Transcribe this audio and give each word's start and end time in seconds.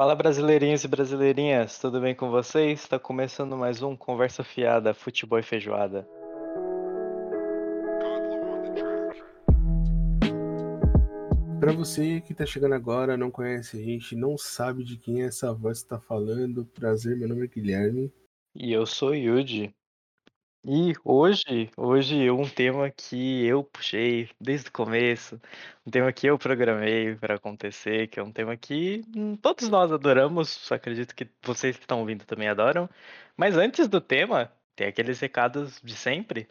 Fala 0.00 0.14
brasileirinhos 0.14 0.82
e 0.82 0.88
brasileirinhas, 0.88 1.78
tudo 1.78 2.00
bem 2.00 2.14
com 2.14 2.30
vocês? 2.30 2.80
Está 2.80 2.98
começando 2.98 3.54
mais 3.54 3.82
um 3.82 3.94
Conversa 3.94 4.42
Fiada, 4.42 4.94
Futebol 4.94 5.38
e 5.38 5.42
Feijoada. 5.42 6.08
Para 11.60 11.72
você 11.72 12.22
que 12.22 12.32
tá 12.32 12.46
chegando 12.46 12.74
agora, 12.74 13.14
não 13.14 13.30
conhece 13.30 13.76
a 13.76 13.84
gente, 13.84 14.16
não 14.16 14.38
sabe 14.38 14.84
de 14.84 14.96
quem 14.96 15.20
essa 15.20 15.52
voz 15.52 15.76
está 15.76 16.00
falando, 16.00 16.64
prazer, 16.64 17.14
meu 17.14 17.28
nome 17.28 17.44
é 17.44 17.48
Guilherme. 17.48 18.10
E 18.54 18.72
eu 18.72 18.86
sou 18.86 19.14
Yuji. 19.14 19.70
E 20.62 20.92
hoje, 21.02 21.70
hoje 21.74 22.30
um 22.30 22.46
tema 22.46 22.90
que 22.90 23.46
eu 23.46 23.64
puxei 23.64 24.28
desde 24.38 24.68
o 24.68 24.72
começo, 24.72 25.40
um 25.86 25.90
tema 25.90 26.12
que 26.12 26.26
eu 26.26 26.38
programei 26.38 27.14
para 27.16 27.36
acontecer, 27.36 28.08
que 28.08 28.20
é 28.20 28.22
um 28.22 28.30
tema 28.30 28.54
que 28.58 29.02
todos 29.40 29.70
nós 29.70 29.90
adoramos, 29.90 30.70
acredito 30.70 31.14
que 31.14 31.26
vocês 31.42 31.76
que 31.76 31.84
estão 31.84 32.00
ouvindo 32.00 32.26
também 32.26 32.46
adoram. 32.46 32.90
Mas 33.38 33.56
antes 33.56 33.88
do 33.88 34.02
tema, 34.02 34.52
tem 34.76 34.86
aqueles 34.86 35.18
recados 35.18 35.80
de 35.82 35.96
sempre 35.96 36.46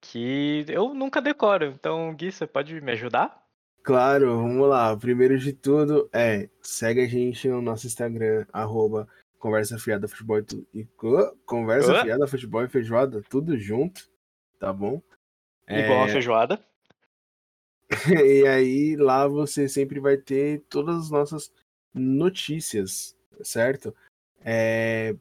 que 0.00 0.64
eu 0.68 0.92
nunca 0.92 1.22
decoro. 1.22 1.66
Então, 1.66 2.12
Gui, 2.16 2.32
você 2.32 2.48
pode 2.48 2.80
me 2.80 2.92
ajudar? 2.92 3.46
Claro, 3.84 4.38
vamos 4.38 4.68
lá. 4.68 4.96
Primeiro 4.96 5.38
de 5.38 5.52
tudo 5.52 6.10
é 6.12 6.48
segue 6.60 7.00
a 7.00 7.06
gente 7.06 7.46
no 7.46 7.62
nosso 7.62 7.86
Instagram, 7.86 8.44
arroba 8.52 9.06
Conversa 9.46 9.78
Fiada 9.78 10.08
Futebol 10.08 10.40
e 10.74 10.84
Conversa 11.46 12.02
Fiada 12.02 12.26
Futebol 12.26 12.64
e 12.64 12.68
Feijoada, 12.68 13.22
tudo 13.30 13.56
junto, 13.56 14.10
tá 14.58 14.72
bom? 14.72 15.00
Igual 15.68 16.00
é... 16.00 16.02
a 16.02 16.08
feijoada. 16.08 16.66
e 18.26 18.44
aí 18.44 18.96
lá 18.96 19.28
você 19.28 19.68
sempre 19.68 20.00
vai 20.00 20.16
ter 20.16 20.64
todas 20.68 20.96
as 20.96 21.10
nossas 21.10 21.52
notícias, 21.94 23.16
certo? 23.40 23.94
É... 24.40 25.14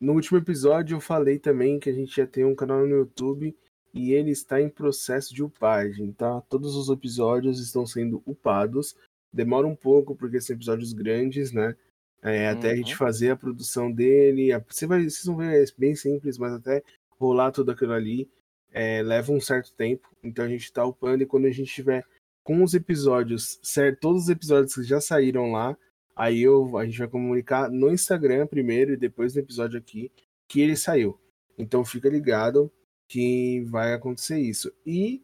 No 0.00 0.14
último 0.14 0.38
episódio 0.38 0.96
eu 0.96 1.00
falei 1.00 1.38
também 1.38 1.78
que 1.78 1.90
a 1.90 1.94
gente 1.94 2.16
ia 2.16 2.26
ter 2.26 2.46
um 2.46 2.54
canal 2.54 2.86
no 2.86 2.96
YouTube 2.96 3.54
e 3.92 4.14
ele 4.14 4.30
está 4.30 4.62
em 4.62 4.70
processo 4.70 5.34
de 5.34 5.42
upagem, 5.44 6.10
tá? 6.12 6.40
Todos 6.48 6.74
os 6.74 6.88
episódios 6.88 7.60
estão 7.60 7.84
sendo 7.84 8.22
upados. 8.24 8.96
Demora 9.30 9.66
um 9.66 9.76
pouco 9.76 10.16
porque 10.16 10.40
são 10.40 10.56
episódios 10.56 10.94
grandes, 10.94 11.52
né? 11.52 11.76
É, 12.22 12.48
até 12.48 12.68
uhum. 12.68 12.72
a 12.72 12.76
gente 12.76 12.92
uhum. 12.92 12.98
fazer 12.98 13.30
a 13.30 13.36
produção 13.36 13.90
dele. 13.90 14.50
Você 14.68 14.86
vai, 14.86 15.02
vocês 15.02 15.24
vão 15.24 15.36
ver, 15.36 15.62
é 15.62 15.66
bem 15.76 15.94
simples, 15.94 16.38
mas 16.38 16.52
até 16.52 16.82
rolar 17.18 17.50
tudo 17.50 17.72
aquilo 17.72 17.92
ali 17.92 18.30
é, 18.72 19.02
leva 19.02 19.32
um 19.32 19.40
certo 19.40 19.74
tempo. 19.74 20.08
Então 20.22 20.44
a 20.44 20.48
gente 20.48 20.64
está 20.64 20.84
upando 20.84 21.22
e 21.22 21.26
quando 21.26 21.46
a 21.46 21.50
gente 21.50 21.72
tiver 21.72 22.04
com 22.42 22.62
os 22.62 22.74
episódios, 22.74 23.58
certo, 23.62 24.00
todos 24.00 24.24
os 24.24 24.28
episódios 24.28 24.74
que 24.74 24.82
já 24.82 25.00
saíram 25.00 25.52
lá, 25.52 25.76
aí 26.14 26.42
eu, 26.42 26.76
a 26.76 26.84
gente 26.84 26.98
vai 26.98 27.08
comunicar 27.08 27.70
no 27.70 27.90
Instagram 27.90 28.46
primeiro 28.46 28.92
e 28.92 28.96
depois 28.96 29.34
no 29.34 29.40
episódio 29.40 29.78
aqui 29.78 30.10
que 30.48 30.60
ele 30.60 30.76
saiu. 30.76 31.18
Então 31.58 31.84
fica 31.84 32.08
ligado 32.08 32.70
que 33.08 33.60
vai 33.62 33.92
acontecer 33.92 34.38
isso. 34.38 34.72
E 34.86 35.22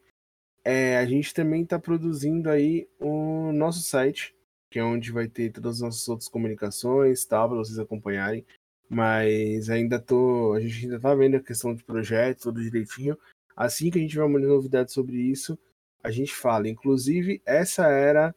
é, 0.64 0.98
a 0.98 1.06
gente 1.06 1.32
também 1.32 1.62
está 1.62 1.78
produzindo 1.78 2.50
aí 2.50 2.88
o 3.00 3.52
nosso 3.52 3.80
site 3.80 4.34
que 4.70 4.78
é 4.78 4.84
onde 4.84 5.12
vai 5.12 5.28
ter 5.28 5.50
todas 5.50 5.76
as 5.76 5.80
nossas 5.80 6.08
outras 6.08 6.28
comunicações, 6.28 7.24
tal, 7.24 7.48
para 7.48 7.58
vocês 7.58 7.78
acompanharem. 7.78 8.44
Mas 8.88 9.68
ainda 9.68 9.98
tô, 9.98 10.54
a 10.54 10.60
gente 10.60 10.84
ainda 10.84 11.00
tá 11.00 11.14
vendo 11.14 11.36
a 11.36 11.42
questão 11.42 11.74
de 11.74 11.84
projeto, 11.84 12.44
tudo 12.44 12.62
direitinho. 12.62 13.18
Assim 13.56 13.90
que 13.90 13.98
a 13.98 14.00
gente 14.00 14.12
tiver 14.12 14.24
uma 14.24 14.38
novidade 14.38 14.92
sobre 14.92 15.16
isso, 15.16 15.58
a 16.02 16.10
gente 16.10 16.34
fala. 16.34 16.68
Inclusive, 16.68 17.42
essa 17.44 17.88
era 17.88 18.34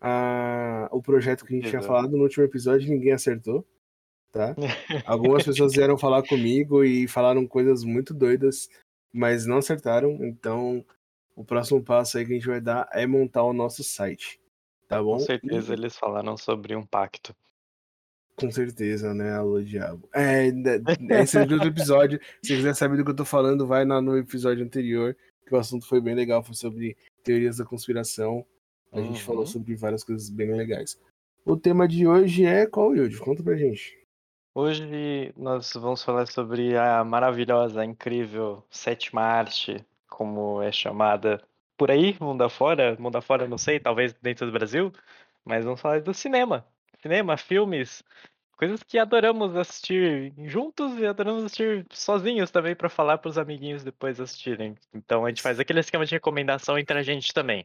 a, 0.00 0.88
o 0.92 1.02
projeto 1.02 1.44
que 1.44 1.54
a 1.54 1.56
gente 1.56 1.70
tinha 1.70 1.82
falado 1.82 2.16
no 2.16 2.22
último 2.22 2.44
episódio 2.44 2.86
e 2.86 2.90
ninguém 2.90 3.12
acertou, 3.12 3.66
tá? 4.30 4.54
Algumas 5.06 5.44
pessoas 5.44 5.72
vieram 5.72 5.98
falar 5.98 6.22
comigo 6.22 6.84
e 6.84 7.08
falaram 7.08 7.46
coisas 7.46 7.82
muito 7.82 8.14
doidas, 8.14 8.68
mas 9.12 9.46
não 9.46 9.58
acertaram. 9.58 10.24
Então, 10.24 10.84
o 11.34 11.44
próximo 11.44 11.82
passo 11.82 12.18
aí 12.18 12.26
que 12.26 12.32
a 12.32 12.34
gente 12.34 12.46
vai 12.46 12.60
dar 12.60 12.88
é 12.92 13.06
montar 13.06 13.42
o 13.42 13.52
nosso 13.52 13.82
site. 13.82 14.40
Tá 14.88 15.02
bom? 15.02 15.12
Com 15.12 15.20
certeza 15.20 15.72
e... 15.72 15.76
eles 15.76 15.96
falaram 15.96 16.36
sobre 16.36 16.74
um 16.74 16.84
pacto. 16.84 17.36
Com 18.36 18.50
certeza, 18.50 19.12
né? 19.12 19.32
Alô, 19.32 19.60
diabo. 19.60 20.08
É, 20.14 20.46
esse 21.22 21.36
é 21.36 21.40
outro 21.40 21.66
episódio. 21.66 22.20
Se 22.42 22.56
quiser 22.56 22.74
saber 22.74 22.96
do 22.96 23.04
que 23.04 23.10
eu 23.10 23.16
tô 23.16 23.24
falando, 23.24 23.66
vai 23.66 23.84
lá 23.84 24.00
no 24.00 24.16
episódio 24.16 24.64
anterior, 24.64 25.16
que 25.46 25.54
o 25.54 25.58
assunto 25.58 25.86
foi 25.86 26.00
bem 26.00 26.14
legal. 26.14 26.42
Foi 26.42 26.54
sobre 26.54 26.96
teorias 27.22 27.58
da 27.58 27.64
conspiração. 27.64 28.46
A 28.92 28.98
uhum. 28.98 29.06
gente 29.06 29.22
falou 29.22 29.46
sobre 29.46 29.74
várias 29.74 30.04
coisas 30.04 30.30
bem 30.30 30.54
legais. 30.54 30.98
O 31.44 31.56
tema 31.56 31.86
de 31.86 32.06
hoje 32.06 32.46
é 32.46 32.64
qual, 32.66 32.94
Yudi? 32.94 33.18
Conta 33.18 33.42
pra 33.42 33.56
gente. 33.56 33.98
Hoje 34.54 35.32
nós 35.36 35.72
vamos 35.74 36.02
falar 36.02 36.26
sobre 36.26 36.76
a 36.76 37.04
maravilhosa, 37.04 37.84
incrível 37.84 38.64
sétima 38.70 39.22
arte, 39.22 39.84
como 40.08 40.62
é 40.62 40.72
chamada 40.72 41.42
por 41.78 41.90
aí, 41.90 42.16
mundo 42.20 42.42
afora, 42.42 42.96
mundo 42.98 43.16
afora, 43.16 43.46
não 43.46 43.56
sei, 43.56 43.78
talvez 43.78 44.12
dentro 44.20 44.44
do 44.44 44.52
Brasil, 44.52 44.92
mas 45.44 45.64
vamos 45.64 45.80
falar 45.80 46.02
do 46.02 46.12
cinema. 46.12 46.66
Cinema, 47.00 47.36
filmes, 47.36 48.02
coisas 48.56 48.82
que 48.82 48.98
adoramos 48.98 49.56
assistir 49.56 50.34
juntos 50.44 50.98
e 50.98 51.06
adoramos 51.06 51.44
assistir 51.44 51.86
sozinhos 51.90 52.50
também 52.50 52.74
para 52.74 52.88
falar 52.88 53.18
para 53.18 53.28
os 53.28 53.38
amiguinhos 53.38 53.84
depois 53.84 54.20
assistirem. 54.20 54.74
Então 54.92 55.24
a 55.24 55.28
gente 55.28 55.40
faz 55.40 55.60
aquele 55.60 55.78
esquema 55.78 56.04
de 56.04 56.12
recomendação 56.12 56.76
entre 56.76 56.98
a 56.98 57.02
gente 57.02 57.32
também. 57.32 57.64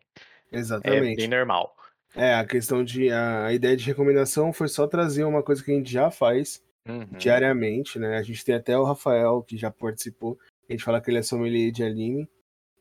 Exatamente. 0.52 1.14
É 1.14 1.16
bem 1.16 1.28
normal. 1.28 1.76
É, 2.16 2.36
a 2.36 2.46
questão 2.46 2.84
de. 2.84 3.10
A, 3.12 3.52
ideia 3.52 3.76
de 3.76 3.86
recomendação 3.86 4.54
foi 4.54 4.68
só 4.68 4.86
trazer 4.86 5.24
uma 5.24 5.42
coisa 5.42 5.64
que 5.64 5.72
a 5.72 5.74
gente 5.74 5.92
já 5.92 6.12
faz 6.12 6.64
uhum. 6.88 7.18
diariamente, 7.18 7.98
né? 7.98 8.18
A 8.18 8.22
gente 8.22 8.46
tem 8.46 8.54
até 8.54 8.78
o 8.78 8.84
Rafael 8.84 9.42
que 9.42 9.58
já 9.58 9.72
participou. 9.72 10.38
A 10.70 10.72
gente 10.72 10.84
fala 10.84 11.02
que 11.02 11.10
ele 11.10 11.18
é 11.18 11.24
sommelier 11.24 11.72
de 11.72 11.84
anime. 11.84 12.30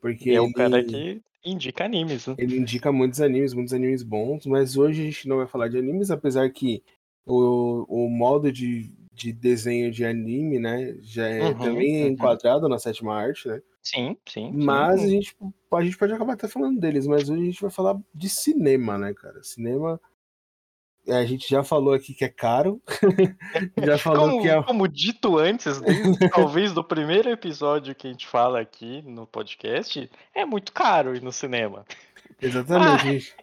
Porque 0.02 0.32
é 0.32 0.40
um 0.40 0.46
ele, 0.46 0.52
cara 0.52 0.84
que 0.84 1.22
indica 1.44 1.84
animes. 1.84 2.26
Né? 2.26 2.34
Ele 2.36 2.58
indica 2.58 2.90
muitos 2.90 3.20
animes, 3.20 3.54
muitos 3.54 3.72
animes 3.72 4.02
bons, 4.02 4.44
mas 4.44 4.76
hoje 4.76 5.00
a 5.00 5.04
gente 5.04 5.28
não 5.28 5.36
vai 5.36 5.46
falar 5.46 5.68
de 5.68 5.78
animes, 5.78 6.10
apesar 6.10 6.50
que 6.50 6.82
o, 7.24 7.86
o 7.88 8.10
modo 8.10 8.50
de, 8.50 8.92
de 9.12 9.32
desenho 9.32 9.92
de 9.92 10.04
anime, 10.04 10.58
né, 10.58 10.96
já 11.00 11.28
é 11.28 11.44
uhum, 11.44 11.54
também 11.58 12.02
uhum. 12.02 12.08
enquadrado 12.08 12.68
na 12.68 12.80
sétima 12.80 13.14
arte, 13.14 13.46
né? 13.46 13.62
Sim, 13.80 14.16
sim. 14.28 14.50
Mas 14.52 15.00
sim. 15.00 15.06
A, 15.06 15.10
gente, 15.10 15.36
a 15.72 15.84
gente 15.84 15.96
pode 15.98 16.12
acabar 16.12 16.32
até 16.32 16.48
falando 16.48 16.80
deles, 16.80 17.06
mas 17.06 17.30
hoje 17.30 17.42
a 17.42 17.44
gente 17.44 17.62
vai 17.62 17.70
falar 17.70 17.96
de 18.12 18.28
cinema, 18.28 18.98
né, 18.98 19.14
cara? 19.14 19.40
Cinema 19.44 20.00
é, 20.00 20.11
a 21.08 21.24
gente 21.24 21.48
já 21.48 21.64
falou 21.64 21.94
aqui 21.94 22.14
que 22.14 22.24
é 22.24 22.28
caro. 22.28 22.80
já 23.84 23.98
falou 23.98 24.30
como, 24.30 24.42
que 24.42 24.48
é. 24.48 24.62
Como 24.62 24.88
dito 24.88 25.38
antes, 25.38 25.80
desde, 25.80 26.28
talvez 26.30 26.72
do 26.72 26.84
primeiro 26.84 27.30
episódio 27.30 27.94
que 27.94 28.06
a 28.06 28.10
gente 28.10 28.26
fala 28.26 28.60
aqui 28.60 29.02
no 29.02 29.26
podcast, 29.26 30.10
é 30.34 30.44
muito 30.44 30.72
caro 30.72 31.16
ir 31.16 31.22
no 31.22 31.32
cinema. 31.32 31.84
Exatamente. 32.40 33.34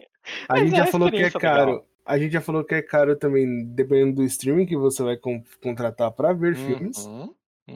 Ah, 0.47 0.56
a 0.56 0.59
gente 0.59 0.78
já 0.78 0.86
falou 0.86 1.12
que 1.12 1.18
é 1.18 1.30
caro. 1.30 1.72
Legal. 1.72 1.86
A 2.06 2.18
gente 2.18 2.31
já 2.31 2.42
falou 2.42 2.64
que 2.64 2.74
é 2.74 2.81
caro 2.81 3.16
também, 3.16 3.66
dependendo 3.66 4.16
do 4.16 4.24
streaming 4.24 4.66
que 4.66 4.76
você 4.76 5.03
vai 5.03 5.18
contratar 5.62 6.12
para 6.12 6.34
ver 6.34 6.56
uhum, 6.56 6.66
filmes. 6.66 7.06
Uhum. 7.06 7.34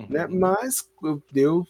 Né? 0.10 0.26
Mas 0.28 0.90
eu 1.36 1.64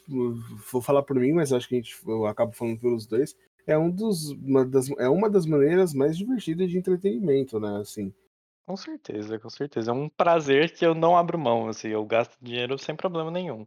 vou 0.72 0.82
falar 0.82 1.04
por 1.04 1.18
mim, 1.18 1.34
mas 1.34 1.52
acho 1.52 1.68
que 1.68 1.76
a 1.76 1.78
gente, 1.78 1.94
eu 2.08 2.26
acabo 2.26 2.54
falando 2.54 2.80
pelos 2.80 3.06
dois 3.06 3.36
é 3.68 3.78
um 3.78 3.90
dos 3.90 4.32
uma 4.32 4.66
das, 4.66 4.90
é 4.92 5.10
uma 5.10 5.30
das 5.30 5.46
maneiras 5.46 5.94
mais 5.94 6.18
divertidas 6.18 6.70
de 6.70 6.78
entretenimento, 6.78 7.60
né? 7.60 7.78
Assim. 7.78 8.14
Com 8.66 8.78
certeza, 8.78 9.38
com 9.40 9.50
certeza. 9.50 9.92
É 9.92 9.94
um 9.94 10.08
prazer 10.10 10.72
que 10.72 10.86
eu 10.86 10.96
não 10.96 11.18
abro 11.18 11.38
mão, 11.38 11.68
assim, 11.68 11.90
eu 11.90 12.06
gasto 12.06 12.38
dinheiro 12.42 12.78
sem 12.78 12.96
problema 12.96 13.30
nenhum. 13.30 13.66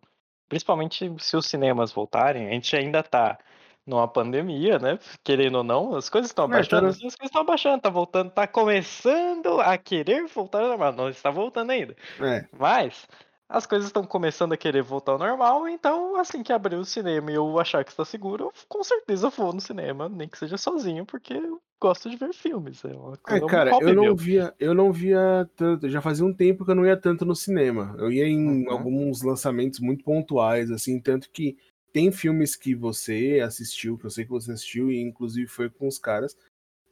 Principalmente 0.49 1.13
se 1.19 1.37
os 1.37 1.47
cinemas 1.47 1.93
voltarem, 1.93 2.49
a 2.49 2.53
gente 2.53 2.75
ainda 2.77 3.03
tá 3.03 3.39
numa 3.87 4.09
pandemia, 4.09 4.79
né? 4.79 4.99
Querendo 5.23 5.59
ou 5.59 5.65
não, 5.65 5.95
as 5.95 6.09
coisas 6.09 6.31
estão 6.31 6.47
abaixando, 6.47 6.87
as 6.89 6.99
coisas 6.99 7.19
estão 7.23 7.43
abaixando, 7.43 7.83
tá 7.83 7.91
voltando, 7.91 8.31
tá 8.31 8.47
começando 8.47 9.61
a 9.61 9.79
querer 9.79 10.27
voltar 10.27 10.61
normal, 10.61 10.93
não 10.93 11.09
está 11.09 11.31
voltando 11.31 11.71
ainda. 11.71 11.95
É. 12.21 12.47
Mas 12.59 13.07
as 13.49 13.67
coisas 13.67 13.87
estão 13.87 14.05
começando 14.05 14.53
a 14.53 14.57
querer 14.57 14.83
voltar 14.83 15.13
ao 15.13 15.19
normal, 15.19 15.69
então 15.69 16.17
assim 16.17 16.43
que 16.43 16.53
abrir 16.53 16.77
o 16.77 16.85
cinema 16.85 17.31
e 17.31 17.35
eu 17.35 17.59
achar 17.59 17.85
que 17.85 17.91
está 17.91 18.05
seguro, 18.05 18.45
eu 18.45 18.53
com 18.69 18.83
certeza 18.83 19.31
vou 19.31 19.53
no 19.53 19.61
cinema, 19.61 20.09
nem 20.09 20.29
que 20.29 20.39
seja 20.39 20.57
sozinho, 20.57 21.07
porque 21.07 21.35
eu 21.35 21.61
gosto 21.81 22.11
de 22.11 22.17
ver 22.17 22.33
filmes. 22.33 22.85
É, 22.85 22.89
uma 22.89 23.17
coisa, 23.17 23.45
é 23.45 23.49
cara, 23.49 23.77
um 23.77 23.81
eu 23.81 23.95
não 23.95 24.03
meu. 24.05 24.17
via, 24.17 24.55
eu 24.59 24.75
não 24.75 24.93
via 24.93 25.49
tanto, 25.55 25.89
já 25.89 26.01
fazia 26.01 26.25
um 26.25 26.35
tempo 26.35 26.65
que 26.65 26.71
eu 26.71 26.75
não 26.75 26.87
ia 26.87 26.97
tanto 26.97 27.25
no 27.25 27.37
cinema. 27.37 27.95
Eu 27.99 28.11
ia 28.11 28.27
em 28.27 28.67
uhum. 28.67 28.71
alguns 28.71 29.23
lançamentos 29.23 29.79
muito 29.79 30.05
pontuais, 30.05 30.71
assim, 30.71 31.01
tanto 31.01 31.31
que 31.31 31.57
tem 31.93 32.11
filmes 32.11 32.57
que 32.57 32.75
você 32.75 33.41
assistiu, 33.43 33.97
que 33.97 34.07
eu 34.07 34.11
sei 34.11 34.25
que 34.25 34.31
você 34.31 34.53
assistiu, 34.53 34.91
e 34.91 35.01
inclusive 35.01 35.47
foi 35.47 35.71
com 35.71 35.87
os 35.87 35.99
caras, 35.99 36.37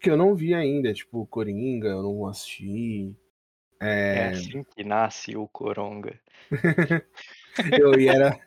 que 0.00 0.08
eu 0.08 0.16
não 0.16 0.34
vi 0.34 0.54
ainda, 0.54 0.92
tipo 0.92 1.26
Coringa, 1.26 1.88
eu 1.88 2.02
não 2.02 2.26
assisti. 2.26 3.14
É... 3.84 4.18
é 4.18 4.28
assim 4.28 4.64
que 4.64 4.82
nasce 4.84 5.36
o 5.36 5.46
Coronga. 5.48 6.18
eu, 7.78 7.98
e 7.98 8.08
era, 8.08 8.38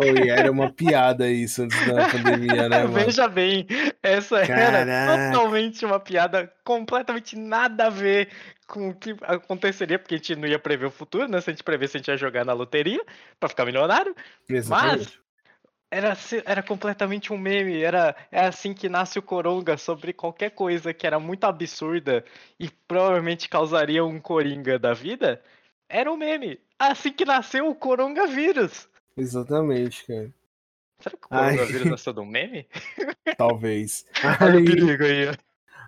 Oh, 0.00 0.24
e 0.24 0.30
era 0.30 0.50
uma 0.50 0.70
piada 0.70 1.28
isso 1.28 1.62
antes 1.62 1.86
da 1.86 2.08
pandemia, 2.08 2.68
né, 2.68 2.84
mano? 2.84 2.92
Veja 2.94 3.26
bem, 3.26 3.66
essa 4.00 4.38
era 4.38 4.86
Caraca. 4.86 5.32
totalmente 5.32 5.84
uma 5.84 5.98
piada 5.98 6.52
completamente 6.62 7.36
nada 7.36 7.86
a 7.86 7.90
ver 7.90 8.28
com 8.66 8.90
o 8.90 8.94
que 8.94 9.16
aconteceria, 9.22 9.98
porque 9.98 10.14
a 10.14 10.18
gente 10.18 10.36
não 10.36 10.46
ia 10.46 10.58
prever 10.58 10.86
o 10.86 10.90
futuro, 10.90 11.28
né? 11.28 11.40
Se 11.40 11.50
a 11.50 11.52
gente 11.52 11.64
prever 11.64 11.88
se 11.88 11.96
a 11.96 11.98
gente 11.98 12.08
ia 12.08 12.16
jogar 12.16 12.44
na 12.44 12.52
loteria 12.52 13.02
pra 13.40 13.48
ficar 13.48 13.64
milionário. 13.64 14.14
Mas 14.48 14.58
Exatamente. 14.58 15.20
Era, 15.90 16.16
era 16.44 16.62
completamente 16.62 17.32
um 17.32 17.38
meme. 17.38 17.82
Era, 17.82 18.16
é 18.30 18.46
assim 18.46 18.74
que 18.74 18.88
nasce 18.88 19.18
o 19.18 19.22
Coronga 19.22 19.76
sobre 19.76 20.12
qualquer 20.12 20.50
coisa 20.50 20.92
que 20.92 21.06
era 21.06 21.18
muito 21.18 21.44
absurda 21.44 22.24
e 22.58 22.68
provavelmente 22.88 23.48
causaria 23.48 24.04
um 24.04 24.20
Coringa 24.20 24.78
da 24.78 24.92
vida. 24.92 25.42
Era 25.88 26.12
um 26.12 26.16
meme. 26.16 26.58
Assim 26.78 27.12
que 27.12 27.24
nasceu 27.24 27.68
o 27.68 27.74
Coronavírus. 27.74 28.88
Exatamente, 29.16 30.04
cara. 30.06 30.30
Será 31.00 31.16
que 31.16 31.26
o 31.26 31.28
coronavírus 31.28 31.86
nasceu 31.90 32.12
de 32.12 32.20
um 32.20 32.26
meme? 32.26 32.66
Talvez. 33.36 34.04
Olha 34.40 34.54
o 34.54 34.56
Aí, 34.58 34.64
perigo 34.64 35.04
aí, 35.04 35.36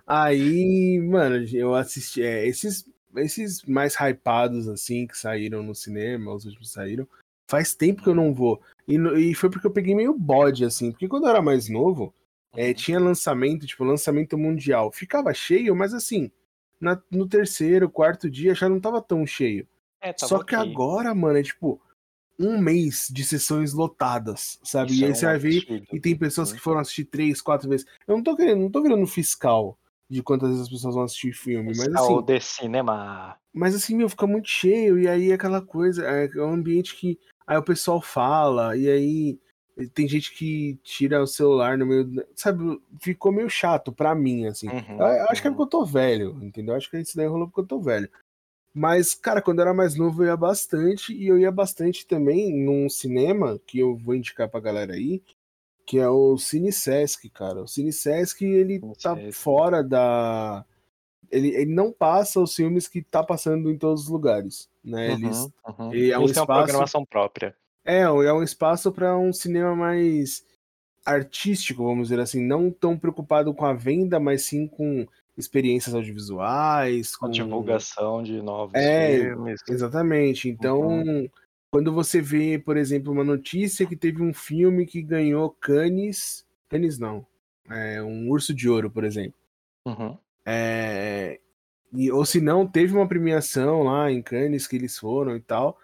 aí, 0.07 0.99
mano, 0.99 1.45
eu 1.53 1.75
assisti. 1.75 2.21
é, 2.23 2.45
esses, 2.47 2.89
esses 3.17 3.63
mais 3.63 3.95
hypados, 3.95 4.67
assim, 4.67 5.07
que 5.07 5.17
saíram 5.17 5.63
no 5.63 5.75
cinema, 5.75 6.33
os 6.33 6.45
últimos 6.45 6.71
saíram, 6.71 7.07
faz 7.49 7.75
tempo 7.75 8.03
que 8.03 8.09
eu 8.09 8.15
não 8.15 8.33
vou. 8.33 8.61
E, 8.89 9.29
e 9.29 9.35
foi 9.35 9.49
porque 9.49 9.67
eu 9.67 9.71
peguei 9.71 9.93
meio 9.93 10.13
bode, 10.13 10.65
assim, 10.65 10.91
porque 10.91 11.07
quando 11.07 11.25
eu 11.25 11.29
era 11.29 11.41
mais 11.41 11.69
novo, 11.69 12.13
é, 12.55 12.73
tinha 12.73 12.99
lançamento, 12.99 13.67
tipo, 13.67 13.83
lançamento 13.83 14.37
mundial. 14.37 14.91
Ficava 14.91 15.33
cheio, 15.33 15.75
mas 15.75 15.93
assim, 15.93 16.31
na- 16.81 17.01
no 17.11 17.27
terceiro, 17.27 17.89
quarto 17.89 18.29
dia 18.29 18.55
já 18.55 18.67
não 18.67 18.79
tava 18.79 19.01
tão 19.01 19.25
cheio. 19.27 19.67
É, 20.01 20.11
tava 20.11 20.27
Só 20.27 20.43
que 20.43 20.55
agora, 20.55 21.13
mano, 21.13 21.37
é 21.37 21.43
tipo 21.43 21.79
um 22.39 22.57
mês 22.57 23.07
de 23.11 23.23
sessões 23.25 23.73
lotadas, 23.73 24.59
sabe? 24.63 24.93
Isso 24.93 25.01
e 25.01 25.05
aí 25.05 25.11
é 25.11 25.13
você 25.13 25.25
vai 25.25 25.37
ver 25.37 25.85
e 25.91 25.99
tem 25.99 26.15
pessoas 26.17 26.49
Uhum. 26.49 26.55
que 26.55 26.61
foram 26.61 26.79
assistir 26.79 27.03
três, 27.05 27.41
quatro 27.41 27.69
vezes. 27.69 27.85
Eu 28.07 28.15
não 28.15 28.23
tô 28.23 28.35
querendo, 28.35 28.61
não 28.61 28.71
tô 28.71 28.81
virando 28.81 29.05
fiscal 29.05 29.77
de 30.09 30.23
quantas 30.23 30.49
vezes 30.49 30.63
as 30.63 30.69
pessoas 30.69 30.95
vão 30.95 31.03
assistir 31.03 31.33
filme, 31.33 31.67
mas 31.75 31.93
assim, 31.93 32.23
de 32.23 32.39
cinema. 32.39 33.35
mas 33.53 33.75
assim, 33.75 33.95
meu, 33.95 34.09
fica 34.09 34.25
muito 34.25 34.47
cheio, 34.49 34.97
e 34.97 35.07
aí 35.07 35.29
é 35.31 35.33
aquela 35.35 35.61
coisa, 35.61 36.03
é 36.07 36.29
um 36.41 36.53
ambiente 36.53 36.95
que 36.95 37.19
aí 37.49 37.57
o 37.57 37.63
pessoal 37.63 37.99
fala, 37.99 38.77
e 38.77 38.87
aí 38.89 39.39
tem 39.93 40.07
gente 40.07 40.33
que 40.35 40.77
tira 40.83 41.21
o 41.21 41.27
celular 41.27 41.77
no 41.77 41.85
meio, 41.85 42.07
sabe, 42.35 42.79
ficou 43.01 43.31
meio 43.31 43.49
chato 43.49 43.91
pra 43.91 44.13
mim, 44.13 44.45
assim. 44.45 44.67
Uhum, 44.67 44.99
Eu, 44.99 45.07
eu 45.07 45.25
acho 45.29 45.41
que 45.41 45.47
é 45.47 45.51
porque 45.51 45.63
eu 45.63 45.67
tô 45.67 45.85
velho, 45.85 46.37
entendeu? 46.43 46.75
Acho 46.75 46.89
que 46.89 46.97
isso 46.99 47.17
daí 47.17 47.25
rolou 47.27 47.47
porque 47.47 47.61
eu 47.61 47.65
tô 47.67 47.81
velho. 47.81 48.09
Mas, 48.73 49.15
cara, 49.15 49.41
quando 49.41 49.59
eu 49.59 49.63
era 49.63 49.73
mais 49.73 49.95
novo 49.95 50.21
eu 50.23 50.27
ia 50.27 50.37
bastante, 50.37 51.11
e 51.11 51.27
eu 51.27 51.39
ia 51.39 51.51
bastante 51.51 52.05
também 52.05 52.53
num 52.63 52.87
cinema, 52.87 53.59
que 53.65 53.79
eu 53.79 53.97
vou 53.97 54.13
indicar 54.13 54.47
pra 54.47 54.59
galera 54.59 54.93
aí, 54.93 55.23
que 55.87 55.97
é 55.97 56.07
o 56.07 56.37
Cine 56.37 56.71
Sesc, 56.71 57.27
cara. 57.31 57.63
O 57.63 57.67
Cine 57.67 57.91
Sesc, 57.91 58.45
ele 58.45 58.79
Cine 58.79 58.95
tá 59.01 59.15
Sesc. 59.15 59.31
fora 59.31 59.83
da... 59.83 60.63
Ele, 61.31 61.49
ele 61.55 61.73
não 61.73 61.91
passa 61.91 62.39
os 62.39 62.55
filmes 62.55 62.87
que 62.87 63.01
tá 63.01 63.23
passando 63.23 63.71
em 63.71 63.77
todos 63.77 64.03
os 64.03 64.09
lugares, 64.09 64.68
né? 64.83 65.13
Eles... 65.13 65.37
Uhum, 65.37 65.51
uhum. 65.79 65.93
ele 65.93 66.11
é 66.11 66.17
um 66.17 66.21
Eles 66.23 66.33
têm 66.33 66.41
uma 66.41 66.43
espaço- 66.45 66.45
programação 66.45 67.05
própria. 67.05 67.55
É, 67.85 68.01
é 68.01 68.33
um 68.33 68.43
espaço 68.43 68.91
para 68.91 69.17
um 69.17 69.31
cinema 69.33 69.75
mais 69.75 70.43
artístico, 71.05 71.83
vamos 71.83 72.09
dizer 72.09 72.19
assim, 72.21 72.45
não 72.45 72.69
tão 72.69 72.97
preocupado 72.97 73.53
com 73.53 73.65
a 73.65 73.73
venda, 73.73 74.19
mas 74.19 74.43
sim 74.43 74.67
com 74.67 75.07
experiências 75.37 75.95
audiovisuais, 75.95 77.15
Com 77.15 77.27
com 77.27 77.31
divulgação 77.31 78.21
de 78.21 78.41
novos 78.41 78.75
É, 78.75 79.17
filmes. 79.17 79.61
Exatamente. 79.67 80.49
Então, 80.49 80.81
Uhum. 80.81 81.29
quando 81.71 81.93
você 81.93 82.21
vê, 82.21 82.59
por 82.59 82.75
exemplo, 82.77 83.11
uma 83.11 83.23
notícia 83.23 83.85
que 83.85 83.95
teve 83.95 84.21
um 84.21 84.33
filme 84.33 84.85
que 84.85 85.01
ganhou 85.01 85.49
Cannes, 85.49 86.45
Cannes 86.67 86.99
não, 86.99 87.25
é 87.69 88.03
um 88.03 88.29
Urso 88.29 88.53
de 88.53 88.69
Ouro, 88.69 88.91
por 88.91 89.03
exemplo. 89.05 89.39
Uhum. 89.87 90.17
É, 90.45 91.39
e, 91.93 92.11
ou 92.11 92.25
se 92.25 92.39
não, 92.41 92.67
teve 92.67 92.93
uma 92.93 93.07
premiação 93.07 93.83
lá 93.83 94.11
em 94.11 94.21
Cannes 94.21 94.67
que 94.67 94.75
eles 94.75 94.97
foram 94.97 95.35
e 95.35 95.39
tal, 95.41 95.77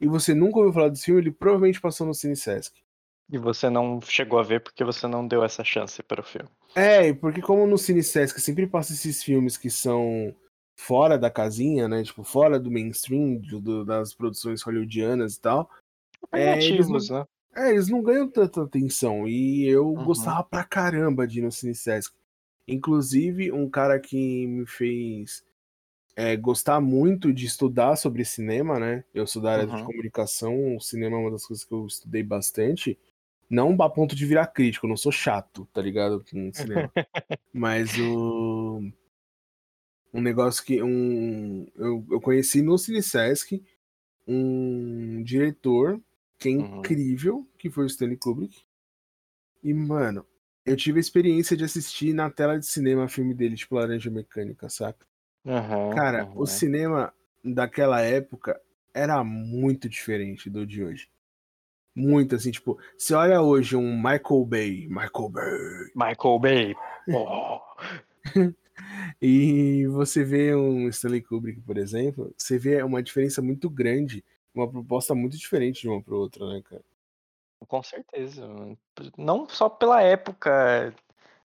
e 0.00 0.06
você 0.06 0.34
nunca 0.34 0.58
ouviu 0.58 0.72
falar 0.72 0.88
desse 0.88 1.04
filme, 1.04 1.20
ele 1.20 1.30
provavelmente 1.30 1.80
passou 1.80 2.06
no 2.06 2.14
Cine 2.14 2.36
Sesc. 2.36 2.80
E 3.30 3.38
você 3.38 3.70
não 3.70 4.00
chegou 4.00 4.38
a 4.38 4.42
ver 4.42 4.60
porque 4.60 4.82
você 4.82 5.06
não 5.06 5.26
deu 5.26 5.44
essa 5.44 5.62
chance 5.62 6.02
para 6.02 6.20
o 6.20 6.24
filme. 6.24 6.48
É, 6.74 7.12
porque 7.12 7.40
como 7.42 7.66
no 7.66 7.78
Cine 7.78 8.02
Sesc 8.02 8.40
sempre 8.40 8.66
passa 8.66 8.92
esses 8.92 9.22
filmes 9.22 9.56
que 9.56 9.70
são 9.70 10.34
fora 10.76 11.18
da 11.18 11.30
casinha, 11.30 11.86
né? 11.86 12.02
Tipo, 12.02 12.24
fora 12.24 12.58
do 12.58 12.70
mainstream, 12.70 13.36
do- 13.36 13.84
das 13.84 14.14
produções 14.14 14.62
hollywoodianas 14.62 15.34
e 15.34 15.40
tal. 15.40 15.70
É, 16.32 16.52
eles 16.54 16.88
Alternativos, 16.88 17.10
né? 17.10 17.24
É, 17.54 17.70
eles 17.70 17.88
não 17.88 18.02
ganham 18.02 18.28
tanta 18.28 18.62
atenção. 18.62 19.28
E 19.28 19.66
eu 19.68 19.86
Uhum. 19.88 20.04
gostava 20.04 20.42
pra 20.42 20.64
caramba 20.64 21.26
de 21.26 21.40
ir 21.40 21.42
no 21.42 21.52
Cine 21.52 21.74
Sesc. 21.74 22.14
Inclusive, 22.66 23.52
um 23.52 23.68
cara 23.68 23.98
que 24.00 24.46
me 24.46 24.64
fez 24.66 25.44
é, 26.16 26.36
gostar 26.36 26.80
muito 26.80 27.32
de 27.32 27.46
estudar 27.46 27.96
sobre 27.96 28.24
cinema, 28.24 28.78
né? 28.78 29.04
Eu 29.14 29.26
sou 29.26 29.40
da 29.42 29.52
área 29.52 29.66
de 29.66 29.72
Uhum. 29.72 29.84
comunicação, 29.84 30.76
o 30.76 30.80
cinema 30.80 31.16
é 31.16 31.20
uma 31.20 31.30
das 31.30 31.46
coisas 31.46 31.64
que 31.64 31.72
eu 31.72 31.86
estudei 31.86 32.22
bastante. 32.22 32.98
Não 33.48 33.72
a 33.82 33.90
ponto 33.90 34.14
de 34.16 34.26
virar 34.26 34.46
crítico, 34.48 34.86
não 34.88 34.96
sou 34.96 35.12
chato, 35.12 35.66
tá 35.72 35.82
ligado? 35.82 36.24
Com 36.30 36.52
cinema. 36.52 36.92
Mas 37.52 37.98
o. 37.98 38.82
Um 40.12 40.20
negócio 40.20 40.64
que. 40.64 40.82
Um, 40.82 41.66
eu, 41.76 42.04
eu 42.10 42.20
conheci 42.20 42.62
no 42.62 42.76
Cine 42.78 43.02
Sesc 43.02 43.62
um 44.26 45.22
diretor 45.22 46.00
que 46.38 46.48
é 46.48 46.52
Uhum. 46.56 46.80
incrível, 46.80 47.48
que 47.58 47.70
foi 47.70 47.84
o 47.84 47.86
Stanley 47.88 48.16
Kubrick. 48.16 48.64
E, 49.62 49.72
mano, 49.74 50.26
eu 50.64 50.76
tive 50.76 50.98
a 50.98 51.00
experiência 51.00 51.56
de 51.56 51.64
assistir 51.64 52.14
na 52.14 52.30
tela 52.30 52.58
de 52.58 52.66
cinema 52.66 53.08
filme 53.08 53.34
dele, 53.34 53.56
tipo 53.56 53.74
Laranja 53.76 54.10
Mecânica, 54.10 54.68
saca? 54.68 55.06
Uhum, 55.44 55.90
Cara, 55.94 56.24
uhum. 56.26 56.40
o 56.40 56.46
cinema 56.46 57.14
daquela 57.42 58.00
época 58.00 58.60
era 58.92 59.22
muito 59.24 59.88
diferente 59.88 60.50
do 60.50 60.66
de 60.66 60.84
hoje. 60.84 61.10
Muito 61.94 62.36
assim, 62.36 62.50
tipo, 62.50 62.78
você 62.96 63.14
olha 63.14 63.42
hoje 63.42 63.76
um 63.76 63.96
Michael 63.96 64.44
Bay, 64.46 64.88
Michael 64.88 65.28
Bay, 65.28 65.90
Michael 65.94 66.38
Bay. 66.38 66.74
Oh. 67.08 67.60
e 69.20 69.86
você 69.88 70.22
vê 70.22 70.54
um 70.54 70.88
Stanley 70.88 71.22
Kubrick, 71.22 71.60
por 71.60 71.76
exemplo, 71.76 72.32
você 72.36 72.58
vê 72.58 72.82
uma 72.82 73.02
diferença 73.02 73.42
muito 73.42 73.68
grande, 73.68 74.24
uma 74.54 74.70
proposta 74.70 75.14
muito 75.14 75.36
diferente 75.36 75.82
de 75.82 75.88
uma 75.88 76.02
para 76.02 76.14
outra, 76.14 76.46
né, 76.46 76.62
cara? 76.62 76.82
Com 77.66 77.82
certeza. 77.82 78.48
Não 79.18 79.48
só 79.48 79.68
pela 79.68 80.00
época 80.02 80.94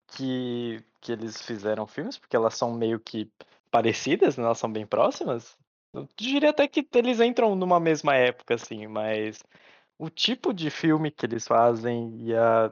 que, 0.07 0.83
que 1.01 1.11
eles 1.11 1.41
fizeram 1.41 1.87
filmes, 1.87 2.17
porque 2.17 2.35
elas 2.35 2.55
são 2.55 2.73
meio 2.73 2.99
que 2.99 3.31
parecidas, 3.71 4.37
né? 4.37 4.43
elas 4.45 4.57
são 4.59 4.71
bem 4.71 4.85
próximas. 4.85 5.57
Eu 5.93 6.07
diria 6.17 6.49
até 6.51 6.67
que 6.67 6.87
eles 6.93 7.19
entram 7.21 7.55
numa 7.55 7.79
mesma 7.79 8.15
época, 8.15 8.55
assim, 8.55 8.87
mas 8.87 9.39
o 9.97 10.09
tipo 10.09 10.53
de 10.53 10.69
filme 10.69 11.11
que 11.11 11.25
eles 11.25 11.47
fazem 11.47 12.17
e 12.21 12.35
a, 12.35 12.71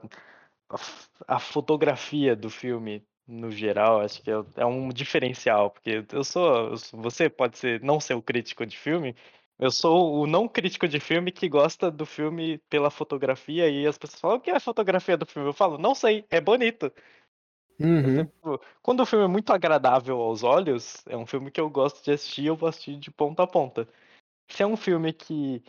a, 1.27 1.39
fotografia 1.39 2.35
do 2.35 2.49
filme, 2.49 3.05
no 3.27 3.51
geral, 3.51 4.01
acho 4.01 4.21
que 4.21 4.31
é, 4.31 4.35
é 4.57 4.65
um 4.65 4.89
diferencial, 4.89 5.71
porque 5.71 6.05
eu 6.11 6.23
sou, 6.23 6.69
eu 6.71 6.77
sou- 6.77 7.01
você 7.01 7.29
pode 7.29 7.57
ser 7.57 7.81
não 7.81 7.99
ser 7.99 8.15
o 8.15 8.21
crítico 8.21 8.65
de 8.65 8.77
filme, 8.77 9.15
eu 9.59 9.71
sou 9.71 10.15
o 10.21 10.27
não 10.27 10.47
crítico 10.47 10.87
de 10.87 10.99
filme 10.99 11.31
que 11.31 11.47
gosta 11.47 11.89
do 11.91 12.05
filme 12.05 12.57
pela 12.69 12.89
fotografia 12.89 13.69
e 13.69 13.85
as 13.87 13.97
pessoas 13.97 14.19
falam 14.19 14.37
o 14.37 14.41
que 14.41 14.49
é 14.51 14.55
a 14.55 14.59
fotografia 14.59 15.15
do 15.17 15.25
filme? 15.25 15.47
Eu 15.49 15.53
falo, 15.53 15.77
não 15.77 15.95
sei, 15.95 16.25
é 16.29 16.41
bonito. 16.41 16.91
Uhum. 17.79 18.59
Quando 18.81 19.01
o 19.01 19.05
filme 19.05 19.25
é 19.25 19.27
muito 19.27 19.51
agradável 19.51 20.19
aos 20.21 20.43
olhos, 20.43 21.03
é 21.07 21.17
um 21.17 21.25
filme 21.25 21.51
que 21.51 21.59
eu 21.59 21.69
gosto 21.69 22.03
de 22.03 22.11
assistir, 22.11 22.45
eu 22.45 22.55
vou 22.55 22.69
assistir 22.69 22.97
de 22.97 23.11
ponta 23.11 23.43
a 23.43 23.47
ponta. 23.47 23.87
Se 24.47 24.63
é 24.63 24.67
um 24.67 24.77
filme 24.77 25.11
que 25.11 25.63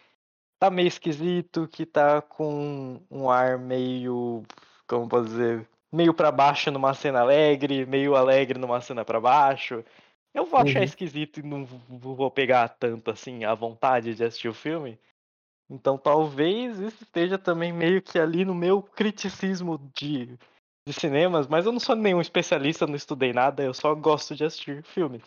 tá 0.58 0.70
meio 0.70 0.88
esquisito, 0.88 1.68
que 1.68 1.86
tá 1.86 2.20
com 2.22 3.00
um 3.10 3.30
ar 3.30 3.58
meio, 3.58 4.42
como 4.86 5.08
posso 5.08 5.28
dizer, 5.28 5.68
meio 5.92 6.12
pra 6.12 6.32
baixo 6.32 6.70
numa 6.70 6.94
cena 6.94 7.20
alegre, 7.20 7.86
meio 7.86 8.14
alegre 8.16 8.58
numa 8.58 8.80
cena 8.80 9.04
pra 9.04 9.20
baixo, 9.20 9.84
eu 10.34 10.44
vou 10.44 10.60
achar 10.60 10.80
Uhum. 10.80 10.84
esquisito 10.84 11.40
e 11.40 11.42
não 11.42 11.64
vou 11.64 12.30
pegar 12.30 12.68
tanto 12.68 13.10
assim 13.10 13.44
a 13.44 13.54
vontade 13.54 14.14
de 14.14 14.24
assistir 14.24 14.48
o 14.48 14.54
filme. 14.54 14.98
Então 15.70 15.96
talvez 15.96 16.78
isso 16.78 17.04
esteja 17.04 17.38
também 17.38 17.72
meio 17.72 18.02
que 18.02 18.18
ali 18.18 18.44
no 18.44 18.54
meu 18.54 18.82
criticismo 18.82 19.78
de, 19.94 20.38
de 20.86 20.92
cinemas, 20.92 21.46
mas 21.46 21.64
eu 21.66 21.72
não 21.72 21.80
sou 21.80 21.96
nenhum 21.96 22.20
especialista, 22.20 22.86
não 22.86 22.94
estudei 22.94 23.32
nada, 23.32 23.62
eu 23.62 23.72
só 23.74 23.94
gosto 23.94 24.34
de 24.34 24.44
assistir 24.44 24.84
filmes. 24.84 25.22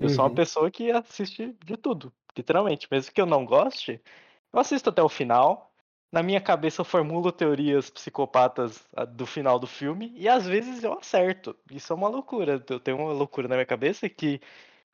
Eu 0.00 0.08
sou 0.08 0.24
uma 0.24 0.30
Uhum. 0.30 0.34
pessoa 0.34 0.70
que 0.70 0.90
assiste 0.90 1.56
de 1.64 1.76
tudo, 1.76 2.12
literalmente. 2.36 2.86
Mesmo 2.90 3.12
que 3.12 3.20
eu 3.20 3.26
não 3.26 3.44
goste, 3.44 4.02
eu 4.52 4.60
assisto 4.60 4.90
até 4.90 5.02
o 5.02 5.08
final. 5.08 5.72
Na 6.12 6.22
minha 6.22 6.40
cabeça 6.40 6.80
eu 6.80 6.84
formulo 6.84 7.30
teorias 7.32 7.88
psicopatas 7.90 8.88
ah, 8.96 9.04
do 9.04 9.26
final 9.26 9.58
do 9.58 9.66
filme 9.66 10.12
e 10.16 10.28
às 10.28 10.46
vezes 10.46 10.82
eu 10.82 10.94
acerto. 10.98 11.56
Isso 11.70 11.92
é 11.92 11.96
uma 11.96 12.08
loucura. 12.08 12.62
Eu 12.68 12.80
tenho 12.80 12.98
uma 12.98 13.12
loucura 13.12 13.46
na 13.48 13.54
minha 13.56 13.66
cabeça 13.66 14.08
que 14.08 14.40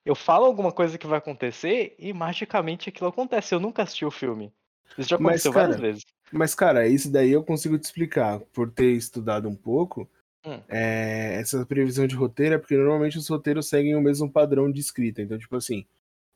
eu 0.05 0.15
falo 0.15 0.47
alguma 0.47 0.73
coisa 0.73 0.99
que 0.99 1.07
vai 1.07 1.19
acontecer 1.19 1.97
e 1.99 2.13
magicamente 2.13 2.89
aquilo 2.91 3.09
acontece. 3.11 3.55
Eu 3.55 3.61
nunca 3.61 3.83
assisti 3.85 4.05
o 4.07 4.11
filme. 4.11 4.55
Isso 4.97 5.09
já 5.11 5.17
Mas, 5.19 5.47
aconteceu 5.47 5.53
várias 5.53 5.77
cara, 5.77 5.81
vezes. 5.81 6.05
Mas, 6.33 6.55
cara, 6.55 6.87
isso 6.89 7.11
daí 7.11 7.33
eu 7.33 7.43
consigo 7.45 7.79
te 7.79 7.85
explicar. 7.85 8.41
Por 8.53 8.71
ter 8.71 8.93
estudado 8.93 9.49
um 9.49 9.55
pouco, 9.55 10.09
Hum. 10.45 10.61
é, 10.69 11.35
essa 11.41 11.65
previsão 11.67 12.07
de 12.07 12.15
roteiro 12.15 12.55
é 12.55 12.59
porque 12.59 12.77
normalmente 12.77 13.19
os 13.19 13.27
roteiros 13.29 13.69
seguem 13.69 13.97
o 13.97 14.01
mesmo 14.01 14.31
padrão 14.31 14.71
de 14.71 14.81
escrita. 14.81 15.21
Então, 15.23 15.39
tipo 15.39 15.57
assim, 15.57 15.85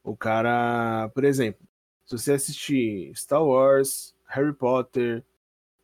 o 0.02 0.16
cara, 0.16 1.09
por 1.14 1.25
exemplo, 1.25 1.61
se 2.06 2.18
você 2.18 2.32
assistir 2.32 3.12
Star 3.14 3.44
Wars, 3.44 4.14
Harry 4.26 4.52
Potter, 4.52 5.25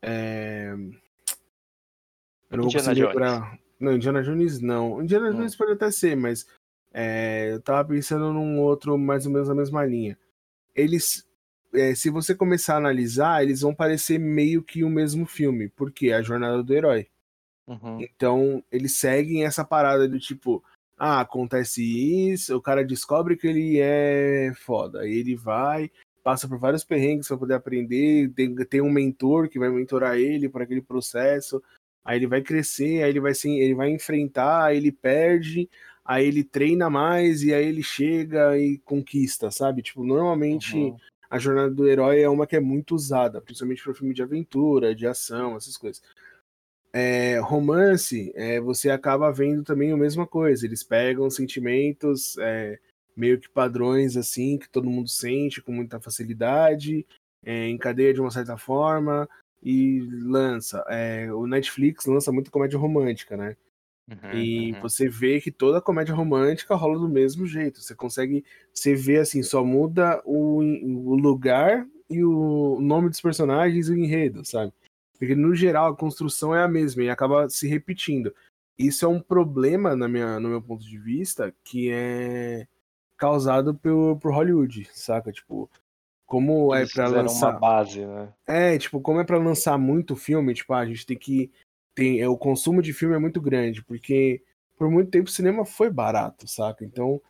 é... 0.03 0.73
eu 2.51 2.57
não 2.59 2.65
vou 2.65 2.67
Indiana 2.67 2.71
conseguir 2.73 3.01
Jones. 3.01 3.09
lembrar. 3.15 3.59
Não, 3.79 3.93
Indiana 3.93 4.23
Jones 4.23 4.61
não. 4.61 5.03
Indiana 5.03 5.31
Hum. 5.31 5.35
Jones 5.35 5.55
pode 5.57 5.73
até 5.73 5.91
ser, 5.91 6.17
mas 6.17 6.47
é, 6.93 7.53
eu 7.53 7.61
tava 7.61 7.89
pensando 7.89 8.33
num 8.33 8.59
outro 8.61 8.97
mais 8.97 9.27
ou 9.27 9.33
menos 9.33 9.49
na 9.49 9.55
mesma 9.55 9.85
linha. 9.85 10.19
Eles, 10.75 11.26
é, 11.77 11.95
se 11.95 12.11
você 12.11 12.35
começar 12.35 12.75
a 12.75 12.79
analisar, 12.79 13.43
eles 13.43 13.61
vão 13.61 13.75
parecer 13.75 14.19
meio 14.19 14.63
que 14.63 14.83
o 14.83 14.91
mesmo 14.91 15.27
filme, 15.27 15.69
porque 15.69 16.09
é 16.09 16.15
a 16.15 16.23
jornada 16.23 16.63
do 16.63 16.75
herói. 16.75 17.07
Uhum. 17.67 18.01
Então, 18.01 18.65
eles 18.71 18.97
seguem 18.97 19.45
essa 19.45 19.65
parada 19.65 20.09
do 20.09 20.19
tipo, 20.19 20.63
ah, 20.97 21.21
acontece 21.21 21.83
isso, 21.83 22.57
o 22.57 22.63
cara 22.63 22.85
descobre 22.85 23.37
que 23.37 23.47
ele 23.47 23.79
é 23.81 24.53
foda, 24.55 25.01
aí 25.01 25.13
ele 25.13 25.35
vai, 25.35 25.91
passa 26.23 26.49
por 26.49 26.59
vários 26.59 26.85
perrengues 26.85 27.29
para 27.29 27.37
poder 27.37 27.55
aprender, 27.55 28.31
tem, 28.31 28.55
tem 28.55 28.81
um 28.81 28.91
mentor 28.91 29.49
que 29.49 29.59
vai 29.59 29.69
mentorar 29.69 30.17
ele 30.17 30.49
por 30.49 30.63
aquele 30.63 30.81
processo, 30.81 31.63
aí 32.05 32.19
ele 32.19 32.27
vai 32.27 32.41
crescer, 32.41 33.03
aí 33.03 33.11
ele 33.11 33.21
vai 33.21 33.33
ele 33.45 33.75
vai 33.75 33.91
enfrentar, 33.91 34.67
aí 34.67 34.77
ele 34.77 34.93
perde, 34.93 35.69
aí 36.05 36.25
ele 36.25 36.45
treina 36.45 36.89
mais 36.89 37.43
e 37.43 37.53
aí 37.53 37.67
ele 37.67 37.83
chega 37.83 38.57
e 38.57 38.79
conquista, 38.79 39.51
sabe? 39.51 39.83
Tipo, 39.83 40.05
normalmente 40.05 40.77
Uhum. 40.77 40.97
A 41.29 41.39
jornada 41.39 41.71
do 41.71 41.89
herói 41.89 42.21
é 42.21 42.29
uma 42.29 42.47
que 42.47 42.57
é 42.57 42.61
muito 42.61 42.95
usada, 42.95 43.41
principalmente 43.41 43.83
para 43.83 43.95
filme 43.95 44.15
de 44.15 44.23
aventura, 44.23 44.95
de 44.95 45.07
ação, 45.07 45.57
essas 45.57 45.77
coisas. 45.77 46.03
É, 46.93 47.39
romance, 47.41 48.33
é, 48.35 48.61
você 48.61 48.89
acaba 48.91 49.31
vendo 49.31 49.63
também 49.63 49.93
a 49.93 49.97
mesma 49.97 50.27
coisa. 50.27 50.65
Eles 50.65 50.83
pegam 50.83 51.29
sentimentos 51.29 52.39
é, 52.39 52.79
meio 53.17 53.39
que 53.39 53.49
padrões 53.49 54.17
assim 54.17 54.59
que 54.59 54.69
todo 54.69 54.91
mundo 54.91 55.09
sente 55.09 55.61
com 55.63 55.73
muita 55.73 56.01
facilidade, 56.01 57.07
é, 57.45 57.69
encadeia 57.69 58.15
de 58.15 58.21
uma 58.21 58.31
certa 58.31 58.57
forma 58.57 59.29
e 59.63 60.01
lança. 60.23 60.85
É, 60.89 61.33
o 61.33 61.47
Netflix 61.47 62.07
lança 62.07 62.33
muita 62.33 62.51
comédia 62.51 62.79
romântica, 62.79 63.37
né? 63.37 63.57
Uhum, 64.09 64.33
E 64.33 64.73
uhum. 64.73 64.81
você 64.81 65.09
vê 65.09 65.41
que 65.41 65.51
toda 65.51 65.81
comédia 65.81 66.15
romântica 66.15 66.75
rola 66.75 66.99
do 66.99 67.09
mesmo 67.09 67.47
jeito. 67.47 67.81
Você 67.81 67.95
consegue, 67.95 68.45
você 68.73 68.95
vê 68.95 69.19
assim, 69.19 69.43
só 69.43 69.65
muda 69.65 70.23
o, 70.25 70.59
o 70.61 71.17
lugar 71.17 71.87
e 72.09 72.23
o 72.23 72.79
nome 72.81 73.11
dos 73.11 73.21
personagens 73.21 73.89
e 73.89 73.93
o 73.93 73.99
enredo, 73.99 74.45
sabe? 74.45 74.73
Porque 75.19 75.35
no 75.35 75.55
geral 75.55 75.93
a 75.93 75.97
construção 75.97 76.55
é 76.55 76.63
a 76.63 76.69
mesma 76.69 77.03
e 77.03 77.11
acaba 77.11 77.49
se 77.49 77.67
repetindo. 77.67 78.33
Isso 78.79 79.05
é 79.05 79.09
um 79.09 79.21
problema 79.21 79.97
na 79.97 80.07
minha, 80.07 80.39
no 80.39 80.51
meu 80.51 80.63
ponto 80.63 80.85
de 80.85 80.99
vista 80.99 81.53
que 81.65 81.91
é 81.91 82.67
causado 83.17 83.75
por, 83.75 84.19
por 84.19 84.33
Hollywood, 84.33 84.89
saca? 84.93 85.33
Tipo, 85.33 85.71
como 86.27 86.75
é 86.75 86.81
Eles 86.81 86.93
pra 86.93 87.07
fizeram 87.07 87.23
lançar. 87.23 87.51
uma 87.51 87.59
base, 87.59 88.05
né? 88.05 88.29
É, 88.47 88.77
tipo, 88.77 89.01
como 89.01 89.21
é 89.21 89.25
pra 89.25 89.39
lançar 89.39 89.79
muito 89.79 90.15
filme, 90.15 90.53
tipo, 90.53 90.73
ah, 90.75 90.81
a 90.81 90.87
gente 90.87 91.07
tem 91.07 91.17
que. 91.17 91.51
Tem, 91.97 92.21
é, 92.21 92.29
o 92.29 92.37
consumo 92.37 92.83
de 92.83 92.93
filme 92.93 93.17
é 93.17 93.19
muito 93.19 93.41
grande, 93.41 93.83
porque 93.83 94.43
por 94.77 94.91
muito 94.91 95.11
tempo 95.11 95.29
o 95.29 95.33
cinema 95.33 95.65
foi 95.65 95.91
barato, 95.91 96.47
saca? 96.47 96.85
Então, 96.85 97.21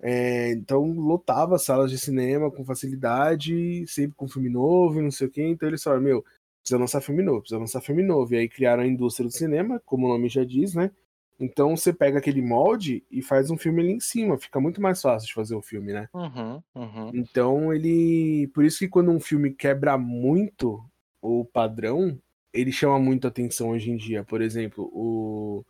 é, 0.00 0.50
então 0.52 0.82
lotava 0.92 1.58
salas 1.58 1.90
de 1.90 1.98
cinema 1.98 2.50
com 2.50 2.64
facilidade, 2.64 3.86
sempre 3.86 4.16
com 4.16 4.26
filme 4.26 4.48
novo 4.48 4.98
e 4.98 5.02
não 5.02 5.10
sei 5.10 5.26
o 5.26 5.30
quê. 5.30 5.42
Então 5.42 5.68
eles 5.68 5.82
falaram, 5.82 6.02
meu, 6.02 6.24
precisa 6.62 6.78
lançar 6.78 7.02
filme 7.02 7.22
novo, 7.22 7.40
precisa 7.40 7.60
lançar 7.60 7.82
filme 7.82 8.02
novo. 8.02 8.34
E 8.34 8.38
aí 8.38 8.48
criaram 8.48 8.82
a 8.82 8.86
indústria 8.86 9.28
do 9.28 9.32
cinema, 9.32 9.80
como 9.84 10.06
o 10.06 10.08
nome 10.08 10.30
já 10.30 10.42
diz, 10.42 10.74
né? 10.74 10.90
Então 11.38 11.76
você 11.76 11.92
pega 11.92 12.18
aquele 12.18 12.40
molde 12.40 13.04
e 13.10 13.20
faz 13.20 13.50
um 13.50 13.58
filme 13.58 13.82
ali 13.82 13.92
em 13.92 14.00
cima, 14.00 14.38
fica 14.38 14.58
muito 14.58 14.80
mais 14.80 15.02
fácil 15.02 15.26
de 15.28 15.34
fazer 15.34 15.54
o 15.54 15.60
filme, 15.60 15.92
né? 15.92 16.08
Uhum, 16.14 16.62
uhum. 16.74 17.10
Então 17.12 17.74
ele. 17.74 18.48
Por 18.54 18.64
isso 18.64 18.78
que 18.78 18.88
quando 18.88 19.10
um 19.10 19.20
filme 19.20 19.52
quebra 19.52 19.98
muito 19.98 20.82
o 21.20 21.44
padrão, 21.44 22.18
ele 22.54 22.70
chama 22.70 22.98
muito 23.00 23.26
atenção 23.26 23.70
hoje 23.70 23.90
em 23.90 23.96
dia. 23.96 24.22
Por 24.22 24.40
exemplo, 24.40 24.88
o, 24.94 25.64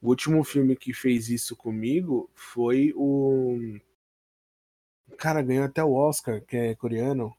o 0.00 0.08
último 0.08 0.44
filme 0.44 0.76
que 0.76 0.92
fez 0.92 1.30
isso 1.30 1.56
comigo 1.56 2.30
foi 2.34 2.92
o. 2.94 3.78
Cara, 5.16 5.40
ganhou 5.42 5.64
até 5.64 5.82
o 5.82 5.94
Oscar, 5.94 6.42
que 6.42 6.56
é 6.56 6.74
coreano. 6.74 7.34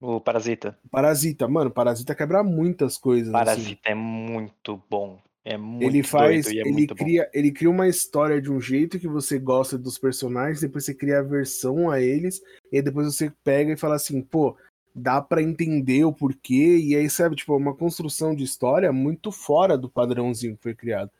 O 0.00 0.20
Parasita. 0.20 0.78
Parasita, 0.90 1.46
mano, 1.46 1.70
Parasita 1.70 2.14
quebra 2.14 2.42
muitas 2.42 2.96
coisas. 2.96 3.28
assim. 3.28 3.44
Parasita 3.44 3.90
é 3.90 3.94
muito 3.94 4.82
bom. 4.88 5.20
É 5.44 5.56
muito 5.56 5.84
Ele 5.84 6.02
faz, 6.02 6.46
é 6.46 6.52
ele 6.52 6.72
muito 6.72 6.94
bom. 6.94 7.04
cria, 7.04 7.30
ele 7.32 7.50
cria 7.50 7.70
uma 7.70 7.88
história 7.88 8.40
de 8.40 8.50
um 8.50 8.60
jeito 8.60 8.98
que 8.98 9.08
você 9.08 9.38
gosta 9.38 9.78
dos 9.78 9.98
personagens, 9.98 10.60
depois 10.60 10.84
você 10.84 10.94
cria 10.94 11.20
a 11.20 11.22
versão 11.22 11.90
a 11.90 12.00
eles, 12.00 12.40
e 12.70 12.82
depois 12.82 13.06
você 13.06 13.32
pega 13.42 13.72
e 13.72 13.76
fala 13.76 13.94
assim, 13.96 14.20
pô, 14.20 14.56
dá 14.98 15.22
pra 15.22 15.42
entender 15.42 16.04
o 16.04 16.12
porquê, 16.12 16.78
e 16.78 16.96
aí 16.96 17.08
sabe, 17.10 17.36
tipo, 17.36 17.54
é 17.54 17.56
uma 17.56 17.74
construção 17.76 18.34
de 18.34 18.44
história 18.44 18.92
muito 18.92 19.32
fora 19.32 19.78
do 19.78 19.88
padrãozinho 19.90 20.56
que 20.56 20.62
foi 20.62 20.74
criado. 20.74 21.10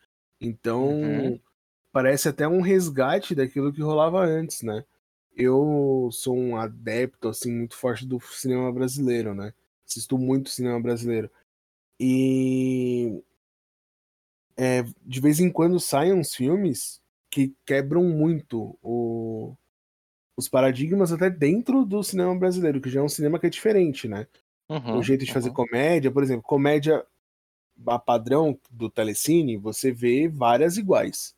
Então, 0.41 0.83
Uhum. 1.03 1.41
parece 1.93 2.29
até 2.29 2.47
um 2.49 2.61
resgate 2.61 3.35
daquilo 3.35 3.73
que 3.73 3.83
rolava 3.83 4.21
antes, 4.25 4.63
né? 4.63 4.85
Eu 5.37 6.09
sou 6.13 6.37
um 6.37 6.57
adepto 6.57 7.29
assim 7.29 7.53
muito 7.53 7.77
forte 7.77 8.07
do 8.07 8.21
cinema 8.21 8.73
brasileiro, 8.73 9.35
né? 9.35 9.53
Assisto 9.89 10.19
muito 10.19 10.51
cinema 10.51 10.81
brasileiro. 10.81 11.31
E 12.01 13.23
é, 14.57 14.83
de 15.05 15.21
vez 15.21 15.41
em 15.41 15.51
quando 15.51 15.79
saem 15.79 16.13
uns 16.13 16.35
filmes 16.35 17.01
que 17.31 17.55
quebram 17.65 18.03
muito 18.05 18.77
o- 18.83 19.55
os 20.39 20.49
paradigmas 20.49 21.13
até 21.13 21.31
dentro 21.31 21.85
do 21.85 22.03
cinema 22.05 22.35
brasileiro, 22.39 22.81
que 22.81 22.91
já 22.91 23.01
é 23.01 23.05
um 23.05 23.11
cinema 23.11 23.41
que 23.41 23.49
é 23.49 23.51
diferente, 23.51 24.09
né? 24.09 24.27
Uhum, 24.69 24.99
o 24.99 25.03
jeito 25.03 25.25
de 25.27 25.33
fazer 25.33 25.51
uhum. 25.51 25.55
comédia, 25.55 26.11
por 26.13 26.23
exemplo, 26.23 26.43
comédia 26.45 27.05
a 27.87 27.99
padrão 27.99 28.59
do 28.71 28.91
Telecine, 28.91 29.57
você 29.57 29.93
vê 29.93 30.29
várias 30.29 30.77
iguais. 30.79 31.37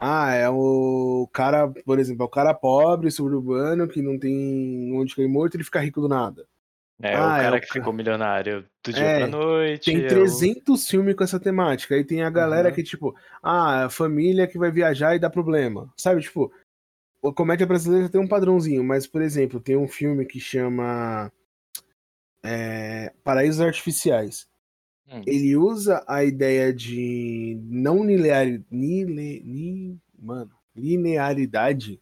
Ah, 0.00 0.32
é 0.34 0.48
o 0.48 1.28
cara, 1.32 1.68
por 1.84 1.98
exemplo, 1.98 2.22
é 2.22 2.26
o 2.26 2.28
cara 2.30 2.54
pobre, 2.54 3.10
suburbano, 3.10 3.88
que 3.88 4.00
não 4.02 4.18
tem 4.18 4.92
onde 4.94 5.14
cair 5.14 5.28
morto, 5.28 5.56
ele 5.56 5.64
fica 5.64 5.80
rico 5.80 6.00
do 6.00 6.08
nada. 6.08 6.48
É, 7.02 7.16
Ah, 7.16 7.26
o 7.26 7.36
é 7.38 7.42
cara 7.42 7.58
o 7.58 7.60
que 7.60 7.68
ficou 7.68 7.92
milionário 7.92 8.68
do 8.84 8.92
dia 8.92 9.06
É, 9.06 9.16
pra 9.16 9.26
noite. 9.26 9.84
Tem 9.84 10.02
é 10.02 10.20
o- 10.22 10.50
300 10.54 10.86
filmes 10.88 11.14
com 11.16 11.24
essa 11.24 11.40
temática. 11.40 11.94
Aí 11.94 12.04
tem 12.04 12.22
a 12.22 12.30
galera 12.30 12.70
Uhum. 12.70 12.74
que, 12.74 12.82
tipo, 12.82 13.14
ah, 13.42 13.86
a 13.86 13.90
família 13.90 14.46
que 14.46 14.58
vai 14.58 14.70
viajar 14.70 15.14
e 15.14 15.18
dá 15.18 15.30
problema. 15.30 15.92
Sabe, 15.96 16.20
tipo, 16.22 16.52
a 17.24 17.32
comédia 17.32 17.66
brasileira 17.66 18.08
tem 18.08 18.20
um 18.20 18.28
padrãozinho, 18.28 18.82
mas, 18.82 19.06
por 19.06 19.20
exemplo, 19.22 19.60
tem 19.60 19.76
um 19.76 19.88
filme 19.88 20.24
que 20.24 20.40
chama 20.40 21.30
é, 22.42 23.12
Paraísos 23.22 23.60
Artificiais. 23.60 24.48
Hum. 25.08 25.22
Ele 25.26 25.56
usa 25.56 26.04
a 26.06 26.24
ideia 26.24 26.72
de 26.72 27.58
não 27.64 28.04
linear, 28.04 28.46
nile, 28.70 29.42
ni, 29.44 29.98
mano, 30.18 30.50
linearidade, 30.74 32.00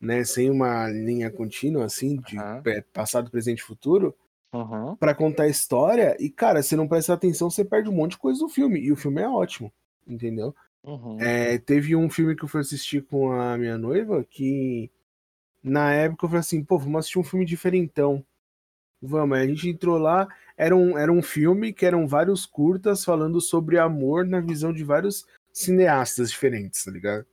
né, 0.00 0.24
sem 0.24 0.50
uma 0.50 0.88
linha 0.88 1.30
contínua, 1.30 1.84
assim, 1.86 2.16
de 2.16 2.36
é, 2.38 2.80
passado, 2.92 3.30
presente 3.30 3.60
e 3.60 3.64
futuro, 3.64 4.14
Uhum. 4.54 4.94
pra 4.96 5.14
contar 5.14 5.44
a 5.44 5.48
história. 5.48 6.14
E, 6.20 6.28
cara, 6.28 6.62
se 6.62 6.76
não 6.76 6.86
prestar 6.86 7.14
atenção, 7.14 7.48
você 7.48 7.64
perde 7.64 7.88
um 7.88 7.92
monte 7.92 8.12
de 8.12 8.18
coisa 8.18 8.38
do 8.40 8.50
filme. 8.50 8.78
E 8.80 8.92
o 8.92 8.96
filme 8.96 9.22
é 9.22 9.28
ótimo, 9.28 9.72
entendeu? 10.06 10.54
Uhum. 10.84 11.18
É, 11.18 11.58
teve 11.58 11.94
um 11.94 12.10
filme 12.10 12.34
que 12.34 12.42
eu 12.44 12.48
fui 12.48 12.60
assistir 12.60 13.02
com 13.04 13.30
a 13.32 13.56
minha 13.56 13.78
noiva 13.78 14.24
que 14.24 14.90
na 15.62 15.92
época 15.94 16.26
eu 16.26 16.30
falei 16.30 16.40
assim, 16.40 16.64
pô, 16.64 16.78
vamos 16.78 17.00
assistir 17.00 17.18
um 17.18 17.24
filme 17.24 17.46
diferentão. 17.46 18.24
Vamos, 19.02 19.38
aí 19.38 19.44
a 19.44 19.48
gente 19.48 19.68
entrou 19.68 19.98
lá, 19.98 20.28
era 20.56 20.76
um, 20.76 20.98
era 20.98 21.12
um 21.12 21.22
filme 21.22 21.72
que 21.72 21.86
eram 21.86 22.08
vários 22.08 22.46
curtas 22.46 23.04
falando 23.04 23.40
sobre 23.40 23.78
amor 23.78 24.26
na 24.26 24.40
visão 24.40 24.72
de 24.72 24.84
vários 24.84 25.26
cineastas 25.52 26.30
diferentes, 26.30 26.84
tá 26.84 26.90
ligado? 26.92 27.26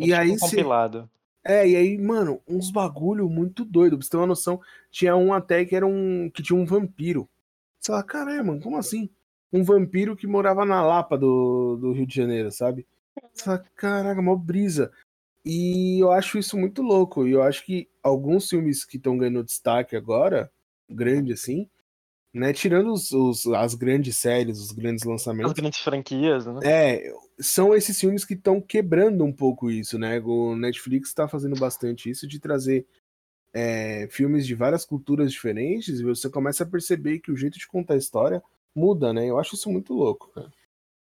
É 0.00 0.06
E 0.06 0.06
tipo 0.06 0.20
aí 0.20 0.30
um 0.32 0.38
cê- 0.38 0.40
compilado. 0.40 1.10
é, 1.44 1.68
e 1.68 1.76
aí, 1.76 1.98
mano, 1.98 2.42
uns 2.48 2.70
bagulho 2.70 3.28
muito 3.28 3.64
doido. 3.64 3.98
Pra 3.98 4.04
você 4.04 4.10
ter 4.10 4.16
uma 4.18 4.26
noção, 4.26 4.60
tinha 4.90 5.16
um 5.16 5.32
até 5.34 5.64
que 5.64 5.76
era 5.76 5.86
um. 5.86 6.30
que 6.30 6.42
tinha 6.42 6.58
um 6.58 6.66
vampiro. 6.66 7.28
Você 7.80 7.92
fala, 7.92 8.04
caralho, 8.04 8.44
mano, 8.46 8.62
como 8.62 8.76
assim? 8.78 9.10
Um 9.54 9.62
vampiro 9.62 10.16
que 10.16 10.26
morava 10.26 10.64
na 10.64 10.84
Lapa 10.84 11.16
do, 11.16 11.76
do 11.80 11.92
Rio 11.92 12.06
de 12.06 12.14
Janeiro, 12.16 12.50
sabe? 12.50 12.84
Fala, 13.36 13.64
caraca, 13.76 14.20
mó 14.20 14.34
brisa. 14.34 14.90
E 15.44 16.02
eu 16.02 16.10
acho 16.10 16.38
isso 16.38 16.56
muito 16.58 16.82
louco. 16.82 17.26
E 17.26 17.30
eu 17.32 17.42
acho 17.42 17.64
que 17.64 17.88
alguns 18.02 18.48
filmes 18.48 18.84
que 18.84 18.96
estão 18.96 19.16
ganhando 19.16 19.44
destaque 19.44 19.94
agora, 19.94 20.50
grande 20.90 21.32
assim, 21.32 21.68
né? 22.34 22.52
Tirando 22.52 22.92
os, 22.92 23.12
os- 23.12 23.46
as 23.46 23.74
grandes 23.74 24.16
séries, 24.16 24.58
os 24.58 24.72
grandes 24.72 25.02
As 25.04 25.08
lançamentos. 25.08 25.52
grandes 25.52 25.78
franquias, 25.78 26.46
né? 26.46 26.60
É, 26.64 27.12
são 27.38 27.72
esses 27.74 27.98
filmes 28.00 28.24
que 28.24 28.34
estão 28.34 28.60
quebrando 28.60 29.22
um 29.24 29.32
pouco 29.32 29.70
isso, 29.70 29.96
né? 29.98 30.18
O 30.20 30.56
Netflix 30.56 31.14
tá 31.14 31.28
fazendo 31.28 31.56
bastante 31.60 32.10
isso 32.10 32.26
de 32.26 32.40
trazer 32.40 32.84
é, 33.52 34.08
filmes 34.10 34.44
de 34.44 34.54
várias 34.56 34.84
culturas 34.84 35.30
diferentes, 35.30 36.00
você 36.00 36.28
começa 36.28 36.64
a 36.64 36.66
perceber 36.66 37.20
que 37.20 37.30
o 37.30 37.36
jeito 37.36 37.56
de 37.56 37.68
contar 37.68 37.94
a 37.94 37.98
história 37.98 38.42
muda, 38.74 39.12
né? 39.12 39.26
Eu 39.26 39.38
acho 39.38 39.54
isso 39.54 39.70
muito 39.70 39.94
louco, 39.94 40.28
cara. 40.28 40.50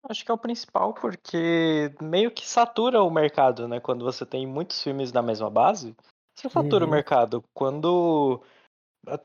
Acho 0.08 0.24
que 0.24 0.30
é 0.30 0.34
o 0.34 0.38
principal 0.38 0.94
porque 0.94 1.92
meio 2.00 2.30
que 2.30 2.48
satura 2.48 3.02
o 3.02 3.10
mercado, 3.10 3.68
né? 3.68 3.80
Quando 3.80 4.04
você 4.04 4.24
tem 4.24 4.46
muitos 4.46 4.82
filmes 4.82 5.12
da 5.12 5.20
mesma 5.20 5.50
base, 5.50 5.94
você 6.34 6.48
satura 6.48 6.84
uhum. 6.84 6.90
o 6.90 6.94
mercado. 6.94 7.44
Quando 7.52 8.40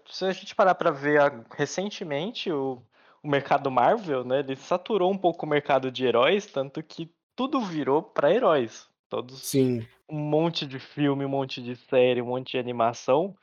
se 0.07 0.25
a 0.25 0.31
gente 0.31 0.55
parar 0.55 0.75
para 0.75 0.91
ver 0.91 1.19
recentemente 1.55 2.51
o, 2.51 2.81
o 3.21 3.27
mercado 3.27 3.69
Marvel, 3.71 4.23
né? 4.23 4.39
Ele 4.39 4.55
saturou 4.55 5.11
um 5.11 5.17
pouco 5.17 5.45
o 5.45 5.49
mercado 5.49 5.91
de 5.91 6.05
heróis, 6.05 6.45
tanto 6.45 6.81
que 6.83 7.09
tudo 7.35 7.61
virou 7.61 8.01
para 8.01 8.33
heróis. 8.33 8.89
Todos 9.09 9.43
Sim. 9.43 9.87
um 10.09 10.17
monte 10.17 10.65
de 10.65 10.79
filme, 10.79 11.23
um 11.23 11.29
monte 11.29 11.61
de 11.61 11.75
série, 11.75 12.21
um 12.21 12.27
monte 12.27 12.51
de 12.51 12.57
animação 12.57 13.35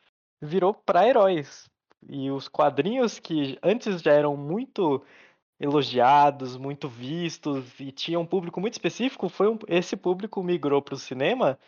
virou 0.42 0.74
para 0.74 1.06
heróis. 1.06 1.69
E 2.08 2.30
os 2.30 2.48
quadrinhos 2.48 3.18
que 3.18 3.58
antes 3.62 4.00
já 4.00 4.12
eram 4.12 4.36
muito 4.36 5.04
elogiados, 5.60 6.56
muito 6.56 6.88
vistos 6.88 7.78
e 7.78 7.92
tinham 7.92 8.22
um 8.22 8.26
público 8.26 8.60
muito 8.60 8.74
específico, 8.74 9.28
foi 9.28 9.48
um, 9.48 9.58
esse 9.68 9.96
público 9.96 10.42
migrou 10.42 10.80
para 10.80 10.94
o 10.94 10.98
cinema 10.98 11.58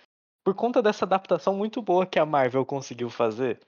por 0.43 0.55
conta 0.55 0.83
dessa 0.83 1.05
adaptação 1.05 1.55
muito 1.55 1.83
boa 1.83 2.07
que 2.07 2.19
a 2.19 2.27
Marvel 2.27 2.65
conseguiu 2.65 3.11
fazer. 3.11 3.61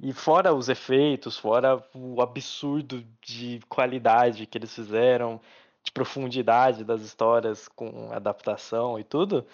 E 0.00 0.12
fora 0.12 0.54
os 0.54 0.68
efeitos, 0.68 1.36
fora 1.36 1.84
o 1.94 2.22
absurdo 2.22 3.04
de 3.20 3.60
qualidade 3.68 4.46
que 4.46 4.56
eles 4.56 4.74
fizeram, 4.74 5.40
de 5.82 5.92
profundidade 5.92 6.84
das 6.84 7.02
histórias 7.02 7.68
com 7.68 8.10
adaptação 8.12 8.98
e 8.98 9.04
tudo, 9.04 9.46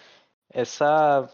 essa, 0.49 1.29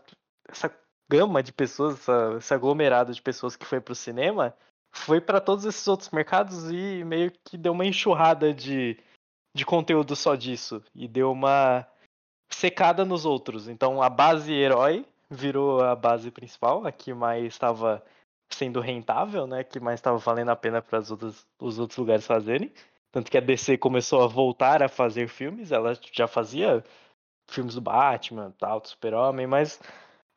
essa 0.47 0.73
gama 1.09 1.43
de 1.43 1.51
pessoas, 1.51 1.95
essa, 1.95 2.35
esse 2.37 2.53
aglomerado 2.53 3.13
de 3.13 3.21
pessoas 3.21 3.55
que 3.55 3.65
foi 3.65 3.81
pro 3.81 3.93
cinema, 3.95 4.55
foi 4.91 5.21
para 5.21 5.39
todos 5.39 5.65
esses 5.65 5.87
outros 5.87 6.09
mercados 6.09 6.69
e 6.69 7.03
meio 7.03 7.31
que 7.45 7.57
deu 7.57 7.71
uma 7.71 7.85
enxurrada 7.85 8.53
de, 8.53 8.97
de 9.55 9.65
conteúdo 9.65 10.15
só 10.15 10.35
disso. 10.35 10.83
E 10.93 11.07
deu 11.07 11.31
uma 11.31 11.87
secada 12.49 13.05
nos 13.05 13.25
outros. 13.25 13.67
Então 13.67 14.01
a 14.01 14.09
base 14.09 14.53
herói 14.53 15.05
virou 15.29 15.81
a 15.81 15.95
base 15.95 16.29
principal, 16.29 16.85
a 16.85 16.91
que 16.91 17.13
mais 17.13 17.45
estava 17.45 18.03
sendo 18.49 18.81
rentável, 18.81 19.47
né? 19.47 19.63
Que 19.63 19.79
mais 19.79 19.99
estava 19.99 20.17
valendo 20.17 20.49
a 20.49 20.55
pena 20.55 20.81
para 20.81 20.99
os 20.99 21.79
outros 21.79 21.97
lugares 21.97 22.27
fazerem. 22.27 22.71
Tanto 23.11 23.31
que 23.31 23.37
a 23.37 23.41
DC 23.41 23.77
começou 23.77 24.21
a 24.21 24.27
voltar 24.27 24.83
a 24.83 24.89
fazer 24.89 25.27
filmes, 25.27 25.71
ela 25.71 25.93
já 26.13 26.27
fazia 26.27 26.83
filmes 27.49 27.75
do 27.75 27.81
Batman, 27.81 28.53
tal, 28.57 28.79
do 28.79 28.87
Super-Homem, 28.87 29.45
mas 29.45 29.81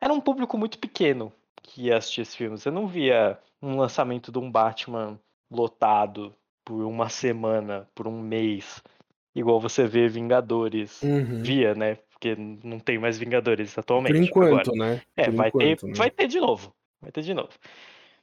era 0.01 0.13
um 0.13 0.19
público 0.19 0.57
muito 0.57 0.77
pequeno 0.77 1.31
que 1.65 1.83
ia 1.83 1.97
assistir 1.97 2.21
esses 2.21 2.35
filmes. 2.35 2.61
Você 2.61 2.71
não 2.71 2.87
via 2.87 3.37
um 3.61 3.77
lançamento 3.77 4.31
de 4.31 4.37
um 4.37 4.51
Batman 4.51 5.19
lotado 5.51 6.33
por 6.63 6.83
uma 6.83 7.09
semana, 7.09 7.87
por 7.93 8.07
um 8.07 8.19
mês, 8.19 8.81
igual 9.35 9.59
você 9.59 9.85
vê 9.85 10.07
Vingadores 10.07 11.01
uhum. 11.01 11.43
via, 11.43 11.75
né? 11.75 11.95
Porque 12.09 12.35
não 12.35 12.79
tem 12.79 12.97
mais 12.97 13.17
Vingadores 13.17 13.77
atualmente. 13.77 14.13
Por 14.13 14.23
enquanto, 14.23 14.71
agora. 14.71 14.93
né? 14.93 15.01
É, 15.15 15.25
por 15.25 15.35
vai, 15.35 15.47
enquanto, 15.49 15.81
ter, 15.81 15.87
né? 15.87 15.93
vai 15.95 16.09
ter 16.09 16.27
de 16.27 16.39
novo. 16.39 16.73
Vai 17.01 17.11
ter 17.11 17.21
de 17.21 17.33
novo. 17.33 17.51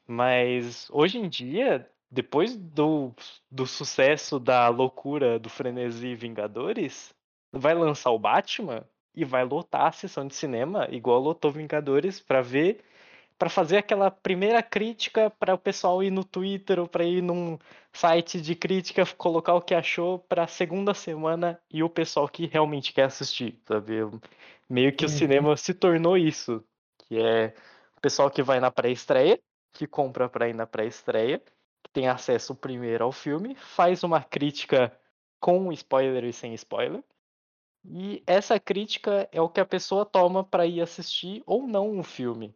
Mas 0.06 0.88
hoje 0.90 1.18
em 1.18 1.28
dia, 1.28 1.88
depois 2.11 2.56
do, 2.56 3.12
do 3.50 3.66
sucesso 3.66 4.40
da 4.40 4.68
loucura 4.68 5.38
do 5.38 5.49
frenesi 5.49 6.14
Vingadores, 6.14 7.14
vai 7.52 7.75
lançar 7.75 8.11
o 8.11 8.18
Batman 8.18 8.84
e 9.14 9.25
vai 9.25 9.44
lotar 9.44 9.88
a 9.88 9.92
sessão 9.92 10.26
de 10.26 10.34
cinema, 10.34 10.88
igual 10.90 11.20
lotou 11.20 11.50
Vingadores, 11.50 12.18
para 12.18 12.40
ver, 12.40 12.80
para 13.42 13.50
fazer 13.50 13.78
aquela 13.78 14.08
primeira 14.08 14.62
crítica 14.62 15.28
para 15.28 15.52
o 15.52 15.58
pessoal 15.58 16.00
ir 16.00 16.12
no 16.12 16.22
Twitter 16.22 16.78
ou 16.78 16.87
para 16.87 17.02
ir 17.02 17.20
num 17.20 17.58
site 17.92 18.40
de 18.40 18.54
crítica, 18.54 19.04
colocar 19.16 19.54
o 19.54 19.61
que 19.61 19.75
achou 19.75 20.20
para 20.20 20.44
a 20.44 20.46
segunda 20.46 20.94
semana 20.94 21.61
e 21.68 21.82
o 21.82 21.90
pessoal 21.90 22.28
que 22.28 22.46
realmente 22.46 22.92
quer 22.92 23.02
assistir, 23.02 23.61
sabe? 23.66 23.94
Meio 24.70 24.94
que 24.94 25.04
uhum. 25.04 25.11
o 25.11 25.12
cinema 25.12 25.56
se 25.56 25.75
tornou 25.75 26.16
isso, 26.16 26.62
que 27.08 27.18
é 27.18 27.52
o 27.96 28.00
pessoal 28.00 28.30
que 28.30 28.44
vai 28.44 28.61
na 28.61 28.70
pré-estreia, 28.70 29.37
que 29.72 29.88
compra 29.88 30.28
para 30.28 30.49
ir 30.49 30.54
na 30.54 30.64
pré-estreia 30.64 31.42
tem 31.92 32.06
acesso 32.06 32.54
primeiro 32.54 33.02
ao 33.02 33.11
filme, 33.11 33.57
faz 33.57 34.05
uma 34.05 34.22
crítica 34.22 34.96
com 35.40 35.72
spoiler 35.72 36.22
e 36.22 36.33
sem 36.33 36.55
spoiler. 36.55 37.02
E 37.85 38.22
essa 38.24 38.61
crítica 38.61 39.28
é 39.33 39.40
o 39.40 39.48
que 39.48 39.61
a 39.61 39.66
pessoa 39.66 40.07
toma 40.07 40.44
para 40.44 40.64
ir 40.64 40.81
assistir 40.81 41.42
ou 41.44 41.66
não 41.66 41.98
o 41.98 42.05
filme. 42.05 42.55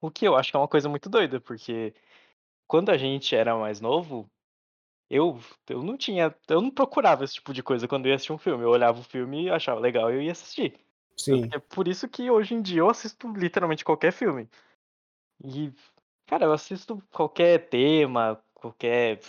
O 0.00 0.10
que 0.10 0.26
eu 0.26 0.36
acho 0.36 0.50
que 0.50 0.56
é 0.56 0.60
uma 0.60 0.68
coisa 0.68 0.88
muito 0.88 1.08
doida, 1.08 1.40
porque 1.40 1.94
quando 2.66 2.90
a 2.90 2.96
gente 2.96 3.34
era 3.34 3.56
mais 3.56 3.80
novo, 3.80 4.28
eu, 5.10 5.38
eu 5.68 5.82
não 5.82 5.96
tinha. 5.96 6.34
Eu 6.48 6.60
não 6.60 6.70
procurava 6.70 7.24
esse 7.24 7.34
tipo 7.34 7.52
de 7.52 7.62
coisa 7.62 7.88
quando 7.88 8.06
eu 8.06 8.10
ia 8.10 8.16
assistir 8.16 8.32
um 8.32 8.38
filme. 8.38 8.64
Eu 8.64 8.70
olhava 8.70 9.00
o 9.00 9.04
filme 9.04 9.44
e 9.44 9.50
achava 9.50 9.80
legal 9.80 10.10
e 10.10 10.16
eu 10.16 10.22
ia 10.22 10.32
assistir. 10.32 10.74
Sim. 11.16 11.48
É 11.52 11.58
por 11.58 11.88
isso 11.88 12.08
que 12.08 12.30
hoje 12.30 12.54
em 12.54 12.60
dia 12.60 12.80
eu 12.80 12.90
assisto 12.90 13.26
literalmente 13.32 13.84
qualquer 13.84 14.12
filme. 14.12 14.48
E 15.42 15.72
Cara, 16.26 16.44
eu 16.44 16.52
assisto 16.52 17.00
qualquer 17.12 17.68
tema, 17.68 18.40
qualquer 18.54 19.20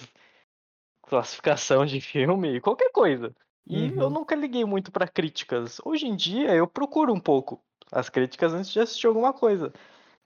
classificação 1.04 1.86
de 1.86 2.02
filme, 2.02 2.60
qualquer 2.60 2.92
coisa. 2.92 3.34
E 3.68 3.90
uhum. 3.90 4.02
eu 4.02 4.10
nunca 4.10 4.36
liguei 4.36 4.66
muito 4.66 4.92
para 4.92 5.08
críticas. 5.08 5.80
Hoje 5.86 6.08
em 6.08 6.16
dia 6.16 6.56
eu 6.56 6.68
procuro 6.68 7.14
um 7.14 7.20
pouco 7.20 7.62
as 7.92 8.10
críticas 8.10 8.54
antes 8.54 8.72
de 8.72 8.80
assistir 8.80 9.06
alguma 9.06 9.32
coisa. 9.32 9.72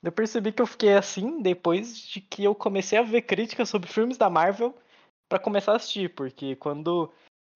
Eu 0.03 0.11
percebi 0.11 0.51
que 0.51 0.61
eu 0.61 0.67
fiquei 0.67 0.93
assim 0.93 1.41
depois 1.41 1.97
de 1.97 2.21
que 2.21 2.43
eu 2.43 2.55
comecei 2.55 2.97
a 2.97 3.03
ver 3.03 3.21
críticas 3.21 3.69
sobre 3.69 3.89
filmes 3.89 4.17
da 4.17 4.29
Marvel 4.29 4.75
para 5.29 5.39
começar 5.39 5.73
a 5.73 5.75
assistir, 5.75 6.13
porque 6.13 6.55
quando 6.55 7.11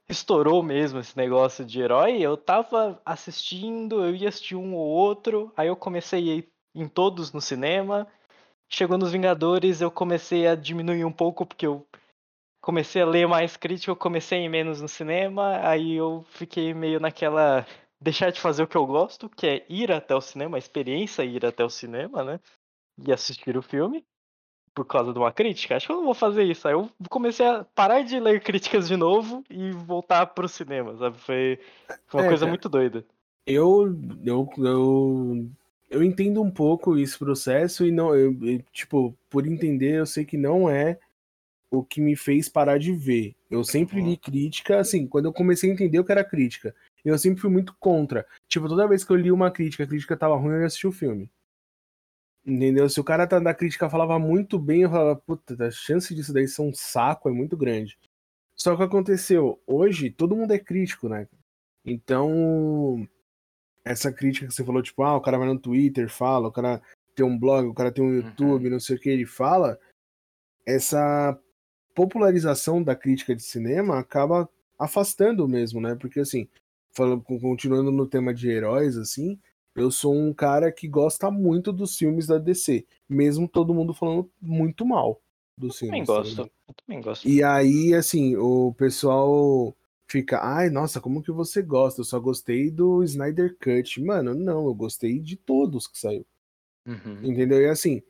estourou 0.07 0.61
mesmo 0.61 0.99
esse 0.99 1.17
negócio 1.17 1.65
de 1.65 1.81
herói, 1.81 2.21
eu 2.21 2.37
tava 2.37 3.01
assistindo, 3.03 4.05
eu 4.05 4.15
ia 4.15 4.29
assistir 4.29 4.55
um 4.55 4.75
ou 4.75 4.87
outro, 4.87 5.51
aí 5.57 5.67
eu 5.67 5.75
comecei 5.75 6.31
a 6.31 6.35
ir 6.35 6.49
em 6.75 6.87
todos 6.87 7.33
no 7.33 7.41
cinema, 7.41 8.07
chegou 8.69 8.97
nos 8.97 9.11
Vingadores, 9.11 9.81
eu 9.81 9.89
comecei 9.89 10.47
a 10.47 10.55
diminuir 10.55 11.05
um 11.05 11.11
pouco, 11.11 11.45
porque 11.45 11.65
eu 11.65 11.85
comecei 12.61 13.01
a 13.01 13.05
ler 13.05 13.27
mais 13.27 13.57
crítica, 13.57 13.91
eu 13.91 13.95
comecei 13.95 14.39
a 14.39 14.41
ir 14.43 14.49
menos 14.49 14.81
no 14.81 14.87
cinema, 14.87 15.59
aí 15.67 15.93
eu 15.93 16.23
fiquei 16.29 16.73
meio 16.73 16.99
naquela. 16.99 17.65
Deixar 17.99 18.31
de 18.31 18.39
fazer 18.39 18.63
o 18.63 18.67
que 18.67 18.77
eu 18.77 18.85
gosto, 18.85 19.29
que 19.29 19.47
é 19.47 19.65
ir 19.69 19.91
até 19.91 20.15
o 20.15 20.21
cinema, 20.21 20.57
a 20.57 20.59
experiência 20.59 21.23
é 21.23 21.25
ir 21.25 21.45
até 21.45 21.63
o 21.63 21.69
cinema, 21.69 22.23
né? 22.23 22.39
E 23.05 23.11
assistir 23.11 23.57
o 23.57 23.61
filme, 23.61 24.05
por 24.73 24.85
causa 24.85 25.11
de 25.11 25.19
uma 25.19 25.31
crítica. 25.31 25.75
Acho 25.75 25.87
que 25.87 25.91
eu 25.91 25.97
não 25.97 26.05
vou 26.05 26.13
fazer 26.13 26.43
isso. 26.43 26.67
Aí 26.67 26.73
eu 26.73 26.89
comecei 27.09 27.45
a 27.45 27.63
parar 27.63 28.01
de 28.01 28.19
ler 28.19 28.41
críticas 28.41 28.87
de 28.87 28.95
novo 28.95 29.43
e 29.49 29.71
voltar 29.71 30.25
pro 30.27 30.47
cinema, 30.47 30.95
sabe? 30.97 31.17
Foi, 31.17 31.59
uma 32.13 32.25
é, 32.25 32.27
coisa 32.27 32.41
cara, 32.41 32.49
muito 32.49 32.69
doida. 32.69 33.05
Eu, 33.45 33.95
eu, 34.23 34.49
eu 34.57 35.49
eu 35.89 36.03
entendo 36.03 36.41
um 36.41 36.51
pouco 36.51 36.97
esse 36.97 37.17
processo 37.17 37.85
e 37.85 37.91
não, 37.91 38.13
eu, 38.15 38.37
eu, 38.41 38.61
tipo, 38.73 39.15
por 39.29 39.47
entender, 39.47 39.99
eu 39.99 40.05
sei 40.05 40.25
que 40.25 40.37
não 40.37 40.69
é 40.69 40.99
o 41.71 41.83
que 41.83 42.01
me 42.01 42.15
fez 42.15 42.49
parar 42.49 42.77
de 42.77 42.91
ver. 42.91 43.35
Eu 43.49 43.63
sempre 43.63 44.01
li 44.01 44.17
crítica, 44.17 44.79
assim, 44.79 45.07
quando 45.07 45.25
eu 45.25 45.33
comecei 45.33 45.69
a 45.69 45.73
entender 45.73 45.99
o 45.99 46.03
que 46.03 46.11
era 46.11 46.23
crítica, 46.23 46.75
eu 47.09 47.17
sempre 47.17 47.41
fui 47.41 47.49
muito 47.49 47.75
contra. 47.79 48.25
Tipo, 48.47 48.67
toda 48.67 48.87
vez 48.87 49.03
que 49.03 49.11
eu 49.11 49.15
li 49.15 49.31
uma 49.31 49.51
crítica, 49.51 49.83
a 49.83 49.87
crítica 49.87 50.17
tava 50.17 50.35
ruim, 50.35 50.53
eu 50.53 50.61
ia 50.61 50.65
assistir 50.65 50.87
o 50.87 50.91
filme. 50.91 51.29
Entendeu? 52.45 52.87
Se 52.89 52.99
o 52.99 53.03
cara 53.03 53.25
tá, 53.25 53.39
da 53.39 53.53
crítica 53.53 53.89
falava 53.89 54.19
muito 54.19 54.59
bem, 54.59 54.81
eu 54.81 54.89
falava, 54.89 55.15
puta, 55.15 55.65
a 55.65 55.71
chance 55.71 56.13
disso 56.13 56.33
daí 56.33 56.47
ser 56.47 56.61
um 56.61 56.73
saco 56.73 57.27
é 57.29 57.31
muito 57.31 57.57
grande. 57.57 57.97
Só 58.55 58.75
que 58.75 58.83
aconteceu, 58.83 59.61
hoje 59.65 60.09
todo 60.09 60.35
mundo 60.35 60.51
é 60.51 60.59
crítico, 60.59 61.09
né? 61.09 61.27
Então, 61.83 63.07
essa 63.83 64.11
crítica 64.11 64.47
que 64.47 64.53
você 64.53 64.63
falou, 64.63 64.81
tipo, 64.81 65.03
ah, 65.03 65.15
o 65.15 65.21
cara 65.21 65.37
vai 65.37 65.47
no 65.47 65.59
Twitter, 65.59 66.09
fala, 66.09 66.47
o 66.47 66.51
cara 66.51 66.81
tem 67.15 67.25
um 67.25 67.37
blog, 67.37 67.67
o 67.67 67.73
cara 67.73 67.91
tem 67.91 68.03
um 68.03 68.09
uhum. 68.09 68.15
YouTube, 68.15 68.65
uhum. 68.65 68.71
não 68.71 68.79
sei 68.79 68.95
o 68.95 68.99
que, 68.99 69.09
ele 69.09 69.25
fala, 69.25 69.79
essa 70.65 71.39
popularização 71.93 72.83
da 72.83 72.95
crítica 72.95 73.35
de 73.35 73.43
cinema 73.43 73.99
acaba 73.99 74.49
afastando 74.77 75.47
mesmo, 75.47 75.79
né? 75.79 75.95
Porque 75.95 76.19
assim, 76.19 76.47
falando, 76.95 77.21
continuando 77.23 77.91
no 77.91 78.07
tema 78.07 78.33
de 78.33 78.49
heróis, 78.49 78.97
assim, 78.97 79.37
eu 79.75 79.91
sou 79.91 80.15
um 80.15 80.33
cara 80.33 80.71
que 80.71 80.87
gosta 80.87 81.29
muito 81.29 81.73
dos 81.73 81.97
filmes 81.97 82.27
da 82.27 82.37
DC, 82.37 82.85
mesmo 83.07 83.47
todo 83.47 83.73
mundo 83.73 83.93
falando 83.93 84.31
muito 84.41 84.85
mal 84.85 85.21
dos 85.57 85.81
eu 85.81 85.89
filmes. 85.89 86.07
Também 86.07 86.23
gosto, 86.23 86.41
eu 86.41 86.73
também 86.73 87.01
gosto. 87.01 87.27
E 87.27 87.43
aí, 87.43 87.93
assim, 87.93 88.35
o 88.37 88.73
pessoal 88.73 89.75
fica, 90.07 90.39
ai, 90.41 90.69
nossa, 90.69 91.01
como 91.01 91.21
que 91.21 91.31
você 91.31 91.61
gosta? 91.61 92.01
Eu 92.01 92.05
só 92.05 92.19
gostei 92.19 92.71
do 92.71 93.03
Snyder 93.03 93.57
Cut. 93.59 94.01
Mano, 94.01 94.33
não, 94.33 94.65
eu 94.65 94.73
gostei 94.73 95.19
de 95.19 95.35
todos 95.35 95.87
que 95.87 95.99
saiu. 95.99 96.25
Uhum. 96.85 97.19
Entendeu? 97.23 97.61
E 97.61 97.67
assim, 97.67 98.01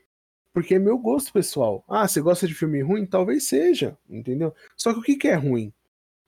porque 0.54 0.76
é 0.76 0.80
meu 0.80 0.98
gosto 0.98 1.34
pessoal. 1.34 1.84
Ah, 1.88 2.08
você 2.08 2.22
gosta 2.22 2.48
de 2.48 2.54
filme 2.54 2.82
ruim? 2.82 3.06
Talvez 3.06 3.48
seja, 3.48 3.98
entendeu? 4.08 4.54
Só 4.78 4.94
que 4.94 5.00
o 5.00 5.04
que, 5.04 5.16
que 5.16 5.28
é 5.28 5.36
ruim 5.36 5.74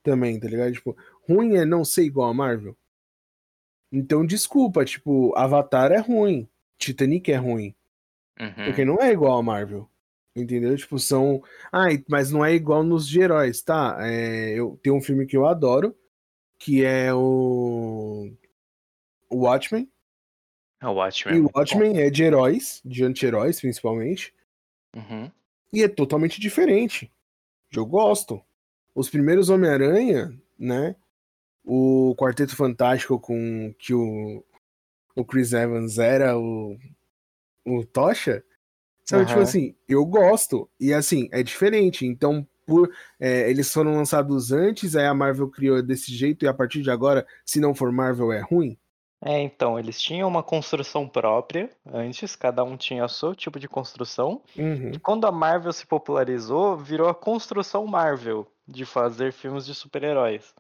também, 0.08 0.40
tá 0.40 0.48
ligado? 0.48 0.72
Tipo, 0.72 0.96
ruim 1.28 1.58
é 1.58 1.66
não 1.66 1.84
ser 1.84 2.04
igual 2.04 2.30
a 2.30 2.34
Marvel. 2.34 2.78
Então, 3.92 4.26
desculpa, 4.26 4.86
tipo, 4.86 5.36
Avatar 5.36 5.92
é 5.92 5.98
ruim, 5.98 6.48
Titanic 6.78 7.30
é 7.30 7.36
ruim. 7.36 7.76
Uhum. 8.40 8.66
Porque 8.66 8.86
não 8.86 9.02
é 9.02 9.12
igual 9.12 9.38
a 9.38 9.44
Marvel. 9.44 9.90
Entendeu? 10.34 10.78
Tipo, 10.78 10.98
são. 10.98 11.44
Ah, 11.72 11.88
mas 12.08 12.32
não 12.32 12.46
é 12.46 12.54
igual 12.54 12.84
nos 12.84 13.08
de 13.08 13.20
heróis, 13.20 13.62
tá? 13.62 13.98
É, 14.02 14.52
eu 14.54 14.80
tenho 14.84 14.96
um 14.96 15.02
filme 15.02 15.26
que 15.26 15.36
eu 15.36 15.46
adoro, 15.46 15.98
que 16.60 16.86
é 16.86 17.14
o. 17.14 18.32
O 19.30 19.40
Watchmen. 19.40 19.92
É 20.80 20.88
o 20.88 20.94
Watchmen. 20.94 21.34
E 21.34 21.38
é 21.38 21.40
o 21.40 21.44
muito 21.44 21.54
bom. 21.54 21.60
Watchmen 21.60 22.00
é 22.00 22.10
de 22.10 22.24
heróis, 22.24 22.82
de 22.86 23.04
anti-heróis, 23.04 23.60
principalmente. 23.60 24.34
Uhum. 24.96 25.30
E 25.74 25.84
é 25.84 25.88
totalmente 25.88 26.40
diferente. 26.40 27.12
Eu 27.76 27.86
gosto. 27.86 28.42
Os 28.98 29.12
primeiros 29.12 29.52
Homem-Aranha, 29.52 30.34
né? 30.58 30.96
O 31.64 32.16
Quarteto 32.18 32.56
Fantástico 32.56 33.20
com 33.20 33.72
que 33.78 33.94
o, 33.94 34.44
o 35.16 35.24
Chris 35.24 35.54
Evans 35.54 36.00
era 36.00 36.36
o, 36.36 36.76
o 37.64 37.86
Tocha. 37.86 38.44
Sabe, 39.06 39.26
tipo 39.26 39.38
Aham. 39.38 39.44
assim, 39.44 39.76
eu 39.88 40.04
gosto. 40.04 40.68
E 40.80 40.96
assim, 40.96 41.30
é 41.32 41.44
diferente. 41.44 42.08
Então, 42.08 42.48
por 42.66 42.92
é, 43.20 43.48
eles 43.48 43.72
foram 43.72 43.94
lançados 43.94 44.52
antes, 44.52 44.96
aí 44.96 45.06
a 45.06 45.14
Marvel 45.14 45.48
criou 45.48 45.80
desse 45.84 46.12
jeito, 46.12 46.44
e 46.44 46.48
a 46.48 46.54
partir 46.54 46.82
de 46.82 46.90
agora, 46.90 47.24
se 47.46 47.60
não 47.60 47.76
for 47.76 47.92
Marvel, 47.92 48.34
é 48.34 48.42
ruim. 48.42 48.76
É, 49.24 49.40
então, 49.40 49.78
eles 49.78 50.02
tinham 50.02 50.28
uma 50.28 50.42
construção 50.42 51.08
própria 51.08 51.70
antes, 51.86 52.36
cada 52.36 52.64
um 52.64 52.76
tinha 52.76 53.06
o 53.06 53.10
seu 53.10 53.36
tipo 53.36 53.60
de 53.60 53.68
construção. 53.68 54.42
Uhum. 54.58 54.94
Quando 55.04 55.28
a 55.28 55.32
Marvel 55.32 55.72
se 55.72 55.86
popularizou, 55.86 56.76
virou 56.76 57.08
a 57.08 57.14
construção 57.14 57.86
Marvel 57.86 58.52
de 58.68 58.86
fazer 58.86 59.32
filmes 59.32 59.66
de 59.66 59.74
super-heróis. 59.74 60.54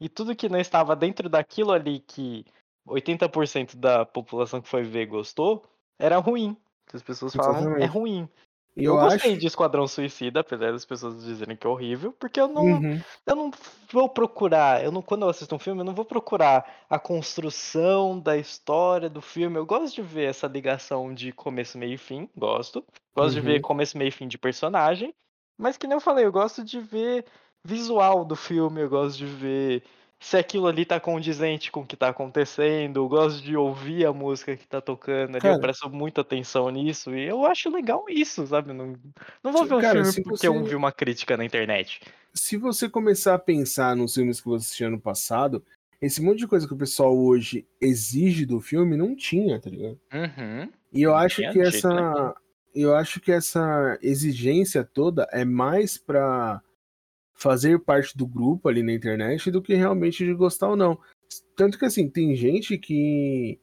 E 0.00 0.08
tudo 0.08 0.34
que 0.34 0.48
não 0.48 0.58
estava 0.58 0.96
dentro 0.96 1.28
daquilo 1.28 1.72
ali 1.72 2.00
que 2.00 2.44
80% 2.86 3.76
da 3.76 4.04
população 4.06 4.60
que 4.60 4.68
foi 4.68 4.82
ver 4.82 5.06
gostou, 5.06 5.64
era 5.98 6.16
ruim. 6.18 6.56
As 6.92 7.02
pessoas 7.02 7.34
falavam, 7.34 7.76
é 7.76 7.84
ruim. 7.86 8.28
E 8.76 8.84
Eu, 8.84 8.94
eu, 8.94 9.00
gostei 9.00 9.32
acho. 9.32 9.40
de 9.40 9.46
Esquadrão 9.46 9.86
Suicida, 9.86 10.40
apesar 10.40 10.72
das 10.72 10.84
pessoas 10.86 11.22
dizerem 11.22 11.56
que 11.56 11.66
é 11.66 11.70
horrível, 11.70 12.12
porque 12.12 12.40
eu 12.40 12.48
não, 12.48 12.64
Uhum. 12.64 13.00
eu 13.26 13.36
não 13.36 13.50
vou 13.92 14.08
procurar, 14.08 14.82
eu 14.82 14.90
não, 14.90 15.02
quando 15.02 15.22
eu 15.22 15.28
assisto 15.28 15.54
um 15.54 15.58
filme, 15.58 15.80
eu 15.80 15.84
não 15.84 15.94
vou 15.94 16.04
procurar 16.04 16.84
a 16.88 16.98
construção 16.98 18.18
da 18.18 18.36
história 18.36 19.10
do 19.10 19.20
filme. 19.20 19.58
Eu 19.58 19.66
gosto 19.66 19.94
de 19.96 20.02
ver 20.02 20.24
essa 20.30 20.46
ligação 20.46 21.12
de 21.12 21.32
começo, 21.32 21.76
meio 21.76 21.94
e 21.94 21.98
fim, 21.98 22.28
gosto. 22.36 22.84
Gosto 23.14 23.34
de 23.34 23.40
ver 23.40 23.56
Uhum. 23.56 23.62
começo, 23.62 23.98
meio 23.98 24.08
e 24.08 24.12
fim 24.12 24.26
de 24.28 24.38
personagem. 24.38 25.14
Mas 25.58 25.76
que 25.76 25.86
nem 25.86 25.96
eu 25.96 26.00
falei, 26.00 26.24
eu 26.24 26.32
gosto 26.32 26.64
de 26.64 26.80
ver 26.80 27.26
visual 27.64 28.24
do 28.24 28.36
filme, 28.36 28.80
eu 28.82 28.88
gosto 28.88 29.18
de 29.18 29.26
ver 29.26 29.82
se 30.22 30.36
aquilo 30.36 30.66
ali 30.66 30.84
tá 30.84 31.00
condizente 31.00 31.70
com 31.72 31.80
o 31.80 31.86
que 31.86 31.96
tá 31.96 32.08
acontecendo, 32.08 32.98
eu 33.00 33.08
gosto 33.08 33.42
de 33.42 33.56
ouvir 33.56 34.04
a 34.04 34.12
música 34.12 34.54
que 34.54 34.66
tá 34.68 34.78
tocando 34.80 35.30
ali, 35.36 35.46
eu 35.46 35.52
Cara. 35.52 35.58
presto 35.60 35.88
muita 35.88 36.20
atenção 36.20 36.68
nisso, 36.68 37.14
e 37.14 37.26
eu 37.26 37.46
acho 37.46 37.70
legal 37.70 38.04
isso, 38.08 38.46
sabe? 38.46 38.72
Não, 38.74 38.94
não 39.42 39.50
vou 39.52 39.64
ver 39.64 39.74
um 39.76 39.80
Cara, 39.80 40.04
filme 40.04 40.22
porque 40.22 40.46
eu 40.46 40.52
você- 40.54 40.68
vi 40.68 40.74
uma 40.74 40.92
crítica 40.92 41.36
na 41.38 41.44
internet. 41.44 42.00
se 42.34 42.56
você 42.58 42.88
começar 42.88 43.34
a 43.34 43.38
pensar 43.38 43.96
nos 43.96 44.14
filmes 44.14 44.40
que 44.40 44.46
você 44.48 44.66
assistiu 44.66 44.88
ano 44.88 45.00
passado, 45.00 45.64
esse 46.02 46.20
monte 46.22 46.38
de 46.40 46.46
coisa 46.46 46.66
que 46.66 46.74
o 46.74 46.78
pessoal 46.78 47.16
hoje 47.16 47.66
exige 47.80 48.44
do 48.44 48.60
filme 48.60 48.96
não 48.98 49.16
tinha, 49.16 49.58
tá 49.58 49.70
ligado? 49.70 49.98
Uhum. 50.12 50.70
E 50.92 51.02
eu 51.02 51.10
Não 51.12 51.18
acho 51.18 51.36
que 51.36 51.48
de 51.48 51.52
jeito 51.70 51.76
essa 51.86 52.34
eu 52.74 52.94
acho 52.94 53.20
que 53.20 53.32
essa 53.32 53.98
exigência 54.00 54.84
toda 54.84 55.26
é 55.32 55.44
mais 55.44 55.98
pra 55.98 56.62
fazer 57.40 57.78
parte 57.80 58.16
do 58.16 58.26
grupo 58.26 58.68
ali 58.68 58.82
na 58.82 58.92
internet 58.92 59.50
do 59.50 59.62
que 59.62 59.74
realmente 59.74 60.24
de 60.24 60.34
gostar 60.34 60.68
ou 60.68 60.76
não. 60.76 60.98
Tanto 61.56 61.78
que 61.78 61.84
assim, 61.86 62.08
tem 62.08 62.34
gente 62.36 62.76
que 62.76 63.58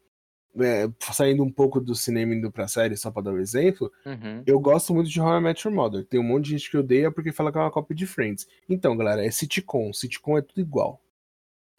é, 0.59 0.89
saindo 1.11 1.43
um 1.43 1.51
pouco 1.51 1.79
do 1.79 1.93
cinema 1.93 2.33
e 2.33 2.37
indo 2.37 2.51
pra 2.51 2.67
série, 2.67 2.97
só 2.97 3.11
pra 3.11 3.21
dar 3.21 3.31
um 3.33 3.37
exemplo, 3.39 3.91
Uhum. 4.05 4.41
eu 4.47 4.59
gosto 4.59 4.93
muito 4.95 5.09
de 5.09 5.21
How 5.21 5.37
I 5.37 5.41
Met 5.41 5.67
Your 5.67 5.75
Mother. 5.75 6.03
Tem 6.05 6.19
um 6.19 6.23
monte 6.23 6.45
de 6.45 6.51
gente 6.51 6.71
que 6.71 6.77
odeia 6.77 7.11
porque 7.11 7.31
fala 7.31 7.51
que 7.51 7.57
é 7.59 7.61
uma 7.61 7.69
cópia 7.71 7.95
de 7.95 8.07
Friends. 8.07 8.47
Então, 8.67 8.97
galera, 8.97 9.23
é 9.23 9.29
sitcom. 9.29 9.93
Sitcom 9.93 10.37
é 10.37 10.41
tudo 10.41 10.59
igual. 10.59 10.99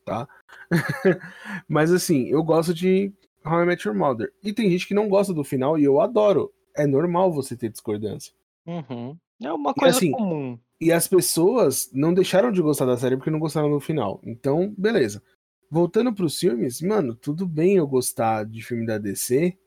Tá? 0.05 0.29
Mas 1.69 1.93
assim, 1.93 2.29
eu 2.29 2.43
gosto 2.43 2.73
de 2.73 3.13
How 3.45 3.63
I 3.63 3.67
Met 3.67 3.87
Your 3.87 3.97
Mother. 3.97 4.33
E 4.43 4.53
tem 4.53 4.71
gente 4.71 4.87
que 4.87 4.95
não 4.95 5.09
gosta 5.09 5.35
do 5.35 5.43
final 5.45 5.79
e 5.79 5.85
eu 5.85 6.01
adoro. 6.01 6.53
É 6.77 6.87
normal 6.87 7.33
você 7.33 7.57
ter 7.57 7.69
discordância. 7.71 8.33
Uhum. 8.67 9.17
É 9.43 9.53
uma 9.53 9.71
E 9.73 9.75
coisa 9.75 9.97
assim, 9.97 10.13
comum. 10.13 10.59
E 10.81 10.93
as 10.93 11.09
pessoas 11.09 11.91
não 11.93 12.15
deixaram 12.15 12.53
de 12.53 12.63
gostar 12.63 12.87
da 12.87 12.97
série 12.97 13.17
porque 13.17 13.31
não 13.31 13.41
gostaram 13.41 13.71
do 13.71 13.81
final. 13.81 14.21
Então, 14.25 14.75
beleza. 14.79 15.23
Voltando 15.71 16.15
pros 16.15 16.39
filmes, 16.39 16.81
mano, 16.81 17.15
tudo 17.15 17.47
bem 17.47 17.77
eu 17.77 17.87
gostar 17.87 18.45
de 18.45 18.63
filme 18.63 18.87
da 18.87 18.97
DC 18.97 19.59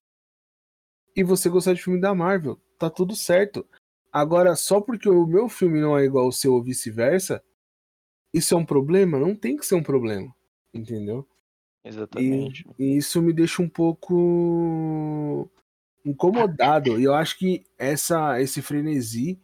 e 1.16 1.24
você 1.24 1.50
gostar 1.50 1.74
de 1.74 1.84
filme 1.84 2.00
da 2.00 2.16
Marvel. 2.16 2.60
Tá 2.80 2.90
tudo 2.90 3.16
certo. 3.16 3.68
Agora, 4.12 4.56
só 4.56 4.82
porque 4.82 5.08
o 5.08 5.26
meu 5.26 5.48
filme 5.48 5.80
não 5.80 5.98
é 5.98 6.04
igual 6.04 6.26
ao 6.26 6.32
seu 6.32 6.54
ou 6.54 6.64
vice-versa, 6.64 7.44
isso 8.34 8.54
é 8.54 8.58
um 8.58 8.66
problema? 8.66 9.20
Não 9.20 9.36
tem 9.36 9.56
que 9.56 9.66
ser 9.66 9.76
um 9.76 9.84
problema. 9.84 10.34
Entendeu? 10.74 11.28
E, 11.84 11.90
Exatamente. 11.90 12.66
e 12.80 12.98
isso 12.98 13.22
me 13.22 13.34
deixa 13.34 13.62
um 13.62 13.70
pouco 13.70 15.50
incomodado. 16.04 17.00
E 17.00 17.04
eu 17.04 17.14
acho 17.14 17.38
que 17.38 17.64
essa, 17.78 18.42
esse 18.42 18.62
frenesi 18.62 19.40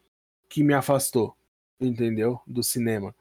que 0.50 0.64
me 0.64 0.74
afastou, 0.74 1.37
entendeu? 1.80 2.40
Do 2.46 2.64
cinema. 2.64 3.14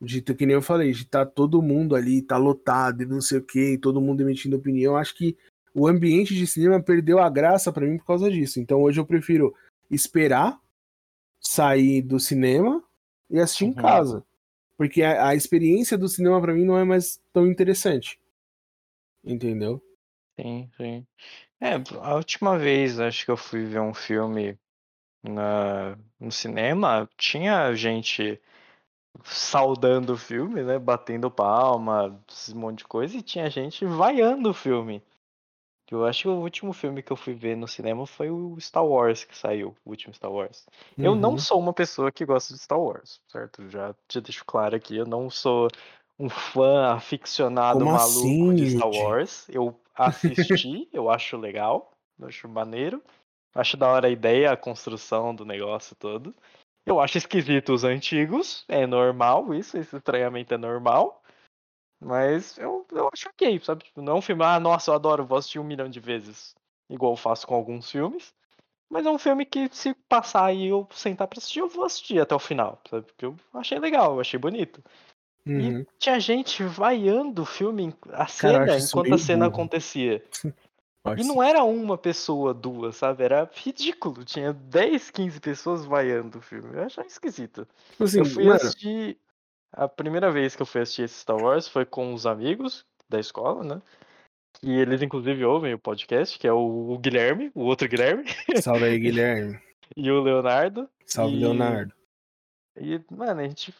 De 0.00 0.22
que 0.22 0.46
nem 0.46 0.54
eu 0.54 0.62
falei, 0.62 0.92
de 0.92 1.02
estar 1.02 1.26
todo 1.26 1.60
mundo 1.60 1.94
ali, 1.94 2.22
tá 2.22 2.36
lotado 2.36 3.02
e 3.02 3.06
não 3.06 3.20
sei 3.20 3.38
o 3.38 3.42
que, 3.44 3.76
todo 3.76 4.00
mundo 4.00 4.22
emitindo 4.22 4.56
opinião. 4.56 4.96
Acho 4.96 5.14
que 5.14 5.36
o 5.74 5.86
ambiente 5.86 6.34
de 6.34 6.46
cinema 6.46 6.82
perdeu 6.82 7.18
a 7.18 7.28
graça 7.28 7.70
pra 7.72 7.86
mim 7.86 7.98
por 7.98 8.06
causa 8.06 8.30
disso. 8.30 8.58
Então 8.58 8.82
hoje 8.82 8.98
eu 8.98 9.06
prefiro 9.06 9.54
esperar 9.90 10.58
sair 11.40 12.02
do 12.02 12.18
cinema 12.18 12.82
e 13.28 13.38
assistir 13.38 13.66
em 13.66 13.68
Uhum. 13.68 13.74
casa. 13.74 14.24
Porque 14.76 15.02
a, 15.02 15.28
a 15.28 15.34
experiência 15.34 15.98
do 15.98 16.08
cinema 16.08 16.40
pra 16.40 16.54
mim 16.54 16.64
não 16.64 16.78
é 16.78 16.84
mais 16.84 17.20
tão 17.32 17.46
interessante. 17.46 18.18
Entendeu? 19.22 19.82
Sim, 20.40 20.70
sim. 20.76 21.06
É, 21.60 21.74
a 22.00 22.14
última 22.14 22.58
vez 22.58 22.98
acho 22.98 23.24
que 23.26 23.30
eu 23.30 23.36
fui 23.36 23.66
ver 23.66 23.80
um 23.80 23.92
filme 23.92 24.58
na, 25.22 25.96
no 26.18 26.30
cinema, 26.32 27.08
tinha 27.16 27.74
gente 27.74 28.40
saudando 29.24 30.10
o 30.14 30.18
filme, 30.18 30.62
né? 30.62 30.78
Batendo 30.78 31.30
palma, 31.30 32.20
esse 32.30 32.54
monte 32.54 32.78
de 32.78 32.84
coisa, 32.84 33.16
e 33.16 33.22
tinha 33.22 33.50
gente 33.50 33.84
vaiando 33.84 34.50
o 34.50 34.54
filme. 34.54 35.02
Eu 35.90 36.06
acho 36.06 36.22
que 36.22 36.28
o 36.28 36.40
último 36.40 36.72
filme 36.72 37.02
que 37.02 37.12
eu 37.12 37.16
fui 37.16 37.34
ver 37.34 37.56
no 37.56 37.66
cinema 37.66 38.06
foi 38.06 38.30
o 38.30 38.58
Star 38.60 38.84
Wars 38.86 39.24
que 39.24 39.36
saiu, 39.36 39.76
o 39.84 39.90
último 39.90 40.14
Star 40.14 40.30
Wars. 40.30 40.64
Eu 41.02 41.14
não 41.16 41.32
Uhum. 41.32 41.38
sou 41.38 41.58
uma 41.60 41.72
pessoa 41.72 42.12
que 42.12 42.24
gosta 42.24 42.54
de 42.54 42.60
Star 42.60 42.80
Wars, 42.80 43.20
certo? 43.28 43.68
Já 43.68 43.94
te 44.06 44.20
deixo 44.20 44.44
claro 44.44 44.76
aqui, 44.76 44.96
eu 44.96 45.06
não 45.06 45.28
sou 45.28 45.68
um 46.18 46.28
fã 46.28 46.92
aficionado 46.94 47.80
Como 47.80 47.90
maluco 47.92 48.52
assim, 48.52 48.54
de 48.54 48.66
Star 48.66 48.88
Yuji? 48.88 48.88
Wars. 48.88 49.48
Eu 49.48 49.80
assisti, 49.94 50.88
eu 50.92 51.10
acho 51.10 51.36
legal, 51.36 51.92
eu 52.18 52.28
acho 52.28 52.48
maneiro. 52.48 53.02
Acho 53.54 53.76
da 53.76 53.88
hora 53.88 54.06
a 54.06 54.10
ideia, 54.10 54.52
a 54.52 54.56
construção 54.56 55.34
do 55.34 55.44
negócio 55.44 55.96
todo. 55.96 56.34
Eu 56.86 57.00
acho 57.00 57.18
esquisito 57.18 57.72
os 57.72 57.84
antigos, 57.84 58.64
é 58.68 58.86
normal 58.86 59.52
isso, 59.54 59.76
esse 59.76 59.96
estranhamento 59.96 60.54
é 60.54 60.58
normal. 60.58 61.22
Mas 62.00 62.56
eu, 62.56 62.86
eu 62.90 63.10
acho 63.12 63.28
ok, 63.28 63.60
sabe? 63.60 63.84
Tipo, 63.84 64.00
não 64.00 64.14
é 64.14 64.16
um 64.16 64.22
filme, 64.22 64.42
ah, 64.42 64.58
nossa, 64.58 64.90
eu 64.90 64.94
adoro, 64.94 65.26
vou 65.26 65.36
assistir 65.36 65.58
um 65.58 65.64
milhão 65.64 65.88
de 65.88 66.00
vezes. 66.00 66.54
Igual 66.88 67.12
eu 67.12 67.16
faço 67.16 67.46
com 67.46 67.54
alguns 67.54 67.90
filmes. 67.90 68.34
Mas 68.88 69.06
é 69.06 69.10
um 69.10 69.18
filme 69.18 69.44
que 69.44 69.68
se 69.70 69.94
passar 70.08 70.52
e 70.52 70.66
eu 70.66 70.88
sentar 70.90 71.28
pra 71.28 71.38
assistir, 71.38 71.60
eu 71.60 71.68
vou 71.68 71.84
assistir 71.84 72.20
até 72.20 72.34
o 72.34 72.40
final, 72.40 72.80
sabe? 72.88 73.06
Porque 73.06 73.24
eu 73.24 73.36
achei 73.54 73.78
legal, 73.78 74.14
eu 74.14 74.20
achei 74.20 74.38
bonito. 74.38 74.82
Uhum. 75.46 75.80
E 75.80 75.86
tinha 75.98 76.18
gente 76.18 76.64
vaiando 76.64 77.42
o 77.42 77.46
filme, 77.46 77.94
a 78.10 78.26
cena, 78.26 78.76
enquanto 78.76 79.14
a 79.14 79.18
cena 79.18 79.44
burro. 79.44 79.62
acontecia. 79.62 80.24
Acho 81.04 81.22
E 81.22 81.26
não 81.26 81.42
era 81.42 81.62
uma 81.64 81.96
pessoa, 81.96 82.52
duas, 82.52 82.96
sabe? 82.96 83.24
Era 83.24 83.48
ridículo. 83.54 84.24
Tinha 84.24 84.52
10, 84.52 85.10
15 85.10 85.40
pessoas 85.40 85.84
vaiando 85.84 86.38
o 86.38 86.42
filme. 86.42 86.76
Eu 86.76 86.82
achei 86.84 87.04
esquisito. 87.04 87.66
Tipo 87.92 88.04
assim, 88.04 88.18
Eu 88.18 88.24
fui 88.26 88.44
mano, 88.44 88.56
assistir. 88.56 89.18
A 89.72 89.88
primeira 89.88 90.30
vez 90.30 90.54
que 90.56 90.62
eu 90.62 90.66
fui 90.66 90.80
assistir 90.82 91.02
esse 91.02 91.20
Star 91.20 91.36
Wars 91.36 91.68
foi 91.68 91.84
com 91.86 92.12
os 92.12 92.26
amigos 92.26 92.84
da 93.08 93.18
escola, 93.18 93.62
né? 93.64 93.82
E 94.62 94.72
eles, 94.78 95.00
inclusive, 95.00 95.44
ouvem 95.44 95.72
o 95.72 95.78
podcast, 95.78 96.38
que 96.38 96.46
é 96.46 96.52
o, 96.52 96.90
o 96.92 96.98
Guilherme, 96.98 97.50
o 97.54 97.62
outro 97.62 97.88
Guilherme, 97.88 98.24
salve 98.60 98.84
aí, 98.84 98.98
Guilherme. 98.98 99.58
e 99.96 100.10
o 100.10 100.20
Leonardo. 100.20 100.88
Salve, 101.06 101.36
E- 101.36 101.38
Leonardo. 101.40 101.94
E, 102.76 103.00
mano, 103.10 103.40
a 103.40 103.44
gente 103.44 103.72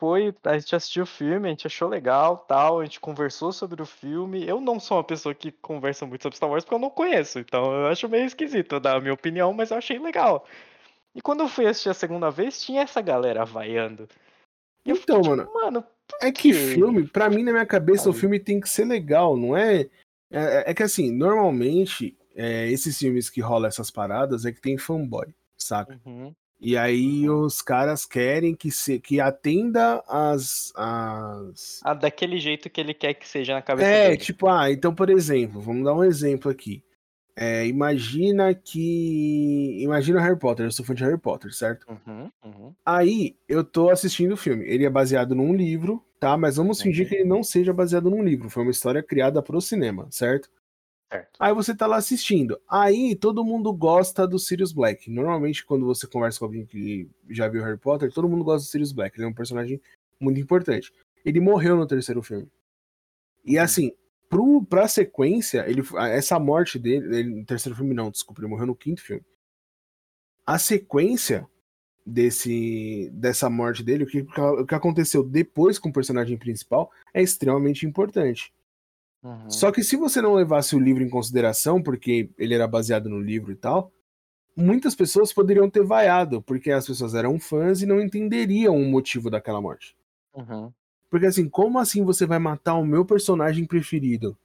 foi, 0.00 0.34
a 0.44 0.58
gente 0.58 0.74
assistiu 0.74 1.02
o 1.02 1.06
filme, 1.06 1.46
a 1.46 1.50
gente 1.50 1.66
achou 1.66 1.86
legal, 1.86 2.38
tal, 2.38 2.80
a 2.80 2.84
gente 2.84 2.98
conversou 2.98 3.52
sobre 3.52 3.82
o 3.82 3.86
filme. 3.86 4.48
Eu 4.48 4.58
não 4.58 4.80
sou 4.80 4.96
uma 4.96 5.04
pessoa 5.04 5.34
que 5.34 5.52
conversa 5.52 6.06
muito 6.06 6.22
sobre 6.22 6.36
Star 6.36 6.48
Wars 6.48 6.64
porque 6.64 6.74
eu 6.74 6.78
não 6.78 6.88
conheço, 6.88 7.38
então 7.38 7.70
eu 7.72 7.86
acho 7.86 8.08
meio 8.08 8.24
esquisito 8.24 8.80
dar 8.80 8.96
a 8.96 9.00
minha 9.00 9.12
opinião, 9.12 9.52
mas 9.52 9.70
eu 9.70 9.76
achei 9.76 9.98
legal. 9.98 10.46
E 11.14 11.20
quando 11.20 11.40
eu 11.40 11.48
fui 11.48 11.66
assistir 11.66 11.90
a 11.90 11.94
segunda 11.94 12.30
vez, 12.30 12.62
tinha 12.62 12.80
essa 12.82 13.02
galera 13.02 13.44
vaiando. 13.44 14.08
E 14.84 14.90
eu 14.90 14.96
fiquei 14.96 15.14
Então, 15.14 15.36
tipo, 15.36 15.36
mano, 15.36 15.50
mano, 15.52 15.84
É 16.22 16.32
que 16.32 16.52
filme, 16.54 17.06
pra 17.06 17.28
mim, 17.28 17.42
na 17.42 17.52
minha 17.52 17.66
cabeça, 17.66 18.08
o 18.08 18.12
Sabe? 18.12 18.20
filme 18.20 18.40
tem 18.40 18.58
que 18.58 18.70
ser 18.70 18.86
legal, 18.86 19.36
não 19.36 19.54
é? 19.54 19.82
É, 20.30 20.70
é 20.70 20.74
que 20.74 20.82
assim, 20.82 21.10
normalmente, 21.10 22.16
é, 22.34 22.68
esses 22.70 22.96
filmes 22.96 23.28
que 23.28 23.40
rolam 23.40 23.68
essas 23.68 23.90
paradas 23.90 24.46
é 24.46 24.52
que 24.52 24.60
tem 24.60 24.78
fanboy, 24.78 25.26
saca? 25.58 26.00
Uhum. 26.06 26.34
E 26.60 26.76
aí 26.76 27.28
os 27.28 27.62
caras 27.62 28.04
querem 28.04 28.54
que, 28.54 28.70
se, 28.70 29.00
que 29.00 29.18
atenda 29.20 30.02
as, 30.06 30.72
as. 30.76 31.80
Ah, 31.82 31.94
daquele 31.94 32.38
jeito 32.38 32.68
que 32.68 32.80
ele 32.80 32.92
quer 32.94 33.14
que 33.14 33.26
seja 33.26 33.54
na 33.54 33.62
cabeça 33.62 33.88
É, 33.88 34.10
dele. 34.10 34.18
tipo, 34.18 34.46
ah, 34.46 34.70
então, 34.70 34.94
por 34.94 35.08
exemplo, 35.08 35.60
vamos 35.60 35.84
dar 35.84 35.94
um 35.94 36.04
exemplo 36.04 36.50
aqui. 36.50 36.82
É, 37.36 37.66
imagina 37.66 38.54
que. 38.54 39.78
Imagina 39.82 40.20
Harry 40.20 40.38
Potter, 40.38 40.66
eu 40.66 40.72
sou 40.72 40.84
fã 40.84 40.94
de 40.94 41.04
Harry 41.04 41.18
Potter, 41.18 41.52
certo? 41.54 41.86
Uhum, 41.88 42.30
uhum. 42.44 42.74
Aí 42.84 43.36
eu 43.48 43.64
tô 43.64 43.88
assistindo 43.90 44.32
o 44.32 44.36
filme. 44.36 44.66
Ele 44.66 44.84
é 44.84 44.90
baseado 44.90 45.34
num 45.34 45.54
livro, 45.54 46.04
tá? 46.18 46.36
Mas 46.36 46.56
vamos 46.56 46.80
fingir 46.82 47.08
que 47.08 47.14
ele 47.14 47.24
não 47.24 47.42
seja 47.42 47.72
baseado 47.72 48.10
num 48.10 48.22
livro. 48.22 48.50
Foi 48.50 48.62
uma 48.62 48.70
história 48.72 49.02
criada 49.02 49.42
pro 49.42 49.60
cinema, 49.60 50.06
certo? 50.10 50.50
Certo. 51.10 51.30
Aí 51.40 51.52
você 51.52 51.74
tá 51.74 51.86
lá 51.86 51.96
assistindo. 51.96 52.60
Aí 52.68 53.16
todo 53.16 53.44
mundo 53.44 53.72
gosta 53.72 54.26
do 54.28 54.38
Sirius 54.38 54.72
Black. 54.72 55.10
Normalmente, 55.10 55.64
quando 55.64 55.84
você 55.84 56.06
conversa 56.06 56.38
com 56.38 56.44
alguém 56.44 56.64
que 56.64 57.08
já 57.28 57.48
viu 57.48 57.64
Harry 57.64 57.78
Potter, 57.78 58.12
todo 58.12 58.28
mundo 58.28 58.44
gosta 58.44 58.66
do 58.66 58.70
Sirius 58.70 58.92
Black. 58.92 59.16
Ele 59.18 59.24
é 59.26 59.28
um 59.28 59.34
personagem 59.34 59.80
muito 60.20 60.38
importante. 60.40 60.92
Ele 61.24 61.40
morreu 61.40 61.76
no 61.76 61.86
terceiro 61.86 62.22
filme. 62.22 62.48
E 63.44 63.56
Uhum. 63.56 63.62
assim, 63.64 63.92
pro, 64.28 64.64
pra 64.64 64.86
sequência, 64.86 65.64
ele, 65.68 65.82
essa 66.12 66.38
morte 66.38 66.78
dele, 66.78 67.16
ele, 67.16 67.30
no 67.40 67.44
terceiro 67.44 67.76
filme 67.76 67.94
não, 67.94 68.10
desculpa, 68.10 68.40
ele 68.40 68.48
morreu 68.48 68.66
no 68.66 68.76
quinto 68.76 69.02
filme. 69.02 69.24
A 70.46 70.58
sequência 70.58 71.46
desse 72.04 73.10
dessa 73.12 73.48
morte 73.50 73.82
dele, 73.82 74.04
o 74.04 74.06
que, 74.06 74.20
o 74.22 74.66
que 74.66 74.74
aconteceu 74.74 75.22
depois 75.22 75.78
com 75.78 75.88
o 75.90 75.92
personagem 75.92 76.36
principal 76.38 76.90
é 77.14 77.22
extremamente 77.22 77.86
importante. 77.86 78.52
Uhum. 79.22 79.50
Só 79.50 79.70
que 79.70 79.82
se 79.82 79.96
você 79.96 80.22
não 80.22 80.34
levasse 80.34 80.74
o 80.74 80.78
livro 80.78 81.02
em 81.02 81.10
consideração, 81.10 81.82
porque 81.82 82.30
ele 82.38 82.54
era 82.54 82.66
baseado 82.66 83.08
no 83.08 83.20
livro 83.20 83.52
e 83.52 83.56
tal, 83.56 83.92
muitas 84.56 84.94
pessoas 84.94 85.32
poderiam 85.32 85.68
ter 85.68 85.84
vaiado, 85.84 86.40
porque 86.42 86.70
as 86.70 86.86
pessoas 86.86 87.14
eram 87.14 87.38
fãs 87.38 87.82
e 87.82 87.86
não 87.86 88.00
entenderiam 88.00 88.76
o 88.76 88.90
motivo 88.90 89.30
daquela 89.30 89.60
morte. 89.60 89.96
Uhum. 90.34 90.72
Porque 91.10 91.26
assim, 91.26 91.48
como 91.48 91.78
assim 91.78 92.04
você 92.04 92.24
vai 92.24 92.38
matar 92.38 92.74
o 92.74 92.86
meu 92.86 93.04
personagem 93.04 93.66
preferido? 93.66 94.36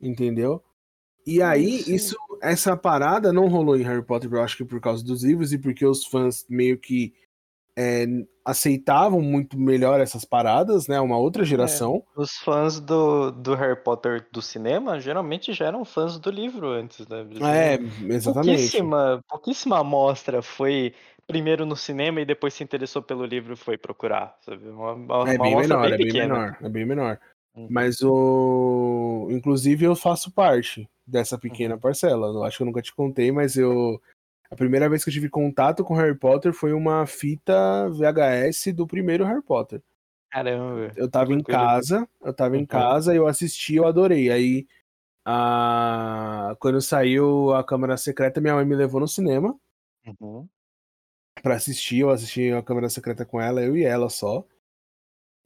Entendeu? 0.00 0.62
E 1.26 1.42
aí, 1.42 1.82
Sim. 1.82 1.94
isso, 1.94 2.16
essa 2.40 2.76
parada 2.76 3.32
não 3.32 3.48
rolou 3.48 3.76
em 3.76 3.82
Harry 3.82 4.04
Potter, 4.04 4.32
eu 4.32 4.42
acho 4.42 4.56
que 4.56 4.64
por 4.64 4.80
causa 4.80 5.02
dos 5.02 5.24
livros 5.24 5.52
e 5.52 5.58
porque 5.58 5.84
os 5.84 6.04
fãs 6.04 6.46
meio 6.48 6.78
que 6.78 7.14
é, 7.76 8.06
aceitavam 8.44 9.20
muito 9.20 9.58
melhor 9.58 10.00
essas 10.00 10.24
paradas, 10.24 10.88
né? 10.88 10.98
Uma 11.00 11.18
outra 11.18 11.44
geração. 11.44 12.02
Os 12.16 12.32
fãs 12.38 12.80
do, 12.80 13.30
do 13.30 13.54
Harry 13.54 13.76
Potter 13.82 14.26
do 14.32 14.40
cinema 14.40 14.98
geralmente 14.98 15.52
já 15.52 15.66
eram 15.66 15.84
fãs 15.84 16.18
do 16.18 16.30
livro 16.30 16.68
antes, 16.70 17.06
né? 17.06 17.26
É, 17.42 17.74
exatamente. 18.14 18.56
Pouquíssima, 18.56 19.20
pouquíssima 19.28 19.78
amostra 19.80 20.40
foi 20.40 20.94
primeiro 21.26 21.66
no 21.66 21.76
cinema 21.76 22.20
e 22.20 22.24
depois 22.24 22.54
se 22.54 22.62
interessou 22.64 23.02
pelo 23.02 23.24
livro 23.26 23.52
e 23.52 23.56
foi 23.56 23.76
procurar. 23.76 24.36
Sabe? 24.40 24.68
Uma, 24.68 24.92
uma, 24.92 25.14
É 25.30 25.34
uma 25.34 25.44
bem 25.44 25.54
amostra 25.54 25.76
menor, 25.76 25.82
bem 25.82 25.92
é 25.92 25.96
bem 25.96 26.06
pequena. 26.06 26.34
menor, 26.34 26.56
é 26.62 26.68
bem 26.68 26.86
menor. 26.86 27.20
Uhum. 27.56 27.68
Mas 27.70 28.02
o. 28.02 29.28
Inclusive, 29.30 29.84
eu 29.84 29.96
faço 29.96 30.30
parte 30.30 30.88
dessa 31.06 31.38
pequena 31.38 31.74
Uhum. 31.74 31.80
parcela. 31.80 32.28
Eu 32.28 32.44
acho 32.44 32.58
que 32.58 32.62
eu 32.62 32.66
nunca 32.66 32.82
te 32.82 32.94
contei, 32.94 33.32
mas 33.32 33.56
eu. 33.56 34.00
A 34.50 34.56
primeira 34.56 34.88
vez 34.88 35.02
que 35.02 35.10
eu 35.10 35.14
tive 35.14 35.28
contato 35.28 35.84
com 35.84 35.94
Harry 35.94 36.16
Potter 36.16 36.52
foi 36.52 36.72
uma 36.72 37.06
fita 37.06 37.88
VHS 37.90 38.72
do 38.72 38.86
primeiro 38.86 39.24
Harry 39.24 39.42
Potter. 39.42 39.82
Caramba. 40.30 40.92
Eu 40.96 41.10
tava 41.10 41.32
em 41.32 41.42
casa, 41.42 42.08
eu 42.22 42.32
tava 42.32 42.56
em 42.56 42.60
Uhum. 42.60 42.66
casa, 42.66 43.14
eu 43.14 43.26
assisti, 43.26 43.76
eu 43.76 43.86
adorei. 43.86 44.30
Aí, 44.30 44.66
a... 45.24 46.56
quando 46.60 46.80
saiu 46.80 47.52
a 47.54 47.64
Câmara 47.64 47.96
Secreta, 47.96 48.40
minha 48.40 48.54
mãe 48.54 48.64
me 48.64 48.74
levou 48.76 49.00
no 49.00 49.08
cinema 49.08 49.54
Uhum. 50.20 50.46
pra 51.42 51.54
assistir. 51.56 52.00
Eu 52.00 52.10
assisti 52.10 52.52
a 52.52 52.62
Câmara 52.62 52.88
Secreta 52.88 53.24
com 53.24 53.40
ela, 53.40 53.62
eu 53.62 53.76
e 53.76 53.84
ela 53.84 54.08
só. 54.08 54.44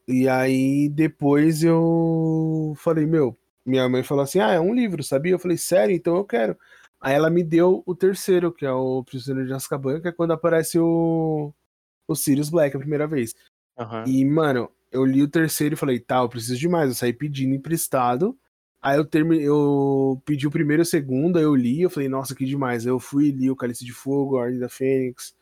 E 0.07 0.27
aí 0.27 0.89
depois 0.89 1.63
eu 1.63 2.73
falei, 2.77 3.05
meu, 3.05 3.37
minha 3.65 3.87
mãe 3.87 4.03
falou 4.03 4.23
assim: 4.23 4.39
ah, 4.39 4.51
é 4.51 4.59
um 4.59 4.73
livro, 4.73 5.03
sabia? 5.03 5.31
Eu 5.33 5.39
falei, 5.39 5.57
sério? 5.57 5.95
Então 5.95 6.15
eu 6.15 6.25
quero. 6.25 6.57
Aí 7.01 7.15
ela 7.15 7.31
me 7.31 7.43
deu 7.43 7.81
o 7.85 7.95
terceiro, 7.95 8.51
que 8.51 8.63
é 8.63 8.71
o 8.71 9.03
Prisioneiro 9.03 9.47
de 9.47 9.55
Azkaban, 9.55 9.99
que 9.99 10.07
é 10.07 10.11
quando 10.11 10.33
aparece 10.33 10.77
o, 10.77 11.51
o 12.07 12.15
Sirius 12.15 12.49
Black 12.49 12.75
a 12.75 12.79
primeira 12.79 13.07
vez. 13.07 13.33
Uhum. 13.77 14.03
E, 14.05 14.23
mano, 14.23 14.69
eu 14.91 15.03
li 15.03 15.23
o 15.23 15.27
terceiro 15.27 15.73
e 15.73 15.77
falei, 15.77 15.99
tá, 15.99 16.19
eu 16.19 16.29
preciso 16.29 16.59
de 16.59 16.67
mais. 16.69 16.89
Eu 16.89 16.95
saí 16.95 17.11
pedindo 17.11 17.55
emprestado. 17.55 18.37
Aí 18.79 18.97
eu, 18.97 19.05
termi... 19.05 19.41
eu 19.41 20.21
pedi 20.25 20.45
o 20.45 20.51
primeiro 20.51 20.81
e 20.81 20.83
o 20.83 20.85
segundo, 20.85 21.37
aí 21.37 21.43
eu 21.43 21.55
li, 21.55 21.81
eu 21.81 21.89
falei, 21.89 22.07
nossa, 22.09 22.35
que 22.35 22.45
demais. 22.45 22.85
Aí 22.85 22.91
eu 22.91 22.99
fui 22.99 23.27
e 23.27 23.31
li 23.31 23.49
o 23.49 23.55
Cálice 23.55 23.83
de 23.83 23.93
Fogo, 23.93 24.37
a 24.37 24.41
Ordem 24.41 24.59
da 24.59 24.69
Fênix, 24.69 25.35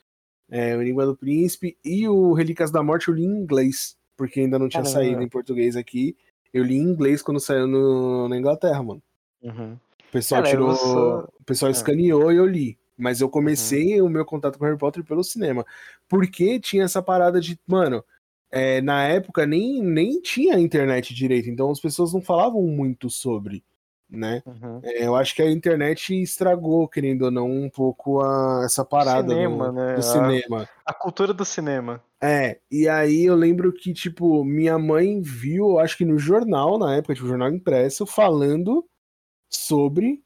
é, 0.50 0.76
o 0.76 0.82
Enigma 0.82 1.06
do 1.06 1.16
Príncipe 1.16 1.78
e 1.84 2.08
o 2.08 2.34
Relíquias 2.34 2.72
da 2.72 2.84
Morte 2.84 3.08
eu 3.08 3.14
li 3.14 3.24
em 3.24 3.42
inglês, 3.42 3.98
porque 4.18 4.42
ainda 4.42 4.60
não 4.60 4.68
tinha 4.68 4.84
Caramba. 4.84 5.00
saído 5.02 5.22
em 5.22 5.30
português 5.30 5.76
aqui. 5.76 6.18
Eu 6.54 6.64
li 6.64 6.76
em 6.76 6.82
inglês 6.82 7.22
quando 7.22 7.40
saiu 7.40 7.68
no... 7.68 8.28
na 8.28 8.38
Inglaterra, 8.38 8.84
mano. 8.84 9.02
Uhum. 9.42 9.78
O 10.10 10.12
pessoal 10.12 10.42
Cara, 10.42 10.52
tirou. 10.52 10.76
sou- 10.76 11.20
O 11.40 11.44
pessoal 11.46 11.70
Ah. 11.70 11.72
escaneou 11.72 12.32
e 12.32 12.36
eu 12.38 12.46
li. 12.46 12.78
Mas 12.98 13.22
eu 13.22 13.30
comecei 13.30 14.02
o 14.02 14.10
meu 14.10 14.26
contato 14.26 14.60
com 14.60 14.66
Harry 14.66 14.78
Potter 14.78 15.04
pelo 15.06 15.24
cinema. 15.24 15.66
Porque 16.08 16.60
tinha 16.60 16.84
essa 16.84 17.02
parada 17.02 17.40
de. 17.40 17.58
Mano, 17.66 18.04
é, 18.52 18.82
na 18.82 19.04
época 19.08 19.46
nem, 19.46 19.82
nem 19.82 20.20
tinha 20.22 20.60
internet 20.60 21.14
direito. 21.14 21.50
Então 21.50 21.72
as 21.72 21.80
pessoas 21.80 22.14
não 22.14 22.22
falavam 22.22 22.62
muito 22.64 23.10
sobre. 23.10 23.64
Né? 24.12 24.42
Uhum. 24.44 24.80
É, 24.84 25.06
eu 25.06 25.16
acho 25.16 25.36
que 25.36 25.42
a 25.44 25.50
internet 25.52 26.20
estragou, 26.20 26.88
querendo 26.88 27.26
ou 27.26 27.32
não, 27.32 27.48
um 27.48 27.70
pouco 27.70 28.20
a, 28.22 28.64
essa 28.66 28.84
parada 28.84 29.30
cinema, 29.32 29.68
do, 29.68 29.72
né? 29.74 29.94
do 29.94 30.00
A- 30.00 30.02
cinema. 30.02 30.70
A 30.84 30.94
cultura 30.96 31.32
do 31.32 31.46
cinema. 31.46 32.02
É, 32.20 32.58
e 32.72 32.90
aí 32.90 33.26
eu 33.26 33.36
lembro 33.36 33.72
que, 33.72 33.94
tipo, 33.94 34.44
minha 34.44 34.80
mãe 34.80 35.22
viu, 35.22 35.78
acho 35.78 35.96
que 35.96 36.04
no 36.06 36.18
jornal, 36.18 36.80
na 36.80 36.96
época, 36.96 37.14
tipo, 37.14 37.28
jornal 37.28 37.50
impresso, 37.52 38.04
falando 38.04 38.84
sobre 39.50 40.24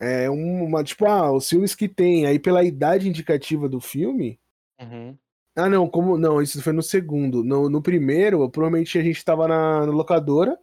é, 0.00 0.28
uma, 0.28 0.82
tipo, 0.84 1.06
ah, 1.06 1.32
os 1.32 1.48
filmes 1.48 1.74
que 1.74 1.88
tem, 1.88 2.26
aí 2.26 2.38
pela 2.38 2.64
idade 2.64 3.08
indicativa 3.08 3.68
do 3.68 3.80
filme. 3.80 4.38
Uhum. 4.80 5.16
Ah, 5.56 5.68
não, 5.68 5.88
como. 5.88 6.18
Não, 6.18 6.42
isso 6.42 6.60
foi 6.60 6.72
no 6.72 6.82
segundo. 6.82 7.44
No, 7.44 7.70
no 7.70 7.80
primeiro, 7.80 8.48
provavelmente 8.50 8.98
a 8.98 9.02
gente 9.02 9.24
tava 9.24 9.46
na, 9.46 9.86
na 9.86 9.92
locadora 9.92 10.58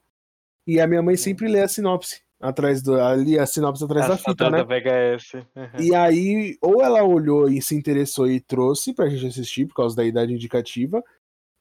e 0.68 0.80
a 0.80 0.88
minha 0.88 1.02
mãe 1.02 1.16
sempre 1.16 1.48
lê 1.48 1.62
a 1.62 1.68
sinopse. 1.68 2.22
Atrás 2.42 2.82
do. 2.82 3.00
Ali 3.00 3.40
a 3.40 3.46
sinopse 3.46 3.84
atrás 3.84 4.08
da 4.08 4.18
fita, 4.18 4.50
né? 4.50 4.58
da 4.58 4.64
VHS. 4.64 5.34
Uhum. 5.34 5.80
E 5.80 5.96
aí, 5.96 6.58
ou 6.62 6.84
ela 6.84 7.04
olhou 7.04 7.50
e 7.50 7.62
se 7.62 7.76
interessou 7.76 8.30
e 8.30 8.42
trouxe 8.42 8.94
pra 8.94 9.08
gente 9.08 9.28
assistir 9.28 9.66
por 9.66 9.76
causa 9.76 9.96
da 9.96 10.04
idade 10.04 10.34
indicativa, 10.34 11.02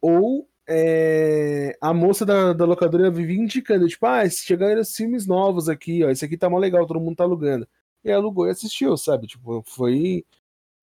ou 0.03 0.50
é, 0.73 1.77
a 1.81 1.93
moça 1.93 2.25
da, 2.25 2.53
da 2.53 2.65
locadora 2.65 3.11
vivia 3.11 3.37
indicando, 3.43 3.89
tipo, 3.89 4.07
ah, 4.07 4.29
chegaram 4.31 4.85
filmes 4.85 5.27
novos 5.27 5.69
aqui, 5.69 6.05
ó, 6.05 6.11
esse 6.11 6.25
aqui 6.25 6.37
tá 6.37 6.49
mó 6.49 6.59
legal, 6.59 6.87
todo 6.87 7.01
mundo 7.01 7.17
tá 7.17 7.25
alugando. 7.25 7.67
E 8.05 8.13
alugou 8.13 8.47
e 8.47 8.51
assistiu, 8.51 8.97
sabe? 8.97 9.27
Tipo, 9.27 9.63
foi, 9.67 10.25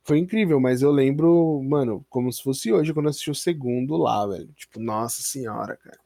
foi 0.03 0.19
incrível, 0.19 0.59
mas 0.59 0.81
eu 0.81 0.91
lembro, 0.91 1.63
mano, 1.63 2.05
como 2.09 2.31
se 2.33 2.43
fosse 2.43 2.71
hoje, 2.71 2.93
quando 2.93 3.05
eu 3.05 3.11
assisti 3.11 3.31
o 3.31 3.35
segundo 3.35 3.95
lá, 3.95 4.27
velho. 4.27 4.51
Tipo, 4.53 4.77
nossa 4.81 5.21
senhora, 5.21 5.77
cara. 5.77 5.99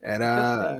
Era 0.00 0.72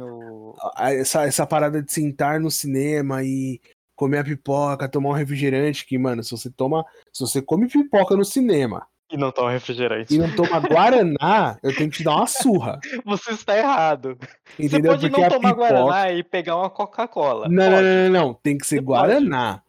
Assim, 0.75 0.99
essa, 0.99 1.23
essa 1.25 1.47
parada 1.47 1.81
de 1.81 1.93
sentar 1.93 2.41
no 2.41 2.51
cinema 2.51 3.23
e 3.23 3.61
comer 3.95 4.19
a 4.19 4.25
pipoca, 4.25 4.89
tomar 4.89 5.11
um 5.11 5.13
refrigerante, 5.13 5.87
que, 5.87 5.97
mano, 5.97 6.25
se 6.25 6.33
você 6.33 6.51
toma. 6.51 6.85
Se 7.13 7.21
você 7.21 7.41
come 7.41 7.69
pipoca 7.69 8.17
no 8.17 8.25
cinema 8.25 8.85
E 9.13 9.17
não 9.19 9.31
toma 9.31 9.51
refrigerante. 9.51 10.15
e 10.15 10.19
não 10.19 10.35
toma 10.35 10.59
Guaraná, 10.59 11.59
eu 11.63 11.75
tenho 11.77 11.91
que 11.91 11.99
te 11.99 12.05
dar 12.05 12.17
uma 12.17 12.27
surra. 12.27 12.81
Você 13.05 13.33
está 13.33 13.57
errado. 13.59 14.19
Entendeu? 14.59 14.93
Você 14.93 15.09
pode 15.09 15.11
Porque 15.11 15.21
não 15.21 15.29
tomar 15.29 15.55
pipoca. 15.55 15.69
Guaraná 15.73 16.13
e 16.13 16.23
pegar 16.25 16.57
uma 16.57 16.71
Coca-Cola. 16.71 17.47
Não, 17.49 17.65
não, 17.65 17.71
Pode. 17.73 17.83
não, 17.85 17.95
não, 18.09 18.11
não. 18.29 18.35
Tem 18.35 18.57
que 18.57 18.67
ser 18.67 18.77
Você 18.77 18.83
pode. 18.83 18.87
Guaraná. 19.09 19.63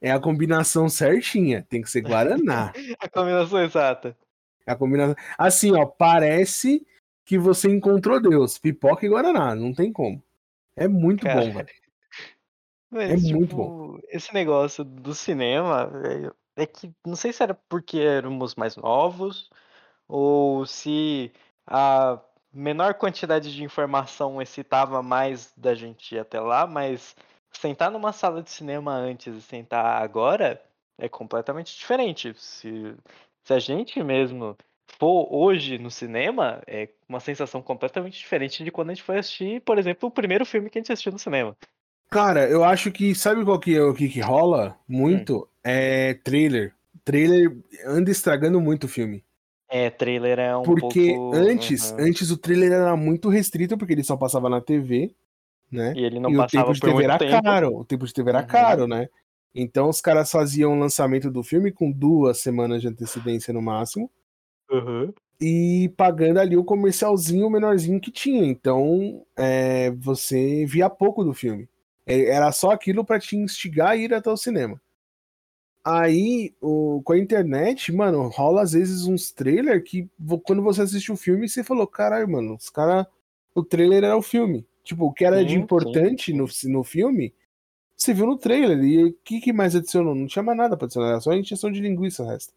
É 0.00 0.10
a 0.12 0.20
combinação 0.20 0.88
certinha. 0.90 1.64
Tem 1.68 1.80
que 1.80 1.90
ser 1.90 2.02
Guaraná. 2.02 2.72
A 3.00 3.08
combinação 3.08 3.62
exata. 3.62 4.14
É 4.66 4.72
a 4.72 4.76
combinação. 4.76 5.14
Assim, 5.38 5.74
ó, 5.74 5.86
parece 5.86 6.86
que 7.24 7.38
você 7.38 7.70
encontrou 7.70 8.20
Deus. 8.20 8.58
Pipoca 8.58 9.06
e 9.06 9.08
Guaraná. 9.08 9.54
Não 9.54 9.72
tem 9.72 9.90
como. 9.90 10.22
É 10.76 10.86
muito 10.86 11.24
Cara, 11.24 11.40
bom, 11.40 11.52
velho. 11.54 11.68
Mas, 12.90 13.10
É 13.10 13.32
muito 13.32 13.48
tipo, 13.48 14.00
esse 14.10 14.34
negócio 14.34 14.84
do 14.84 15.14
cinema, 15.14 15.86
velho, 15.86 16.34
é 16.56 16.66
que 16.66 16.92
não 17.06 17.16
sei 17.16 17.32
se 17.32 17.42
era 17.42 17.54
porque 17.68 17.98
éramos 17.98 18.54
mais 18.54 18.76
novos 18.76 19.50
ou 20.08 20.66
se 20.66 21.32
a 21.66 22.20
menor 22.52 22.94
quantidade 22.94 23.54
de 23.54 23.62
informação 23.62 24.40
excitava 24.40 25.02
mais 25.02 25.52
da 25.56 25.74
gente 25.74 26.14
ir 26.14 26.18
até 26.18 26.40
lá, 26.40 26.66
mas 26.66 27.14
sentar 27.52 27.90
numa 27.90 28.12
sala 28.12 28.42
de 28.42 28.50
cinema 28.50 28.92
antes 28.92 29.34
e 29.34 29.42
sentar 29.42 30.02
agora 30.02 30.62
é 30.98 31.08
completamente 31.08 31.76
diferente. 31.76 32.32
Se, 32.34 32.94
se 33.44 33.52
a 33.52 33.58
gente 33.58 34.02
mesmo 34.02 34.56
for 34.98 35.28
hoje 35.30 35.78
no 35.78 35.90
cinema, 35.90 36.62
é 36.66 36.88
uma 37.08 37.20
sensação 37.20 37.60
completamente 37.60 38.18
diferente 38.18 38.64
de 38.64 38.70
quando 38.70 38.90
a 38.90 38.94
gente 38.94 39.02
foi 39.02 39.18
assistir, 39.18 39.60
por 39.62 39.78
exemplo, 39.78 40.08
o 40.08 40.12
primeiro 40.12 40.46
filme 40.46 40.70
que 40.70 40.78
a 40.78 40.80
gente 40.80 40.92
assistiu 40.92 41.12
no 41.12 41.18
cinema. 41.18 41.56
Cara, 42.08 42.48
eu 42.48 42.62
acho 42.64 42.92
que 42.92 43.14
sabe 43.14 43.44
qual 43.44 43.58
que 43.58 43.76
é 43.76 43.82
o 43.82 43.92
que, 43.92 44.08
que 44.08 44.20
rola 44.20 44.78
muito? 44.88 45.38
Hum. 45.38 45.55
É 45.68 46.14
trailer. 46.14 46.72
Trailer 47.04 47.56
anda 47.84 48.10
estragando 48.10 48.60
muito 48.60 48.84
o 48.84 48.88
filme. 48.88 49.24
É, 49.68 49.90
trailer 49.90 50.38
é 50.38 50.56
um 50.56 50.62
porque 50.62 51.12
pouco. 51.12 51.34
antes, 51.36 51.90
Uhum. 51.90 51.96
antes 51.98 52.30
o 52.30 52.38
trailer 52.38 52.70
era 52.72 52.96
muito 52.96 53.28
restrito 53.28 53.76
porque 53.76 53.92
ele 53.92 54.04
só 54.04 54.16
passava 54.16 54.48
na 54.48 54.60
TV, 54.60 55.12
né? 55.70 55.92
E 55.96 56.04
ele 56.04 56.20
não 56.20 56.30
e 56.30 56.34
o 56.34 56.38
passava 56.38 56.66
tempo 56.66 56.74
de 56.74 56.80
por 56.80 56.90
TV 56.90 57.02
era 57.04 57.18
tempo. 57.18 57.42
caro, 57.42 57.76
o 57.78 57.84
tempo 57.84 58.06
de 58.06 58.12
TV 58.14 58.30
era 58.30 58.40
Uhum. 58.42 58.46
caro, 58.46 58.86
né? 58.86 59.08
Então 59.52 59.88
os 59.88 60.00
caras 60.00 60.30
faziam 60.30 60.72
o 60.72 60.78
lançamento 60.78 61.30
do 61.32 61.42
filme 61.42 61.72
com 61.72 61.90
duas 61.90 62.38
semanas 62.38 62.80
de 62.80 62.86
antecedência 62.88 63.52
no 63.52 63.60
máximo 63.60 64.08
Uhum. 64.70 65.12
e 65.40 65.92
pagando 65.96 66.38
ali 66.38 66.56
o 66.56 66.64
comercialzinho 66.64 67.50
menorzinho 67.50 68.00
que 68.00 68.12
tinha. 68.12 68.44
Então 68.46 69.24
é, 69.36 69.90
você 69.92 70.64
via 70.64 70.88
pouco 70.88 71.24
do 71.24 71.34
filme. 71.34 71.68
É, 72.06 72.26
Era 72.30 72.52
só 72.52 72.70
aquilo 72.70 73.04
pra 73.04 73.18
te 73.18 73.36
instigar 73.36 73.88
a 73.90 73.96
ir 73.96 74.14
até 74.14 74.30
o 74.30 74.36
cinema. 74.36 74.80
Aí, 75.88 76.52
o- 76.60 77.00
com 77.04 77.12
a 77.12 77.18
internet, 77.18 77.92
mano, 77.92 78.28
rola 78.28 78.62
às 78.62 78.72
vezes 78.72 79.06
uns 79.06 79.30
trailers 79.30 79.88
que 79.88 80.10
quando 80.44 80.60
você 80.62 80.82
assiste 80.82 81.12
o 81.12 81.16
filme, 81.16 81.48
você 81.48 81.62
falou, 81.62 81.86
caralho, 81.86 82.28
mano, 82.28 82.54
os 82.56 82.68
cara. 82.68 83.06
O 83.54 83.62
trailer 83.62 84.02
era 84.04 84.16
o 84.16 84.22
filme. 84.22 84.66
Tipo, 84.82 85.06
o 85.06 85.12
que 85.12 85.24
era 85.24 85.44
de 85.44 85.52
Sim, 85.54 85.60
importante 85.60 86.32
no, 86.32 86.46
no 86.64 86.84
filme, 86.84 87.32
você 87.96 88.14
viu 88.14 88.26
no 88.26 88.38
trailer. 88.38 88.82
E 88.84 89.04
o 89.06 89.14
que, 89.24 89.40
que 89.40 89.52
mais 89.52 89.76
adicionou? 89.76 90.14
Não 90.14 90.26
tinha 90.26 90.42
mais 90.42 90.58
nada 90.58 90.76
pra 90.76 90.86
adicionar, 90.86 91.10
era 91.10 91.20
só 91.20 91.30
a 91.32 91.36
injeção 91.36 91.70
de 91.72 91.80
linguiça 91.80 92.22
o 92.24 92.26
resto. 92.28 92.54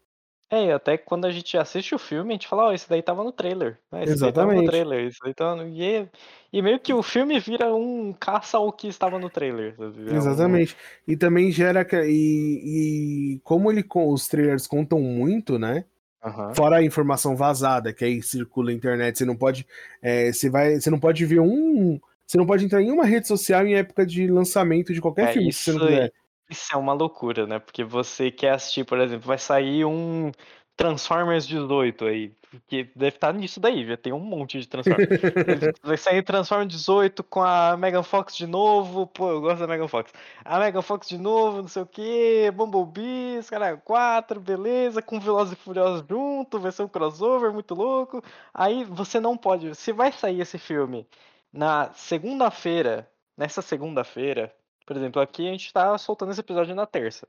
É, 0.52 0.66
e 0.66 0.72
até 0.72 0.98
quando 0.98 1.26
a 1.26 1.30
gente 1.30 1.56
assiste 1.56 1.94
o 1.94 1.98
filme, 1.98 2.30
a 2.30 2.34
gente 2.34 2.48
fala, 2.48 2.64
ó, 2.64 2.72
esse 2.72 2.88
daí 2.88 3.02
tava 3.02 3.22
no 3.22 3.30
trailer. 3.32 3.78
né? 3.90 4.02
Esse 4.04 4.18
daí 4.18 4.32
tava 4.32 4.52
no 4.52 4.62
Exatamente. 4.62 4.64
trailer. 4.64 5.06
Esse 5.06 5.18
daí 5.22 5.32
tava 5.32 5.54
no... 5.56 5.68
E, 5.68 5.82
é- 5.84 6.08
e 6.52 6.60
meio 6.60 6.80
que 6.80 6.92
o 6.92 7.02
filme 7.02 7.38
vira 7.38 7.72
um 7.74 8.12
caça 8.12 8.58
ao 8.58 8.72
que 8.72 8.88
estava 8.88 9.18
no 9.18 9.30
trailer. 9.30 9.76
sabe? 9.76 10.10
É 10.10 10.14
Exatamente. 10.16 10.76
E 11.06 11.16
também 11.16 11.50
gera. 11.52 11.86
E, 12.06 13.34
e 13.36 13.40
como 13.44 13.70
ele, 13.70 13.84
os 13.94 14.26
trailers 14.28 14.66
contam 14.66 15.00
muito, 15.00 15.58
né? 15.58 15.84
Aham. 16.22 16.54
Fora 16.56 16.78
a 16.78 16.84
informação 16.84 17.36
vazada, 17.36 17.92
que 17.94 18.04
aí 18.04 18.22
circula 18.22 18.70
na 18.70 18.76
internet, 18.76 19.18
você 19.18 19.24
não 19.26 19.36
pode. 19.36 19.66
é, 20.02 20.32
você, 20.32 20.50
vai, 20.50 20.80
você 20.80 20.90
não 20.90 21.00
pode 21.00 21.24
ver 21.26 21.40
um. 21.40 22.00
Você 22.26 22.38
não 22.38 22.46
pode 22.46 22.64
entrar 22.64 22.82
em 22.82 22.90
uma 22.92 23.04
rede 23.06 23.28
social 23.28 23.66
em 23.66 23.74
época 23.76 24.06
de 24.06 24.26
lançamento 24.28 24.94
de 24.94 25.00
qualquer 25.00 25.26
É, 25.26 25.28
filme, 25.28 25.52
se 25.52 25.64
você 25.64 25.72
não 25.72 25.80
isso 25.80 25.82
quiser. 25.82 26.12
Isso 26.50 26.74
é 26.74 26.76
uma 26.76 26.92
loucura, 26.92 27.46
né? 27.46 27.58
Porque 27.60 27.84
você 27.84 28.30
quer 28.30 28.50
assistir, 28.54 28.84
por 28.84 28.98
exemplo, 28.98 29.26
vai 29.26 29.38
sair 29.38 29.84
um 29.84 30.32
Transformers 30.76 31.46
18 31.46 32.06
aí. 32.06 32.34
Porque 32.50 32.90
deve 32.96 33.14
estar 33.14 33.32
nisso 33.32 33.60
daí, 33.60 33.86
já 33.86 33.96
tem 33.96 34.12
um 34.12 34.18
monte 34.18 34.58
de 34.58 34.66
Transformers. 34.66 35.08
vai 35.84 35.96
sair 35.96 36.22
Transformers 36.24 36.72
18 36.72 37.22
com 37.22 37.42
a 37.42 37.76
Megan 37.76 38.02
Fox 38.02 38.34
de 38.34 38.46
novo. 38.46 39.06
Pô, 39.06 39.30
eu 39.30 39.40
gosto 39.40 39.60
da 39.60 39.66
Megan 39.68 39.86
Fox. 39.86 40.12
A 40.44 40.58
Megan 40.58 40.82
Fox 40.82 41.08
de 41.08 41.18
novo, 41.18 41.58
não 41.58 41.68
sei 41.68 41.82
o 41.82 41.86
que. 41.86 42.50
Bumblebee, 42.52 43.38
os 43.38 43.48
caralho, 43.48 43.80
4, 43.84 44.40
beleza. 44.40 45.00
Com 45.00 45.20
Velozes 45.20 45.52
e 45.52 45.56
Furiosos 45.56 46.04
junto, 46.08 46.58
vai 46.58 46.72
ser 46.72 46.82
um 46.82 46.88
crossover 46.88 47.52
muito 47.52 47.74
louco. 47.74 48.20
Aí 48.52 48.82
você 48.84 49.20
não 49.20 49.36
pode. 49.36 49.74
Se 49.76 49.92
vai 49.92 50.10
sair 50.10 50.40
esse 50.40 50.58
filme 50.58 51.06
na 51.52 51.92
segunda-feira, 51.92 53.08
nessa 53.36 53.62
segunda-feira, 53.62 54.52
por 54.86 54.96
exemplo, 54.96 55.20
aqui 55.20 55.46
a 55.48 55.52
gente 55.52 55.72
tá 55.72 55.96
soltando 55.98 56.32
esse 56.32 56.40
episódio 56.40 56.74
na 56.74 56.86
terça. 56.86 57.26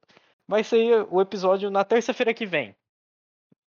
Vai 0.47 0.63
sair 0.63 1.05
o 1.09 1.21
episódio 1.21 1.69
na 1.69 1.83
terça-feira 1.83 2.33
que 2.33 2.45
vem. 2.45 2.75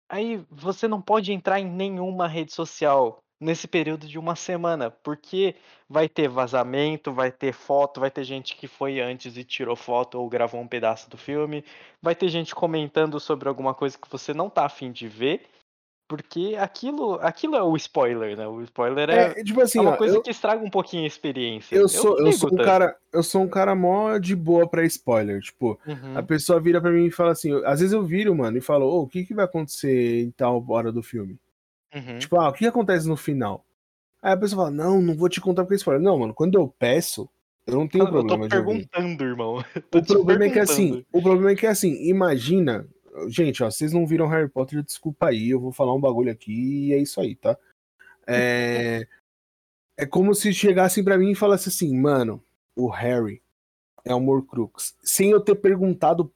Aí 0.07 0.43
você 0.49 0.87
não 0.87 1.01
pode 1.01 1.31
entrar 1.31 1.59
em 1.59 1.65
nenhuma 1.65 2.27
rede 2.27 2.53
social 2.53 3.23
nesse 3.39 3.67
período 3.67 4.05
de 4.07 4.19
uma 4.19 4.35
semana, 4.35 4.91
porque 4.91 5.55
vai 5.87 6.09
ter 6.09 6.27
vazamento, 6.27 7.13
vai 7.13 7.31
ter 7.31 7.53
foto, 7.53 7.99
vai 7.99 8.11
ter 8.11 8.23
gente 8.23 8.55
que 8.55 8.67
foi 8.67 8.99
antes 8.99 9.37
e 9.37 9.43
tirou 9.43 9.75
foto 9.75 10.19
ou 10.19 10.27
gravou 10.27 10.59
um 10.59 10.67
pedaço 10.67 11.09
do 11.09 11.17
filme, 11.17 11.63
vai 12.01 12.15
ter 12.15 12.27
gente 12.27 12.53
comentando 12.53 13.19
sobre 13.19 13.47
alguma 13.47 13.73
coisa 13.73 13.97
que 13.97 14.09
você 14.09 14.33
não 14.33 14.49
tá 14.49 14.65
afim 14.65 14.91
de 14.91 15.07
ver, 15.07 15.47
porque 16.09 16.57
aquilo, 16.59 17.19
aquilo 17.21 17.55
é 17.55 17.61
o 17.61 17.75
spoiler, 17.77 18.35
né? 18.35 18.47
O 18.47 18.63
spoiler 18.63 19.09
é, 19.11 19.39
É, 19.39 19.43
tipo 19.43 19.61
assim, 19.61 19.77
é 19.77 19.81
uma 19.81 19.91
ó, 19.91 19.95
coisa 19.95 20.15
eu, 20.15 20.21
que 20.23 20.31
estraga 20.31 20.65
um 20.65 20.69
pouquinho 20.69 21.03
a 21.03 21.07
experiência. 21.07 21.75
eu 21.75 21.87
sou, 21.87 22.17
eu 22.17 22.25
ligo 22.25 22.37
sou 22.37 22.49
um 22.49 22.55
tanto. 22.55 22.65
cara, 22.65 22.97
eu 23.13 23.21
sou 23.21 23.43
um 23.43 23.47
cara 23.47 23.75
mó 23.75 24.17
de 24.17 24.35
boa 24.35 24.67
pra 24.67 24.83
spoiler. 24.85 25.39
Tipo, 25.39 25.79
Uhum. 25.85 26.17
a 26.17 26.23
pessoa 26.23 26.59
vira 26.59 26.81
pra 26.81 26.89
mim 26.89 27.05
e 27.05 27.11
fala 27.11 27.31
assim, 27.31 27.53
às 27.63 27.79
vezes 27.79 27.93
eu 27.93 28.03
viro, 28.03 28.33
mano, 28.35 28.57
e 28.57 28.61
falo, 28.61 28.87
ô, 28.87 29.03
o 29.03 29.07
que 29.07 29.23
que 29.23 29.35
vai 29.35 29.45
acontecer 29.45 30.23
em 30.23 30.31
tal 30.31 30.65
hora 30.67 30.91
do 30.91 31.03
filme? 31.03 31.37
Uhum. 31.93 32.17
Tipo, 32.17 32.37
ah, 32.41 32.49
o 32.49 32.53
que 32.53 32.65
acontece 32.65 33.07
no 33.07 33.15
final? 33.15 33.63
Aí 34.21 34.33
a 34.33 34.37
pessoa 34.37 34.65
fala, 34.65 34.71
não, 34.75 35.01
não 35.03 35.15
vou 35.15 35.29
te 35.29 35.39
contar 35.39 35.61
porque 35.63 35.75
é 35.75 35.77
spoiler. 35.77 36.01
Não, 36.03 36.17
mano, 36.17 36.33
quando 36.33 36.55
eu 36.55 36.67
peço, 36.79 37.29
eu 37.67 37.75
não 37.75 37.87
tenho 37.87 38.03
eu 38.03 38.07
tô 38.07 38.13
problema 38.13 38.47
de 38.49 38.57
ouvir. 38.57 38.87
perguntando, 38.89 39.23
irmão. 39.23 39.63
Eu 39.75 39.81
tô 39.83 39.99
O 39.99 40.05
problema 40.05 40.45
é 40.45 40.49
que 40.49 40.59
assim, 40.59 41.05
o 41.13 41.21
problema 41.21 41.51
é 41.51 41.55
que 41.55 41.67
assim, 41.67 41.93
imagina, 42.09 42.87
gente, 43.27 43.63
ó, 43.63 43.69
vocês 43.69 43.91
não 43.91 44.05
viram 44.05 44.27
Harry 44.27 44.47
Potter, 44.49 44.83
desculpa 44.83 45.27
aí, 45.27 45.49
eu 45.49 45.59
vou 45.59 45.71
falar 45.71 45.93
um 45.93 45.99
bagulho 45.99 46.31
aqui 46.31 46.87
e 46.87 46.93
é 46.93 46.97
isso 46.97 47.19
aí, 47.19 47.35
tá? 47.35 47.57
É, 48.27 49.07
é 49.97 50.05
como 50.05 50.33
se 50.35 50.53
chegassem 50.53 51.03
pra 51.03 51.17
mim 51.17 51.31
e 51.31 51.35
falassem 51.35 51.71
assim, 51.71 51.97
mano, 51.97 52.43
o 52.75 52.87
Harry 52.87 53.41
é 54.05 54.13
um 54.15 54.27
Horcrux, 54.29 54.95
sem 55.03 55.31
eu 55.31 55.41
ter 55.41 55.55
perguntado 55.55 56.31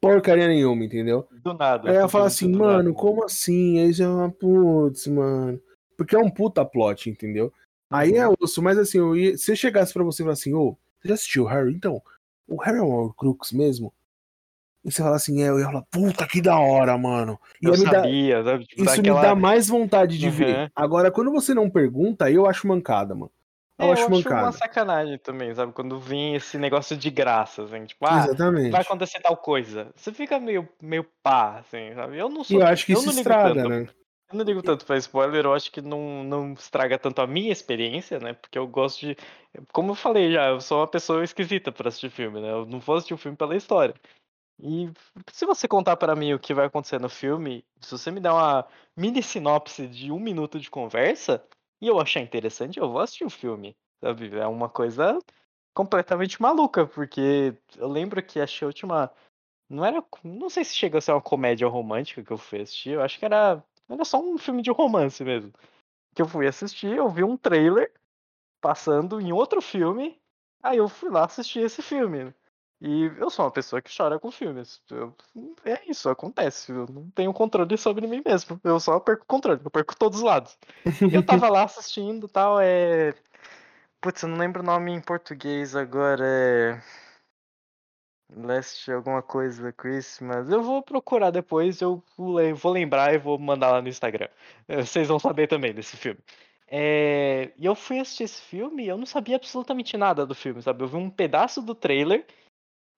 porcaria 0.00 0.46
nenhuma, 0.46 0.84
entendeu? 0.84 1.26
Do 1.42 1.54
nada. 1.54 1.88
Aí 1.90 2.08
fala 2.08 2.28
simplesmente 2.30 2.34
assim, 2.34 2.52
do 2.52 2.58
nada. 2.58 2.72
mano, 2.76 2.94
como 2.94 3.24
assim? 3.24 3.78
Aí 3.80 3.92
já, 3.92 4.24
é 4.24 4.28
putz, 4.28 5.06
mano. 5.06 5.60
Porque 5.96 6.14
é 6.14 6.18
um 6.18 6.30
puta 6.30 6.64
plot, 6.64 7.08
entendeu? 7.08 7.52
Aí 7.90 8.14
é 8.14 8.24
osso, 8.40 8.60
mas 8.62 8.76
assim, 8.78 8.98
eu 8.98 9.16
ia- 9.16 9.38
se 9.38 9.50
eu 9.52 9.56
chegasse 9.56 9.92
pra 9.92 10.02
você 10.04 10.22
e 10.22 10.24
falasse 10.24 10.42
assim, 10.42 10.54
ô, 10.54 10.76
você 11.00 11.08
já 11.08 11.14
assistiu 11.14 11.44
o 11.44 11.46
Harry? 11.46 11.72
Então, 11.72 12.02
o 12.46 12.60
Harry 12.62 12.78
é 12.78 12.82
um 12.82 12.92
Horcrux 12.92 13.52
mesmo? 13.52 13.92
E 14.86 14.92
você 14.92 15.02
fala 15.02 15.16
assim, 15.16 15.42
é, 15.42 15.48
eu 15.48 15.58
ia 15.58 15.64
falar, 15.66 15.82
puta 15.90 16.24
que 16.28 16.40
da 16.40 16.56
hora, 16.60 16.96
mano. 16.96 17.40
E 17.60 17.66
Eu 17.66 17.76
sabia, 17.76 18.44
sabe? 18.44 18.64
Tipo, 18.66 18.84
isso 18.84 18.96
daquela- 18.96 19.16
me 19.20 19.26
dá 19.26 19.34
mais 19.34 19.66
vontade 19.66 20.16
de 20.16 20.26
Uhum. 20.26 20.32
ver. 20.32 20.70
Agora, 20.76 21.10
quando 21.10 21.32
você 21.32 21.52
não 21.52 21.68
pergunta, 21.68 22.30
eu 22.30 22.46
acho 22.46 22.68
mancada, 22.68 23.12
mano. 23.12 23.32
Eu 23.80 23.88
É, 23.88 23.90
acho 23.92 24.02
eu 24.02 24.06
acho 24.06 24.14
mancada. 24.16 24.42
uma 24.46 24.52
sacanagem 24.52 25.18
também, 25.18 25.52
sabe? 25.52 25.72
Quando 25.72 25.98
vem 25.98 26.36
esse 26.36 26.56
negócio 26.56 26.96
de 26.96 27.10
graça, 27.10 27.64
assim, 27.64 27.84
tipo, 27.84 28.06
ah, 28.06 28.26
Exatamente. 28.26 28.70
vai 28.70 28.80
acontecer 28.80 29.18
tal 29.20 29.36
coisa. 29.36 29.90
Você 29.96 30.12
fica 30.12 30.38
meio, 30.38 30.68
meio 30.80 31.04
pá, 31.20 31.58
assim, 31.58 31.92
sabe? 31.96 32.16
Eu 32.16 32.28
não 32.28 32.42
E 32.42 32.44
sou. 32.44 32.60
eu 32.60 32.66
acho 32.66 32.86
que 32.86 32.92
eu 32.94 33.00
isso 33.00 33.10
estraga, 33.10 33.54
tanto. 33.54 33.68
né? 33.68 33.88
Eu 34.32 34.38
não 34.38 34.44
ligo 34.44 34.62
tanto 34.62 34.84
pra 34.86 34.96
spoiler, 34.96 35.44
eu 35.44 35.52
acho 35.54 35.70
que 35.70 35.80
não, 35.82 36.22
não 36.24 36.52
estraga 36.52 36.96
tanto 36.98 37.20
a 37.20 37.26
minha 37.26 37.52
experiência, 37.52 38.18
né? 38.20 38.32
Porque 38.34 38.56
eu 38.58 38.66
gosto 38.68 39.00
de. 39.00 39.16
Como 39.72 39.90
eu 39.92 39.94
falei 39.96 40.32
já, 40.32 40.46
eu 40.48 40.60
sou 40.60 40.78
uma 40.78 40.86
pessoa 40.88 41.22
esquisita 41.24 41.70
pra 41.72 41.88
assistir 41.88 42.10
filme, 42.10 42.40
né? 42.40 42.50
Eu 42.52 42.66
não 42.66 42.78
vou 42.80 42.94
assistir 42.96 43.14
o 43.14 43.18
filme 43.18 43.36
pela 43.36 43.56
história. 43.56 43.94
E 44.58 44.90
se 45.32 45.44
você 45.44 45.68
contar 45.68 45.96
pra 45.96 46.16
mim 46.16 46.32
o 46.32 46.38
que 46.38 46.54
vai 46.54 46.66
acontecer 46.66 46.98
no 46.98 47.08
filme, 47.08 47.64
se 47.80 47.90
você 47.90 48.10
me 48.10 48.20
der 48.20 48.32
uma 48.32 48.66
mini 48.96 49.22
sinopse 49.22 49.86
de 49.86 50.10
um 50.10 50.18
minuto 50.18 50.58
de 50.58 50.70
conversa 50.70 51.44
e 51.80 51.86
eu 51.88 52.00
achar 52.00 52.20
interessante, 52.20 52.78
eu 52.78 52.90
vou 52.90 53.00
assistir 53.00 53.24
o 53.24 53.30
filme, 53.30 53.76
sabe? 54.00 54.34
É 54.36 54.46
uma 54.46 54.68
coisa 54.68 55.18
completamente 55.74 56.40
maluca, 56.40 56.86
porque 56.86 57.54
eu 57.76 57.88
lembro 57.88 58.22
que 58.22 58.40
achei 58.40 58.64
a 58.64 58.68
última. 58.68 59.12
Não 59.68 59.84
era. 59.84 60.02
Não 60.24 60.48
sei 60.48 60.64
se 60.64 60.74
chega 60.74 60.98
a 60.98 61.00
ser 61.00 61.12
uma 61.12 61.20
comédia 61.20 61.68
romântica 61.68 62.22
que 62.22 62.32
eu 62.32 62.38
fui 62.38 62.62
assistir, 62.62 62.90
eu 62.90 63.02
acho 63.02 63.18
que 63.18 63.24
era. 63.24 63.62
Era 63.88 64.04
só 64.04 64.18
um 64.18 64.38
filme 64.38 64.62
de 64.62 64.70
romance 64.70 65.22
mesmo. 65.22 65.52
Que 66.14 66.22
eu 66.22 66.28
fui 66.28 66.46
assistir, 66.46 66.96
eu 66.96 67.08
vi 67.10 67.22
um 67.24 67.36
trailer 67.36 67.92
passando 68.60 69.20
em 69.20 69.32
outro 69.32 69.60
filme, 69.60 70.18
aí 70.62 70.78
eu 70.78 70.88
fui 70.88 71.10
lá 71.10 71.26
assistir 71.26 71.60
esse 71.60 71.82
filme. 71.82 72.34
E 72.80 73.04
eu 73.18 73.30
sou 73.30 73.44
uma 73.46 73.50
pessoa 73.50 73.80
que 73.80 73.94
chora 73.94 74.18
com 74.18 74.30
filmes. 74.30 74.82
Eu- 74.90 75.14
é 75.64 75.80
isso, 75.90 76.08
acontece. 76.10 76.70
Eu 76.72 76.86
não 76.90 77.08
tenho 77.10 77.32
controle 77.32 77.76
sobre 77.78 78.06
mim 78.06 78.22
mesmo. 78.24 78.60
Eu 78.62 78.78
só 78.78 79.00
perco 79.00 79.24
controle, 79.26 79.60
eu 79.64 79.70
perco 79.70 79.96
todos 79.96 80.18
os 80.18 80.24
lados. 80.24 80.58
Eu 81.10 81.24
tava 81.24 81.48
lá 81.48 81.64
assistindo 81.64 82.28
tal, 82.28 82.58
é. 82.60 83.14
Putz, 84.00 84.22
eu 84.22 84.28
não 84.28 84.36
lembro 84.36 84.62
o 84.62 84.66
nome 84.66 84.92
em 84.92 85.00
português 85.00 85.74
agora. 85.74 86.24
É. 86.26 86.82
Last 88.34 88.90
alguma 88.90 89.22
coisa 89.22 89.72
Christmas. 89.72 90.50
Eu 90.50 90.62
vou 90.62 90.82
procurar 90.82 91.30
depois, 91.30 91.80
eu 91.80 92.02
vou 92.16 92.72
lembrar 92.72 93.14
e 93.14 93.18
vou 93.18 93.38
mandar 93.38 93.70
lá 93.70 93.80
no 93.80 93.88
Instagram. 93.88 94.28
Eh, 94.68 94.82
Vocês 94.82 95.06
vão 95.08 95.18
saber 95.18 95.46
também 95.46 95.72
desse 95.72 95.96
filme. 95.96 96.18
É, 96.68 97.52
E 97.56 97.64
eu 97.64 97.74
fui 97.76 98.00
assistir 98.00 98.24
esse 98.24 98.42
filme 98.42 98.84
e 98.84 98.88
eu 98.88 98.98
não 98.98 99.06
sabia 99.06 99.36
absolutamente 99.36 99.96
nada 99.96 100.26
do 100.26 100.34
filme, 100.34 100.60
sabe? 100.60 100.82
Eu 100.82 100.88
vi 100.88 100.96
um 100.96 101.08
pedaço 101.08 101.62
do 101.62 101.74
trailer 101.74 102.26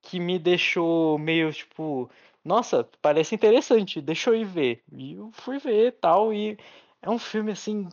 que 0.03 0.19
me 0.21 0.39
deixou 0.39 1.19
meio 1.19 1.53
tipo, 1.53 2.11
nossa, 2.45 2.89
parece 3.03 3.35
interessante, 3.35 4.01
deixa 4.01 4.31
eu 4.31 4.35
ir 4.37 4.45
ver. 4.45 4.83
E 4.93 5.15
eu 5.15 5.31
fui 5.33 5.59
ver 5.59 5.89
e 5.89 5.93
tal, 5.93 6.33
e 6.33 6.59
é 7.03 7.11
um 7.11 7.19
filme 7.19 7.53
assim 7.53 7.89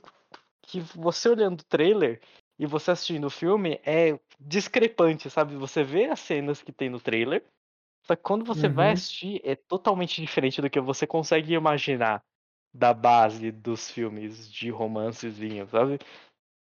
que 0.64 0.80
você 0.80 1.30
olhando 1.30 1.62
o 1.62 1.66
trailer 1.66 2.22
e 2.60 2.66
você 2.66 2.92
assistindo 2.92 3.26
o 3.28 3.30
filme 3.30 3.80
é 3.86 4.20
discrepante, 4.40 5.30
sabe? 5.30 5.56
Você 5.56 5.84
vê 5.84 6.06
as 6.06 6.20
cenas 6.20 6.62
que 6.62 6.72
tem 6.72 6.90
no 6.90 7.00
trailer, 7.00 7.46
só 8.06 8.16
que 8.16 8.22
quando 8.24 8.46
você 8.46 8.70
vai 8.70 8.92
Uhum. 8.92 8.94
assistir 8.94 9.42
é 9.44 9.56
totalmente 9.56 10.22
diferente 10.22 10.62
do 10.62 10.70
que 10.70 10.80
você 10.80 11.08
consegue 11.08 11.54
imaginar 11.54 12.24
da 12.74 12.94
base 12.94 13.52
dos 13.52 13.90
filmes 13.90 14.52
de 14.52 14.70
romancezinho, 14.70 15.68
sabe? 15.70 16.00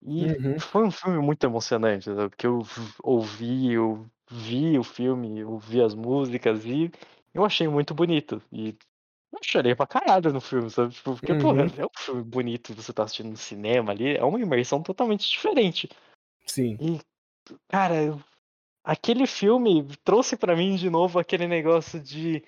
E 0.03 0.27
Uhum. 0.27 0.59
foi 0.61 0.85
um 0.85 0.91
filme 0.91 1.19
muito 1.21 1.45
emocionante, 1.45 2.07
sabe? 2.07 2.31
Porque 2.31 2.47
eu 2.47 2.61
ouvi, 3.03 3.73
eu 3.73 4.07
vi 4.31 4.79
o 4.79 4.85
filme, 4.85 5.41
eu 5.41 5.59
vi 5.59 5.83
as 5.83 5.95
músicas 5.95 6.65
e 6.65 6.91
eu 7.35 7.45
achei 7.45 7.69
muito 7.69 7.95
bonito. 7.95 8.43
E 8.53 8.77
eu 9.33 9.39
chorei 9.43 9.75
pra 9.75 9.87
caralho 9.87 10.33
no 10.33 10.41
filme, 10.41 10.71
sabe? 10.71 10.95
Tipo, 10.95 11.15
porque, 11.15 11.35
porra, 11.35 11.65
Uhum. 11.65 11.71
é 11.77 11.85
um 11.85 11.99
filme 11.99 12.23
bonito, 12.23 12.75
você 12.75 12.93
tá 12.93 13.05
assistindo 13.05 13.31
no 13.31 13.37
cinema 13.37 13.93
ali, 13.93 14.17
é 14.17 14.25
uma 14.25 14.41
imersão 14.41 14.83
totalmente 14.83 15.29
diferente. 15.29 15.89
Sim. 16.47 16.77
E, 16.81 17.01
cara, 17.69 18.03
eu- 18.03 18.21
aquele 18.85 19.27
filme 19.27 19.87
trouxe 20.05 20.37
pra 20.37 20.57
mim 20.57 20.77
de 20.77 20.89
novo 20.91 21.19
aquele 21.19 21.47
negócio 21.47 22.01
de 22.01 22.43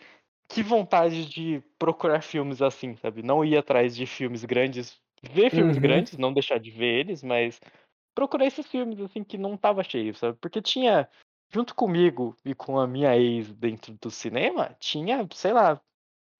que 0.48 0.62
vontade 0.62 1.26
de 1.26 1.62
procurar 1.78 2.22
filmes 2.22 2.60
assim, 2.60 2.96
sabe? 2.96 3.22
Não 3.22 3.44
ir 3.44 3.56
atrás 3.56 3.94
de 3.94 4.04
filmes 4.06 4.44
grandes, 4.44 4.98
ver 5.22 5.50
filmes 5.50 5.76
Uhum. 5.76 5.82
grandes, 5.82 6.18
não 6.18 6.32
deixar 6.32 6.58
de 6.58 6.70
ver 6.70 7.00
eles, 7.00 7.22
mas 7.22 7.60
procurar 8.14 8.46
esses 8.46 8.66
filmes 8.66 8.98
assim 9.00 9.22
que 9.22 9.38
não 9.38 9.56
tava 9.56 9.84
cheio, 9.84 10.14
sabe? 10.14 10.36
Porque 10.40 10.60
tinha 10.60 11.08
junto 11.50 11.74
comigo 11.74 12.36
e 12.44 12.54
com 12.54 12.78
a 12.78 12.86
minha 12.86 13.16
ex 13.16 13.52
dentro 13.54 13.92
do 14.00 14.10
cinema, 14.10 14.74
tinha, 14.80 15.26
sei 15.34 15.52
lá, 15.52 15.80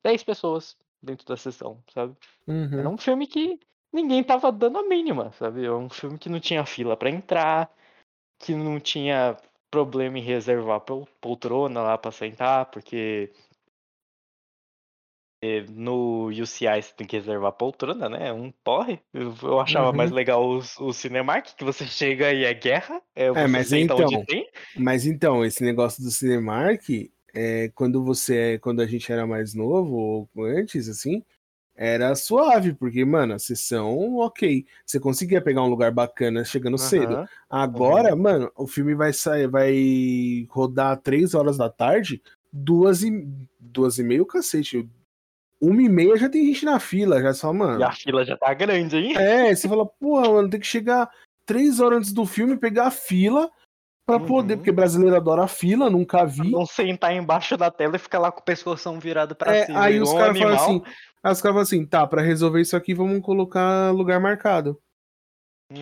10 0.05 0.23
pessoas 0.25 0.77
dentro 1.03 1.27
da 1.27 1.37
sessão, 1.37 1.83
sabe? 1.93 2.17
Era 2.77 2.89
Uhum. 2.89 2.95
um 2.95 2.99
filme 2.99 3.27
que 3.27 3.59
ninguém 3.93 4.23
tava 4.25 4.53
dando 4.53 4.79
a 4.79 4.83
mínima, 4.89 5.33
sabe? 5.33 5.65
Era 5.65 5.77
um 5.77 5.91
filme 5.91 6.19
que 6.19 6.29
não 6.29 6.41
tinha 6.41 6.65
fila 6.67 6.97
pra 6.97 7.11
entrar, 7.11 7.71
que 8.39 8.55
não 8.55 8.81
tinha 8.81 9.37
problema 9.71 10.19
em 10.19 10.23
reservar 10.23 10.81
pol- 10.81 11.09
poltrona 11.21 11.83
lá 11.83 11.99
pra 11.99 12.11
sentar, 12.13 12.67
porque 12.71 13.33
no 15.71 16.27
UCI 16.29 16.83
você 16.83 16.93
tem 16.95 17.07
que 17.07 17.17
reservar 17.17 17.53
poltrona, 17.53 18.09
né? 18.09 18.29
É 18.29 18.33
um 18.33 18.53
porre. 18.65 19.01
Eu, 19.13 19.35
eu 19.43 19.61
achava 19.61 19.93
mais 19.93 20.11
Uhum. 20.11 20.15
legal 20.15 20.45
o, 20.45 20.59
o 20.59 20.93
Cinemark, 20.93 21.55
que 21.57 21.65
você 21.65 21.87
chega 21.89 22.33
e 22.33 22.45
é 22.45 22.55
guerra, 22.55 23.01
é, 23.15 23.29
É, 23.35 23.47
mas 23.47 23.73
então, 23.73 24.25
tem. 24.27 24.47
mas 24.75 25.07
então, 25.07 25.45
esse 25.45 25.63
negócio 25.63 26.03
do 26.03 26.11
Cinemark, 26.11 26.89
é, 27.35 27.69
quando 27.75 28.03
você, 28.05 28.59
quando 28.61 28.81
a 28.83 28.87
gente 28.87 29.11
era 29.13 29.27
mais 29.27 29.55
novo, 29.55 30.29
ou 30.35 30.45
antes, 30.45 30.89
assim, 30.89 31.23
era 31.77 32.15
suave, 32.17 32.75
porque, 32.75 33.05
mano, 33.05 33.35
a 33.35 33.39
sessão, 33.39 34.17
ok. 34.19 34.67
Você 34.87 35.01
conseguia 35.01 35.41
pegar 35.43 35.63
um 35.65 35.69
lugar 35.69 35.93
bacana 35.93 36.45
chegando 36.45 36.79
cedo. 36.79 37.19
Aham, 37.19 37.29
Agora, 37.51 38.15
uhum. 38.15 38.17
mano, 38.17 38.53
o 38.57 38.67
filme 38.67 38.95
vai 38.95 39.13
sair, 39.13 39.49
vai 39.49 40.47
rodar 40.51 41.01
três 41.01 41.35
horas 41.35 41.57
da 41.59 41.71
tarde, 41.71 42.23
duas 42.53 43.03
e, 43.03 43.11
duas 43.59 43.99
e 43.99 44.03
meia, 44.05 44.23
o 44.23 44.27
cacete. 44.27 44.89
Uma 45.61 45.83
e 45.83 45.89
meia 45.89 46.17
já 46.17 46.29
tem 46.29 46.45
gente 46.47 46.65
na 46.65 46.81
fila, 46.81 47.21
já 47.21 47.35
só, 47.35 47.51
E 47.53 47.57
mano. 47.57 47.85
a 47.85 47.93
fila 47.93 48.25
já 48.25 48.37
tá 48.37 48.53
grande, 48.55 48.97
hein? 48.97 49.17
É, 49.17 49.55
você 49.55 49.69
fala, 49.69 49.85
porra, 49.87 50.29
mano, 50.33 50.49
tem 50.49 50.59
que 50.61 50.67
chegar 50.67 51.11
três 51.45 51.81
horas 51.81 51.99
antes 51.99 52.13
do 52.13 52.25
filme, 52.25 52.57
pegar 52.57 52.87
a 52.87 52.91
fila 52.91 53.51
pra 54.07 54.19
poder, 54.19 54.55
Uhum. 54.55 54.59
porque 54.61 54.73
brasileiro 54.73 55.15
adora 55.17 55.45
a 55.45 55.49
fila, 55.49 55.91
nunca 55.91 56.25
vi. 56.25 56.51
não 56.51 56.65
sentar 56.65 57.15
embaixo 57.15 57.57
da 57.57 57.71
tela 57.71 57.97
e 57.97 57.99
ficar 57.99 58.19
lá 58.19 58.33
com 58.33 58.41
o 58.41 58.45
pescoção 58.45 58.99
virado 58.99 59.37
pra 59.37 59.55
É, 59.55 59.67
cima, 59.67 59.85
aí 59.85 60.01
os 60.01 60.13
caras 60.13 60.39
falam 60.39 60.55
assim, 60.55 60.83
aí 61.23 61.33
os 61.33 61.41
caras 61.43 61.55
falam 61.55 61.61
assim, 61.63 61.87
tá, 61.87 62.07
pra 62.07 62.23
resolver 62.23 62.61
isso 62.61 62.77
aqui, 62.77 62.95
vamos 62.95 63.21
colocar 63.23 63.91
lugar 63.93 64.19
marcado. 64.19 64.81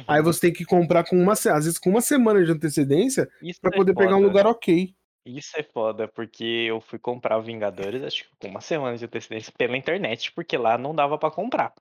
Aí 0.07 0.19
Uhum. 0.19 0.25
você 0.25 0.41
tem 0.41 0.53
que 0.53 0.65
comprar 0.67 1.05
com 1.05 1.17
uma, 1.17 1.33
às 1.33 1.45
vezes 1.45 1.79
com 1.79 1.89
uma 1.89 2.01
semana 2.03 2.45
de 2.45 2.51
antecedência 2.53 3.29
pra 3.63 3.71
é 3.73 3.77
poder 3.77 3.95
pegar 3.95 4.17
um 4.17 4.23
lugar 4.23 4.47
ok. 4.47 4.95
Isso 5.25 5.59
é 5.59 5.63
foda, 5.63 6.09
porque 6.09 6.45
eu 6.45 6.81
fui 6.81 6.99
comprar 6.99 7.37
o 7.39 7.43
Vingadores, 7.43 8.03
acho 8.03 8.25
que 8.25 8.31
com 8.41 8.49
uma 8.49 8.61
semana 8.61 8.97
de 8.97 9.05
antecedência 9.05 9.53
pela 9.57 9.77
internet, 9.77 10.33
porque 10.33 10.57
lá 10.57 10.79
não 10.79 10.95
dava 10.95 11.19
pra 11.19 11.31
comprar. 11.31 11.75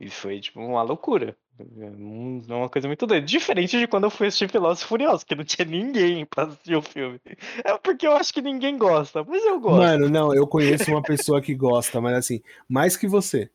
E 0.00 0.10
foi, 0.10 0.40
tipo, 0.40 0.60
uma 0.60 0.82
loucura. 0.82 1.36
Um- 1.60 2.40
Uma 2.48 2.68
coisa 2.68 2.88
muito 2.88 3.06
doida. 3.06 3.24
Diferente 3.24 3.78
de 3.78 3.86
quando 3.86 4.04
eu 4.04 4.10
fui 4.10 4.26
assistir 4.26 4.50
Velozes 4.50 4.82
Furiosos, 4.82 5.24
que 5.24 5.34
não 5.36 5.44
tinha 5.44 5.64
ninguém 5.64 6.26
pra 6.26 6.44
assistir 6.44 6.74
o 6.76 6.82
filme. 6.82 7.20
É 7.64 7.78
porque 7.78 8.06
eu 8.06 8.16
acho 8.16 8.32
que 8.34 8.42
ninguém 8.42 8.76
gosta, 8.76 9.22
mas 9.24 9.44
eu 9.44 9.60
gosto. 9.60 9.78
Mano, 9.78 10.08
não, 10.08 10.34
eu 10.34 10.46
conheço 10.46 10.90
uma 10.90 11.02
pessoa 11.02 11.40
que 11.40 11.54
gosta, 11.54 12.00
mas 12.00 12.14
assim, 12.16 12.42
mais 12.68 12.96
que 12.96 13.06
você, 13.06 13.50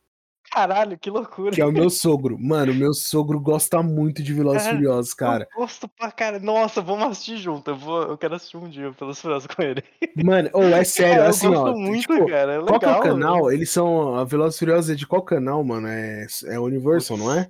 Caralho, 0.52 0.98
que 0.98 1.10
loucura. 1.10 1.52
que 1.52 1.62
é 1.62 1.66
o 1.66 1.72
meu 1.72 1.90
sogro. 1.92 2.38
Mano, 2.40 2.74
meu 2.74 2.94
sogro 2.94 3.40
gosta 3.40 3.84
muito 3.84 4.24
de 4.24 4.34
Velozes 4.34 4.64
e 4.64 4.66
Cara, 4.66 4.76
Furiosos, 4.78 5.14
cara. 5.14 5.48
Eu 5.54 5.62
gosto 5.62 5.88
pra 5.88 6.12
cara. 6.12 6.40
Nossa, 6.40 6.82
vamos 6.82 7.06
assistir 7.08 7.38
junto. 7.38 7.70
Eu, 7.72 7.76
vou, 7.78 8.02
eu 8.04 8.18
quero 8.18 8.36
assistir 8.36 8.58
um 8.58 8.68
dia 8.70 8.90
Velozes 8.92 9.20
e 9.20 9.22
Furiosos 9.22 9.48
com 9.48 9.62
ele. 9.62 9.84
Mano, 10.24 10.50
ou 10.54 10.64
é 10.64 10.84
sério, 10.86 11.14
Cara, 11.16 11.26
eu 11.26 11.30
assim, 11.30 11.48
gosto 11.50 11.68
ó, 11.68 11.78
muito, 11.78 12.02
tipo, 12.02 12.28
cara. 12.28 12.54
É 12.54 12.62
qual 12.64 12.80
que 12.80 12.86
é 12.86 12.88
o 12.90 12.92
legal. 12.92 13.04
canal? 13.04 13.52
Eles 13.52 13.70
são, 13.70 14.16
a 14.16 14.24
Velozes 14.24 14.56
e 14.56 14.60
Furiosos 14.60 14.90
é 14.90 14.96
de 14.96 15.06
qual 15.08 15.22
canal, 15.22 15.64
mano? 15.64 15.88
É, 15.88 16.26
é 16.48 16.60
Universal, 16.60 17.18
não 17.18 17.32
é? 17.34 17.50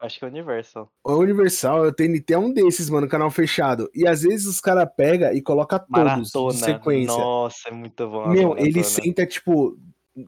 Acho 0.00 0.18
que 0.18 0.24
é 0.24 0.28
Universal. 0.28 0.90
O 1.04 1.12
Universal, 1.14 1.82
o 1.86 1.92
TNT 1.92 2.34
é 2.34 2.38
um 2.38 2.52
desses, 2.52 2.90
mano, 2.90 3.06
canal 3.06 3.30
fechado. 3.30 3.88
E 3.94 4.04
às 4.04 4.22
vezes 4.22 4.46
os 4.46 4.60
caras 4.60 4.88
pegam 4.96 5.32
e 5.32 5.40
coloca 5.40 5.78
todos 5.78 6.32
Maratona. 6.32 6.52
sequência. 6.54 7.16
Nossa, 7.16 7.68
é 7.68 7.70
muito 7.70 8.08
bom. 8.08 8.26
Meu, 8.28 8.50
ele 8.58 8.72
maratonas. 8.72 8.86
senta, 8.88 9.24
tipo, 9.24 9.76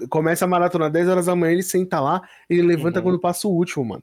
começa 0.09 0.45
a 0.45 0.49
maratona 0.49 0.89
10 0.91 1.09
horas 1.09 1.26
da 1.26 1.37
manhã, 1.37 1.53
ele 1.53 1.62
senta 1.62 2.01
lá, 2.01 2.22
ele 2.49 2.62
levanta 2.62 2.99
Uhum. 2.99 3.05
quando 3.05 3.20
passa 3.20 3.47
o 3.49 3.53
último, 3.53 3.85
mano. 3.85 4.03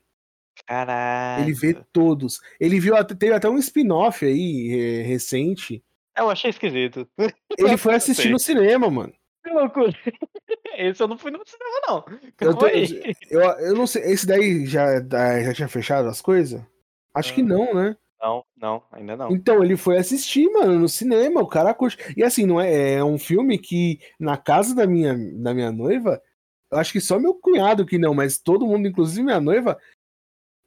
Caralho. 0.67 1.43
Ele 1.43 1.53
vê 1.53 1.73
todos. 1.91 2.39
Ele 2.59 2.79
viu, 2.79 2.93
teve 3.05 3.34
até 3.34 3.49
um 3.49 3.57
spin-off 3.57 4.25
aí, 4.25 4.99
é, 4.99 5.01
recente. 5.03 5.84
Eu 6.17 6.29
achei 6.29 6.49
esquisito. 6.49 7.07
Ele 7.57 7.77
foi 7.77 7.95
assistir 7.95 8.29
no 8.29 8.38
cinema, 8.39 8.89
mano. 8.89 9.13
Que 9.43 9.49
loucura. 9.49 9.91
Esse 10.77 11.01
eu 11.01 11.07
não 11.07 11.17
fui 11.17 11.32
no 11.32 11.39
cinema, 11.45 11.82
não. 11.88 12.05
Eu, 12.39 12.55
tô- 12.55 12.67
eu, 12.67 13.41
eu 13.41 13.73
não 13.75 13.86
sei, 13.88 14.03
esse 14.03 14.25
daí 14.25 14.65
já, 14.65 14.99
já 15.43 15.53
tinha 15.53 15.67
fechado 15.67 16.07
as 16.07 16.21
coisas? 16.21 16.61
Acho 17.13 17.34
que 17.34 17.41
Ah. 17.41 17.45
não, 17.45 17.73
né? 17.73 17.95
Não, 18.22 18.45
não, 18.55 18.84
ainda 18.91 19.17
não. 19.17 19.32
Então, 19.32 19.63
ele 19.63 19.76
foi 19.76 19.97
assistir, 19.97 20.47
mano, 20.51 20.78
no 20.78 20.88
cinema, 20.88 21.41
o 21.41 21.47
cara 21.47 21.74
curte. 21.74 21.97
E 22.15 22.24
assim, 22.24 22.45
não 22.45 22.61
é, 22.61 22.93
é 22.93 23.03
um 23.03 23.17
filme 23.17 23.57
que 23.57 23.99
na 24.19 24.38
casa 24.38 24.76
da 24.76 24.86
minha, 24.86 25.15
da 25.41 25.53
minha 25.55 25.72
noiva, 25.72 26.22
eu 26.72 26.78
acho 26.78 26.93
que 26.93 27.01
só 27.01 27.17
meu 27.17 27.34
cunhado 27.34 27.86
que 27.86 27.97
não, 27.97 28.13
mas 28.13 28.38
todo 28.38 28.67
mundo, 28.67 28.88
inclusive 28.88 29.24
minha 29.24 29.41
noiva, 29.41 29.78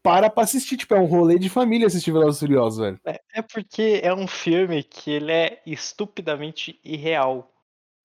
para 0.02 0.28
pra 0.28 0.42
assistir. 0.42 0.76
Tipo, 0.76 0.94
é 0.94 1.00
um 1.00 1.06
rolê 1.06 1.38
de 1.38 1.48
família 1.48 1.86
assistir 1.86 2.12
Velozes 2.12 2.40
Furiosos, 2.40 2.80
velho. 2.80 3.00
É, 3.06 3.20
é 3.34 3.42
porque 3.42 4.00
é 4.02 4.12
um 4.12 4.26
filme 4.26 4.82
que 4.82 5.12
ele 5.12 5.30
é 5.30 5.62
estupidamente 5.64 6.78
irreal. 6.84 7.50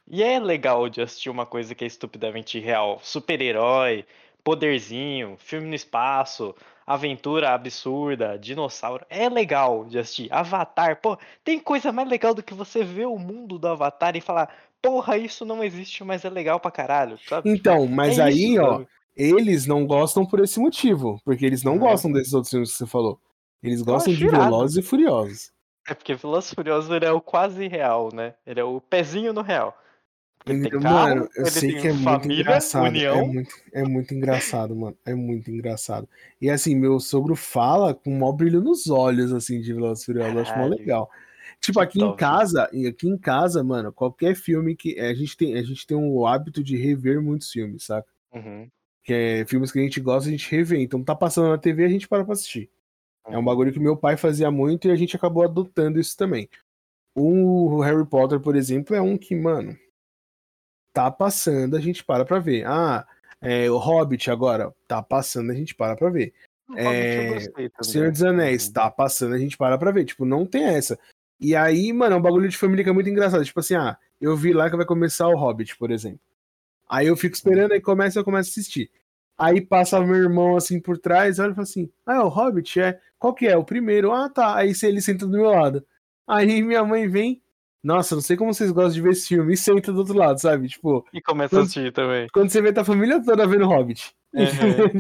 E 0.08 0.24
é 0.24 0.40
legal 0.40 0.90
de 0.90 1.02
assistir 1.02 1.30
uma 1.30 1.46
coisa 1.46 1.74
que 1.74 1.84
é 1.84 1.88
estupidamente 1.88 2.58
irreal. 2.58 3.00
Super-herói, 3.04 4.06
poderzinho, 4.44 5.36
filme 5.38 5.68
no 5.68 5.76
espaço, 5.76 6.56
aventura 6.90 7.54
absurda, 7.54 8.36
dinossauro. 8.36 9.06
É 9.12 9.30
legal 9.30 9.86
de 9.86 10.00
assistir. 10.00 10.28
Avatar, 10.34 11.00
pô, 11.00 11.18
tem 11.44 11.60
coisa 11.60 11.92
mais 11.92 12.10
legal 12.10 12.34
do 12.34 12.42
que 12.42 12.54
você 12.54 12.84
ver 12.84 13.06
o 13.06 13.20
mundo 13.20 13.60
do 13.60 13.68
Avatar 13.68 14.16
e 14.16 14.22
falar, 14.22 14.50
porra, 14.82 15.16
isso 15.16 15.46
não 15.46 15.64
existe, 15.64 16.04
mas 16.04 16.26
é 16.26 16.30
legal 16.32 16.60
pra 16.60 16.72
caralho, 16.72 17.20
sabe? 17.28 17.48
Então, 17.52 17.86
mas 17.86 18.18
é 18.18 18.24
aí, 18.24 18.54
isso, 18.54 18.64
ó, 18.64 18.72
sabe? 18.72 18.88
eles 19.16 19.68
não 19.68 19.86
gostam 19.86 20.26
por 20.26 20.40
esse 20.40 20.60
motivo, 20.60 21.22
porque 21.24 21.46
eles 21.46 21.62
não 21.62 21.74
Aham. 21.74 21.90
gostam 21.90 22.12
desses 22.12 22.34
outros 22.34 22.50
filmes 22.50 22.72
que 22.72 22.78
você 22.78 22.88
falou. 22.88 23.20
Eles 23.62 23.84
gostam 23.84 24.14
de. 24.14 24.28
Velozes 24.28 24.78
e 24.78 24.82
Furiosos. 24.82 25.52
É 25.88 25.94
porque 25.94 26.16
Velozes 26.16 26.52
e 26.52 26.56
Furiosos 26.56 26.90
ele 26.90 27.06
é 27.06 27.12
o 27.12 27.22
quase 27.22 27.68
real, 27.68 28.10
né? 28.14 28.34
Ele 28.48 28.60
é 28.60 28.64
o 28.64 28.82
pezinho 28.82 29.32
no 29.32 29.42
real. 29.42 29.78
Ele 30.46 30.70
tem 30.70 30.80
carro, 30.80 31.10
Mano, 31.10 31.30
eu 31.36 31.46
sei 31.46 31.74
que 31.74 31.88
é 31.88 31.94
muito 31.94 32.04
família, 32.04 32.42
engraçado. 32.42 32.86
É 32.86 32.90
união. 32.90 33.28
muito, 33.28 33.56
é 33.72 33.84
muito 33.84 34.14
engraçado, 34.14 34.76
mano. 34.76 34.98
É 35.06 35.14
muito 35.14 35.52
engraçado. 35.52 36.08
E 36.42 36.50
assim, 36.50 36.76
meu 36.76 37.00
sogro 37.00 37.36
fala 37.36 37.94
com 37.94 38.10
o 38.10 38.20
maior 38.20 38.32
brilho 38.32 38.62
nos 38.62 38.90
olhos, 38.90 39.34
assim, 39.34 39.62
de 39.62 39.74
Velozes 39.74 40.06
Furiosos. 40.06 40.34
Eu 40.34 40.42
acho 40.42 40.58
mó 40.58 40.66
legal. 40.68 41.10
Tipo, 41.60 41.82
aqui 41.82 42.02
em 42.02 42.16
casa, 42.16 42.70
e 42.72 42.88
aqui 42.88 43.08
em 43.08 43.18
casa, 43.18 43.64
mano, 43.64 43.92
qualquer 43.92 44.34
filme 44.36 44.76
que. 44.76 44.98
A 45.00 45.14
gente 45.14 45.36
tem, 45.36 45.56
a 45.56 45.62
gente 45.62 45.86
tem 45.86 45.98
o 45.98 46.26
hábito 46.26 46.64
de 46.64 46.78
rever 46.78 47.22
muitos 47.22 47.52
filmes, 47.52 47.84
saca? 47.84 48.08
Uhum, 48.34 48.70
Que 49.04 49.14
é 49.14 49.46
filmes 49.46 49.72
que 49.72 49.80
a 49.80 49.82
gente 49.82 50.00
gosta, 50.00 50.30
a 50.30 50.32
gente 50.32 50.50
revê. 50.50 50.82
Então 50.82 51.04
tá 51.04 51.16
passando 51.16 51.50
na 51.50 51.58
TV, 51.58 51.84
a 51.84 51.90
gente 51.90 52.08
para 52.08 52.24
pra 52.24 52.34
assistir. 52.34 52.70
É 53.28 53.32
um 53.32 53.40
uhum. 53.40 53.46
bagulho 53.46 53.74
que 53.74 53.80
meu 53.80 53.98
pai 53.98 54.16
fazia 54.16 54.50
muito 54.50 54.88
e 54.88 54.92
a 54.92 54.96
gente 54.96 55.16
acabou 55.16 55.44
adotando 55.44 56.00
isso 56.00 56.16
também. 56.16 56.50
O 57.14 57.82
Harry 57.82 58.06
Potter, 58.06 58.40
por 58.40 58.56
exemplo, 58.56 58.96
é 58.96 59.02
um 59.02 59.18
que, 59.18 59.36
mano, 59.36 59.78
tá 60.94 61.10
passando, 61.12 61.76
a 61.76 61.80
gente 61.80 62.04
para 62.04 62.26
pra 62.26 62.40
ver. 62.40 62.66
Ah, 62.66 63.06
é, 63.42 63.70
o 63.70 63.78
Hobbit 63.78 64.30
agora, 64.30 64.74
tá 64.88 65.02
passando, 65.02 65.52
a 65.52 65.56
gente 65.56 65.74
para 65.76 65.96
pra 65.96 66.10
ver. 66.10 66.34
O 66.68 66.74
Hobbit 66.74 66.86
eu 66.86 66.94
É, 66.94 67.34
gostei. 67.34 67.72
Senhor 67.82 68.12
dos 68.12 68.24
Anéis, 68.24 68.70
tá 68.70 68.90
passando, 68.92 69.34
a 69.34 69.40
gente 69.40 69.58
para 69.58 69.78
pra 69.78 69.92
ver. 69.92 70.06
Tipo, 70.06 70.26
não 70.26 70.46
tem 70.46 70.66
essa. 70.66 71.00
E 71.40 71.56
aí, 71.56 71.94
mano, 71.94 72.16
é 72.16 72.18
um 72.18 72.22
bagulho 72.22 72.50
de 72.50 72.58
família 72.58 72.84
que 72.84 72.90
é 72.90 72.94
muito 72.94 73.10
engraçado. 73.10 73.44
Tipo 73.46 73.60
assim, 73.62 73.76
ah, 73.76 73.98
eu 74.20 74.36
vi 74.36 74.52
lá 74.54 74.70
que 74.70 74.76
vai 74.76 74.86
começar 74.86 75.28
o 75.28 75.38
Hobbit, 75.38 75.78
por 75.78 75.90
exemplo. 75.90 76.20
Aí 76.90 77.08
eu 77.08 77.16
fico 77.16 77.36
esperando, 77.36 77.72
aí 77.72 77.80
começa, 77.82 78.20
eu 78.20 78.24
começo 78.26 78.50
a 78.50 78.52
assistir. 78.52 78.92
Aí 79.38 79.62
passa 79.62 80.02
meu 80.02 80.16
irmão 80.16 80.58
assim 80.58 80.82
por 80.82 80.98
trás, 80.98 81.40
olha 81.40 81.52
e 81.52 81.56
fala 81.56 81.64
assim: 81.64 81.90
Ah, 82.06 82.16
é 82.16 82.20
o 82.20 82.28
Hobbit? 82.28 82.82
É. 82.82 83.00
Qual 83.18 83.34
que 83.34 83.48
é? 83.48 83.56
O 83.56 83.64
primeiro? 83.64 84.12
Ah, 84.12 84.30
tá. 84.30 84.56
Aí 84.56 84.74
ele 84.84 85.02
senta 85.02 85.26
do 85.26 85.32
meu 85.32 85.50
lado. 85.50 85.86
Aí 86.28 86.62
minha 86.62 86.84
mãe 86.84 87.08
vem, 87.08 87.42
nossa, 87.84 88.16
não 88.16 88.22
sei 88.22 88.38
como 88.38 88.54
vocês 88.54 88.72
gostam 88.72 88.94
de 88.94 89.02
ver 89.02 89.12
esse 89.12 89.28
filme, 89.30 89.54
e 89.54 89.58
senta 89.58 89.92
do 89.94 90.00
outro 90.00 90.16
lado, 90.16 90.40
sabe? 90.40 90.68
Tipo, 90.70 91.06
E 91.14 91.22
começa 91.22 91.60
a 91.60 91.64
assistir 91.64 91.92
também. 91.92 92.32
quando 92.34 92.50
você 92.52 92.62
vê 92.62 92.74
tá 92.74 92.82
a 92.82 92.86
família 92.86 93.24
toda 93.24 93.48
vendo 93.48 93.68
Hobbit. 93.68 94.14
Uhum. 94.34 94.92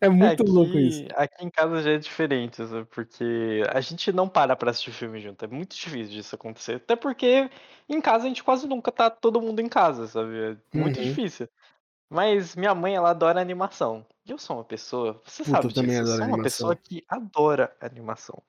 é 0.00 0.08
muito 0.08 0.42
aqui, 0.42 0.44
louco 0.44 0.78
isso. 0.78 1.04
Aqui 1.16 1.44
em 1.44 1.50
casa 1.50 1.82
já 1.82 1.92
é 1.92 1.98
diferente, 1.98 2.56
sabe? 2.66 2.86
porque 2.86 3.62
a 3.72 3.80
gente 3.80 4.12
não 4.12 4.28
para 4.28 4.56
pra 4.56 4.70
assistir 4.70 4.92
filme 4.92 5.20
junto. 5.20 5.44
É 5.44 5.48
muito 5.48 5.76
difícil 5.76 6.14
disso 6.14 6.34
acontecer. 6.34 6.76
Até 6.76 6.96
porque 6.96 7.50
em 7.88 8.00
casa 8.00 8.24
a 8.24 8.28
gente 8.28 8.44
quase 8.44 8.66
nunca 8.68 8.92
tá 8.92 9.10
todo 9.10 9.40
mundo 9.40 9.60
em 9.60 9.68
casa, 9.68 10.06
sabe? 10.08 10.52
É 10.54 10.56
muito 10.76 11.00
Uhum. 11.00 11.02
difícil. 11.02 11.48
Mas 12.10 12.56
minha 12.56 12.74
mãe, 12.74 12.94
ela 12.96 13.10
adora 13.10 13.40
animação. 13.40 14.06
E 14.26 14.30
eu 14.32 14.38
sou 14.38 14.56
uma 14.58 14.64
pessoa, 14.64 15.20
você 15.24 15.44
Puta, 15.44 15.50
sabe 15.50 15.68
eu 15.68 15.72
disso, 15.72 16.02
eu 16.02 16.06
adoro 16.06 16.22
sou 16.24 16.26
uma 16.26 16.38
animação. 16.38 16.40
pessoa 16.40 16.76
que 16.76 17.04
adora 17.08 17.76
animação. 17.80 18.42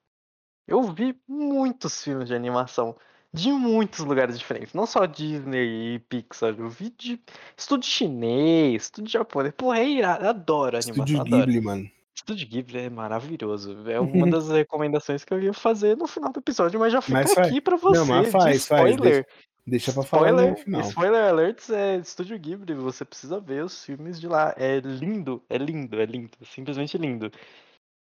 Eu 0.68 0.84
vi 0.84 1.22
muitos 1.28 2.04
filmes 2.04 2.28
de 2.30 2.36
animação 2.36 2.98
de 3.34 3.52
muitos 3.52 4.00
lugares 4.00 4.38
diferentes, 4.40 4.74
não 4.74 4.86
só 4.86 5.06
Disney 5.06 5.96
e 5.96 6.00
Pixar, 6.00 6.56
eu 6.58 6.70
vi 6.70 6.90
de 6.98 7.20
estúdio 7.58 7.90
chinês, 7.90 8.84
estúdio 8.84 9.12
japonês, 9.12 9.54
porra, 9.56 9.80
é 9.80 9.88
irado, 9.90 10.28
adoro 10.28 10.78
animação, 10.78 11.04
Estúdio 11.04 11.22
adoro. 11.22 11.46
Ghibli, 11.46 11.62
mano. 11.62 11.92
Estúdio 12.16 12.48
Ghibli 12.48 12.80
é 12.80 12.90
maravilhoso, 12.90 13.78
é 13.90 14.00
uma 14.02 14.28
das 14.28 14.50
recomendações 14.50 15.24
que 15.24 15.34
eu 15.34 15.42
ia 15.42 15.54
fazer 15.54 15.96
no 15.96 16.08
final 16.08 16.32
do 16.32 16.40
episódio, 16.40 16.80
mas 16.80 16.92
já 16.92 17.02
fica 17.02 17.20
Mas 17.20 17.38
aqui 17.38 17.62
pra 17.62 17.78
você, 17.78 18.00
Não, 18.00 18.06
mas 18.06 18.32
faz, 18.32 18.62
de 18.62 18.68
faz. 18.68 18.92
spoiler. 18.92 19.28
Deixa 19.68 19.92
pra 19.92 20.02
falar 20.04 20.30
Spoiler, 20.30 20.52
no 20.52 20.58
final. 20.58 20.82
spoiler 20.82 21.24
alerts 21.26 21.70
é 21.70 21.98
Estúdio 21.98 22.40
Ghibli, 22.40 22.74
você 22.74 23.04
precisa 23.04 23.38
ver 23.38 23.66
os 23.66 23.84
filmes 23.84 24.18
de 24.18 24.26
lá. 24.26 24.54
É 24.58 24.80
lindo, 24.80 25.44
é 25.50 25.58
lindo, 25.58 26.00
é 26.00 26.06
lindo, 26.06 26.32
simplesmente 26.46 26.98
lindo. 26.98 27.30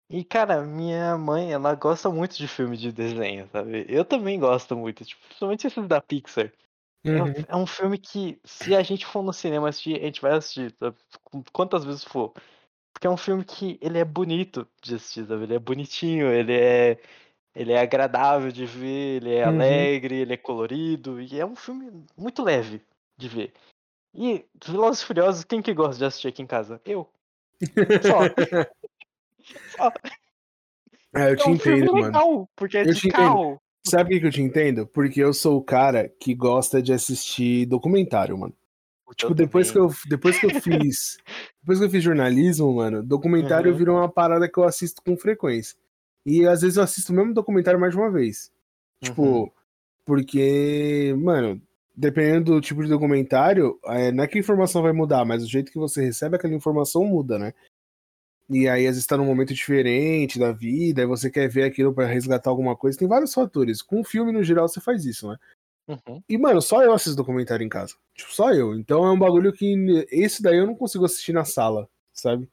E 0.09 0.23
cara, 0.23 0.61
minha 0.61 1.17
mãe, 1.17 1.51
ela 1.51 1.73
gosta 1.73 2.09
muito 2.09 2.37
de 2.37 2.47
filme 2.47 2.77
de 2.77 2.91
desenho, 2.91 3.49
sabe? 3.51 3.85
Eu 3.89 4.05
também 4.05 4.39
gosto 4.39 4.75
muito, 4.75 5.03
tipo, 5.03 5.21
principalmente 5.25 5.65
esses 5.65 5.87
da 5.87 5.99
Pixar. 5.99 6.51
É, 7.03 7.09
Uhum. 7.19 7.33
é 7.47 7.55
um 7.55 7.65
filme 7.67 7.97
que, 7.97 8.39
se 8.43 8.75
a 8.75 8.83
gente 8.83 9.05
for 9.05 9.23
no 9.23 9.31
cinema 9.31 9.69
assistir, 9.69 9.95
a 9.99 10.05
gente 10.05 10.21
vai 10.21 10.33
assistir, 10.33 10.75
sabe? 10.79 10.97
Quantas 11.51 11.85
vezes 11.85 12.03
for. 12.03 12.33
Porque 12.93 13.07
é 13.07 13.09
um 13.09 13.17
filme 13.17 13.43
que 13.43 13.79
ele 13.81 13.97
é 13.97 14.05
bonito 14.05 14.67
de 14.81 14.95
assistir, 14.95 15.25
sabe? 15.25 15.43
Ele 15.43 15.55
é 15.55 15.59
bonitinho, 15.59 16.31
ele 16.31 16.53
é, 16.53 16.99
ele 17.55 17.73
é 17.73 17.79
agradável 17.79 18.51
de 18.51 18.65
ver, 18.65 19.17
ele 19.23 19.33
é 19.35 19.43
Uhum. 19.43 19.55
alegre, 19.55 20.15
ele 20.15 20.33
é 20.33 20.37
colorido, 20.37 21.21
e 21.21 21.39
é 21.39 21.45
um 21.45 21.55
filme 21.55 22.05
muito 22.17 22.43
leve 22.43 22.81
de 23.17 23.27
ver. 23.27 23.53
E 24.13 24.45
Velozes 24.65 25.01
e 25.01 25.05
Furiosos, 25.05 25.43
quem 25.43 25.61
que 25.61 25.73
gosta 25.73 25.97
de 25.97 26.05
assistir 26.05 26.27
aqui 26.29 26.41
em 26.41 26.47
casa? 26.47 26.81
Eu. 26.85 27.09
Só. 28.01 28.19
É, 31.15 31.31
eu 31.31 31.35
te 31.37 31.43
é 31.43 31.47
um 31.47 31.53
entendo, 31.53 31.93
mano. 31.93 32.05
legal, 32.05 32.49
porque 32.55 32.77
é 32.77 32.81
Eu 32.81 32.93
de 32.93 32.99
te 32.99 33.07
entendo. 33.07 33.17
carro. 33.17 33.61
Sabe 33.87 34.15
por 34.15 34.19
que 34.19 34.25
eu 34.27 34.31
te 34.31 34.41
entendo? 34.41 34.87
Porque 34.87 35.19
eu 35.23 35.33
sou 35.33 35.57
o 35.57 35.63
cara 35.63 36.09
que 36.19 36.33
gosta 36.33 36.81
de 36.81 36.91
assistir 36.91 37.65
documentário, 37.67 38.37
mano. 38.37 38.53
Tipo, 39.15 39.31
Eu 39.31 39.35
depois 39.35 39.71
que, 39.71 39.77
eu, 39.77 39.91
depois 40.07 40.39
que 40.39 40.45
eu 40.47 40.49
fiz. 40.49 41.17
depois 41.61 41.79
que 41.79 41.85
eu 41.85 41.89
fiz 41.89 42.03
jornalismo, 42.03 42.73
mano, 42.75 43.03
documentário 43.03 43.71
Uhum. 43.71 43.77
virou 43.77 43.97
uma 43.97 44.09
parada 44.09 44.49
que 44.49 44.57
eu 44.57 44.63
assisto 44.63 45.01
com 45.03 45.15
frequência. 45.15 45.77
E 46.25 46.45
às 46.47 46.61
vezes 46.61 46.77
eu 46.77 46.83
assisto 46.83 47.13
o 47.13 47.15
mesmo 47.15 47.33
documentário 47.33 47.79
mais 47.79 47.93
de 47.93 47.99
uma 47.99 48.09
vez. 48.11 48.51
Tipo, 49.01 49.21
Uhum. 49.43 49.51
porque, 50.03 51.15
mano, 51.19 51.61
dependendo 51.95 52.53
do 52.53 52.61
tipo 52.61 52.83
de 52.83 52.89
documentário, 52.89 53.79
é, 53.85 54.11
não 54.11 54.23
é 54.23 54.27
que 54.27 54.37
a 54.37 54.41
informação 54.41 54.81
vai 54.81 54.91
mudar, 54.91 55.23
mas 55.23 55.43
o 55.43 55.47
jeito 55.47 55.71
que 55.71 55.77
você 55.77 56.03
recebe 56.03 56.35
aquela 56.35 56.55
informação 56.55 57.05
muda, 57.05 57.37
né? 57.37 57.53
E 58.49 58.69
aí, 58.69 58.85
às 58.87 58.95
vezes, 58.95 59.07
tá 59.07 59.17
num 59.17 59.25
momento 59.25 59.53
diferente 59.53 60.37
da 60.37 60.51
vida, 60.51 61.01
e 61.01 61.05
você 61.05 61.31
quer 61.31 61.49
ver 61.49 61.63
aquilo 61.63 61.93
pra 61.93 62.05
resgatar 62.05 62.49
alguma 62.49 62.75
coisa. 62.75 62.97
Tem 62.97 63.07
vários 63.07 63.33
fatores. 63.33 63.81
Com 63.81 64.03
filme, 64.03 64.31
no 64.31 64.43
geral, 64.43 64.67
você 64.67 64.79
faz 64.79 65.03
isso, 65.05 65.27
né? 65.29 65.37
Uhum. 65.87 66.21
E, 66.27 66.37
mano, 66.37 66.61
só 66.61 66.83
eu 66.83 66.93
assisto 66.93 67.15
documentário 67.15 67.65
em 67.65 67.69
casa. 67.69 67.95
Tipo, 68.13 68.33
só 68.33 68.51
eu. 68.53 68.75
Então 68.75 69.05
é 69.05 69.11
um 69.11 69.17
bagulho 69.19 69.51
que. 69.53 70.05
Esse 70.11 70.41
daí 70.41 70.57
eu 70.57 70.67
não 70.67 70.75
consigo 70.75 71.05
assistir 71.05 71.33
na 71.33 71.45
sala, 71.45 71.87
sabe? 72.13 72.49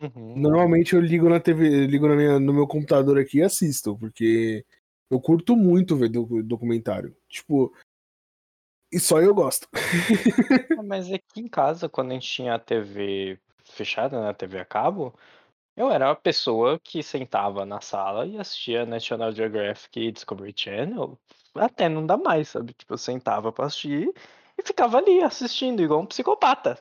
Uhum. 0.00 0.36
Normalmente 0.38 0.94
eu 0.94 1.00
ligo 1.00 1.28
na 1.28 1.40
TV, 1.40 1.86
ligo 1.86 2.06
na 2.08 2.14
minha, 2.14 2.38
no 2.38 2.52
meu 2.52 2.66
computador 2.68 3.18
aqui 3.18 3.38
e 3.38 3.42
assisto, 3.42 3.96
porque 3.98 4.64
eu 5.10 5.20
curto 5.20 5.56
muito 5.56 5.96
ver 5.96 6.08
docu- 6.08 6.42
documentário. 6.42 7.16
Tipo. 7.28 7.72
E 8.92 8.98
só 8.98 9.20
eu 9.20 9.34
gosto. 9.34 9.68
Ah, 10.78 10.82
Mas 10.82 11.12
aqui 11.12 11.40
em 11.40 11.48
casa, 11.48 11.88
quando 11.88 12.12
a 12.12 12.14
gente 12.14 12.28
tinha 12.28 12.54
a 12.54 12.58
TV 12.58 13.38
fechada, 13.72 14.20
né, 14.20 14.30
a 14.30 14.34
TV 14.34 14.60
a 14.60 14.64
cabo, 14.64 15.14
eu 15.76 15.90
era 15.90 16.08
uma 16.08 16.16
pessoa 16.16 16.78
que 16.78 17.02
sentava 17.02 17.64
na 17.66 17.80
sala 17.80 18.26
e 18.26 18.38
assistia 18.38 18.86
National 18.86 19.32
Geographic 19.32 20.00
e 20.00 20.12
Discovery 20.12 20.54
Channel 20.56 21.18
até 21.54 21.88
não 21.88 22.06
dá 22.06 22.16
mais, 22.16 22.48
sabe? 22.48 22.72
Tipo, 22.72 22.94
eu 22.94 22.98
sentava 22.98 23.52
pra 23.52 23.66
assistir 23.66 24.12
e 24.56 24.62
ficava 24.62 24.98
ali 24.98 25.22
assistindo, 25.22 25.82
igual 25.82 26.00
um 26.00 26.06
psicopata? 26.06 26.74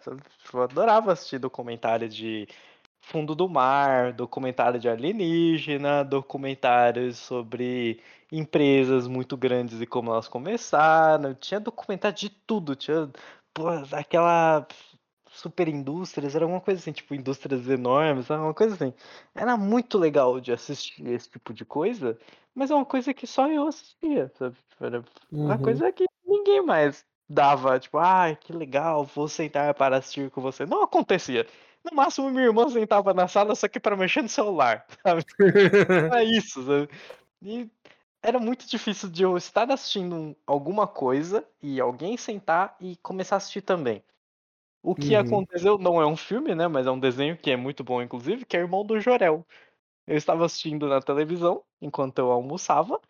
Tipo, 0.43 0.57
eu 0.57 0.63
adorava 0.63 1.11
assistir 1.11 1.39
documentário 1.39 2.07
de 2.09 2.47
fundo 3.01 3.35
do 3.35 3.47
mar, 3.47 4.13
documentário 4.13 4.79
de 4.79 4.89
alienígena, 4.89 6.03
documentários 6.03 7.17
sobre 7.17 8.01
empresas 8.31 9.07
muito 9.07 9.37
grandes 9.37 9.81
e 9.81 9.85
como 9.85 10.11
elas 10.11 10.27
começaram. 10.27 11.33
Tinha 11.35 11.59
documentário 11.59 12.17
de 12.17 12.29
tudo, 12.29 12.75
tinha 12.75 13.09
pô, 13.53 13.69
aquela 13.91 14.67
super 15.37 15.67
indústrias, 15.67 16.35
era 16.35 16.45
uma 16.47 16.61
coisa 16.61 16.79
assim, 16.81 16.91
tipo 16.91 17.13
indústrias 17.15 17.67
enormes, 17.69 18.29
era 18.29 18.41
uma 18.41 18.53
coisa 18.53 18.75
assim. 18.75 18.93
Era 19.35 19.57
muito 19.57 19.97
legal 19.97 20.39
de 20.41 20.51
assistir 20.51 21.05
esse 21.07 21.29
tipo 21.29 21.53
de 21.53 21.65
coisa, 21.65 22.17
mas 22.55 22.71
é 22.71 22.75
uma 22.75 22.85
coisa 22.85 23.13
que 23.13 23.27
só 23.27 23.47
eu 23.49 23.67
assistia, 23.67 24.31
sabe? 24.37 24.57
Era 24.79 25.03
uma 25.43 25.57
Uhum. 25.57 25.63
coisa 25.63 25.91
que 25.91 26.05
ninguém 26.25 26.61
mais 26.61 27.05
dava, 27.29 27.79
tipo, 27.79 27.97
ai, 27.97 28.35
que 28.35 28.53
legal, 28.53 29.03
vou 29.05 29.27
sentar 29.27 29.73
para 29.75 29.97
assistir 29.97 30.31
com 30.31 30.41
você. 30.41 30.65
Não 30.65 30.83
acontecia. 30.83 31.45
No 31.83 31.95
máximo, 31.95 32.29
minha 32.31 32.45
irmã 32.45 32.67
sentava 32.69 33.13
na 33.13 33.27
sala 33.27 33.55
só 33.55 33.67
que 33.67 33.79
para 33.79 33.95
mexer 33.97 34.21
no 34.21 34.29
celular, 34.29 34.85
sabe? 35.05 35.23
Era 36.09 36.23
isso, 36.23 36.63
sabe? 36.65 36.89
E 37.41 37.69
era 38.21 38.39
muito 38.39 38.67
difícil 38.67 39.09
de 39.09 39.23
eu 39.23 39.37
estar 39.37 39.71
assistindo 39.71 40.15
um- 40.15 40.35
alguma 40.47 40.87
coisa 40.87 41.47
e 41.61 41.79
alguém 41.81 42.17
sentar 42.17 42.75
e 42.81 42.97
começar 42.97 43.35
a 43.35 43.37
assistir 43.37 43.61
também. 43.61 44.03
O 44.87 44.95
que 44.95 45.15
Uhum. 45.15 45.19
aconteceu 45.19 45.77
não 45.77 46.01
é 46.01 46.05
um 46.07 46.15
filme, 46.15 46.55
né? 46.55 46.67
Mas 46.67 46.87
é 46.87 46.91
um 46.91 46.99
desenho 46.99 47.37
que 47.37 47.51
é 47.51 47.57
muito 47.57 47.83
bom, 47.83 48.01
inclusive, 48.01 48.45
que 48.45 48.55
é 48.57 48.61
Irmão 48.61 48.85
do 48.85 48.99
Jorel. 48.99 49.45
Eu 50.07 50.17
estava 50.17 50.45
assistindo 50.45 50.87
na 50.87 51.01
televisão 51.01 51.63
enquanto 51.81 52.19
eu 52.19 52.31
almoçava. 52.31 53.01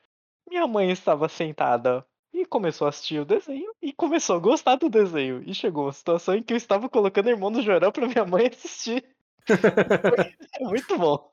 Minha 0.50 0.68
mãe 0.68 0.92
estava 0.92 1.30
sentada 1.30 2.06
e 2.34 2.46
começou 2.46 2.88
a 2.88 2.90
assistir 2.90 3.20
o 3.22 3.26
desenho 3.26 3.74
e 3.82 3.94
começou 3.94 4.38
a 4.38 4.40
gostar 4.40 4.76
do 4.78 4.90
desenho. 4.90 5.44
E 5.46 5.54
chegou 5.56 5.86
uma 5.86 5.94
situação 5.94 6.36
em 6.36 6.44
que 6.44 6.54
eu 6.54 6.58
estava 6.58 6.90
colocando 6.90 7.30
Irmão 7.30 7.52
do 7.52 7.62
Jorel 7.62 7.92
para 7.92 8.08
minha 8.08 8.26
mãe 8.26 8.48
assistir. 8.48 9.06
É 10.60 10.64
muito 10.66 10.98
bom. 10.98 11.32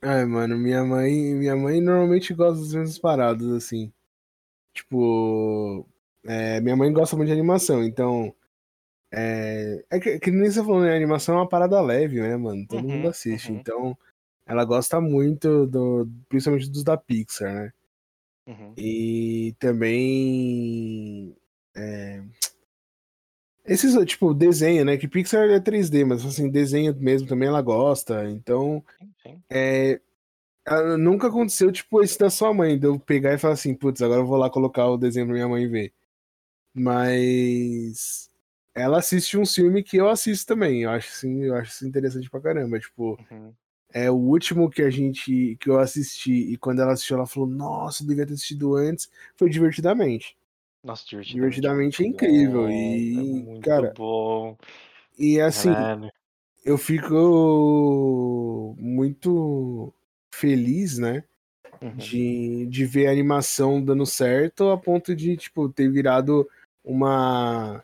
Ai, 0.00 0.24
mano, 0.24 0.58
minha 0.58 0.84
mãe, 0.84 1.12
minha 1.34 1.56
mãe 1.56 1.80
normalmente 1.80 2.34
gosta 2.34 2.60
das 2.60 2.74
mesmas 2.74 2.98
paradas, 2.98 3.48
assim. 3.48 3.92
Tipo, 4.74 5.86
é, 6.24 6.60
minha 6.60 6.76
mãe 6.76 6.92
gosta 6.92 7.16
muito 7.16 7.28
de 7.28 7.34
animação, 7.34 7.82
então. 7.84 8.34
É, 9.14 9.84
é 9.90 10.00
que, 10.00 10.18
que 10.18 10.30
nem 10.30 10.50
você 10.50 10.60
falou, 10.64 10.80
né? 10.80 10.92
A 10.92 10.96
animação 10.96 11.34
é 11.34 11.38
uma 11.38 11.48
parada 11.48 11.78
leve, 11.82 12.20
né, 12.20 12.34
mano? 12.36 12.66
Todo 12.66 12.82
mundo 12.88 13.04
Uhum, 13.04 13.10
assiste. 13.10 13.52
uhum. 13.52 13.58
Então, 13.58 13.98
ela 14.46 14.64
gosta 14.64 15.00
muito, 15.00 15.66
do, 15.66 16.08
principalmente 16.28 16.70
dos 16.70 16.82
da 16.82 16.96
Pixar, 16.96 17.52
né? 17.54 17.72
Uhum. 18.46 18.72
E 18.76 19.54
também. 19.58 21.36
é, 21.76 22.22
esses, 23.64 23.94
tipo, 24.06 24.34
desenho, 24.34 24.84
né? 24.84 24.96
Que 24.96 25.06
Pixar 25.06 25.48
é 25.50 25.60
3D, 25.60 26.04
mas 26.04 26.24
assim, 26.24 26.50
desenho 26.50 26.94
mesmo 26.98 27.28
também 27.28 27.48
ela 27.48 27.62
gosta. 27.62 28.28
Então, 28.30 28.82
Sim, 28.98 29.12
sim. 29.22 29.42
é, 29.50 30.00
nunca 30.98 31.28
aconteceu, 31.28 31.70
tipo, 31.70 32.02
esse 32.02 32.18
da 32.18 32.30
sua 32.30 32.52
mãe, 32.52 32.78
de 32.78 32.86
eu 32.86 32.98
pegar 32.98 33.34
e 33.34 33.38
falar 33.38 33.54
assim, 33.54 33.74
putz, 33.74 34.00
agora 34.02 34.20
eu 34.22 34.26
vou 34.26 34.36
lá 34.38 34.50
colocar 34.50 34.88
o 34.88 34.96
desenho 34.96 35.26
pra 35.26 35.34
minha 35.34 35.48
mãe 35.48 35.68
ver. 35.68 35.92
Mas 36.74 38.31
ela 38.74 38.98
assiste 38.98 39.36
um 39.38 39.44
filme 39.46 39.82
que 39.82 39.96
eu 39.96 40.08
assisto 40.08 40.46
também. 40.46 40.82
Eu 40.82 40.90
acho 40.90 41.08
assim, 41.10 41.42
eu 41.44 41.54
acho 41.56 41.70
isso 41.72 41.86
interessante 41.86 42.30
pra 42.30 42.40
caramba. 42.40 42.78
Tipo, 42.78 43.18
Uhum. 43.30 43.52
é 43.92 44.10
o 44.10 44.14
último 44.14 44.70
que 44.70 44.82
a 44.82 44.90
gente 44.90 45.56
que 45.60 45.68
eu 45.70 45.78
assisti 45.78 46.52
e 46.52 46.56
quando 46.56 46.80
ela 46.80 46.92
assistiu, 46.92 47.16
ela 47.16 47.26
falou: 47.26 47.48
"Nossa, 47.48 48.02
eu 48.02 48.08
devia 48.08 48.26
ter 48.26 48.34
assistido 48.34 48.74
antes". 48.76 49.10
Foi 49.36 49.50
divertidamente. 49.50 50.36
Nossa, 50.82 51.04
divertidamente, 51.04 51.34
Divertidamente 51.34 52.02
é 52.02 52.06
incrível 52.06 52.62
bom, 52.62 52.70
e, 52.70 53.18
é 53.18 53.22
muito 53.22 53.62
cara, 53.62 53.92
bom. 53.96 54.58
e 55.18 55.40
assim, 55.40 55.70
Caralho. 55.72 56.10
eu 56.64 56.76
fico 56.78 58.74
muito 58.78 59.92
feliz, 60.34 60.98
né? 60.98 61.22
Uhum. 61.80 61.90
de, 61.96 62.66
de 62.66 62.84
ver 62.86 63.08
a 63.08 63.10
animação 63.10 63.84
dando 63.84 64.06
certo 64.06 64.70
a 64.70 64.78
ponto 64.78 65.16
de, 65.16 65.36
tipo, 65.36 65.68
ter 65.68 65.90
virado 65.90 66.48
uma 66.84 67.82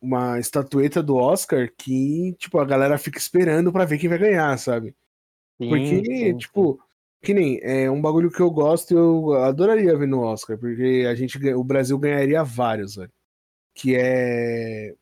uma 0.00 0.38
estatueta 0.38 1.02
do 1.02 1.16
Oscar 1.16 1.70
que, 1.76 2.34
tipo, 2.38 2.58
a 2.58 2.64
galera 2.64 2.98
fica 2.98 3.18
esperando 3.18 3.72
pra 3.72 3.84
ver 3.84 3.98
quem 3.98 4.08
vai 4.08 4.18
ganhar, 4.18 4.56
sabe? 4.58 4.94
Sim, 5.60 5.68
Porque, 5.68 5.86
sim, 5.86 6.04
sim. 6.04 6.36
tipo, 6.36 6.80
Que 7.22 7.34
nem, 7.34 7.60
é 7.62 7.90
um 7.90 8.00
bagulho 8.00 8.30
que 8.30 8.40
eu 8.40 8.50
gosto 8.50 8.92
e 8.92 8.94
eu 8.96 9.34
adoraria 9.34 9.96
ver 9.96 10.06
no 10.06 10.20
Oscar, 10.20 10.58
porque 10.58 11.06
a 11.08 11.14
gente, 11.14 11.38
o 11.54 11.64
Brasil 11.64 11.98
ganharia 11.98 12.42
vários, 12.44 12.96
velho. 12.96 13.12
Que 13.74 13.96
é, 13.96 14.94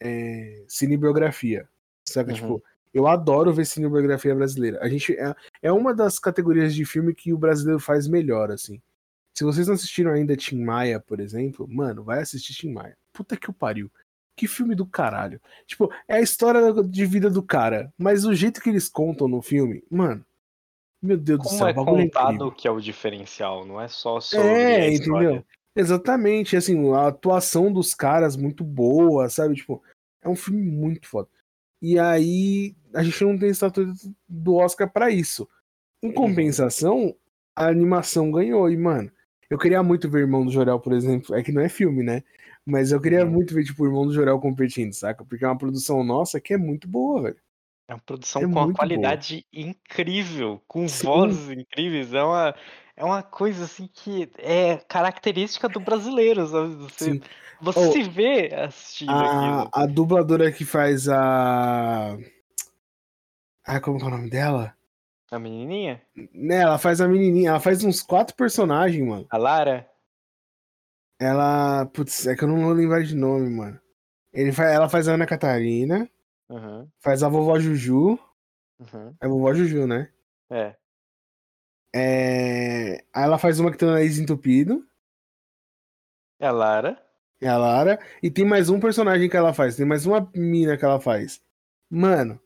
é 0.00 0.64
cinebiografia. 0.68 1.68
Sabe? 2.06 2.32
Uhum. 2.32 2.36
Tipo, 2.36 2.64
eu 2.92 3.06
adoro 3.08 3.52
ver 3.52 3.66
cinebiografia 3.66 4.34
brasileira. 4.34 4.78
A 4.82 4.88
gente 4.88 5.14
é, 5.18 5.34
é 5.62 5.72
uma 5.72 5.94
das 5.94 6.18
categorias 6.18 6.74
de 6.74 6.84
filme 6.84 7.14
que 7.14 7.32
o 7.32 7.38
brasileiro 7.38 7.80
faz 7.80 8.06
melhor, 8.06 8.50
assim. 8.52 8.80
Se 9.34 9.42
vocês 9.42 9.66
não 9.66 9.74
assistiram 9.74 10.12
ainda 10.12 10.36
Tim 10.36 10.62
Maia, 10.62 11.00
por 11.00 11.18
exemplo, 11.18 11.66
mano, 11.68 12.04
vai 12.04 12.20
assistir 12.20 12.54
Tim 12.54 12.72
Maia. 12.72 12.96
Puta 13.12 13.36
que 13.36 13.50
o 13.50 13.52
pariu. 13.52 13.90
Que 14.36 14.48
filme 14.48 14.74
do 14.74 14.84
caralho. 14.84 15.40
Tipo, 15.66 15.92
é 16.08 16.16
a 16.16 16.20
história 16.20 16.72
de 16.82 17.06
vida 17.06 17.30
do 17.30 17.42
cara, 17.42 17.92
mas 17.96 18.24
o 18.24 18.34
jeito 18.34 18.60
que 18.60 18.68
eles 18.68 18.88
contam 18.88 19.28
no 19.28 19.40
filme, 19.40 19.82
mano. 19.90 20.24
Meu 21.00 21.18
Deus 21.18 21.38
Como 21.38 21.50
do 21.50 21.58
céu, 21.58 21.68
é 21.68 21.74
contado 21.74 22.52
que 22.52 22.66
é 22.66 22.70
o 22.70 22.80
diferencial, 22.80 23.66
não 23.66 23.80
é 23.80 23.88
só 23.88 24.20
sobre 24.20 24.46
É, 24.46 24.92
entendeu? 24.92 25.44
Exatamente, 25.76 26.56
assim, 26.56 26.92
a 26.94 27.08
atuação 27.08 27.72
dos 27.72 27.94
caras 27.94 28.36
muito 28.36 28.64
boa, 28.64 29.28
sabe? 29.28 29.54
Tipo, 29.56 29.82
é 30.22 30.28
um 30.28 30.36
filme 30.36 30.62
muito 30.62 31.06
foda. 31.06 31.28
E 31.82 31.98
aí, 31.98 32.74
a 32.94 33.02
gente 33.02 33.22
não 33.22 33.38
tem 33.38 33.50
estatua 33.50 33.92
do 34.26 34.54
Oscar 34.54 34.90
para 34.90 35.10
isso. 35.10 35.46
Em 36.02 36.08
uhum. 36.08 36.14
compensação, 36.14 37.14
a 37.54 37.66
animação 37.66 38.30
ganhou. 38.30 38.70
E, 38.70 38.76
mano, 38.76 39.10
eu 39.50 39.58
queria 39.58 39.82
muito 39.82 40.08
ver 40.08 40.20
Irmão 40.20 40.46
do 40.46 40.50
Jorel, 40.50 40.80
por 40.80 40.92
exemplo. 40.92 41.34
É 41.34 41.42
que 41.42 41.52
não 41.52 41.60
é 41.60 41.68
filme, 41.68 42.02
né? 42.02 42.22
Mas 42.66 42.92
eu 42.92 43.00
queria 43.00 43.24
uhum. 43.24 43.30
muito 43.30 43.54
ver, 43.54 43.64
tipo, 43.64 43.82
o 43.82 43.86
Irmão 43.86 44.06
do 44.06 44.14
Jorel 44.14 44.40
competindo, 44.40 44.92
saca? 44.92 45.24
Porque 45.24 45.44
é 45.44 45.48
uma 45.48 45.58
produção 45.58 46.02
nossa 46.02 46.40
que 46.40 46.54
é 46.54 46.56
muito 46.56 46.88
boa, 46.88 47.22
velho. 47.22 47.36
É 47.86 47.92
uma 47.92 48.00
produção 48.00 48.40
é 48.40 48.44
com 48.46 48.50
uma 48.50 48.72
qualidade 48.72 49.44
boa. 49.52 49.66
incrível, 49.68 50.62
com 50.66 50.88
Sim. 50.88 51.06
vozes 51.06 51.50
incríveis. 51.50 52.14
É 52.14 52.22
uma, 52.22 52.54
é 52.96 53.04
uma 53.04 53.22
coisa 53.22 53.64
assim 53.64 53.86
que 53.92 54.30
é 54.38 54.78
característica 54.88 55.68
do 55.68 55.80
brasileiro, 55.80 56.46
sabe? 56.46 56.74
Você, 56.76 57.20
você 57.60 57.80
oh, 57.80 57.92
se 57.92 58.02
vê 58.04 58.54
assistindo 58.54 59.10
a, 59.10 59.58
aquilo. 59.58 59.70
A 59.72 59.86
dubladora 59.86 60.50
que 60.50 60.64
faz 60.64 61.06
a. 61.08 62.16
Ah, 63.66 63.80
como 63.80 63.98
é 63.98 64.04
o 64.04 64.10
nome 64.10 64.30
dela? 64.30 64.74
A 65.30 65.38
menininha? 65.38 66.00
Né, 66.32 66.56
ela 66.56 66.78
faz 66.78 67.00
a 67.00 67.08
menininha. 67.08 67.50
Ela 67.50 67.60
faz 67.60 67.84
uns 67.84 68.00
quatro 68.00 68.34
personagens, 68.34 69.06
mano. 69.06 69.26
A 69.28 69.36
Lara? 69.36 69.86
Ela. 71.18 71.86
Putz, 71.86 72.26
é 72.26 72.34
que 72.34 72.44
eu 72.44 72.48
não 72.48 72.62
vou 72.62 72.72
lembrar 72.72 73.02
de 73.02 73.14
nome, 73.14 73.48
mano. 73.48 73.80
Ele 74.32 74.52
faz, 74.52 74.72
ela 74.72 74.88
faz 74.88 75.08
a 75.08 75.14
Ana 75.14 75.26
Catarina. 75.26 76.08
Uhum. 76.48 76.88
Faz 77.00 77.22
a 77.22 77.28
vovó 77.28 77.58
Juju. 77.58 78.18
Uhum. 78.78 79.16
É 79.20 79.26
a 79.26 79.28
vovó 79.28 79.54
Juju, 79.54 79.86
né? 79.86 80.10
É. 80.50 80.76
é. 81.94 83.04
Aí 83.12 83.24
ela 83.24 83.38
faz 83.38 83.60
uma 83.60 83.70
que 83.70 83.78
tem 83.78 83.88
o 83.88 83.92
nariz 83.92 84.18
entupido. 84.18 84.86
É 86.40 86.46
a 86.46 86.52
Lara. 86.52 87.00
É 87.40 87.48
a 87.48 87.56
Lara. 87.56 87.98
E 88.22 88.30
tem 88.30 88.44
mais 88.44 88.68
um 88.68 88.80
personagem 88.80 89.28
que 89.28 89.36
ela 89.36 89.54
faz. 89.54 89.76
Tem 89.76 89.86
mais 89.86 90.04
uma 90.04 90.30
mina 90.34 90.76
que 90.76 90.84
ela 90.84 91.00
faz. 91.00 91.40
Mano, 91.88 92.40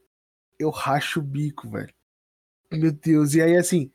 eu 0.59 0.71
racho 0.71 1.21
o 1.21 1.23
bico, 1.23 1.69
velho. 1.69 1.93
Meu 2.71 2.93
Deus. 2.93 3.35
E 3.35 3.41
aí, 3.41 3.57
assim, 3.57 3.91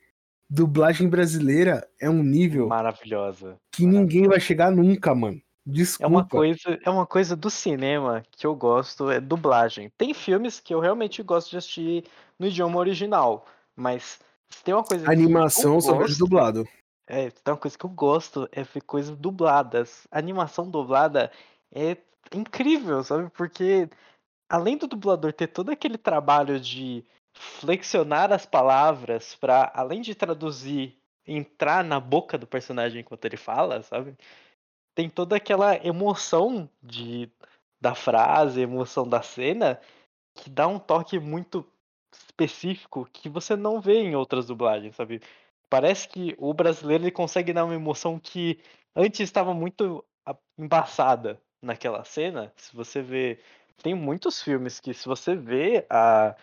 dublagem 0.48 1.08
brasileira 1.08 1.88
é 2.00 2.08
um 2.08 2.22
nível 2.22 2.68
maravilhosa 2.68 3.56
que 3.72 3.86
ninguém 3.86 4.28
vai 4.28 4.40
chegar 4.40 4.70
nunca, 4.70 5.14
mano. 5.14 5.40
Desculpa. 5.66 6.04
É 6.04 6.06
uma 6.06 6.28
coisa, 6.28 6.78
é 6.84 6.90
uma 6.90 7.06
coisa 7.06 7.34
do 7.34 7.48
cinema 7.48 8.22
que 8.30 8.46
eu 8.46 8.54
gosto, 8.54 9.10
é 9.10 9.18
dublagem. 9.18 9.90
Tem 9.96 10.12
filmes 10.12 10.60
que 10.60 10.74
eu 10.74 10.80
realmente 10.80 11.22
gosto 11.22 11.50
de 11.50 11.56
assistir 11.56 12.04
no 12.38 12.46
idioma 12.46 12.78
original, 12.78 13.46
mas 13.74 14.20
tem 14.62 14.74
uma 14.74 14.84
coisa 14.84 15.10
animação 15.10 15.80
só 15.80 15.96
vejo 15.96 16.18
dublado. 16.18 16.68
É, 17.06 17.30
tem 17.30 17.52
uma 17.52 17.56
coisa 17.56 17.76
que 17.76 17.84
eu 17.84 17.90
gosto 17.90 18.48
é 18.52 18.62
ver 18.62 18.82
coisas 18.82 19.16
dubladas. 19.16 20.06
A 20.10 20.18
animação 20.18 20.70
dublada 20.70 21.30
é 21.72 21.96
incrível, 22.34 23.02
sabe? 23.02 23.30
Porque 23.30 23.88
além 24.48 24.76
do 24.76 24.86
dublador 24.86 25.32
ter 25.32 25.48
todo 25.48 25.70
aquele 25.70 25.98
trabalho 25.98 26.60
de 26.60 27.04
flexionar 27.34 28.32
as 28.32 28.46
palavras 28.46 29.34
para 29.34 29.70
além 29.74 30.00
de 30.00 30.14
traduzir, 30.14 30.96
entrar 31.26 31.82
na 31.84 31.98
boca 31.98 32.38
do 32.38 32.46
personagem 32.46 33.00
enquanto 33.00 33.24
ele 33.24 33.36
fala, 33.36 33.82
sabe? 33.82 34.16
Tem 34.94 35.08
toda 35.08 35.36
aquela 35.36 35.74
emoção 35.86 36.68
de 36.82 37.30
da 37.80 37.94
frase, 37.94 38.62
emoção 38.62 39.06
da 39.06 39.20
cena, 39.20 39.78
que 40.34 40.48
dá 40.48 40.66
um 40.66 40.78
toque 40.78 41.18
muito 41.18 41.66
específico 42.12 43.06
que 43.12 43.28
você 43.28 43.56
não 43.56 43.80
vê 43.80 43.98
em 44.00 44.16
outras 44.16 44.46
dublagens, 44.46 44.96
sabe? 44.96 45.20
Parece 45.68 46.08
que 46.08 46.34
o 46.38 46.54
brasileiro 46.54 47.04
ele 47.04 47.10
consegue 47.10 47.52
dar 47.52 47.64
uma 47.64 47.74
emoção 47.74 48.18
que 48.18 48.58
antes 48.96 49.20
estava 49.20 49.52
muito 49.52 50.04
embaçada 50.58 51.40
naquela 51.60 52.04
cena. 52.04 52.52
Se 52.56 52.74
você 52.74 53.02
vê, 53.02 53.40
tem 53.82 53.94
muitos 53.94 54.42
filmes 54.42 54.80
que 54.80 54.94
se 54.94 55.06
você 55.06 55.34
vê 55.34 55.86
a 55.90 56.34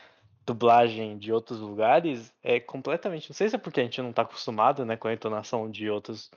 dublagem 0.46 1.18
de 1.18 1.32
outros 1.32 1.60
lugares 1.60 2.34
é 2.44 2.60
completamente. 2.60 3.30
Não 3.30 3.36
sei 3.36 3.50
se 3.50 3.56
é 3.56 3.60
porque 3.60 3.80
a 3.80 3.84
gente 3.84 4.02
não 4.02 4.10
está 4.10 4.24
acostumado, 4.24 4.86
né, 4.86 4.98
com 4.98 5.08
a 5.08 5.14
entonação 5.14 5.70
de 5.70 5.90
outros, 5.90 6.32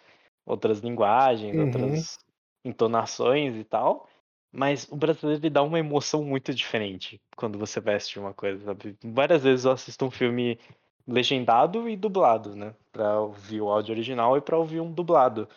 outras 0.44 0.80
linguagens, 0.80 1.54
uhum. 1.56 1.66
outras 1.66 2.18
entonações 2.64 3.56
e 3.56 3.64
tal. 3.64 4.08
Mas 4.52 4.86
o 4.90 4.96
brasileiro 4.96 5.40
ele 5.40 5.50
dá 5.50 5.62
uma 5.62 5.78
emoção 5.78 6.22
muito 6.22 6.54
diferente 6.54 7.20
quando 7.36 7.58
você 7.58 7.80
veste 7.80 8.20
uma 8.20 8.32
coisa, 8.32 8.64
sabe? 8.64 8.96
Várias 9.02 9.42
vezes 9.42 9.64
eu 9.64 9.72
assisto 9.72 10.04
um 10.04 10.10
filme 10.10 10.58
legendado 11.06 11.88
e 11.88 11.96
dublado, 11.96 12.54
né? 12.54 12.72
Pra 12.92 13.20
ouvir 13.20 13.60
o 13.60 13.68
áudio 13.68 13.92
original 13.92 14.36
e 14.36 14.40
pra 14.40 14.56
ouvir 14.56 14.80
um 14.80 14.92
dublado. 14.92 15.48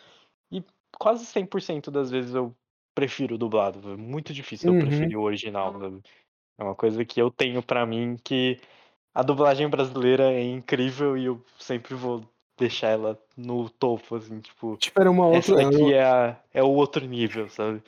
E 0.50 0.64
quase 0.98 1.24
100% 1.24 1.90
das 1.92 2.10
vezes 2.10 2.34
eu 2.34 2.54
prefiro 2.92 3.36
o 3.36 3.38
dublado. 3.38 3.92
É 3.92 3.96
muito 3.96 4.34
difícil 4.34 4.72
uhum. 4.72 4.80
eu 4.80 4.86
preferir 4.86 5.16
o 5.16 5.22
original. 5.22 5.78
Sabe? 5.78 6.02
É 6.58 6.62
uma 6.62 6.74
coisa 6.74 7.04
que 7.04 7.20
eu 7.20 7.30
tenho 7.30 7.62
para 7.62 7.86
mim 7.86 8.16
que 8.22 8.58
a 9.14 9.22
dublagem 9.22 9.68
brasileira 9.68 10.32
é 10.32 10.42
incrível 10.42 11.16
e 11.16 11.26
eu 11.26 11.40
sempre 11.58 11.94
vou 11.94 12.24
deixar 12.58 12.88
ela 12.88 13.18
no 13.36 13.70
topo, 13.70 14.16
assim, 14.16 14.40
tipo. 14.40 14.76
Tipo, 14.76 15.00
era 15.00 15.10
uma 15.10 15.26
outra. 15.26 15.38
Essa 15.38 15.68
aqui 15.68 15.94
é, 15.94 16.02
a, 16.02 16.36
é 16.52 16.62
o 16.62 16.70
outro 16.70 17.06
nível, 17.06 17.48
sabe? 17.48 17.80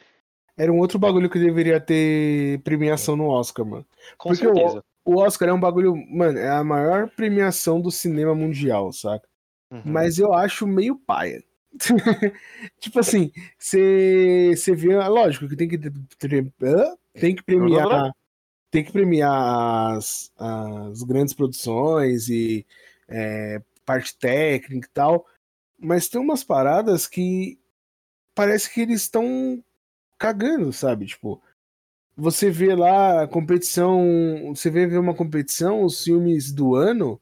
Era 0.56 0.72
um 0.72 0.78
outro 0.78 0.98
bagulho 0.98 1.28
que 1.28 1.38
deveria 1.38 1.80
ter 1.80 2.60
premiação 2.62 3.16
no 3.16 3.28
Oscar, 3.28 3.64
mano. 3.64 3.86
Com 4.16 4.28
Porque 4.28 4.44
certeza. 4.44 4.84
O, 5.04 5.14
o 5.14 5.18
Oscar 5.18 5.48
é 5.48 5.52
um 5.52 5.60
bagulho, 5.60 5.94
mano, 6.08 6.38
é 6.38 6.50
a 6.50 6.62
maior 6.62 7.08
premiação 7.08 7.80
do 7.80 7.90
cinema 7.90 8.34
mundial, 8.34 8.92
saca? 8.92 9.26
Uhum. 9.72 9.82
Mas 9.84 10.18
eu 10.18 10.32
acho 10.32 10.66
meio 10.66 10.96
paia. 10.96 11.42
tipo 12.80 12.98
assim, 12.98 13.30
você 13.58 14.74
vê, 14.74 14.96
lógico 15.08 15.48
que 15.48 15.56
tem 15.56 15.68
que 15.68 15.78
tem 17.14 17.34
que 17.34 17.42
premiar 17.42 18.12
tem 18.70 18.84
que 18.84 18.92
premiar 18.92 19.96
as, 19.96 20.32
as 20.36 21.02
grandes 21.02 21.34
produções 21.34 22.28
e 22.28 22.66
é, 23.08 23.60
parte 23.84 24.16
técnica 24.16 24.86
e 24.86 24.90
tal, 24.92 25.26
mas 25.78 26.08
tem 26.08 26.20
umas 26.20 26.44
paradas 26.44 27.06
que 27.06 27.58
parece 28.34 28.72
que 28.72 28.80
eles 28.80 29.02
estão 29.02 29.62
cagando, 30.16 30.72
sabe? 30.72 31.06
Tipo, 31.06 31.42
você 32.16 32.50
vê 32.50 32.74
lá 32.74 33.22
a 33.22 33.28
competição, 33.28 34.52
você 34.54 34.70
vê 34.70 34.86
ver 34.86 34.98
uma 34.98 35.14
competição, 35.14 35.82
os 35.82 36.04
filmes 36.04 36.52
do 36.52 36.76
ano, 36.76 37.20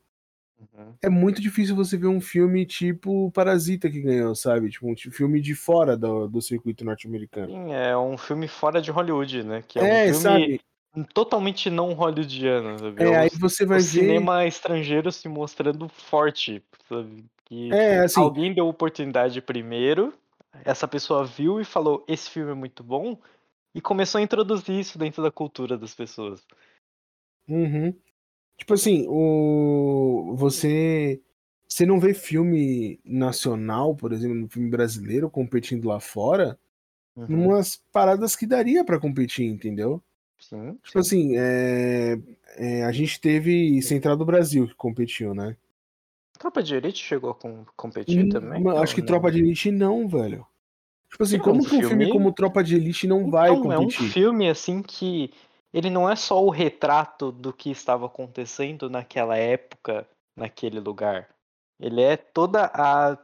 uhum. 0.59 0.95
é 1.01 1.09
muito 1.09 1.41
difícil 1.41 1.75
você 1.75 1.97
ver 1.97 2.09
um 2.09 2.21
filme 2.21 2.67
tipo 2.67 3.31
Parasita 3.31 3.89
que 3.89 4.03
ganhou, 4.03 4.35
sabe? 4.35 4.69
Tipo, 4.69 4.91
um 4.91 4.97
filme 4.97 5.41
de 5.41 5.55
fora 5.55 5.97
do, 5.97 6.29
do 6.29 6.43
circuito 6.43 6.85
norte-americano. 6.85 7.53
Sim, 7.53 7.73
é 7.73 7.97
um 7.97 8.19
filme 8.19 8.49
fora 8.49 8.83
de 8.83 8.91
Hollywood, 8.91 9.45
né? 9.45 9.63
Que 9.67 9.79
é, 9.79 10.09
é 10.09 10.11
um 10.11 10.15
filme 10.15 10.23
sabe? 10.23 10.61
Totalmente 11.13 11.71
não 11.71 11.93
hollywoodiano, 11.93 12.79
sabe? 12.79 13.03
É, 13.03 13.09
é 13.09 13.17
aí 13.17 13.31
você 13.39 13.65
vai 13.65 13.79
o 13.79 13.83
ver... 13.83 13.87
cinema 13.87 14.47
estrangeiro 14.47 15.13
se 15.13 15.29
mostrando 15.29 15.89
forte, 15.89 16.63
sabe? 16.89 17.25
Que 17.45 17.73
é, 17.73 18.01
assim... 18.01 18.21
alguém 18.21 18.53
deu 18.53 18.69
oportunidade 18.69 19.41
primeiro, 19.41 20.13
essa 20.65 20.89
pessoa 20.89 21.25
viu 21.25 21.61
e 21.61 21.65
falou, 21.65 22.05
esse 22.09 22.31
filme 22.31 22.51
é 22.51 22.55
muito 22.55 22.83
bom, 22.83 23.19
e 23.75 23.81
começou 23.81 24.19
a 24.19 24.23
introduzir 24.23 24.79
isso 24.79 24.99
dentro 24.99 25.23
da 25.23 25.31
cultura 25.31 25.79
das 25.79 25.95
pessoas. 25.95 26.47
Uhum. 27.49 27.95
Tipo 28.57 28.75
assim, 28.75 29.07
o... 29.09 30.35
você... 30.37 31.23
Você 31.71 31.85
não 31.85 32.01
vê 32.01 32.15
filme 32.15 32.99
nacional, 33.05 33.95
por 33.95 34.11
exemplo, 34.11 34.35
no 34.35 34.49
filme 34.49 34.71
brasileiro 34.71 35.29
competindo 35.29 35.87
lá 35.87 36.01
fora, 36.01 36.59
uhum. 37.15 37.27
numas 37.29 37.77
paradas 37.93 38.35
que 38.35 38.47
daria 38.47 38.83
para 38.83 38.99
competir, 38.99 39.45
entendeu? 39.45 40.03
Sim. 40.39 40.79
Tipo 40.83 41.03
sim. 41.03 41.37
assim, 41.37 41.37
é, 41.37 42.19
é, 42.57 42.85
a 42.85 42.93
gente 42.93 43.21
teve 43.21 43.81
Central 43.83 44.17
do 44.17 44.25
Brasil 44.25 44.67
que 44.69 44.75
competiu, 44.75 45.35
né? 45.35 45.57
Tropa 46.39 46.63
de 46.63 46.77
Elite 46.77 47.05
chegou 47.05 47.31
a 47.31 47.35
com, 47.35 47.65
competir 47.77 48.25
hum, 48.25 48.29
também? 48.29 48.63
Não, 48.63 48.79
acho 48.79 48.95
que 48.95 49.01
não. 49.01 49.07
Tropa 49.09 49.31
de 49.31 49.41
Elite 49.41 49.71
não, 49.71 50.07
velho. 50.07 50.47
Tipo 51.11 51.23
assim, 51.25 51.39
como 51.39 51.61
um 51.61 51.65
que 51.65 51.77
um 51.77 51.81
filme... 51.81 51.89
filme 51.89 52.13
como 52.13 52.33
Tropa 52.33 52.63
de 52.63 52.77
Elite 52.77 53.07
não 53.07 53.21
então, 53.21 53.31
vai 53.31 53.49
competir? 53.51 54.01
É 54.01 54.05
um 54.05 54.11
filme, 54.11 54.49
assim, 54.49 54.83
que 54.83 55.33
ele 55.73 55.91
não 55.91 56.09
é 56.09 56.15
só 56.15 56.43
o 56.43 56.51
retrato 56.51 57.33
do 57.33 57.53
que 57.53 57.71
estava 57.71 58.07
acontecendo 58.07 58.89
naquela 58.89 59.37
época, 59.37 60.07
naquele 60.37 60.79
lugar. 60.79 61.29
Ele 61.81 62.03
é 62.03 62.17
toda 62.17 62.71
a, 62.73 63.19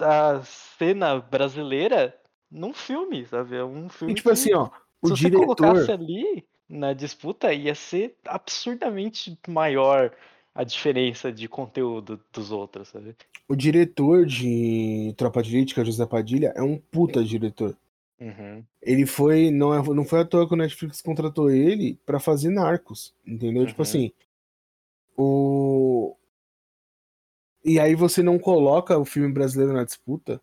a 0.00 0.42
cena 0.42 1.20
brasileira 1.20 2.18
num 2.50 2.72
filme, 2.72 3.24
sabe? 3.26 3.56
É 3.56 3.64
um 3.64 3.88
filme. 3.88 4.12
E 4.12 4.16
tipo 4.16 4.28
que, 4.28 4.32
assim, 4.32 4.52
ó, 4.52 4.70
o 5.12 5.16
se 5.16 5.24
diretor. 5.24 5.46
você 5.46 5.54
colocasse 5.56 5.92
ali 5.92 6.44
na 6.68 6.92
disputa, 6.92 7.52
ia 7.52 7.74
ser 7.74 8.16
absurdamente 8.24 9.38
maior 9.48 10.12
a 10.54 10.62
diferença 10.64 11.32
de 11.32 11.48
conteúdo 11.48 12.20
dos 12.32 12.50
outros, 12.50 12.88
sabe? 12.88 13.14
O 13.48 13.56
diretor 13.56 14.24
de 14.24 15.12
Tropa 15.16 15.42
de 15.42 15.56
Elite, 15.56 15.74
que 15.74 15.80
é 15.80 15.84
José 15.84 16.06
Padilha, 16.06 16.52
é 16.56 16.62
um 16.62 16.78
puta 16.78 17.22
diretor. 17.24 17.76
Uhum, 18.20 18.64
Ele 18.80 19.04
foi. 19.04 19.50
Não, 19.50 19.74
é, 19.74 19.82
não 19.82 20.04
foi 20.04 20.20
à 20.20 20.24
toa 20.24 20.46
que 20.46 20.54
o 20.54 20.56
Netflix 20.56 21.02
contratou 21.02 21.50
ele 21.50 21.98
pra 22.06 22.20
fazer 22.20 22.48
Narcos. 22.50 23.12
Entendeu? 23.26 23.66
Tipo 23.66 23.82
Uhum. 23.82 23.82
assim. 23.82 24.12
O. 25.16 26.16
E 27.64 27.80
aí 27.80 27.94
você 27.94 28.22
não 28.22 28.38
coloca 28.38 28.96
o 28.98 29.04
filme 29.04 29.32
brasileiro 29.32 29.72
na 29.72 29.84
disputa. 29.84 30.40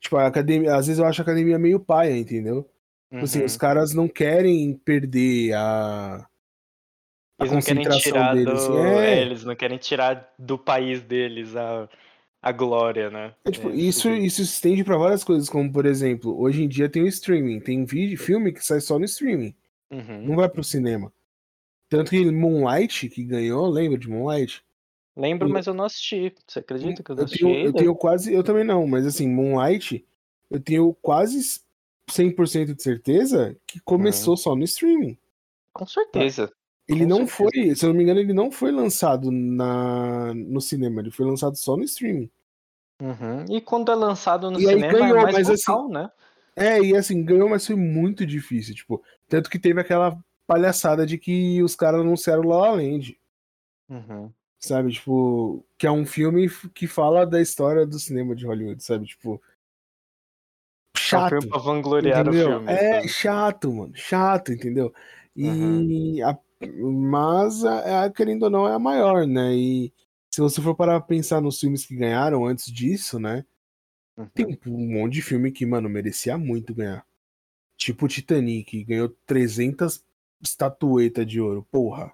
Tipo, 0.00 0.16
a 0.16 0.26
academia. 0.26 0.74
Às 0.74 0.86
vezes 0.86 0.98
eu 0.98 1.06
acho 1.06 1.20
a 1.20 1.24
academia 1.24 1.58
meio 1.58 1.78
paia, 1.78 2.16
entendeu? 2.16 2.68
Tipo 3.10 3.24
assim, 3.24 3.40
uhum. 3.40 3.44
os 3.46 3.56
caras 3.56 3.92
não 3.94 4.08
querem 4.08 4.72
perder 4.74 5.52
a. 5.54 6.26
A 7.38 7.44
Eles 7.44 7.52
não 7.52 7.60
querem 7.62 7.84
concentração 7.84 8.12
tirar 8.12 8.34
deles. 8.34 8.66
do. 8.68 8.78
É. 8.78 9.14
é, 9.18 9.22
eles 9.22 9.44
não 9.44 9.56
querem 9.56 9.78
tirar 9.78 10.32
do 10.38 10.58
país 10.58 11.02
deles 11.02 11.56
a, 11.56 11.88
a 12.42 12.52
glória, 12.52 13.10
né? 13.10 13.34
É, 13.44 13.50
tipo, 13.50 13.70
É, 13.70 13.74
isso, 13.74 14.08
porque- 14.08 14.24
isso 14.24 14.36
se 14.44 14.52
estende 14.52 14.84
pra 14.84 14.96
várias 14.98 15.24
coisas, 15.24 15.48
como 15.48 15.72
por 15.72 15.86
exemplo, 15.86 16.38
hoje 16.38 16.62
em 16.62 16.68
dia 16.68 16.88
tem 16.88 17.02
o 17.02 17.06
streaming, 17.08 17.58
tem 17.60 17.84
vídeo, 17.84 18.18
filme 18.18 18.52
que 18.52 18.64
sai 18.64 18.80
só 18.80 18.98
no 18.98 19.04
streaming, 19.06 19.54
Uhum. 19.90 20.22
não 20.28 20.36
vai 20.36 20.48
pro 20.48 20.62
cinema. 20.62 21.10
Tanto 21.88 22.10
que 22.10 22.24
Moonlight, 22.30 23.08
que 23.08 23.24
ganhou, 23.24 23.68
lembra 23.68 23.98
de 23.98 24.08
Moonlight? 24.08 24.62
Lembro, 25.16 25.48
Eu- 25.48 25.52
mas 25.52 25.66
eu 25.66 25.74
não 25.74 25.86
assisti. 25.86 26.32
Você 26.46 26.60
acredita 26.60 27.02
que 27.02 27.10
eu 27.10 27.16
não 27.16 27.22
Eu 27.22 27.24
assisti 27.24 27.42
tenho, 27.44 27.66
eu 27.66 27.72
tenho 27.72 27.94
quase, 27.96 28.32
eu 28.32 28.44
também 28.44 28.62
não, 28.64 28.86
mas 28.86 29.04
assim, 29.06 29.28
Moonlight, 29.28 30.04
eu 30.50 30.60
tenho 30.60 30.94
quase 31.02 31.60
100% 32.10 32.74
de 32.74 32.82
certeza 32.82 33.56
que 33.66 33.80
começou 33.80 34.36
só 34.36 34.54
no 34.54 34.64
streaming. 34.64 35.16
Com 35.72 35.86
certeza. 35.86 36.52
Ele 36.88 37.02
Com 37.04 37.08
não 37.08 37.26
certeza. 37.26 37.36
foi, 37.36 37.76
se 37.76 37.84
eu 37.84 37.88
não 37.90 37.96
me 37.96 38.02
engano, 38.02 38.20
ele 38.20 38.32
não 38.32 38.50
foi 38.50 38.72
lançado 38.72 39.30
na, 39.30 40.34
no 40.34 40.60
cinema, 40.60 41.00
ele 41.00 41.10
foi 41.10 41.24
lançado 41.26 41.56
só 41.56 41.76
no 41.76 41.84
streaming. 41.84 42.28
Uhum. 43.00 43.44
E 43.48 43.60
quando 43.60 43.90
é 43.90 43.94
lançado 43.94 44.50
no 44.50 44.60
E 44.60 44.68
aí 44.68 44.74
cinema 44.74 44.92
ganhou, 44.98 45.18
é 45.18 45.22
mais 45.22 45.34
mas 45.34 45.50
assim, 45.50 45.62
vocal, 45.72 45.88
né? 45.88 46.10
É, 46.56 46.80
e 46.82 46.94
assim, 46.96 47.24
ganhou, 47.24 47.48
mas 47.48 47.66
foi 47.66 47.76
muito 47.76 48.26
difícil, 48.26 48.74
tipo, 48.74 49.02
tanto 49.28 49.48
que 49.48 49.58
teve 49.58 49.80
aquela 49.80 50.18
palhaçada 50.46 51.06
de 51.06 51.16
que 51.16 51.62
os 51.62 51.74
caras 51.76 52.00
anunciaram 52.00 52.42
La 52.42 52.58
La 52.58 52.72
Land, 52.72 53.16
Uhum. 53.88 54.30
sabe, 54.58 54.92
tipo, 54.92 55.64
que 55.78 55.86
é 55.86 55.90
um 55.90 56.04
filme 56.06 56.48
que 56.74 56.86
fala 56.86 57.24
da 57.26 57.40
história 57.40 57.86
do 57.86 57.98
cinema 57.98 58.34
de 58.34 58.46
Hollywood, 58.46 58.82
sabe, 58.82 59.06
tipo, 59.06 59.40
É 61.12 61.16
um 61.16 61.20
chato, 61.20 61.28
filme 61.30 61.48
pra 61.48 61.58
vangloriar 61.58 62.26
o 62.26 62.30
entendeu? 62.30 62.50
filme. 62.50 62.72
É 62.72 63.08
chato, 63.08 63.72
mano, 63.72 63.92
chato, 63.94 64.52
entendeu? 64.52 64.92
E 65.36 65.46
Uhum. 65.48 66.28
a- 66.28 66.38
mas 66.92 67.64
a, 67.64 68.04
a- 68.04 68.10
querendo 68.10 68.44
ou 68.44 68.50
não 68.50 68.68
é 68.68 68.74
a 68.74 68.78
maior, 68.78 69.26
né? 69.26 69.54
E 69.54 69.92
se 70.30 70.40
você 70.40 70.60
for 70.60 70.74
parar 70.74 71.00
pra 71.00 71.08
pensar 71.08 71.40
nos 71.40 71.58
filmes 71.58 71.84
que 71.86 71.96
ganharam 71.96 72.44
antes 72.46 72.70
disso, 72.70 73.18
né? 73.18 73.44
Uhum. 74.16 74.26
Tem 74.34 74.58
um 74.66 74.92
monte 74.92 75.14
de 75.14 75.22
filme 75.22 75.50
que, 75.50 75.64
mano, 75.66 75.88
merecia 75.88 76.36
muito 76.38 76.74
ganhar. 76.74 77.04
Tipo 77.76 78.06
Titanic, 78.06 78.84
ganhou 78.84 79.08
300 79.26 80.04
estatuetas 80.40 81.26
de 81.26 81.40
ouro. 81.40 81.66
Porra. 81.70 82.12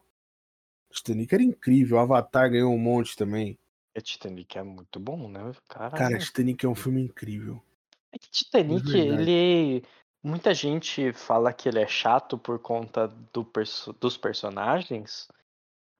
Titanic 0.90 1.32
era 1.34 1.42
incrível. 1.42 1.98
Avatar 1.98 2.50
ganhou 2.50 2.72
um 2.72 2.78
monte 2.78 3.16
também. 3.16 3.58
E 3.94 4.00
Titanic 4.00 4.56
é 4.56 4.62
muito 4.62 5.00
bom, 5.00 5.28
né? 5.28 5.52
Caralho. 5.68 5.96
Cara, 5.96 6.18
Titanic 6.18 6.64
é 6.64 6.68
um 6.68 6.74
filme 6.74 7.02
incrível. 7.02 7.60
É 8.16 8.18
que 8.18 8.30
Titanic, 8.30 8.92
verdade. 8.92 9.22
ele. 9.22 9.84
Muita 10.22 10.52
gente 10.52 11.12
fala 11.12 11.52
que 11.52 11.68
ele 11.68 11.78
é 11.80 11.86
chato 11.86 12.36
por 12.36 12.58
conta 12.58 13.06
do 13.32 13.44
perso- 13.44 13.92
dos 14.00 14.16
personagens. 14.16 15.28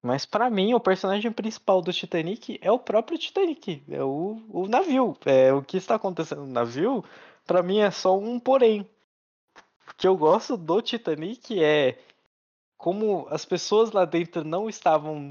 Mas 0.03 0.25
pra 0.27 0.51
mim, 0.51 0.75
o 0.75 0.81
personagem 0.81 1.31
principal 1.33 1.81
do 1.83 1.93
Titanic 1.93 2.59
é 2.61 2.71
o 2.71 2.79
próprio 2.79 3.19
Titanic. 3.19 3.83
É 3.89 4.03
o, 4.03 4.41
o 4.49 4.67
navio. 4.69 5.17
É, 5.25 5.53
o 5.53 5.63
que 5.63 5.77
está 5.77 5.95
acontecendo 5.97 6.43
no 6.43 6.53
navio, 6.53 7.05
pra 7.45 7.63
mim, 7.63 7.79
é 7.79 7.91
só 7.91 8.17
um 8.19 8.39
porém. 8.39 8.89
O 9.89 9.95
que 9.97 10.07
eu 10.07 10.17
gosto 10.17 10.57
do 10.57 10.81
Titanic 10.83 11.63
é 11.63 11.99
como 12.77 13.27
as 13.31 13.45
pessoas 13.45 13.93
lá 13.93 14.05
dentro 14.05 14.45
não 14.45 14.69
estavam. 14.69 15.29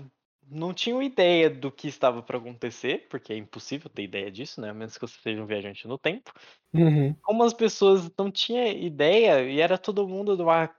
Não 0.47 0.73
tinham 0.73 1.01
ideia 1.01 1.49
do 1.49 1.71
que 1.71 1.87
estava 1.87 2.21
para 2.21 2.37
acontecer, 2.37 3.07
porque 3.09 3.33
é 3.33 3.37
impossível 3.37 3.89
ter 3.89 4.03
ideia 4.03 4.31
disso, 4.31 4.61
né? 4.61 4.69
A 4.69 4.73
menos 4.73 4.97
que 4.97 5.07
você 5.07 5.19
seja 5.19 5.41
um 5.41 5.45
viajante 5.45 5.87
no 5.87 5.97
tempo 5.97 6.31
Uhum. 6.73 7.15
como 7.21 7.43
as 7.43 7.53
pessoas 7.53 8.11
não 8.17 8.31
tinham 8.31 8.67
ideia 8.67 9.43
e 9.49 9.59
era 9.59 9.77
todo 9.77 10.07
mundo 10.07 10.35
de 10.35 10.43
uma, 10.43 10.69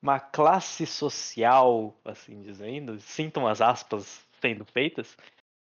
uma 0.00 0.20
classe 0.20 0.86
social, 0.86 1.94
assim 2.04 2.42
dizendo, 2.42 3.00
sintam 3.00 3.46
as 3.46 3.60
aspas 3.60 4.26
sendo 4.40 4.64
feitas, 4.64 5.16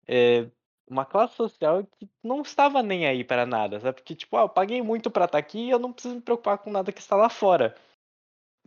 é, 0.08 0.48
uma 0.88 1.04
classe 1.04 1.36
social 1.36 1.84
que 1.98 2.08
não 2.22 2.42
estava 2.42 2.82
nem 2.82 3.06
aí 3.06 3.24
para 3.24 3.46
nada, 3.46 3.80
sabe? 3.80 3.96
Porque, 3.96 4.14
tipo, 4.14 4.36
ah, 4.36 4.42
eu 4.42 4.48
paguei 4.48 4.82
muito 4.82 5.10
para 5.10 5.26
estar 5.26 5.38
aqui 5.38 5.66
e 5.68 5.70
eu 5.70 5.78
não 5.78 5.92
preciso 5.92 6.16
me 6.16 6.22
preocupar 6.22 6.58
com 6.58 6.70
nada 6.70 6.92
que 6.92 7.00
está 7.00 7.16
lá 7.16 7.28
fora. 7.28 7.74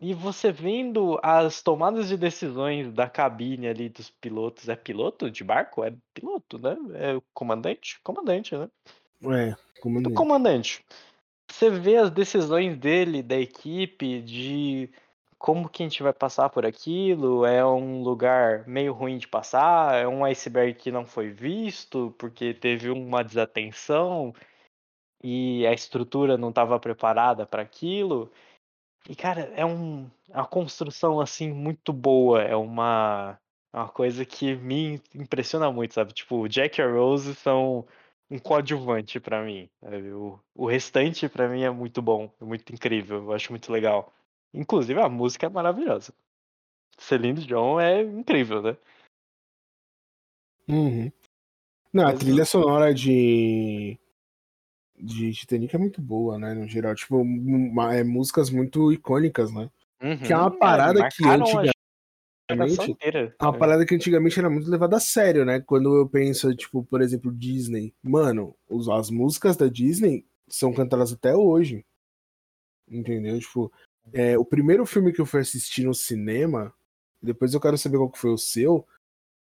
E 0.02 0.14
você 0.14 0.52
vendo 0.52 1.18
as 1.24 1.62
tomadas 1.62 2.10
de 2.10 2.18
decisões 2.18 2.91
da 2.91 3.10
cabine 3.10 3.68
ali 3.68 3.88
dos 3.88 4.10
pilotos, 4.10 4.68
é 4.68 4.76
piloto 4.76 5.32
de 5.32 5.43
barco? 5.43 5.84
É 5.84 5.93
piloto, 6.14 6.60
né? 6.60 6.76
É 6.96 7.16
o 7.16 7.24
comandante? 7.34 8.00
Comandante, 8.04 8.58
né? 8.58 8.70
É, 9.24 9.56
como 9.82 10.02
do 10.02 10.12
comandante. 10.14 10.84
Você 11.50 11.70
vê 11.70 11.96
as 11.96 12.12
decisões 12.12 12.78
dele, 12.78 13.24
da 13.24 13.38
equipe, 13.38 14.22
de 14.22 14.89
como 15.38 15.70
que 15.70 15.84
a 15.84 15.86
gente 15.86 16.02
vai 16.04 16.12
passar 16.12 16.50
por 16.50 16.66
aquilo, 16.66 17.46
é 17.46 17.66
um 17.66 18.02
lugar 18.02 18.68
meio 18.68 18.91
ruim 18.93 19.18
de 19.18 19.28
passar, 19.28 19.96
é 19.96 20.08
um 20.08 20.26
iceberg 20.26 20.74
que 20.74 20.91
não 20.91 21.06
foi 21.06 21.30
visto 21.30 22.14
porque 22.18 22.54
teve 22.54 22.89
uma 22.89 23.24
desatenção 23.24 24.34
e 25.24 25.66
a 25.66 25.74
estrutura 25.74 26.38
não 26.38 26.50
estava 26.50 26.80
preparada 26.80 27.46
para 27.46 27.62
aquilo. 27.62 28.32
E 29.10 29.16
cara, 29.16 29.41
é 29.56 29.66
um, 29.66 30.10
é 30.30 30.38
uma 30.38 30.47
construção 30.47 31.20
assim 31.20 31.51
muito 31.51 31.93
boa, 31.93 32.41
é 32.41 32.56
uma, 32.56 33.39
é 33.72 33.78
uma 33.78 33.89
coisa 33.89 34.26
que 34.26 34.56
me 34.56 35.01
impressiona 35.14 35.72
muito, 35.72 35.93
sabe? 35.93 36.14
Tipo, 36.14 36.38
o 36.38 36.49
Jack 36.49 36.80
e 36.80 36.84
a 36.84 36.89
Rose 36.89 37.36
são 37.36 37.86
um 38.30 38.39
coadjuvante 38.39 39.20
pra 39.20 39.43
mim. 39.43 39.70
sabe? 39.80 40.12
O, 40.12 40.39
o 40.56 40.66
restante 40.66 41.30
pra 41.30 41.47
mim 41.47 41.62
é 41.62 41.70
muito 41.70 42.01
bom, 42.01 42.32
é 42.41 42.45
muito 42.45 42.74
incrível, 42.74 43.18
eu 43.18 43.34
acho 43.34 43.51
muito 43.51 43.72
legal. 43.72 44.12
Inclusive 44.53 44.99
a 44.99 45.10
música 45.10 45.45
é 45.45 45.49
maravilhosa. 45.49 46.14
Celine 46.97 47.45
Dion 47.45 47.80
é 47.80 48.01
incrível, 48.01 48.62
né? 48.62 48.78
Uhum. 50.68 51.12
Não, 51.93 52.08
a 52.08 52.14
trilha 52.14 52.45
sonora 52.45 52.93
de. 52.93 53.97
De 54.98 55.34
Titanic 55.34 55.76
é 55.76 55.80
muito 55.80 56.02
boa, 56.02 56.38
né? 56.39 56.54
No 56.54 56.68
geral. 56.68 56.96
Tipo, 56.96 57.22
é, 57.91 58.04
músicas 58.04 58.50
muito 58.50 58.91
icônicas, 58.93 59.52
né? 59.54 59.70
Que 60.24 60.32
é 60.34 60.36
uma 60.38 60.50
Uhum, 60.52 60.58
parada 60.58 61.08
que 61.10 61.24
a 61.26 61.38
geração 61.38 61.72
antigamente. 62.50 62.91
inteira. 62.91 63.36
É 63.39 63.43
uma 63.43 63.54
É. 63.56 63.58
parada 63.58 63.86
que 63.86 63.96
antigamente 63.96 64.39
era 64.39 64.50
muito 64.50 64.70
levada 64.70 64.98
a 64.98 65.00
sério, 65.00 65.43
né? 65.46 65.60
Quando 65.60 65.96
eu 65.96 66.08
penso, 66.08 66.56
tipo, 66.56 66.84
por 66.84 67.02
exemplo, 67.02 67.32
Disney. 67.32 67.93
Mano, 68.02 68.56
as 68.93 69.10
músicas 69.10 69.58
da 69.58 69.68
Disney 69.68 70.26
são 70.48 70.74
cantadas 70.74 71.12
até 71.12 71.36
hoje. 71.36 71.86
Entendeu? 72.88 73.39
Tipo, 73.39 73.72
é, 74.14 74.38
o 74.38 74.46
primeiro 74.46 74.86
filme 74.86 75.12
que 75.12 75.20
eu 75.20 75.26
fui 75.26 75.41
assistir 75.41 75.84
no 75.84 75.93
cinema, 75.93 76.74
depois 77.22 77.54
eu 77.54 77.60
quero 77.60 77.78
saber 77.78 77.98
qual 77.98 78.10
que 78.10 78.20
foi 78.20 78.32
o 78.32 78.38
seu, 78.38 78.88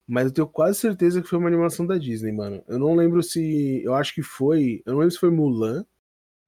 mas 0.07 0.25
eu 0.27 0.31
tenho 0.33 0.47
quase 0.47 0.79
certeza 0.79 1.21
que 1.21 1.27
foi 1.27 1.39
uma 1.39 1.47
animação 1.47 1.85
da 1.85 1.97
Disney, 1.97 2.31
mano. 2.31 2.63
Eu 2.67 2.77
não 2.79 2.95
lembro 2.95 3.21
se. 3.23 3.81
Eu 3.83 3.93
acho 3.95 4.13
que 4.13 4.21
foi. 4.21 4.81
Eu 4.85 4.93
não 4.93 4.99
lembro 4.99 5.11
se 5.13 5.19
foi 5.19 5.31
Mulan 5.31 5.85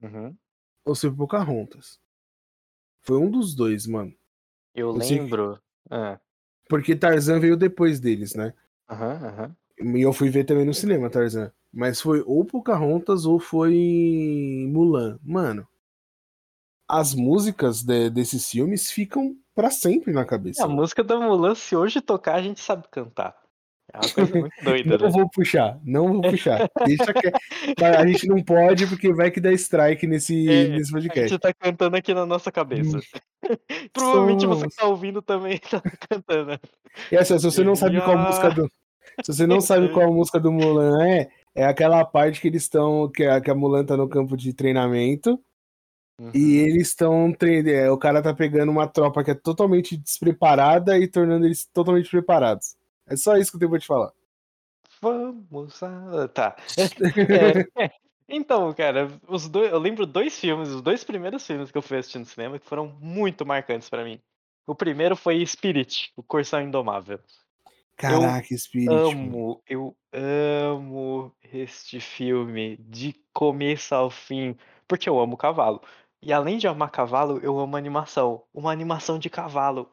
Uhum. 0.02 0.36
ou 0.86 0.94
se 0.96 1.08
foi 1.08 1.16
Pocahontas. 1.16 2.00
Foi 3.02 3.18
um 3.18 3.30
dos 3.32 3.56
dois, 3.56 3.88
mano. 3.88 4.14
Eu 4.76 4.94
Eu 4.96 5.02
sei 5.02 5.20
lembro. 5.20 5.60
Ah, 5.90 6.20
Porque 6.70 6.96
Tarzan 6.96 7.40
veio 7.40 7.56
depois 7.58 8.00
deles, 8.00 8.36
né? 8.36 8.54
Aham, 8.90 9.14
aham. 9.26 9.56
E 9.80 10.02
eu 10.02 10.12
fui 10.14 10.30
ver 10.30 10.44
também 10.44 10.66
no 10.66 10.74
cinema, 10.74 11.10
Tarzan. 11.10 11.52
Mas 11.72 12.02
foi 12.02 12.22
ou 12.26 12.44
Pocahontas 12.46 13.26
ou 13.26 13.40
foi 13.40 14.66
Mulan. 14.70 15.18
Mano, 15.24 15.68
as 16.88 17.14
músicas 17.14 17.84
de- 17.84 18.10
desses 18.10 18.50
filmes 18.50 18.90
ficam 18.92 19.36
pra 19.54 19.70
sempre 19.72 20.12
na 20.14 20.26
cabeça. 20.26 20.64
A 20.64 20.68
música 20.68 21.04
da 21.04 21.20
Mulan, 21.20 21.56
se 21.56 21.76
hoje 21.76 22.02
tocar, 22.02 22.36
a 22.36 22.42
gente 22.42 22.60
sabe 22.60 22.88
cantar. 22.90 23.36
É 23.94 23.98
uma 23.98 24.14
coisa 24.14 24.40
muito 24.40 24.64
doida, 24.64 24.98
Não 24.98 25.06
né? 25.06 25.12
vou 25.12 25.30
puxar, 25.30 25.80
não 25.84 26.14
vou 26.14 26.22
puxar. 26.22 26.70
Deixa 26.86 27.14
que... 27.14 27.32
A 27.84 28.06
gente 28.06 28.28
não 28.28 28.44
pode, 28.44 28.86
porque 28.86 29.14
vai 29.14 29.32
que 29.32 29.40
dá 29.40 29.52
strike 29.54 30.06
nesse, 30.06 30.48
É, 30.50 30.68
nesse 30.68 30.92
A 30.92 31.00
podcast. 31.00 31.30
gente 31.30 31.40
tá 31.40 31.54
cantando 31.54 31.96
aqui 31.96 32.14
na 32.14 32.26
nossa 32.26 32.52
cabeça. 32.52 33.00
Provavelmente 33.94 34.46
você 34.46 34.68
que 34.68 34.76
tá 34.76 34.86
ouvindo 34.86 35.22
também 35.22 35.60
tá 35.72 35.82
cantando. 36.10 36.60
E 37.12 37.16
essa, 37.16 37.40
se 37.40 37.46
você 37.46 37.64
não 37.64 37.76
sabe 37.76 38.02
qual 38.02 38.18
música 38.18 38.50
do. 38.52 38.70
Se 39.24 39.34
você 39.34 39.48
não 39.48 39.62
sabe 39.62 39.90
qual 39.90 40.14
música 40.14 40.40
do 40.40 40.52
Mulan 40.52 41.04
é, 41.08 41.30
é 41.56 41.66
aquela 41.66 42.04
parte 42.04 42.42
que 42.42 42.48
eles 42.48 42.64
estão. 42.64 43.10
Que 43.10 43.24
a, 43.26 43.40
que 43.40 43.50
a 43.50 43.56
Mulan 43.56 43.86
tá 43.86 43.96
no 43.96 44.10
campo 44.10 44.36
de 44.36 44.54
treinamento. 44.54 45.40
Uhum. 46.20 46.32
E 46.34 46.58
eles 46.58 46.90
estão. 46.90 47.34
É, 47.68 47.90
o 47.90 47.98
cara 47.98 48.22
tá 48.22 48.34
pegando 48.34 48.72
uma 48.72 48.88
tropa 48.88 49.24
que 49.24 49.32
é 49.32 49.36
totalmente 49.36 49.96
despreparada 49.96 50.98
e 50.98 51.08
tornando 51.08 51.46
eles 51.46 51.66
totalmente 51.72 52.10
preparados. 52.10 52.76
É 53.08 53.16
só 53.16 53.38
isso 53.38 53.52
que 53.52 53.56
eu 53.56 53.60
tenho 53.60 53.72
pra 53.72 53.80
te 53.80 53.88
falar. 53.88 54.12
Vamos 55.02 55.82
a... 55.84 56.28
Tá. 56.30 56.56
É, 57.80 57.92
então, 58.30 58.74
cara, 58.74 59.08
os 59.28 59.48
dois, 59.48 59.72
eu 59.72 59.80
lembro 59.80 60.06
dois 60.06 60.38
filmes, 60.38 60.70
os 60.70 60.82
dois 60.82 61.04
primeiros 61.04 61.46
filmes 61.46 61.72
que 61.72 61.78
eu 61.78 61.82
fui 61.82 61.98
assistir 61.98 62.20
no 62.20 62.26
cinema 62.26 62.60
que 62.60 62.66
foram 62.66 62.88
muito 63.00 63.46
marcantes 63.46 63.90
pra 63.90 64.04
mim. 64.04 64.20
O 64.66 64.76
primeiro 64.76 65.16
foi 65.16 65.46
Spirit, 65.46 66.12
o 66.16 66.22
Corção 66.22 66.62
Indomável. 66.62 67.20
Caraca, 67.96 68.56
Spirit. 68.56 68.90
Amo, 68.90 69.62
eu 69.66 69.96
amo 70.12 71.34
este 71.42 72.02
filme 72.02 72.76
de 72.78 73.16
começo 73.34 73.96
ao 73.96 74.10
fim, 74.10 74.58
porque 74.88 75.08
eu 75.08 75.18
amo 75.20 75.38
cavalo. 75.38 75.82
E 76.22 76.34
além 76.34 76.58
de 76.58 76.68
amar 76.68 76.92
cavalo, 76.92 77.40
eu 77.42 77.58
amo 77.58 77.78
animação. 77.78 78.44
Uma 78.54 78.72
animação 78.72 79.18
de 79.18 79.30
cavalo. 79.30 79.90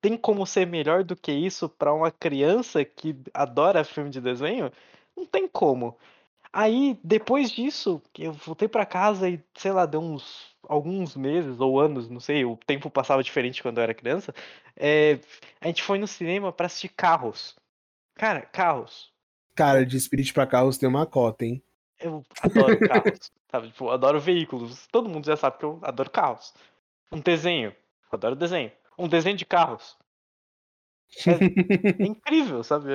Tem 0.00 0.16
como 0.16 0.46
ser 0.46 0.66
melhor 0.66 1.02
do 1.02 1.16
que 1.16 1.32
isso 1.32 1.68
pra 1.68 1.92
uma 1.92 2.10
criança 2.10 2.84
que 2.84 3.16
adora 3.34 3.84
filme 3.84 4.10
de 4.10 4.20
desenho? 4.20 4.70
Não 5.16 5.26
tem 5.26 5.48
como. 5.48 5.96
Aí, 6.52 6.98
depois 7.04 7.50
disso, 7.50 8.00
eu 8.18 8.32
voltei 8.32 8.68
pra 8.68 8.86
casa 8.86 9.28
e, 9.28 9.42
sei 9.54 9.72
lá, 9.72 9.84
deu 9.86 10.00
uns 10.00 10.56
alguns 10.68 11.16
meses 11.16 11.60
ou 11.60 11.80
anos, 11.80 12.08
não 12.10 12.20
sei, 12.20 12.44
o 12.44 12.56
tempo 12.56 12.90
passava 12.90 13.22
diferente 13.22 13.62
quando 13.62 13.78
eu 13.78 13.84
era 13.84 13.94
criança. 13.94 14.34
É, 14.76 15.18
a 15.60 15.66
gente 15.66 15.82
foi 15.82 15.98
no 15.98 16.06
cinema 16.06 16.52
pra 16.52 16.66
assistir 16.66 16.88
Carros. 16.90 17.56
Cara, 18.14 18.42
Carros. 18.42 19.10
Cara, 19.54 19.84
de 19.84 19.98
Spirit 19.98 20.32
pra 20.32 20.46
Carros 20.46 20.78
tem 20.78 20.88
uma 20.88 21.06
cota, 21.06 21.44
hein? 21.44 21.62
Eu 22.00 22.24
adoro 22.40 22.78
carros, 22.86 23.32
sabe? 23.50 23.68
Tipo, 23.68 23.90
adoro 23.90 24.20
veículos. 24.20 24.86
Todo 24.86 25.08
mundo 25.08 25.26
já 25.26 25.36
sabe 25.36 25.58
que 25.58 25.64
eu 25.64 25.80
adoro 25.82 26.10
carros. 26.10 26.54
Um 27.10 27.18
desenho. 27.20 27.70
Eu 27.70 28.16
adoro 28.16 28.36
desenho. 28.36 28.70
Um 28.98 29.08
desenho 29.08 29.36
de 29.36 29.46
carros. 29.46 29.96
É, 31.26 32.02
é 32.02 32.06
incrível, 32.06 32.62
sabe? 32.62 32.88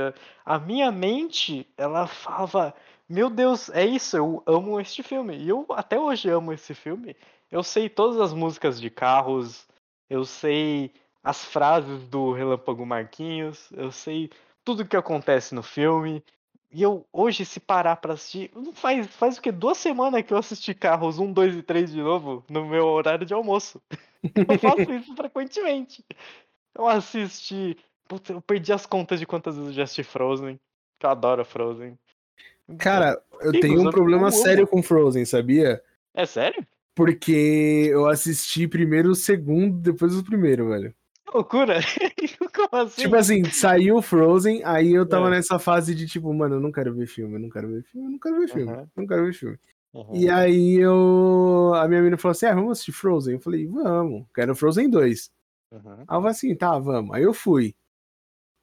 A 0.46 0.60
minha 0.60 0.92
mente, 0.92 1.68
ela 1.78 2.08
falava, 2.08 2.74
meu 3.08 3.30
Deus, 3.30 3.70
é 3.70 3.86
isso, 3.86 4.18
eu 4.18 4.44
amo 4.46 4.80
este 4.80 5.04
filme. 5.04 5.38
E 5.38 5.50
eu 5.50 5.66
até 5.72 6.00
hoje 6.00 6.30
amo 6.30 6.54
esse 6.54 6.74
filme. 6.74 7.16
Eu 7.52 7.64
sei 7.64 7.90
todas 7.90 8.20
as 8.20 8.34
músicas 8.34 8.80
de 8.80 8.90
carros, 8.90 9.68
eu 10.10 10.26
sei 10.26 10.92
as 11.24 11.46
frases 11.46 12.08
do 12.08 12.34
Relâmpago 12.34 12.86
Marquinhos, 12.86 13.70
eu 13.72 13.92
sei 13.92 14.30
tudo 14.64 14.86
que 14.86 14.98
acontece 14.98 15.56
no 15.56 15.64
filme. 15.64 16.24
E 16.72 16.82
eu, 16.82 17.06
hoje, 17.14 17.46
se 17.46 17.60
parar 17.60 17.98
pra 17.98 18.14
assistir, 18.14 18.52
faz, 18.74 19.06
faz 19.08 19.38
o 19.38 19.42
que? 19.42 19.52
Duas 19.52 19.78
semanas 19.78 20.24
que 20.24 20.34
eu 20.34 20.38
assisti 20.38 20.74
Carros 20.74 21.20
1, 21.20 21.32
2 21.32 21.56
e 21.58 21.62
3 21.62 21.92
de 21.92 22.02
novo 22.02 22.44
no 22.50 22.66
meu 22.66 22.86
horário 22.88 23.26
de 23.26 23.34
almoço. 23.34 23.80
Eu 24.48 24.60
faço 24.60 24.94
isso 24.94 25.16
frequentemente. 25.16 26.06
Eu 26.76 26.88
assisti. 26.88 27.78
Putz, 28.08 28.30
eu 28.30 28.42
perdi 28.42 28.74
as 28.74 28.86
contas 28.86 29.20
de 29.20 29.26
quantas 29.26 29.56
vezes 29.56 29.72
eu 29.72 29.76
já 29.76 29.84
assisti 29.84 30.04
Frozen. 30.04 30.60
Que 31.00 31.06
eu 31.06 31.10
adoro 31.10 31.44
Frozen. 31.46 31.98
Cara, 32.78 33.22
eu 33.42 33.52
tenho 33.60 33.82
um 33.82 33.92
problema 33.92 34.32
sério 34.32 34.68
com 34.68 34.82
Frozen, 34.82 35.26
sabia? 35.26 35.82
É 36.14 36.26
sério? 36.26 36.66
Porque 36.96 37.88
eu 37.90 38.08
assisti 38.08 38.68
primeiro 38.68 39.12
o 39.12 39.16
segundo, 39.16 39.80
depois 39.80 40.16
o 40.16 40.24
primeiro, 40.24 40.70
velho. 40.70 40.94
Que 41.26 41.36
loucura! 41.36 41.80
Como 42.54 42.84
assim? 42.84 43.02
Tipo 43.02 43.16
assim, 43.16 43.44
saiu 43.46 44.02
Frozen, 44.02 44.62
aí 44.64 44.94
eu 44.94 45.08
tava 45.08 45.28
é. 45.28 45.32
nessa 45.32 45.58
fase 45.58 45.96
de 45.96 46.08
tipo, 46.08 46.32
mano, 46.34 46.56
eu 46.56 46.60
não 46.62 46.72
quero 46.72 46.94
ver 46.94 47.08
filme, 47.08 47.36
eu 47.36 47.40
não 47.40 47.50
quero 47.50 47.68
ver 47.68 47.84
filme, 47.84 48.08
eu 48.08 48.12
não 48.12 48.20
quero 48.20 48.40
ver 48.40 48.48
filme, 48.48 48.72
uhum. 48.72 48.88
não 48.96 49.08
quero 49.08 49.26
ver 49.26 49.34
filme. 49.34 49.58
Uhum. 49.94 50.16
E 50.16 50.30
aí 50.30 50.76
eu. 50.76 51.74
A 51.76 51.88
minha 51.88 52.02
menina 52.02 52.18
falou 52.18 52.32
assim: 52.32 52.48
ah, 52.48 52.56
vamos 52.56 52.72
assistir 52.72 52.92
Frozen. 52.92 53.36
Eu 53.36 53.40
falei, 53.40 53.68
vamos, 53.68 54.26
quero 54.34 54.56
Frozen 54.56 54.90
2. 54.90 55.32
Uhum. 55.72 55.92
Aí 55.92 56.02
eu 56.02 56.06
falei 56.08 56.32
assim, 56.32 56.56
tá, 56.56 56.80
vamos. 56.80 57.16
Aí 57.16 57.24
eu 57.24 57.34
fui. 57.34 57.76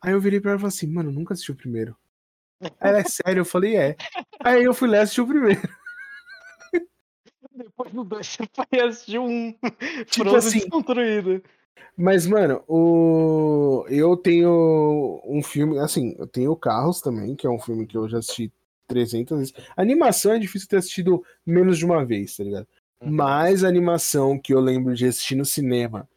Aí 0.02 0.12
eu 0.12 0.20
virei 0.20 0.40
pra 0.40 0.52
ela 0.52 0.58
e 0.58 0.60
falei 0.60 0.74
assim, 0.74 0.86
mano, 0.86 1.12
nunca 1.12 1.34
assisti 1.34 1.52
o 1.52 1.56
primeiro. 1.56 1.96
Ela 2.80 2.98
é 2.98 3.04
sério, 3.04 3.40
eu 3.40 3.44
falei, 3.44 3.76
é. 3.76 3.96
Aí 4.42 4.64
eu 4.64 4.74
fui 4.74 4.88
lá 4.88 5.00
assistir 5.00 5.20
o 5.20 5.26
primeiro. 5.26 5.60
Depois 7.52 7.92
do 7.92 8.04
2 8.04 8.26
você 8.26 8.48
foi 8.54 8.80
assistir 8.80 9.18
um 9.18 9.52
tipo 10.06 10.30
Frozen 10.30 10.38
assim, 10.38 10.58
desconstruído. 10.60 11.42
Mas, 11.96 12.26
mano, 12.26 12.62
o... 12.66 13.84
eu 13.88 14.16
tenho 14.16 15.20
um 15.24 15.42
filme, 15.42 15.78
assim, 15.78 16.14
eu 16.18 16.26
tenho 16.26 16.56
Carros 16.56 17.00
também, 17.00 17.34
que 17.34 17.46
é 17.46 17.50
um 17.50 17.58
filme 17.58 17.86
que 17.86 17.96
eu 17.96 18.08
já 18.08 18.18
assisti 18.18 18.52
300 18.90 19.38
vezes. 19.38 19.54
A 19.76 19.80
animação 19.80 20.32
é 20.32 20.38
difícil 20.38 20.68
ter 20.68 20.78
assistido 20.78 21.24
menos 21.46 21.78
de 21.78 21.86
uma 21.86 22.04
vez, 22.04 22.36
tá 22.36 22.42
ligado? 22.44 22.66
Uhum. 23.00 23.12
Mas 23.12 23.62
a 23.62 23.68
animação 23.68 24.38
que 24.38 24.52
eu 24.52 24.60
lembro 24.60 24.94
de 24.94 25.06
assistir 25.06 25.36
no 25.36 25.44
cinema, 25.44 26.08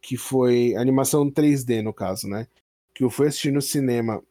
que 0.00 0.16
foi 0.16 0.74
animação 0.74 1.30
3D 1.30 1.82
no 1.82 1.92
caso, 1.92 2.26
né? 2.26 2.48
Que 2.94 3.04
eu 3.04 3.10
fui 3.10 3.28
assistir 3.28 3.52
no 3.52 3.62
cinema, 3.62 4.22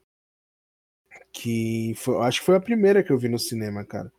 que 1.31 1.93
foi, 1.95 2.17
acho 2.17 2.39
que 2.39 2.45
foi 2.45 2.55
a 2.55 2.61
primeira 2.61 3.03
que 3.03 3.11
eu 3.11 3.17
vi 3.17 3.29
no 3.29 3.39
cinema, 3.39 3.85
cara. 3.85 4.11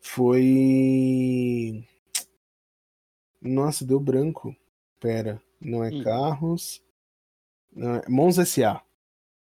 Foi. 0.00 1.82
Nossa, 3.40 3.86
deu 3.86 3.98
branco. 3.98 4.54
Pera. 5.00 5.40
Não 5.60 5.82
é 5.82 6.02
carros. 6.02 6.82
Não 7.74 7.96
é... 7.96 8.02
Monza 8.08 8.42
S.A. 8.42 8.82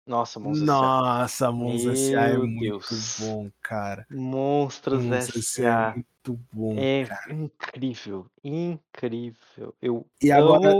Nossa, 0.10 0.39
Monza 0.39 0.66
Nossa, 0.66 1.51
Monza 1.51 1.91
S.A. 1.91 2.30
é 2.30 2.38
muito 2.39 2.62
Deus. 2.62 3.18
bom, 3.20 3.47
cara. 3.62 4.07
Monstros 4.10 5.05
S.A. 5.05 5.91
É 5.91 5.93
muito 5.93 6.39
bom, 6.51 6.76
é 6.80 7.05
cara. 7.05 7.32
incrível, 7.32 8.26
incrível. 8.43 9.76
Eu 9.80 10.07
e 10.20 10.32
agora, 10.32 10.74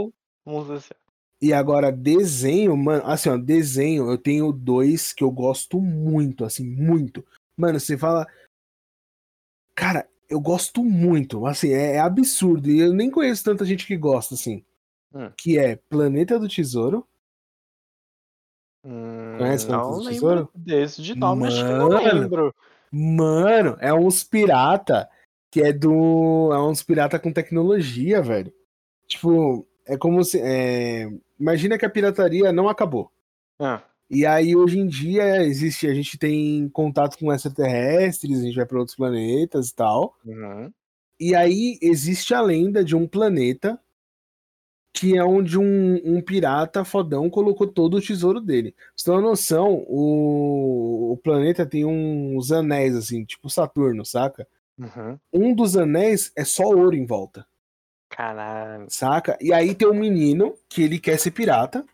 Monza 0.44 0.74
S.A. 0.74 0.96
E 1.40 1.52
agora, 1.52 1.92
desenho, 1.92 2.76
mano, 2.76 3.04
assim, 3.06 3.28
ó, 3.28 3.36
desenho, 3.36 4.10
eu 4.10 4.18
tenho 4.18 4.52
dois 4.52 5.12
que 5.12 5.22
eu 5.22 5.30
gosto 5.30 5.80
muito, 5.80 6.44
assim, 6.44 6.64
muito. 6.68 7.24
Mano, 7.56 7.78
você 7.78 7.96
fala. 7.96 8.26
Cara, 9.76 10.08
eu 10.28 10.40
gosto 10.40 10.82
muito, 10.82 11.46
assim, 11.46 11.68
é, 11.68 11.94
é 11.94 12.00
absurdo. 12.00 12.68
E 12.68 12.80
eu 12.80 12.92
nem 12.92 13.08
conheço 13.08 13.44
tanta 13.44 13.64
gente 13.64 13.86
que 13.86 13.96
gosta, 13.96 14.34
assim. 14.34 14.64
Hum. 15.14 15.30
Que 15.36 15.56
é 15.56 15.76
Planeta 15.76 16.36
do 16.36 16.48
Tesouro. 16.48 17.06
Hum, 18.84 19.36
Conhece 19.38 19.66
Planeta 19.66 19.90
do 19.90 20.08
Tesouro? 20.08 20.50
Desse 20.54 21.02
de 21.02 21.14
nome, 21.14 21.42
mano, 21.42 21.52
acho 21.52 21.64
que 21.64 21.72
não 21.72 21.88
lembro. 21.88 22.54
Mano, 22.90 23.76
é 23.80 23.92
uns 23.92 24.24
pirata 24.24 25.08
que 25.50 25.62
é 25.62 25.72
do. 25.72 26.50
É 26.52 26.60
uns 26.62 26.82
pirata 26.82 27.18
com 27.18 27.32
tecnologia, 27.32 28.22
velho. 28.22 28.52
Tipo, 29.06 29.66
é 29.86 29.96
como 29.96 30.22
se. 30.24 30.40
É... 30.40 31.10
Imagina 31.38 31.76
que 31.76 31.84
a 31.84 31.90
pirataria 31.90 32.52
não 32.52 32.68
acabou. 32.68 33.10
Ah. 33.58 33.82
E 34.08 34.26
aí, 34.26 34.56
hoje 34.56 34.78
em 34.78 34.86
dia, 34.86 35.42
existe. 35.44 35.86
A 35.86 35.94
gente 35.94 36.18
tem 36.18 36.68
contato 36.70 37.18
com 37.18 37.32
extraterrestres, 37.32 38.40
a 38.40 38.42
gente 38.42 38.56
vai 38.56 38.66
para 38.66 38.78
outros 38.78 38.96
planetas 38.96 39.68
e 39.68 39.74
tal. 39.74 40.16
Uhum. 40.24 40.72
E 41.18 41.34
aí 41.34 41.78
existe 41.82 42.32
a 42.32 42.40
lenda 42.40 42.82
de 42.82 42.96
um 42.96 43.06
planeta 43.06 43.78
que 44.92 45.16
é 45.16 45.24
onde 45.24 45.58
um, 45.58 46.00
um, 46.04 46.20
pirata 46.20 46.84
fodão 46.84 47.30
colocou 47.30 47.66
todo 47.66 47.96
o 47.96 48.00
tesouro 48.00 48.40
dele. 48.40 48.72
Pra 48.72 48.84
você 48.96 49.04
tem 49.04 49.14
uma 49.14 49.20
noção, 49.20 49.84
o, 49.86 51.12
o 51.12 51.16
planeta 51.18 51.64
tem 51.64 51.84
uns 51.84 52.50
anéis, 52.50 52.96
assim, 52.96 53.24
tipo 53.24 53.48
Saturno, 53.48 54.04
saca? 54.04 54.46
Uhum. 54.78 55.18
Um 55.32 55.54
dos 55.54 55.76
anéis 55.76 56.32
é 56.36 56.44
só 56.44 56.64
ouro 56.64 56.96
em 56.96 57.06
volta. 57.06 57.46
Caralho. 58.08 58.86
Saca? 58.88 59.38
E 59.40 59.52
aí 59.52 59.74
tem 59.74 59.86
um 59.86 59.94
menino 59.94 60.54
que 60.68 60.82
ele 60.82 60.98
quer 60.98 61.18
ser 61.18 61.30
pirata. 61.30 61.84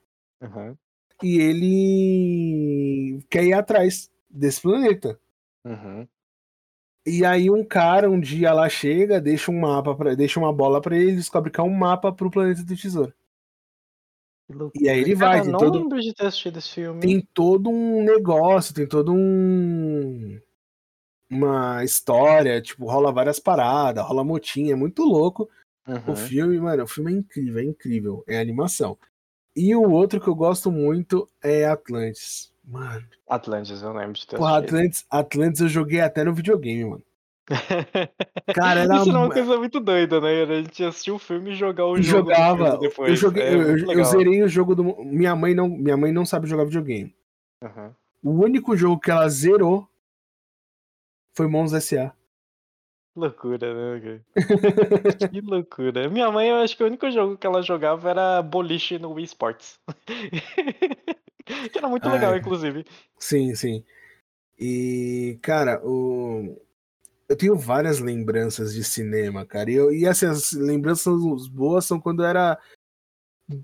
Uhum. 0.41 0.77
E 1.23 1.39
ele 1.39 3.25
quer 3.29 3.45
ir 3.45 3.53
atrás 3.53 4.11
desse 4.29 4.63
planeta. 4.63 5.19
Uhum. 5.65 6.07
E 7.07 7.25
aí 7.25 7.49
um 7.49 7.65
cara 7.65 8.11
um 8.11 8.19
dia 8.19 8.53
lá 8.53 8.69
chega, 8.69 9.21
deixa 9.21 9.53
um 9.53 9.61
mapa, 9.61 9.95
pra, 9.95 10.15
deixa 10.15 10.41
uma 10.41 10.53
bola 10.53 10.81
para 10.81 10.97
ele, 10.97 11.17
descobre 11.17 11.53
que 11.53 11.61
é 11.61 11.63
um 11.63 11.73
mapa 11.73 12.13
pro 12.13 12.31
planeta 12.31 12.65
do 12.65 12.77
tesouro. 12.77 13.15
E 14.75 14.89
aí 14.89 15.01
ele 15.01 15.15
vai. 15.15 15.39
Cara, 15.39 15.51
não 15.51 15.59
todo... 15.59 15.79
lembro 15.79 16.01
de 16.01 16.15
ter 16.15 16.27
assistido 16.27 16.59
esse 16.59 16.71
filme. 16.71 17.01
Tem 17.01 17.21
todo 17.35 17.69
um 17.69 18.03
negócio, 18.03 18.75
tem 18.75 18.87
todo 18.87 19.13
um. 19.13 20.41
Uma 21.29 21.83
história, 21.83 22.61
tipo, 22.61 22.87
rola 22.87 23.11
várias 23.11 23.41
paradas, 23.41 24.05
rola 24.05 24.23
motinha, 24.23 24.73
é 24.73 24.77
muito 24.77 25.03
louco. 25.03 25.49
Uhum. 25.87 26.13
O 26.13 26.17
filme, 26.17 26.59
mano, 26.61 26.85
o 26.85 26.87
filme 26.87 27.13
é 27.13 27.17
incrível, 27.17 27.59
é 27.59 27.65
incrível. 27.65 28.25
É 28.29 28.41
animação. 28.41 28.97
E 29.55 29.75
o 29.75 29.91
outro 29.91 30.21
que 30.21 30.29
eu 30.29 30.35
gosto 30.35 30.71
muito 30.71 31.29
é 31.43 31.65
Atlantis. 31.65 32.53
Mano. 32.67 33.07
Atlantis, 33.29 33.81
eu 33.81 33.93
lembro 33.93 34.15
de 34.15 34.27
ter 34.27 34.37
Porra, 34.37 34.59
Atlantis, 34.59 35.07
Atlantis 35.09 35.61
eu 35.61 35.69
joguei 35.69 36.01
até 36.01 36.25
no 36.25 36.35
videogame, 36.35 36.85
mano. 36.85 37.03
Cara, 38.55 38.81
era 38.81 38.97
Isso 38.97 39.11
é 39.11 39.19
uma 39.19 39.31
coisa 39.31 39.57
muito 39.57 39.79
doida, 39.79 40.21
né? 40.21 40.43
A 40.43 40.63
gente 40.63 40.83
assistiu 40.83 41.15
o 41.15 41.19
filme 41.19 41.53
e 41.53 41.55
jogar 41.55 41.87
o 41.87 42.03
jogo 42.03 42.31
jogava. 42.31 42.77
depois. 42.79 43.11
Eu, 43.11 43.17
joguei, 43.17 43.43
é 43.45 43.55
eu, 43.55 43.93
eu, 43.93 44.05
zerei 44.05 44.43
o 44.43 44.49
jogo 44.49 44.75
do. 44.75 44.83
Minha 45.05 45.37
mãe 45.37 45.55
não, 45.55 45.69
minha 45.69 45.97
mãe 45.97 46.11
não 46.11 46.27
sabe 46.27 46.49
jogar 46.49 46.65
videogame. 46.65 47.15
Uhum. 47.63 47.91
o 48.23 48.45
único 48.45 48.77
jogo 48.77 49.01
que 49.01 49.11
ela 49.11 49.29
zerou 49.29 49.89
foi 51.35 51.47
Mons 51.47 51.73
S.A. 51.73 52.13
Loucura, 53.15 53.73
né, 53.73 54.23
cara? 54.35 55.29
que 55.31 55.41
loucura. 55.41 56.11
Minha 56.11 56.31
mãe, 56.31 56.49
eu 56.49 56.57
acho 56.57 56.77
que 56.77 56.83
o 56.83 56.87
único 56.87 57.11
jogo 57.11 57.39
que 57.39 57.47
ela 57.47 57.63
jogava 57.63 58.11
era 58.11 58.43
boliche 58.43 58.99
no 58.99 59.13
Wii 59.13 59.25
Sports. 59.25 59.81
que 61.71 61.79
era 61.79 61.89
muito 61.89 62.09
legal, 62.09 62.37
inclusive. 62.37 62.85
Sim, 63.19 63.55
sim. 63.55 63.85
E, 64.59 65.39
cara, 65.43 65.81
o... 65.85 66.61
eu 67.29 67.37
tenho 67.37 67.57
várias 67.57 68.01
lembranças 68.01 68.75
de 68.75 68.83
cinema, 68.83 69.45
cara. 69.47 69.71
E, 69.71 69.75
eu, 69.75 69.93
e 69.93 70.07
assim, 70.07 70.27
as 70.27 70.53
lembranças 70.53 71.47
boas 71.47 71.85
são 71.85 72.01
quando 72.01 72.23
eu 72.23 72.27
era 72.27 72.59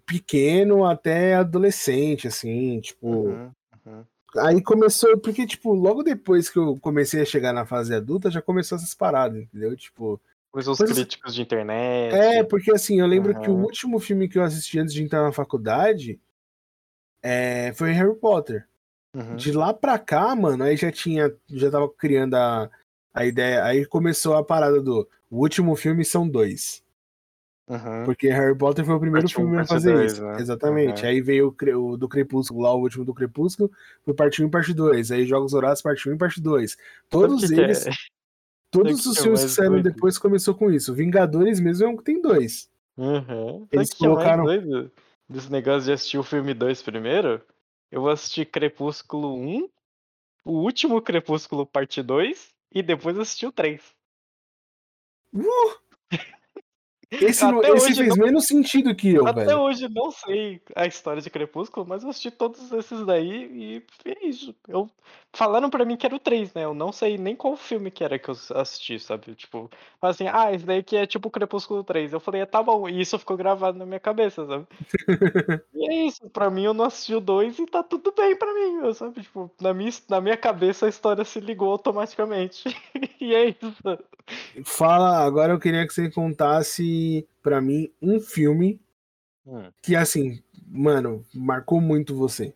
pequeno 0.06 0.84
até 0.84 1.34
adolescente, 1.34 2.28
assim, 2.28 2.80
tipo. 2.80 3.06
Uhum, 3.06 3.52
uhum. 3.86 4.04
Aí 4.38 4.62
começou, 4.62 5.18
porque, 5.18 5.46
tipo, 5.46 5.74
logo 5.74 6.02
depois 6.02 6.48
que 6.48 6.58
eu 6.58 6.78
comecei 6.78 7.20
a 7.20 7.26
chegar 7.26 7.52
na 7.52 7.66
fase 7.66 7.94
adulta, 7.94 8.30
já 8.30 8.40
começou 8.40 8.76
essas 8.76 8.94
paradas, 8.94 9.42
entendeu? 9.42 9.76
Tipo. 9.76 10.20
Os, 10.52 10.68
os 10.68 10.78
Coisas- 10.78 10.96
críticos 10.96 11.34
de 11.34 11.42
internet. 11.42 12.14
É, 12.14 12.44
porque 12.44 12.70
assim, 12.72 13.00
eu 13.00 13.06
lembro 13.06 13.34
que 13.34 13.50
o 13.50 13.54
Aham. 13.54 13.62
último 13.62 13.98
filme 13.98 14.28
que 14.28 14.38
eu 14.38 14.42
assisti 14.42 14.78
antes 14.78 14.92
de 14.92 15.02
entrar 15.02 15.22
na 15.22 15.32
faculdade 15.32 16.20
é, 17.22 17.72
foi 17.74 17.92
Harry 17.92 18.14
Potter. 18.16 18.66
Uhum. 19.14 19.36
De 19.36 19.52
lá 19.52 19.74
pra 19.74 19.98
cá, 19.98 20.34
mano, 20.34 20.64
aí 20.64 20.76
já 20.76 20.90
tinha. 20.90 21.32
Já 21.50 21.70
tava 21.70 21.88
criando 21.88 22.34
a, 22.34 22.70
a 23.12 23.26
ideia. 23.26 23.62
Aí 23.64 23.84
começou 23.84 24.34
a 24.34 24.42
parada 24.44 24.80
do. 24.80 25.06
O 25.30 25.38
último 25.38 25.76
filme 25.76 26.04
são 26.04 26.26
dois. 26.28 26.82
Uhum. 27.68 28.04
Porque 28.04 28.28
Harry 28.28 28.56
Potter 28.56 28.84
foi 28.84 28.94
o 28.94 29.00
primeiro 29.00 29.26
Parte 29.26 29.36
um, 29.38 29.40
filme 29.42 29.54
a 29.56 29.58
parte 29.60 29.68
fazer 29.68 29.92
dois, 29.94 30.12
isso. 30.12 30.24
né? 30.24 30.36
Exatamente. 30.40 31.02
Uhum. 31.02 31.08
Aí 31.08 31.20
veio 31.20 31.54
o, 31.76 31.92
o 31.92 31.96
do 31.96 32.08
Crepúsculo 32.08 32.62
lá, 32.62 32.74
o 32.74 32.80
último 32.80 33.04
do 33.04 33.14
Crepúsculo, 33.14 33.70
foi 34.04 34.12
parte 34.14 34.42
1 34.42 34.46
e 34.46 34.50
parte 34.50 34.74
2. 34.74 35.10
Aí 35.12 35.26
Jogos 35.26 35.54
Horários, 35.54 35.80
parte 35.80 36.08
1 36.08 36.14
e 36.14 36.18
parte 36.18 36.40
2. 36.40 36.70
Sabe 36.72 36.80
o 36.84 37.08
Todos 37.08 37.48
que 37.48 37.54
é? 37.60 37.64
eles. 37.64 37.86
Todos 38.70 39.06
os 39.06 39.18
filmes 39.18 39.42
que 39.44 39.50
saíram 39.50 39.74
doido? 39.74 39.92
depois 39.92 40.18
começou 40.18 40.54
com 40.54 40.70
isso. 40.70 40.94
Vingadores 40.94 41.60
mesmo 41.60 41.86
é 41.86 41.88
um 41.88 41.96
que 41.96 42.02
tem 42.04 42.20
dois. 42.20 42.68
Uhum. 42.96 43.66
Eles 43.70 43.92
colocaram- 43.92 44.44
doido 44.44 44.90
desse 45.32 45.50
negócio 45.50 45.86
de 45.86 45.92
assistir 45.92 46.18
o 46.18 46.22
filme 46.22 46.54
2 46.54 46.82
primeiro? 46.82 47.44
Eu 47.90 48.02
vou 48.02 48.10
assistir 48.10 48.46
Crepúsculo 48.46 49.34
1, 49.34 49.68
o 50.44 50.52
último 50.62 51.00
Crepúsculo 51.00 51.66
parte 51.66 52.02
2 52.02 52.54
e 52.70 52.82
depois 52.82 53.18
assistir 53.18 53.46
o 53.46 53.52
3. 53.52 53.82
Esse, 57.12 57.44
não- 57.44 57.62
esse 57.62 57.94
fez 57.94 58.16
não- 58.16 58.24
menos 58.26 58.46
sentido 58.46 58.94
que 58.94 59.14
eu, 59.14 59.26
Até 59.26 59.44
velho. 59.44 59.58
hoje 59.60 59.88
não 59.88 60.10
sei 60.10 60.60
a 60.74 60.86
história 60.86 61.20
de 61.20 61.28
Crepúsculo, 61.28 61.86
mas 61.86 62.02
eu 62.02 62.10
assisti 62.10 62.30
todos 62.30 62.72
esses 62.72 63.04
daí 63.04 63.44
e 63.52 63.82
é 64.08 64.26
isso. 64.26 64.54
Eu, 64.66 64.88
falaram 65.32 65.68
pra 65.68 65.84
mim 65.84 65.96
que 65.96 66.06
era 66.06 66.14
o 66.14 66.18
3, 66.18 66.52
né? 66.54 66.64
Eu 66.64 66.72
não 66.74 66.90
sei 66.90 67.18
nem 67.18 67.36
qual 67.36 67.56
filme 67.56 67.90
que 67.90 68.02
era 68.02 68.18
que 68.18 68.28
eu 68.30 68.34
assisti, 68.54 68.98
sabe? 68.98 69.34
Tipo, 69.34 69.70
assim, 70.00 70.26
ah, 70.26 70.52
esse 70.52 70.64
daí 70.64 70.82
que 70.82 70.96
é 70.96 71.06
tipo 71.06 71.28
Crepúsculo 71.30 71.84
3. 71.84 72.12
Eu 72.12 72.20
falei, 72.20 72.42
ah, 72.42 72.46
tá 72.46 72.62
bom, 72.62 72.88
e 72.88 73.00
isso 73.00 73.18
ficou 73.18 73.36
gravado 73.36 73.78
na 73.78 73.84
minha 73.86 74.00
cabeça, 74.00 74.46
sabe? 74.46 74.66
E 75.74 75.88
é 75.88 76.06
isso, 76.06 76.30
pra 76.30 76.48
mim 76.48 76.64
eu 76.64 76.72
não 76.74 76.84
assisti 76.84 77.14
o 77.14 77.20
2 77.20 77.58
e 77.58 77.66
tá 77.66 77.82
tudo 77.82 78.12
bem 78.16 78.36
pra 78.36 78.54
mim, 78.54 78.78
eu, 78.84 78.94
sabe? 78.94 79.20
Tipo, 79.20 79.50
na 79.60 79.74
minha, 79.74 79.90
na 80.08 80.20
minha 80.20 80.36
cabeça 80.36 80.86
a 80.86 80.88
história 80.88 81.24
se 81.24 81.40
ligou 81.40 81.70
automaticamente. 81.72 82.64
e 83.20 83.34
é 83.34 83.48
isso. 83.48 83.98
Fala, 84.64 85.18
agora 85.18 85.52
eu 85.52 85.58
queria 85.58 85.84
que 85.86 85.92
você 85.92 86.08
contasse 86.10 86.82
pra 87.42 87.60
mim 87.60 87.92
um 88.00 88.20
filme 88.20 88.80
que, 89.82 89.96
assim, 89.96 90.42
mano, 90.66 91.24
marcou 91.34 91.80
muito 91.80 92.14
você. 92.14 92.54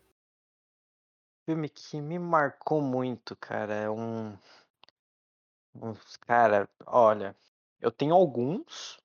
filme 1.45 1.69
que 1.69 2.01
me 2.01 2.19
marcou 2.19 2.81
muito, 2.81 3.35
cara, 3.37 3.73
é 3.73 3.89
um. 3.89 4.37
Cara, 6.21 6.67
olha, 6.85 7.35
eu 7.79 7.91
tenho 7.91 8.13
alguns, 8.13 8.97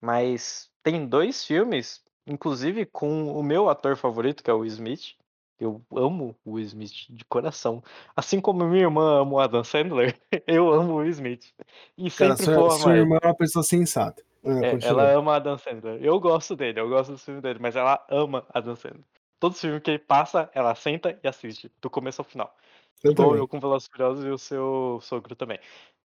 mas 0.00 0.70
tem 0.82 1.06
dois 1.06 1.44
filmes, 1.44 2.02
inclusive 2.26 2.86
com 2.86 3.32
o 3.32 3.42
meu 3.42 3.68
ator 3.68 3.96
favorito, 3.96 4.42
que 4.42 4.50
é 4.50 4.52
o 4.54 4.60
Will 4.60 4.68
Smith. 4.68 5.14
Eu 5.60 5.82
amo 5.90 6.36
o 6.44 6.52
Will 6.52 6.64
Smith 6.66 7.06
de 7.10 7.24
coração. 7.24 7.82
Assim 8.14 8.40
como 8.40 8.64
minha 8.64 8.84
irmã 8.84 9.20
ama 9.20 9.32
o 9.32 9.40
Adam 9.40 9.64
Sandler, 9.64 10.16
eu 10.46 10.72
amo 10.72 10.92
o 10.92 10.96
Will 10.98 11.10
Smith. 11.10 11.52
E 11.96 12.10
Cara, 12.10 12.36
sempre 12.36 12.44
sua, 12.44 12.54
vou 12.54 12.70
sua 12.70 12.92
amar 12.92 12.96
ele. 12.96 13.00
irmã 13.00 13.18
é 13.20 13.26
uma 13.26 13.34
pessoa 13.34 13.62
sensata. 13.64 14.22
É, 14.44 14.70
continua. 14.72 14.88
ela 14.88 15.12
ama 15.12 15.36
Adam 15.36 15.58
Sandler. 15.58 16.02
Eu 16.02 16.18
gosto 16.20 16.54
dele, 16.54 16.80
eu 16.80 16.88
gosto 16.88 17.12
do 17.12 17.18
filme 17.18 17.40
dele, 17.40 17.58
mas 17.60 17.76
ela 17.76 18.04
ama 18.08 18.46
Adam 18.52 18.76
Sandler. 18.76 19.04
Todos 19.40 19.56
os 19.56 19.60
filmes 19.60 19.82
que 19.82 19.90
ele 19.90 19.98
passa, 19.98 20.50
ela 20.52 20.74
senta 20.74 21.18
e 21.22 21.28
assiste, 21.28 21.70
do 21.80 21.90
começo 21.90 22.20
ao 22.20 22.24
final. 22.24 22.56
Eu 23.02 23.14
também. 23.14 23.36
eu 23.36 23.46
com 23.46 23.60
Velozes 23.60 23.88
Furiosos 23.88 24.24
e 24.24 24.28
o 24.28 24.38
seu 24.38 24.98
sogro 25.02 25.36
também. 25.36 25.58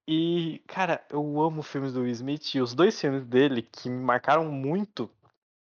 E, 0.08 0.62
cara, 0.68 1.04
eu 1.10 1.40
amo 1.40 1.62
filmes 1.62 1.92
do 1.92 2.02
Will 2.02 2.12
Smith 2.12 2.54
e 2.54 2.60
os 2.60 2.74
dois 2.74 3.00
filmes 3.00 3.24
dele 3.24 3.62
que 3.62 3.90
me 3.90 4.00
marcaram 4.00 4.44
muito, 4.44 5.10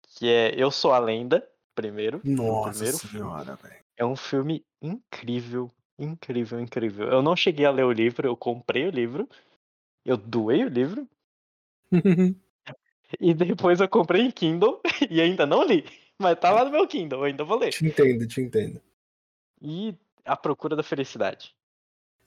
que 0.01 0.29
é 0.29 0.53
Eu 0.55 0.71
Sou 0.71 0.93
a 0.93 0.99
Lenda, 0.99 1.45
primeiro. 1.75 2.21
o 2.23 2.29
Nossa 2.29 2.71
primeiro 2.71 2.97
senhora, 2.97 3.55
velho. 3.55 3.75
É 3.97 4.05
um 4.05 4.15
filme 4.15 4.63
incrível, 4.81 5.69
incrível, 5.97 6.57
incrível. 6.61 7.09
Eu 7.09 7.21
não 7.21 7.35
cheguei 7.35 7.65
a 7.65 7.71
ler 7.71 7.83
o 7.83 7.91
livro, 7.91 8.25
eu 8.25 8.37
comprei 8.37 8.87
o 8.87 8.91
livro, 8.91 9.27
eu 10.05 10.15
doei 10.15 10.63
o 10.63 10.69
livro, 10.69 11.05
e 13.19 13.33
depois 13.33 13.79
eu 13.79 13.87
comprei 13.87 14.21
em 14.23 14.31
Kindle 14.31 14.81
e 15.09 15.21
ainda 15.21 15.45
não 15.45 15.63
li. 15.63 15.85
Mas 16.17 16.37
tá 16.39 16.51
lá 16.51 16.65
no 16.65 16.71
meu 16.71 16.85
Kindle, 16.87 17.19
eu 17.19 17.23
ainda 17.25 17.43
vou 17.43 17.57
ler. 17.57 17.69
te 17.71 17.85
entendo, 17.85 18.27
te 18.27 18.41
entendo. 18.41 18.81
E 19.61 19.95
A 20.25 20.35
Procura 20.35 20.75
da 20.75 20.83
Felicidade. 20.83 21.55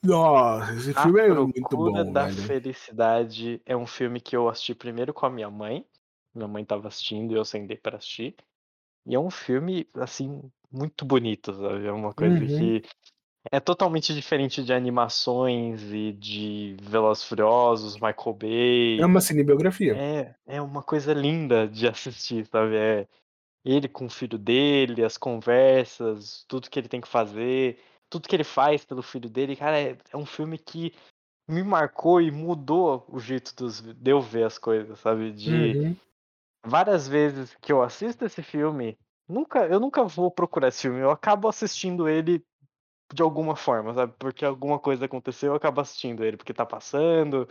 Nossa, 0.03 0.73
esse 0.73 0.91
A 0.91 1.03
filme 1.03 1.19
é 1.21 1.29
muito 1.33 1.53
Procura 1.53 2.03
bom, 2.03 2.11
da 2.11 2.25
velho. 2.25 2.41
Felicidade 2.41 3.61
é 3.65 3.77
um 3.77 3.87
filme 3.87 4.19
que 4.19 4.35
eu 4.35 4.49
assisti 4.49 4.75
primeiro 4.75 5.13
com 5.13 5.25
a 5.25 5.29
minha 5.29 5.49
mãe. 5.49 5.85
Minha 6.33 6.47
mãe 6.47 6.65
tava 6.65 6.87
assistindo 6.87 7.31
e 7.31 7.35
eu 7.37 7.45
sentei 7.45 7.77
pra 7.77 7.97
assistir. 7.97 8.35
E 9.05 9.15
é 9.15 9.19
um 9.19 9.29
filme, 9.29 9.87
assim, 9.95 10.41
muito 10.71 11.05
bonito, 11.05 11.53
sabe? 11.53 11.85
É 11.85 11.91
uma 11.91 12.13
coisa 12.13 12.39
Uhum. 12.39 12.47
que 12.47 12.83
é 13.51 13.59
totalmente 13.59 14.13
diferente 14.13 14.63
de 14.63 14.73
animações 14.73 15.81
e 15.91 16.11
de 16.13 16.77
Velozes 16.81 17.23
Furiosos, 17.23 17.95
Michael 17.95 18.33
Bay. 18.33 19.01
É 19.01 19.05
uma 19.05 19.21
cinebiografia. 19.21 19.95
É, 19.95 20.35
é 20.45 20.61
uma 20.61 20.81
coisa 20.81 21.13
linda 21.13 21.67
de 21.67 21.87
assistir, 21.87 22.45
sabe? 22.47 22.75
É 22.75 23.07
ele 23.65 23.87
com 23.87 24.05
o 24.05 24.09
filho 24.09 24.37
dele, 24.37 25.03
as 25.03 25.17
conversas, 25.17 26.43
tudo 26.47 26.69
que 26.69 26.77
ele 26.77 26.89
tem 26.89 26.99
que 26.99 27.07
fazer, 27.07 27.79
tudo 28.09 28.27
que 28.27 28.35
ele 28.35 28.43
faz 28.43 28.83
pelo 28.83 29.01
filho 29.01 29.29
dele. 29.29 29.55
Cara, 29.55 29.79
é, 29.79 29.97
é 30.11 30.17
um 30.17 30.25
filme 30.25 30.57
que 30.57 30.93
me 31.47 31.63
marcou 31.63 32.21
e 32.21 32.31
mudou 32.31 33.05
o 33.07 33.19
jeito 33.19 33.55
dos, 33.55 33.81
de 33.81 34.11
eu 34.11 34.21
ver 34.21 34.45
as 34.45 34.57
coisas, 34.57 34.99
sabe? 34.99 35.31
De 35.31 35.51
Uhum. 35.51 35.95
várias 36.65 37.07
vezes 37.07 37.55
que 37.61 37.71
eu 37.71 37.81
assisto 37.81 38.25
esse 38.25 38.41
filme, 38.41 38.97
nunca, 39.27 39.65
eu 39.65 39.79
nunca 39.79 40.03
vou 40.03 40.29
procurar 40.29 40.69
esse 40.69 40.81
filme, 40.81 40.99
eu 40.99 41.11
acabo 41.11 41.47
assistindo 41.47 42.07
ele 42.07 42.43
de 43.13 43.21
alguma 43.21 43.55
forma, 43.55 43.93
sabe? 43.93 44.13
Porque 44.17 44.43
alguma 44.43 44.79
coisa 44.79 45.05
aconteceu, 45.05 45.51
eu 45.51 45.55
acabo 45.55 45.81
assistindo 45.81 46.23
ele, 46.23 46.37
porque 46.37 46.53
tá 46.53 46.65
passando, 46.65 47.47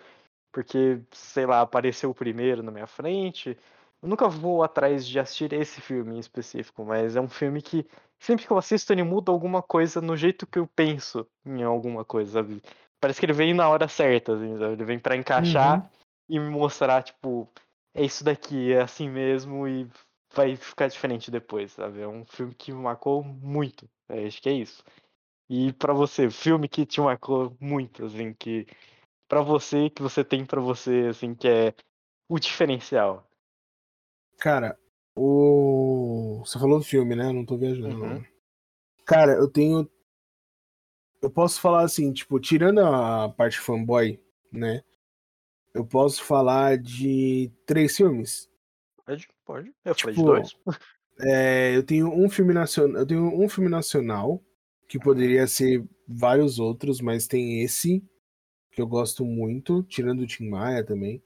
porque, 0.52 1.00
sei 1.12 1.46
lá, 1.46 1.60
apareceu 1.62 2.10
o 2.10 2.14
primeiro 2.14 2.62
na 2.62 2.70
minha 2.70 2.86
frente. 2.86 3.56
Eu 4.02 4.08
nunca 4.08 4.28
vou 4.28 4.62
atrás 4.62 5.06
de 5.06 5.18
assistir 5.18 5.52
esse 5.52 5.80
filme 5.80 6.16
em 6.16 6.18
específico, 6.18 6.84
mas 6.84 7.16
é 7.16 7.20
um 7.20 7.28
filme 7.28 7.62
que 7.62 7.86
sempre 8.18 8.46
que 8.46 8.52
eu 8.52 8.58
assisto 8.58 8.92
ele 8.92 9.02
muda 9.02 9.30
alguma 9.32 9.62
coisa 9.62 10.00
no 10.00 10.16
jeito 10.16 10.46
que 10.46 10.58
eu 10.58 10.66
penso 10.66 11.26
em 11.46 11.62
alguma 11.62 12.04
coisa, 12.04 12.32
sabe? 12.32 12.62
Parece 13.00 13.18
que 13.18 13.26
ele 13.26 13.32
vem 13.32 13.54
na 13.54 13.68
hora 13.68 13.88
certa, 13.88 14.34
assim, 14.34 14.58
sabe? 14.58 14.72
Ele 14.74 14.84
vem 14.84 14.98
pra 14.98 15.16
encaixar 15.16 15.90
e 16.28 16.38
me 16.38 16.50
mostrar, 16.50 17.02
tipo, 17.02 17.48
é 17.94 18.04
isso 18.04 18.24
daqui, 18.24 18.72
é 18.72 18.80
assim 18.80 19.08
mesmo 19.08 19.66
e 19.66 19.88
vai 20.34 20.56
ficar 20.56 20.88
diferente 20.88 21.30
depois, 21.30 21.72
sabe? 21.72 22.00
É 22.00 22.08
um 22.08 22.24
filme 22.24 22.54
que 22.54 22.72
me 22.72 22.80
marcou 22.80 23.22
muito. 23.22 23.88
É, 24.08 24.26
acho 24.26 24.40
que 24.40 24.48
é 24.48 24.52
isso. 24.52 24.82
E 25.54 25.70
pra 25.74 25.92
você, 25.92 26.30
filme 26.30 26.66
que 26.66 26.86
te 26.86 26.98
marcou 26.98 27.54
muito, 27.60 28.06
assim, 28.06 28.32
que 28.32 28.66
pra 29.28 29.42
você, 29.42 29.90
que 29.90 30.00
você 30.00 30.24
tem 30.24 30.46
pra 30.46 30.62
você, 30.62 31.08
assim, 31.10 31.34
que 31.34 31.46
é 31.46 31.74
o 32.26 32.38
diferencial. 32.38 33.30
Cara, 34.38 34.78
o. 35.14 36.42
Você 36.42 36.58
falou 36.58 36.78
do 36.78 36.84
filme, 36.86 37.14
né? 37.14 37.26
Eu 37.26 37.34
não 37.34 37.44
tô 37.44 37.58
viajando. 37.58 37.94
Uhum. 37.94 38.14
não. 38.14 38.24
Cara, 39.04 39.32
eu 39.34 39.46
tenho. 39.46 39.86
Eu 41.20 41.30
posso 41.30 41.60
falar 41.60 41.82
assim, 41.82 42.14
tipo, 42.14 42.40
tirando 42.40 42.80
a 42.80 43.28
parte 43.28 43.60
fanboy, 43.60 44.18
né? 44.50 44.82
Eu 45.74 45.84
posso 45.84 46.24
falar 46.24 46.78
de 46.78 47.52
três 47.66 47.94
filmes. 47.94 48.48
Pode, 49.04 49.28
pode. 49.44 49.74
Eu 49.84 49.94
falei 49.94 50.14
de 50.14 50.22
Tipo, 50.22 50.32
dois. 50.32 50.56
É, 51.20 51.76
eu 51.76 51.82
tenho 51.84 52.08
um 52.10 52.30
filme 52.30 52.54
nacional. 52.54 53.02
Eu 53.02 53.06
tenho 53.06 53.38
um 53.38 53.48
filme 53.50 53.68
nacional 53.68 54.42
que 54.92 54.98
poderia 54.98 55.46
ser 55.46 55.82
vários 56.06 56.58
outros, 56.58 57.00
mas 57.00 57.26
tem 57.26 57.62
esse 57.62 58.04
que 58.70 58.82
eu 58.82 58.86
gosto 58.86 59.24
muito, 59.24 59.82
tirando 59.84 60.20
o 60.20 60.26
Tim 60.26 60.50
Maia 60.50 60.84
também, 60.84 61.22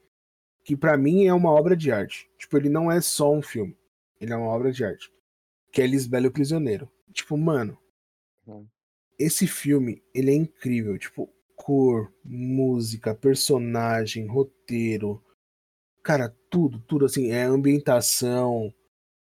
que 0.63 0.77
pra 0.77 0.95
mim 0.97 1.25
é 1.25 1.33
uma 1.33 1.51
obra 1.51 1.75
de 1.75 1.91
arte. 1.91 2.29
Tipo, 2.37 2.55
ele 2.55 2.69
não 2.69 2.89
é 2.89 3.01
só 3.01 3.29
um 3.29 3.41
filme, 3.41 3.75
ele 4.21 4.31
é 4.31 4.37
uma 4.37 4.47
obra 4.47 4.71
de 4.71 4.85
arte. 4.85 5.11
Que 5.69 5.81
é 5.81 5.85
Lisbela 5.87 6.27
e 6.27 6.29
o 6.29 6.31
Prisioneiro. 6.31 6.89
Tipo, 7.11 7.35
mano, 7.37 7.77
Uhum. 8.45 8.65
esse 9.19 9.45
filme, 9.45 10.01
ele 10.15 10.31
é 10.31 10.35
incrível. 10.35 10.97
Tipo, 10.97 11.29
cor, 11.53 12.09
música, 12.23 13.13
personagem, 13.13 14.27
roteiro. 14.27 15.21
Cara, 16.01 16.33
tudo, 16.49 16.79
tudo 16.87 17.03
assim, 17.03 17.31
é 17.31 17.43
ambientação. 17.43 18.73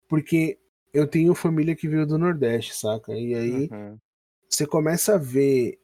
Porque 0.08 0.56
eu 0.94 1.04
tenho 1.08 1.34
família 1.34 1.74
que 1.74 1.88
veio 1.88 2.06
do 2.06 2.16
Nordeste, 2.16 2.76
saca? 2.76 3.12
E 3.12 3.34
aí 3.34 3.68
Uhum. 3.72 3.98
Você 4.48 4.66
começa 4.66 5.14
a 5.14 5.18
ver. 5.18 5.78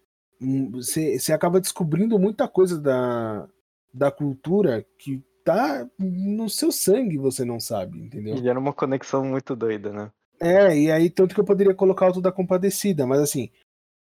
Você, 0.73 1.19
você 1.19 1.33
acaba 1.33 1.61
descobrindo 1.61 2.19
muita 2.19 2.49
coisa 2.49 2.81
da, 2.81 3.49
da 3.95 4.11
cultura 4.11 4.85
que 4.99 5.23
tá 5.45 5.89
no 5.99 6.49
seu 6.49 6.73
sangue, 6.73 7.17
você 7.17 7.45
não 7.45 7.61
sabe, 7.61 8.01
entendeu? 8.01 8.37
E 8.37 8.49
era 8.49 8.59
uma 8.59 8.73
conexão 8.73 9.25
muito 9.25 9.55
doida, 9.55 9.93
né? 9.93 10.11
É, 10.41 10.77
e 10.77 10.91
aí 10.91 11.09
tanto 11.09 11.35
que 11.35 11.41
eu 11.41 11.45
poderia 11.45 11.75
colocar 11.75 12.09
o 12.09 12.21
da 12.21 12.33
Compadecida, 12.33 13.07
mas 13.07 13.21
assim, 13.21 13.51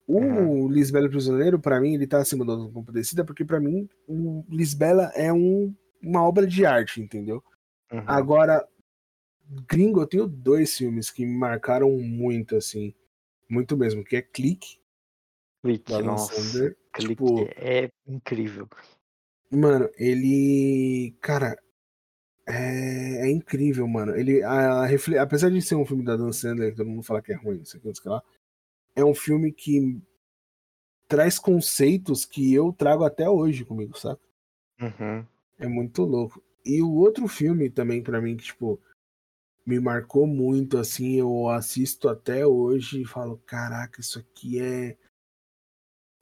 o 0.06 0.18
Uhum. 0.18 0.68
Lisbela 0.68 1.08
Prisioneiro, 1.08 1.60
pra 1.60 1.80
mim, 1.80 1.94
ele 1.94 2.06
tá 2.06 2.18
acima 2.18 2.44
do 2.44 2.52
Auto 2.52 2.66
da 2.66 2.72
Compadecida, 2.72 3.24
porque 3.24 3.44
pra 3.44 3.60
mim 3.60 3.88
o 4.08 4.44
Lisbela 4.48 5.12
é 5.14 5.32
um, 5.32 5.74
uma 6.02 6.22
obra 6.26 6.46
de 6.46 6.66
arte, 6.66 7.00
entendeu? 7.00 7.42
Uhum. 7.92 8.02
Agora, 8.06 8.66
gringo, 9.68 10.00
eu 10.00 10.06
tenho 10.06 10.26
dois 10.26 10.76
filmes 10.76 11.10
que 11.10 11.24
me 11.24 11.36
marcaram 11.36 11.90
muito, 11.90 12.56
assim, 12.56 12.92
muito 13.52 13.76
mesmo, 13.76 14.02
que 14.02 14.16
é 14.16 14.22
Clique, 14.22 14.78
Clique, 15.62 16.02
nossa. 16.02 16.34
Clique 16.92 17.14
Tipo, 17.14 17.48
é 17.56 17.90
incrível. 18.06 18.68
mano, 19.50 19.88
ele, 19.96 21.14
cara, 21.20 21.56
é, 22.46 23.26
é 23.26 23.30
incrível, 23.30 23.86
mano. 23.86 24.14
Ele, 24.16 24.42
a, 24.42 24.84
a 24.84 25.22
apesar 25.22 25.50
de 25.50 25.62
ser 25.62 25.74
um 25.74 25.86
filme 25.86 26.04
da 26.04 26.16
Dan 26.16 26.32
Sandler, 26.32 26.70
que 26.70 26.76
todo 26.76 26.88
mundo 26.88 27.02
fala 27.02 27.22
que 27.22 27.32
é 27.32 27.36
ruim, 27.36 27.62
isso 27.62 27.76
aqui, 27.76 27.88
isso 27.88 28.00
aqui 28.00 28.08
lá, 28.08 28.22
é 28.94 29.04
um 29.04 29.14
filme 29.14 29.52
que 29.52 30.00
traz 31.08 31.38
conceitos 31.38 32.24
que 32.24 32.52
eu 32.52 32.72
trago 32.72 33.04
até 33.04 33.28
hoje 33.28 33.64
comigo, 33.64 33.98
saca? 33.98 34.20
Uhum. 34.80 35.24
É 35.58 35.66
muito 35.66 36.02
louco. 36.02 36.42
E 36.64 36.82
o 36.82 36.92
outro 36.94 37.26
filme 37.28 37.70
também 37.70 38.02
pra 38.02 38.20
mim 38.20 38.36
que 38.36 38.44
tipo 38.44 38.80
me 39.64 39.78
marcou 39.78 40.26
muito 40.26 40.76
assim, 40.78 41.14
eu 41.14 41.48
assisto 41.48 42.08
até 42.08 42.46
hoje 42.46 43.02
e 43.02 43.06
falo, 43.06 43.38
caraca, 43.46 44.00
isso 44.00 44.18
aqui 44.18 44.60
é 44.60 44.96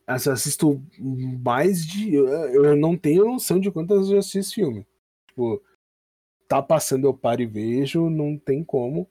Assim, 0.06 0.28
eu 0.28 0.32
assisto 0.32 0.82
mais 0.98 1.86
de 1.86 2.14
eu, 2.14 2.76
não 2.76 2.96
tenho 2.96 3.24
noção 3.24 3.60
de 3.60 3.70
quantas 3.70 3.98
vezes 3.98 4.12
eu 4.12 4.18
assisto 4.18 4.38
esse 4.38 4.54
filme. 4.54 4.86
Tipo, 5.28 5.62
tá 6.48 6.60
passando 6.60 7.06
eu 7.06 7.14
paro 7.14 7.42
e 7.42 7.46
vejo, 7.46 8.10
não 8.10 8.36
tem 8.36 8.64
como, 8.64 9.08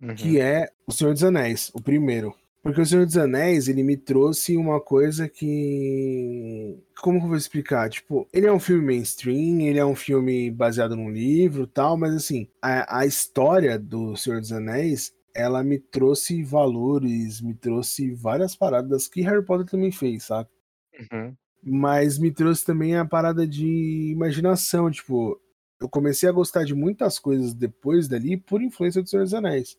Uhum. 0.00 0.14
que 0.14 0.40
é 0.40 0.72
O 0.86 0.92
Senhor 0.92 1.12
dos 1.12 1.24
Anéis, 1.24 1.70
o 1.74 1.80
primeiro. 1.82 2.32
Porque 2.68 2.82
o 2.82 2.84
Senhor 2.84 3.06
dos 3.06 3.16
Anéis, 3.16 3.66
ele 3.66 3.82
me 3.82 3.96
trouxe 3.96 4.54
uma 4.54 4.78
coisa 4.78 5.26
que. 5.26 6.78
Como 7.00 7.18
que 7.18 7.24
eu 7.24 7.28
vou 7.28 7.36
explicar? 7.38 7.88
Tipo, 7.88 8.28
ele 8.30 8.46
é 8.46 8.52
um 8.52 8.60
filme 8.60 8.84
mainstream, 8.84 9.62
ele 9.62 9.78
é 9.78 9.84
um 9.86 9.96
filme 9.96 10.50
baseado 10.50 10.94
num 10.94 11.08
livro 11.08 11.66
tal, 11.66 11.96
mas 11.96 12.14
assim, 12.14 12.46
a, 12.60 12.98
a 12.98 13.06
história 13.06 13.78
do 13.78 14.14
Senhor 14.16 14.38
dos 14.38 14.52
Anéis, 14.52 15.14
ela 15.34 15.64
me 15.64 15.78
trouxe 15.78 16.42
valores, 16.42 17.40
me 17.40 17.54
trouxe 17.54 18.12
várias 18.12 18.54
paradas 18.54 19.08
que 19.08 19.22
Harry 19.22 19.42
Potter 19.42 19.64
também 19.64 19.90
fez, 19.90 20.24
sabe? 20.24 20.50
Uhum. 21.10 21.34
Mas 21.62 22.18
me 22.18 22.30
trouxe 22.30 22.66
também 22.66 22.96
a 22.96 23.04
parada 23.06 23.46
de 23.46 24.10
imaginação, 24.12 24.90
tipo, 24.90 25.40
eu 25.80 25.88
comecei 25.88 26.28
a 26.28 26.32
gostar 26.32 26.64
de 26.64 26.74
muitas 26.74 27.18
coisas 27.18 27.54
depois 27.54 28.08
dali 28.08 28.36
por 28.36 28.60
influência 28.60 29.02
do 29.02 29.08
Senhor 29.08 29.22
dos 29.22 29.32
Anéis. 29.32 29.78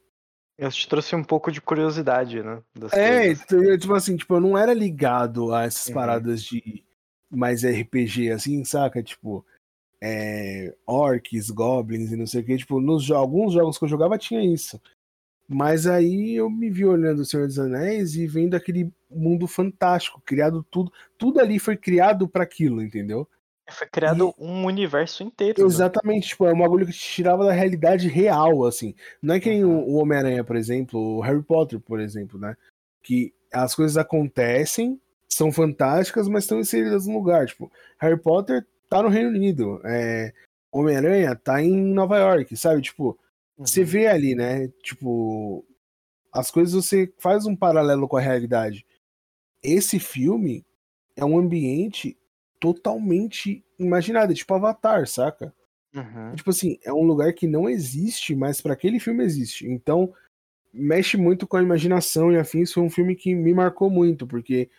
Eu 0.59 0.69
te 0.69 0.87
trouxe 0.89 1.15
um 1.15 1.23
pouco 1.23 1.51
de 1.51 1.61
curiosidade, 1.61 2.43
né? 2.43 2.61
É, 2.91 3.33
coisas. 3.33 3.79
tipo 3.79 3.93
assim, 3.93 4.17
tipo, 4.17 4.35
eu 4.35 4.41
não 4.41 4.57
era 4.57 4.73
ligado 4.73 5.53
a 5.53 5.63
essas 5.63 5.87
Uhum. 5.87 5.93
paradas 5.93 6.43
de 6.43 6.83
mais 7.31 7.63
RPG, 7.63 8.29
assim, 8.31 8.63
saca? 8.65 9.01
Tipo, 9.01 9.45
é, 10.01 10.75
orcs, 10.85 11.49
goblins 11.49 12.11
e 12.11 12.17
não 12.17 12.27
sei 12.27 12.41
o 12.41 12.45
que. 12.45 12.57
Tipo, 12.57 12.81
nos 12.81 13.09
alguns 13.09 13.53
jogos 13.53 13.77
que 13.77 13.85
eu 13.85 13.89
jogava 13.89 14.17
tinha 14.17 14.43
isso. 14.43 14.81
Mas 15.47 15.87
aí 15.87 16.35
eu 16.35 16.49
me 16.49 16.69
vi 16.69 16.85
olhando 16.85 17.19
o 17.19 17.25
Senhor 17.25 17.47
dos 17.47 17.57
Anéis 17.57 18.15
e 18.15 18.27
vendo 18.27 18.53
aquele 18.55 18.91
mundo 19.09 19.47
fantástico, 19.47 20.21
criado 20.25 20.61
tudo. 20.69 20.91
Tudo 21.17 21.39
ali 21.39 21.57
foi 21.57 21.77
criado 21.77 22.27
para 22.27 22.43
aquilo, 22.43 22.83
entendeu? 22.83 23.27
Foi 23.71 23.87
criado 23.87 24.33
um 24.37 24.65
universo 24.65 25.23
inteiro. 25.23 25.61
né? 25.61 25.65
Exatamente, 25.67 26.29
tipo, 26.29 26.45
é 26.45 26.53
um 26.53 26.59
bagulho 26.59 26.85
que 26.85 26.91
te 26.93 26.99
tirava 26.99 27.45
da 27.45 27.51
realidade 27.51 28.07
real, 28.07 28.65
assim. 28.65 28.93
Não 29.21 29.35
é 29.35 29.39
que 29.39 29.49
nem 29.49 29.63
Uhum. 29.63 29.83
o, 29.87 29.95
Homem-Aranha, 29.95 30.43
por 30.43 30.55
exemplo, 30.55 30.99
o 30.99 31.21
Harry 31.21 31.41
Potter, 31.43 31.79
por 31.79 31.99
exemplo, 31.99 32.39
né? 32.39 32.55
Que 33.03 33.33
as 33.53 33.73
coisas 33.75 33.97
acontecem, 33.97 34.99
são 35.27 35.51
fantásticas, 35.51 36.27
mas 36.27 36.43
estão 36.43 36.59
inseridas 36.59 37.05
no 37.07 37.13
lugar. 37.13 37.45
Tipo, 37.47 37.71
Harry 37.99 38.19
Potter 38.19 38.65
tá 38.89 39.01
no 39.01 39.09
Reino 39.09 39.29
Unido, 39.29 39.79
é, 39.85 40.33
Homem-Aranha 40.71 41.35
tá 41.35 41.61
em 41.61 41.75
Nova 41.75 42.17
York, 42.17 42.55
sabe? 42.57 42.81
Tipo, 42.81 43.17
você 43.57 43.81
Uhum. 43.81 43.85
vê 43.85 44.07
ali, 44.07 44.35
né? 44.35 44.67
Tipo, 44.83 45.65
as 46.31 46.51
coisas 46.51 46.73
você 46.73 47.11
faz 47.19 47.45
um 47.45 47.55
paralelo 47.55 48.07
com 48.07 48.17
a 48.17 48.21
realidade. 48.21 48.85
Esse 49.63 49.99
filme 49.99 50.63
é 51.15 51.25
um 51.25 51.37
ambiente 51.37 52.15
totalmente 52.59 53.63
imaginado, 53.77 54.31
é 54.31 54.35
tipo 54.35 54.53
Avatar, 54.53 55.07
saca? 55.07 55.53
Uhum. 55.93 56.35
Tipo 56.35 56.49
assim, 56.49 56.77
é 56.83 56.93
um 56.93 57.03
lugar 57.03 57.33
que 57.33 57.47
não 57.47 57.69
existe, 57.69 58.35
mas 58.35 58.61
para 58.61 58.73
aquele 58.73 58.99
filme 58.99 59.23
existe. 59.23 59.67
Então, 59.67 60.13
mexe 60.73 61.17
muito 61.17 61.47
com 61.47 61.57
a 61.57 61.63
imaginação 61.63 62.31
e 62.31 62.37
afins. 62.37 62.71
Foi 62.71 62.83
um 62.83 62.89
filme 62.89 63.15
que 63.15 63.33
me 63.33 63.53
marcou 63.53 63.89
muito, 63.89 64.27
porque 64.27 64.69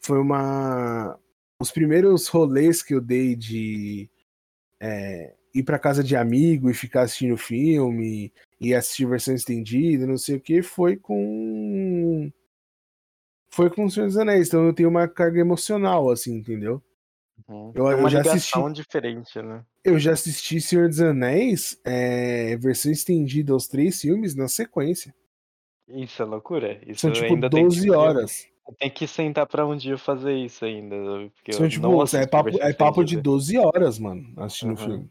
foi 0.00 0.18
uma. 0.18 1.18
Os 1.60 1.70
primeiros 1.70 2.28
rolês 2.28 2.82
que 2.82 2.94
eu 2.94 3.00
dei 3.00 3.34
de 3.34 4.10
é, 4.80 5.34
ir 5.54 5.62
pra 5.62 5.78
casa 5.78 6.04
de 6.04 6.16
amigo 6.16 6.68
e 6.68 6.74
ficar 6.74 7.02
assistindo 7.02 7.36
filme 7.36 8.32
e 8.60 8.74
assistir 8.74 9.06
versão 9.06 9.34
estendida, 9.34 10.06
não 10.06 10.18
sei 10.18 10.36
o 10.36 10.40
que, 10.40 10.62
foi 10.62 10.96
com. 10.96 12.30
Foi 13.50 13.70
com 13.70 13.84
o 13.86 13.90
Senhor 13.90 14.06
dos 14.06 14.18
Anéis. 14.18 14.48
Então 14.48 14.66
eu 14.66 14.74
tenho 14.74 14.88
uma 14.88 15.08
carga 15.08 15.40
emocional, 15.40 16.10
assim, 16.10 16.34
entendeu? 16.34 16.82
Uhum. 17.48 17.72
Eu- 17.74 17.84
Tem 17.84 17.92
eu 17.92 17.98
uma 17.98 18.10
já 18.10 18.18
ligação 18.18 18.66
assisti- 18.66 18.82
diferente, 18.82 19.40
né? 19.42 19.64
Eu 19.84 19.98
já 19.98 20.12
assisti 20.12 20.60
Senhor 20.60 20.88
dos 20.88 21.00
Anéis, 21.00 21.80
é, 21.84 22.56
versão 22.56 22.90
estendida 22.90 23.52
aos 23.52 23.68
três 23.68 24.00
filmes 24.00 24.34
na 24.34 24.48
sequência. 24.48 25.14
Isso 25.88 26.20
é 26.20 26.24
loucura. 26.24 26.80
Isso 26.86 27.02
São 27.02 27.12
tipo 27.12 27.26
ainda 27.34 27.48
tem 27.48 27.60
que 27.62 27.74
12 27.76 27.86
eu- 27.86 27.94
horas. 27.98 28.48
eu 28.68 28.74
tenho 28.74 28.92
que 28.92 29.06
sentar 29.06 29.46
pra 29.46 29.64
um 29.64 29.76
dia 29.76 29.96
fazer 29.96 30.32
isso 30.34 30.64
ainda. 30.64 30.96
São 31.52 31.66
eu 31.66 31.70
tipo, 31.70 31.82
não 31.82 32.02
é 32.02 32.26
papo, 32.26 32.48
é 32.60 32.72
papo 32.72 33.04
de 33.04 33.14
estendida. 33.14 33.22
12 33.22 33.56
horas, 33.58 33.98
mano, 33.98 34.26
assistindo 34.38 34.70
o 34.70 34.80
Uhum. 34.80 34.84
filme. 34.84 35.10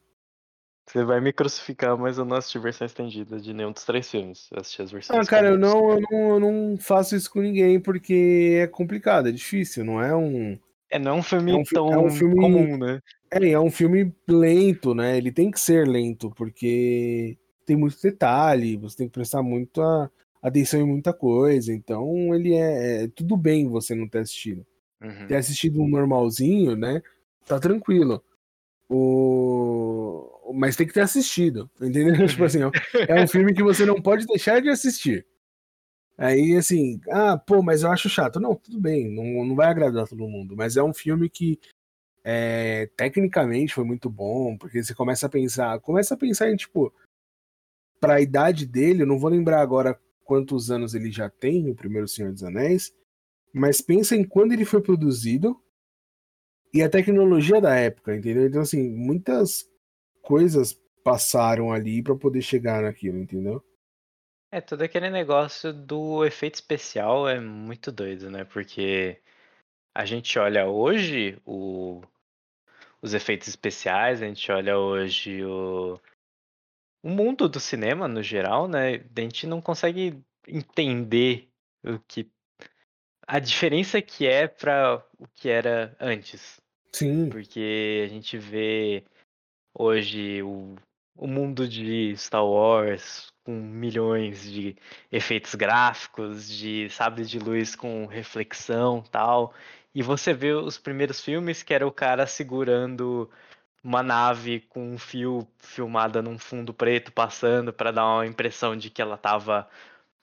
Você 0.88 1.04
vai 1.06 1.20
me 1.22 1.32
crucificar, 1.34 1.98
mas 1.98 2.18
eu 2.20 2.26
não 2.26 2.36
assisti 2.38 2.60
versão 2.60 2.86
estendida 2.86 3.40
de 3.40 3.54
nenhum 3.54 3.72
dos 3.72 3.86
três 3.86 4.12
filmes. 4.12 4.50
Eu 4.52 4.60
assisti 4.60 4.82
as 4.84 4.92
versões 4.92 5.20
Ah, 5.20 5.28
cara, 5.28 5.48
eu 5.48 5.58
não, 5.58 5.92
eu, 5.94 6.02
não, 6.02 6.30
eu 6.34 6.40
não 6.40 6.78
faço 6.78 7.16
isso 7.16 7.32
com 7.32 7.40
ninguém 7.40 7.80
porque 7.80 8.60
é 8.62 8.68
complicado, 8.68 9.30
é 9.30 9.32
difícil, 9.32 9.84
não 9.86 10.02
é 10.02 10.14
um. 10.16 10.60
É, 10.96 11.00
não 11.00 11.12
é 11.12 11.20
um 11.20 11.24
filme 11.24 11.52
É 11.52 11.56
um 11.56 11.64
tão 11.64 11.94
é 11.94 11.98
um 11.98 12.10
filme- 12.10 12.36
comum, 12.36 12.78
né? 12.78 13.02
É, 13.32 13.50
é 13.50 13.60
um 13.60 13.70
filme 13.70 14.14
lento, 14.28 14.96
né? 14.96 15.18
Ele 15.18 15.32
tem 15.32 15.52
que 15.52 15.60
ser 15.60 15.86
lento, 15.86 16.32
porque 16.32 17.38
tem 17.66 17.76
muito 17.76 18.02
detalhe, 18.02 18.78
você 18.78 18.98
tem 18.98 19.08
que 19.08 19.14
prestar 19.14 19.44
muita 19.44 20.10
atenção 20.42 20.80
em 20.80 20.86
muita 20.86 21.12
coisa. 21.12 21.74
Então, 21.74 22.34
ele 22.34 22.54
é, 22.54 23.04
é 23.04 23.08
tudo 23.10 23.36
bem 23.36 23.68
você 23.68 23.94
não 23.94 24.08
ter 24.08 24.20
assistido. 24.20 24.66
Uhum. 25.04 25.28
ter 25.28 25.36
assistido 25.36 25.82
um 25.82 25.88
normalzinho, 25.88 26.76
né? 26.76 27.02
Tá 27.46 27.60
tranquilo. 27.60 28.24
O... 28.90 30.52
Mas 30.54 30.76
tem 30.76 30.88
que 30.88 30.94
ter 30.94 31.02
assistido, 31.02 31.70
entendeu? 31.82 32.16
tipo 32.28 32.44
assim, 32.44 32.64
ó, 32.64 32.72
é 33.08 33.22
um 33.22 33.28
filme 33.28 33.54
que 33.54 33.62
você 33.62 33.86
não 33.86 34.02
pode 34.02 34.26
deixar 34.26 34.62
de 34.62 34.70
assistir. 34.70 35.26
Aí, 36.18 36.56
assim, 36.56 37.00
ah, 37.10 37.38
pô, 37.38 37.62
mas 37.62 37.84
eu 37.84 37.92
acho 37.92 38.10
chato. 38.10 38.40
Não, 38.40 38.56
tudo 38.56 38.80
bem, 38.80 39.10
não, 39.10 39.46
não 39.46 39.56
vai 39.56 39.68
agradar 39.68 40.08
todo 40.08 40.28
mundo, 40.28 40.56
mas 40.56 40.78
é 40.78 40.84
um 40.84 40.94
filme 40.94 41.30
que 41.30 41.60
é, 42.24 42.88
tecnicamente 42.98 43.74
foi 43.74 43.84
muito 43.84 44.10
bom, 44.10 44.58
porque 44.58 44.84
você 44.84 44.96
começa 44.96 45.28
a 45.28 45.30
pensar, 45.30 45.80
começa 45.82 46.14
a 46.16 46.18
pensar 46.18 46.50
em, 46.50 46.56
tipo, 46.56 46.94
pra 48.00 48.22
idade 48.22 48.66
dele, 48.66 49.04
eu 49.04 49.08
não 49.08 49.20
vou 49.20 49.30
lembrar 49.30 49.62
agora 49.62 50.00
quantos 50.24 50.72
anos 50.72 50.96
ele 50.96 51.12
já 51.12 51.30
tem, 51.30 51.70
o 51.70 51.76
primeiro 51.76 52.08
Senhor 52.08 52.32
dos 52.32 52.44
Anéis, 52.44 52.94
mas 53.54 53.82
pensa 53.82 54.16
em 54.16 54.24
quando 54.24 54.54
ele 54.54 54.66
foi 54.66 54.82
produzido 54.82 55.62
e 56.74 56.82
a 56.82 56.90
tecnologia 56.90 57.62
da 57.62 57.76
época, 57.76 58.16
entendeu? 58.16 58.48
Então, 58.48 58.62
assim, 58.62 58.90
muitas 58.90 59.66
coisas 60.22 60.74
passaram 61.04 61.72
ali 61.72 62.02
pra 62.02 62.16
poder 62.16 62.42
chegar 62.42 62.82
naquilo, 62.82 63.18
entendeu? 63.20 63.64
É, 64.56 64.62
todo 64.62 64.84
aquele 64.84 65.10
negócio 65.10 65.74
do 65.74 66.24
efeito 66.24 66.56
especial 66.56 67.28
é 67.28 67.42
muito 67.42 67.92
doido, 67.92 68.32
né? 68.32 68.46
Porque 68.46 69.22
a 69.94 70.06
gente 70.06 70.40
olha 70.40 70.66
hoje 70.66 71.38
o- 71.46 72.02
os 73.02 73.14
efeitos 73.14 73.50
especiais, 73.50 74.22
a 74.22 74.26
gente 74.26 74.50
olha 74.50 74.78
hoje 74.80 75.44
o, 75.44 76.00
o 77.04 77.10
mundo 77.10 77.50
do 77.50 77.60
cinema 77.60 78.08
no 78.08 78.24
geral, 78.24 78.66
né? 78.66 79.04
A 79.14 79.20
gente 79.20 79.46
não 79.46 79.62
consegue 79.62 80.24
entender 80.48 81.50
o 81.84 82.00
que 82.00 82.32
a 83.28 83.40
diferença 83.40 84.02
que 84.02 84.26
é 84.26 84.48
para 84.48 85.06
o 85.20 85.28
que 85.28 85.50
era 85.50 85.94
antes. 86.00 86.62
Sim. 86.94 87.28
Porque 87.30 88.04
a 88.06 88.08
gente 88.08 88.38
vê 88.38 89.04
hoje 89.78 90.42
o, 90.44 90.78
o 91.16 91.28
mundo 91.28 91.68
de 91.68 92.16
Star 92.18 92.46
Wars 92.46 93.34
com 93.44 93.54
milhões 93.54 94.44
de 94.44 94.76
efeitos 95.12 95.56
gráficos, 95.56 96.50
de 96.50 96.90
sabre 96.90 97.26
de 97.26 97.40
luz 97.40 97.76
com 97.76 98.06
reflexão 98.08 99.04
tal. 99.12 99.54
E 99.94 100.02
você 100.02 100.34
vê 100.34 100.52
os 100.54 100.78
primeiros 100.78 101.22
filmes 101.22 101.64
que 101.64 101.74
era 101.74 101.88
o 101.88 101.92
cara 101.92 102.28
segurando 102.28 103.30
uma 103.84 104.02
nave 104.04 104.62
com 104.62 104.94
um 104.94 104.98
fio 104.98 105.48
filmada 105.60 106.22
num 106.22 106.40
fundo 106.40 106.74
preto 106.74 107.12
passando 107.12 107.72
para 107.72 107.92
dar 107.92 108.06
uma 108.06 108.26
impressão 108.26 108.76
de 108.76 108.90
que 108.90 109.02
ela 109.02 109.18
tava 109.18 109.68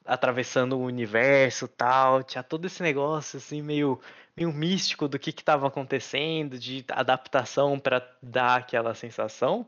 atravessando 0.04 0.76
o 0.78 0.84
universo 0.84 1.68
tal. 1.68 2.22
Tinha 2.24 2.42
todo 2.42 2.66
esse 2.66 2.82
negócio 2.82 3.38
assim 3.38 3.62
meio 3.62 4.00
meio 4.36 4.52
místico 4.52 5.08
do 5.08 5.18
que 5.18 5.30
estava 5.30 5.68
acontecendo, 5.68 6.58
de 6.58 6.84
adaptação 6.88 7.78
para 7.78 8.06
dar 8.22 8.56
aquela 8.60 8.94
sensação. 8.94 9.66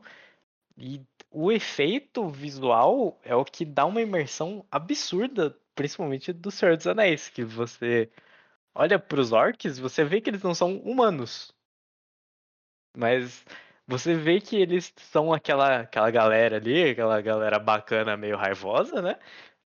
E 0.77 1.01
o 1.35 1.51
efeito 1.51 2.29
visual 2.29 3.19
é 3.21 3.35
o 3.35 3.43
que 3.43 3.65
dá 3.65 3.85
uma 3.85 4.01
imersão 4.01 4.65
absurda, 4.71 5.53
principalmente 5.75 6.31
do 6.31 6.49
Senhor 6.49 6.77
dos 6.77 6.87
Anéis, 6.87 7.27
que 7.29 7.43
você 7.43 8.09
olha 8.73 8.97
para 8.99 9.19
os 9.19 9.33
orcs, 9.33 9.77
você 9.79 10.05
vê 10.05 10.21
que 10.21 10.29
eles 10.29 10.43
não 10.43 10.55
são 10.55 10.77
humanos. 10.79 11.53
Mas 12.97 13.45
você 13.85 14.15
vê 14.15 14.39
que 14.39 14.55
eles 14.55 14.93
são 14.97 15.33
aquela, 15.33 15.81
aquela 15.81 16.09
galera 16.09 16.55
ali, 16.57 16.91
aquela 16.91 17.19
galera 17.21 17.59
bacana, 17.59 18.15
meio 18.15 18.37
raivosa, 18.37 19.01
né? 19.01 19.19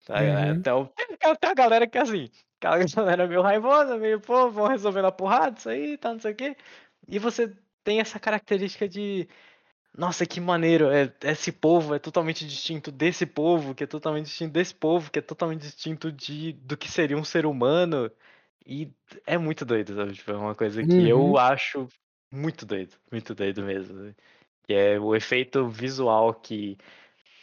Tá, 0.05 0.21
Uhum. 0.21 0.51
Então, 0.51 0.85
tem, 0.95 1.07
tem 1.17 1.49
a 1.49 1.53
galera 1.53 1.85
que 1.87 1.97
é 1.97 2.01
assim, 2.01 2.29
aquela 2.57 2.77
galera 2.95 3.27
meio 3.27 3.41
raivosa, 3.41 3.97
meio, 3.97 4.21
pô, 4.21 4.49
vão 4.49 4.67
resolver 4.67 5.01
na 5.01 5.11
porrada, 5.11 5.57
isso 5.59 5.69
aí, 5.69 5.97
tá, 5.97 6.13
não 6.13 6.19
sei 6.21 6.31
o 6.31 6.35
quê. 6.35 6.55
E 7.07 7.19
você 7.19 7.53
tem 7.83 7.99
essa 7.99 8.19
característica 8.19 8.87
de, 8.87 9.27
nossa, 9.97 10.25
que 10.25 10.39
maneiro, 10.39 10.89
é, 10.91 11.13
esse 11.23 11.51
povo 11.51 11.95
é 11.95 11.99
totalmente 11.99 12.45
distinto 12.47 12.91
desse 12.91 13.25
povo, 13.25 13.73
que 13.75 13.83
é 13.83 13.87
totalmente 13.87 14.25
distinto 14.27 14.53
desse 14.53 14.75
povo, 14.75 15.11
que 15.11 15.19
é 15.19 15.21
totalmente 15.21 15.61
distinto 15.61 16.11
de, 16.11 16.53
do 16.53 16.77
que 16.77 16.89
seria 16.89 17.17
um 17.17 17.23
ser 17.23 17.45
humano. 17.45 18.11
E 18.65 18.93
é 19.25 19.37
muito 19.37 19.65
doido, 19.65 19.95
sabe? 19.95 20.13
Tipo, 20.13 20.31
é 20.31 20.37
uma 20.37 20.55
coisa 20.55 20.83
que 20.85 21.03
Uhum. 21.03 21.07
eu 21.07 21.37
acho 21.37 21.87
muito 22.31 22.65
doido, 22.65 22.95
muito 23.11 23.33
doido 23.35 23.63
mesmo. 23.63 24.13
Que 24.67 24.73
é 24.73 24.99
o 24.99 25.15
efeito 25.15 25.69
visual 25.69 26.33
que 26.33 26.77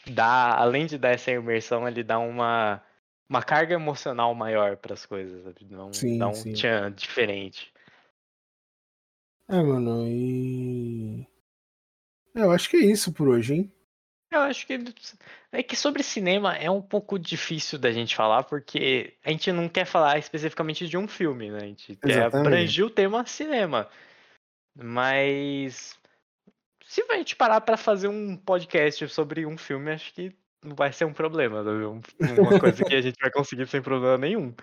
dá, 0.06 0.56
além 0.56 0.86
de 0.86 0.98
dar 0.98 1.10
essa 1.10 1.30
imersão, 1.32 1.88
ele 1.88 2.02
dá 2.04 2.18
uma, 2.18 2.82
uma 3.28 3.42
carga 3.42 3.74
emocional 3.74 4.34
maior 4.34 4.76
para 4.78 4.94
as 4.94 5.06
coisas, 5.06 5.44
sabe? 5.44 5.64
Dá 5.66 5.84
um, 5.84 5.90
Sim, 5.92 6.18
dá 6.18 6.28
um 6.28 6.42
sim. 6.42 6.52
tchan 6.52 6.92
diferente. 6.92 7.72
É, 9.48 9.62
mano, 9.62 10.06
e. 10.06 11.26
É, 12.34 12.40
Eu 12.42 12.50
acho 12.50 12.68
que 12.68 12.76
é 12.76 12.80
isso 12.80 13.12
por 13.12 13.28
hoje, 13.28 13.54
hein? 13.54 13.72
Eu 14.30 14.40
acho 14.40 14.66
que 14.66 14.78
é 15.52 15.62
que 15.62 15.76
sobre 15.76 16.02
cinema 16.02 16.56
é 16.56 16.68
um 16.68 16.82
pouco 16.82 17.18
difícil 17.18 17.78
da 17.78 17.92
gente 17.92 18.16
falar, 18.16 18.42
porque 18.42 19.16
a 19.24 19.30
gente 19.30 19.52
não 19.52 19.68
quer 19.68 19.84
falar 19.84 20.18
especificamente 20.18 20.88
de 20.88 20.96
um 20.98 21.06
filme, 21.06 21.50
né? 21.50 21.58
A 21.58 21.66
gente 21.66 21.94
quer 21.96 22.24
abranger 22.24 22.84
o 22.84 22.90
tema 22.90 23.24
cinema. 23.26 23.88
Mas 24.74 25.96
se 26.84 27.02
a 27.10 27.16
gente 27.16 27.36
parar 27.36 27.60
para 27.60 27.76
fazer 27.76 28.08
um 28.08 28.36
podcast 28.36 29.08
sobre 29.08 29.46
um 29.46 29.56
filme, 29.56 29.92
acho 29.92 30.12
que 30.14 30.32
não 30.62 30.74
vai 30.74 30.92
ser 30.92 31.04
um 31.04 31.12
problema? 31.12 31.62
Um- 31.62 32.00
Uma 32.40 32.58
coisa 32.60 32.84
que 32.84 32.94
a 32.94 33.00
gente 33.02 33.16
vai 33.20 33.30
conseguir 33.30 33.68
sem 33.68 33.82
problema 33.82 34.18
nenhum. 34.18 34.54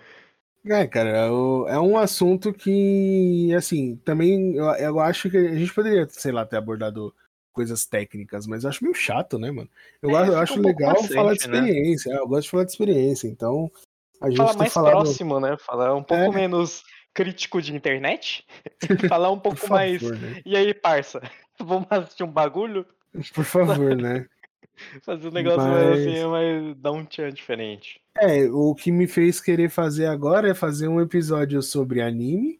É, 0.64 0.86
cara, 0.86 1.10
é 1.10 1.26
é 1.74 1.78
um 1.80 1.96
assunto 1.98 2.52
que, 2.52 3.52
assim, 3.56 3.96
também 4.04 4.54
eu, 4.54 4.64
eu 4.76 5.00
acho 5.00 5.28
que 5.28 5.36
a 5.36 5.54
gente 5.54 5.74
poderia, 5.74 6.06
sei 6.08 6.30
lá, 6.30 6.46
ter 6.46 6.56
abordado 6.56 7.12
coisas 7.52 7.84
técnicas, 7.86 8.46
mas 8.46 8.64
eu 8.64 8.70
acho 8.70 8.82
meio 8.82 8.94
chato, 8.94 9.38
né, 9.38 9.50
mano? 9.50 9.68
Eu, 10.02 10.10
É, 10.10 10.14
acho- 10.22 10.32
eu 10.32 10.38
acho 10.38 10.58
um 10.58 10.62
legal 10.62 10.96
falar 11.04 11.34
de 11.34 11.48
né? 11.48 11.58
experiência, 11.58 12.12
é, 12.12 12.18
eu 12.18 12.26
gosto 12.26 12.42
de 12.44 12.50
falar 12.50 12.64
de 12.64 12.70
experiência, 12.70 13.28
então 13.28 13.70
a 14.20 14.28
gente 14.28 14.36
Falar 14.38 14.56
mais 14.56 14.72
falado. 14.72 14.92
próximo, 14.92 15.38
né? 15.40 15.56
Falar 15.58 15.94
um 15.94 16.02
pouco 16.02 16.22
É. 16.24 16.30
menos 16.30 16.82
crítico 17.14 17.60
de 17.60 17.74
internet. 17.74 18.46
falar 19.18 19.30
um 19.30 19.38
pouco 19.38 19.68
mais. 19.68 20.00
favor, 20.00 20.16
né? 20.18 20.40
E 20.44 20.56
aí, 20.56 20.72
parça? 20.74 21.20
Vamos 21.60 21.86
assistir 21.90 22.24
um 22.24 22.30
bagulho? 22.32 22.86
Por 23.34 23.44
favor, 23.44 23.94
né? 23.96 24.26
Fazer 25.02 25.28
um 25.28 25.32
negócio 25.32 25.60
mais 25.68 25.86
Mas- 25.90 26.00
assim, 26.00 26.24
mas 26.26 26.76
dar 26.78 26.92
um 26.92 27.04
tchan 27.04 27.30
diferente. 27.30 28.00
É, 28.18 28.44
o 28.50 28.74
que 28.74 28.90
me 28.90 29.06
fez 29.06 29.40
querer 29.40 29.68
fazer 29.68 30.06
agora 30.06 30.48
é 30.50 30.54
fazer 30.54 30.88
um 30.88 31.00
episódio 31.00 31.62
sobre 31.62 32.00
anime, 32.00 32.58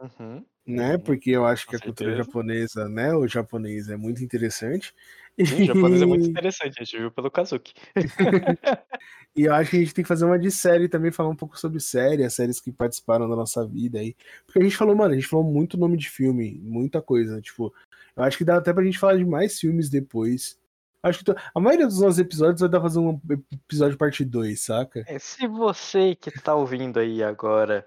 Uhum. 0.00 0.42
Né? 0.66 0.94
Uhum. 0.94 1.00
Porque 1.00 1.30
eu 1.30 1.44
acho 1.46 1.66
Com 1.66 1.70
que 1.70 1.76
a 1.76 1.80
cultura 1.80 2.10
certeza. 2.10 2.26
japonesa, 2.26 2.88
né? 2.88 3.14
O 3.14 3.26
japonês 3.26 3.88
é 3.88 3.96
muito 3.96 4.22
interessante. 4.24 4.94
Sim, 5.38 5.62
o 5.62 5.66
japonês 5.66 6.02
é 6.02 6.06
muito 6.06 6.28
interessante, 6.28 6.74
a 6.80 6.84
gente 6.84 6.98
viu 6.98 7.10
pelo 7.10 7.30
Kazuki. 7.30 7.72
E 9.36 9.44
eu 9.44 9.54
acho 9.54 9.70
que 9.70 9.76
a 9.76 9.80
gente 9.80 9.94
tem 9.94 10.02
que 10.02 10.08
fazer 10.08 10.24
uma 10.24 10.36
de 10.38 10.50
série 10.50 10.88
também, 10.88 11.12
falar 11.12 11.28
um 11.28 11.36
pouco 11.36 11.56
sobre 11.58 11.78
série, 11.78 12.24
as 12.24 12.34
séries 12.34 12.60
que 12.60 12.72
participaram 12.72 13.28
da 13.28 13.36
nossa 13.36 13.64
vida 13.64 14.00
aí. 14.00 14.16
Porque 14.44 14.58
a 14.58 14.62
gente 14.62 14.76
falou, 14.76 14.96
mano, 14.96 15.12
a 15.12 15.14
gente 15.14 15.28
falou 15.28 15.44
muito 15.44 15.78
nome 15.78 15.96
de 15.96 16.10
filme, 16.10 16.58
muita 16.64 17.00
coisa. 17.00 17.40
Tipo, 17.40 17.72
eu 18.16 18.24
acho 18.24 18.36
que 18.36 18.44
dá 18.44 18.56
até 18.56 18.72
pra 18.72 18.82
gente 18.84 18.98
falar 18.98 19.16
de 19.16 19.24
mais 19.24 19.56
filmes 19.58 19.88
depois. 19.88 20.58
Acho 21.02 21.20
que 21.20 21.26
to- 21.26 21.36
a 21.54 21.60
maioria 21.60 21.86
dos 21.86 22.00
nossos 22.00 22.18
episódios 22.18 22.60
vai 22.60 22.68
dar 22.68 22.80
pra 22.80 22.88
fazer 22.88 22.98
um 22.98 23.20
episódio 23.52 23.96
parte 23.96 24.24
2, 24.24 24.60
saca? 24.60 25.04
É, 25.06 25.16
se 25.20 25.46
você 25.46 26.16
que 26.16 26.32
tá 26.32 26.54
ouvindo 26.56 26.98
aí 26.98 27.22
agora 27.22 27.86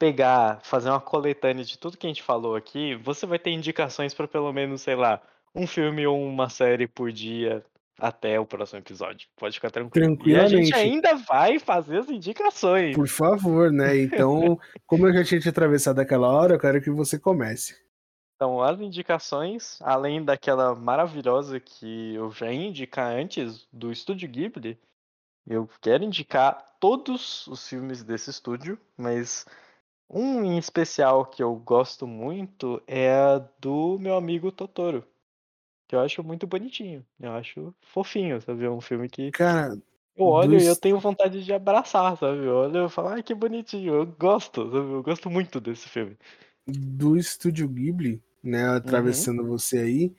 pegar, 0.00 0.60
fazer 0.62 0.88
uma 0.88 0.98
coletânea 0.98 1.62
de 1.62 1.78
tudo 1.78 1.98
que 1.98 2.06
a 2.06 2.08
gente 2.10 2.22
falou 2.22 2.56
aqui, 2.56 2.94
você 2.94 3.26
vai 3.26 3.38
ter 3.38 3.50
indicações 3.50 4.14
para 4.14 4.26
pelo 4.26 4.50
menos, 4.50 4.80
sei 4.80 4.94
lá, 4.94 5.20
um 5.54 5.66
filme 5.66 6.06
ou 6.06 6.18
uma 6.26 6.48
série 6.48 6.88
por 6.88 7.12
dia 7.12 7.62
até 7.98 8.40
o 8.40 8.46
próximo 8.46 8.78
episódio. 8.78 9.28
Pode 9.36 9.56
ficar 9.56 9.70
tranquilo. 9.70 10.16
E 10.26 10.34
a 10.34 10.48
gente 10.48 10.70
Tranquilamente. 10.70 10.74
ainda 10.74 11.14
vai 11.16 11.58
fazer 11.58 11.98
as 11.98 12.08
indicações. 12.08 12.96
Por 12.96 13.08
favor, 13.08 13.70
né? 13.70 13.94
Então, 13.98 14.58
como 14.86 15.06
eu 15.06 15.12
já 15.12 15.22
tinha 15.22 15.38
te 15.38 15.50
atravessado 15.50 15.98
aquela 15.98 16.28
hora, 16.28 16.54
eu 16.54 16.58
quero 16.58 16.80
que 16.80 16.90
você 16.90 17.18
comece. 17.18 17.76
Então, 18.36 18.62
as 18.62 18.80
indicações, 18.80 19.78
além 19.82 20.24
daquela 20.24 20.74
maravilhosa 20.74 21.60
que 21.60 22.14
eu 22.14 22.30
já 22.30 22.50
ia 22.50 22.68
indicar 22.68 23.12
antes, 23.14 23.68
do 23.70 23.92
Estúdio 23.92 24.26
Ghibli, 24.30 24.78
eu 25.46 25.68
quero 25.78 26.04
indicar 26.04 26.64
todos 26.80 27.46
os 27.48 27.68
filmes 27.68 28.02
desse 28.02 28.30
estúdio, 28.30 28.78
mas 28.96 29.44
um 30.10 30.44
em 30.44 30.58
especial 30.58 31.26
que 31.26 31.42
eu 31.42 31.54
gosto 31.56 32.06
muito 32.06 32.82
é 32.86 33.12
a 33.12 33.38
do 33.60 33.98
meu 33.98 34.16
amigo 34.16 34.52
Totoro, 34.52 35.06
que 35.88 35.94
eu 35.96 36.00
acho 36.00 36.24
muito 36.24 36.46
bonitinho, 36.46 37.06
eu 37.20 37.32
acho 37.34 37.74
fofinho, 37.82 38.40
sabe? 38.42 38.64
É 38.64 38.70
um 38.70 38.80
filme 38.80 39.08
que 39.08 39.32
Cara, 39.32 39.76
eu 40.16 40.26
olho 40.26 40.60
e 40.60 40.66
eu 40.66 40.76
dos- 40.76 40.76
tenho 40.76 41.00
vontade 41.00 41.44
de 41.44 41.52
abraçar, 41.54 42.16
sabe? 42.18 42.44
Eu 42.46 42.56
olho 42.56 42.86
e 42.86 42.90
falo, 42.90 43.08
ai 43.10 43.22
que 43.22 43.34
bonitinho, 43.34 43.94
eu 43.94 44.06
gosto, 44.06 44.64
sabe? 44.64 44.76
Eu 44.94 45.02
gosto 45.02 45.30
muito 45.30 45.60
desse 45.60 45.88
filme. 45.88 46.18
do 46.66 47.16
estúdio 47.16 47.68
Ghibli, 47.68 48.22
né, 48.42 48.64
atravessando 48.68 49.46
você 49.46 49.78
aí, 49.78 50.14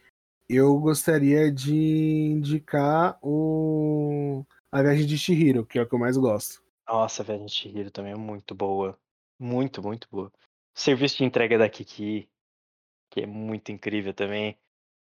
eu 0.50 0.78
gostaria 0.80 1.52
de 1.52 1.74
indicar 1.76 3.18
o 3.22 4.46
A 4.72 4.82
Viagem 4.84 5.08
de 5.08 5.18
Chihiro, 5.18 5.66
que 5.66 5.80
é 5.80 5.84
o 5.84 5.88
que 5.88 5.96
eu 5.96 6.00
mais 6.00 6.18
gosto. 6.18 6.64
Nossa, 6.88 7.24
Viagem 7.24 7.48
de 7.48 7.52
Chihiro 7.54 7.90
também 7.92 8.12
é 8.14 8.16
muito 8.16 8.54
boa. 8.54 9.00
Muito, 9.42 9.82
muito 9.82 10.08
boa. 10.12 10.32
Serviço 10.76 11.18
de 11.18 11.24
entrega 11.24 11.58
da 11.58 11.68
Kiki, 11.68 12.30
que 13.10 13.22
é 13.22 13.26
muito 13.26 13.72
incrível 13.72 14.14
também. 14.14 14.56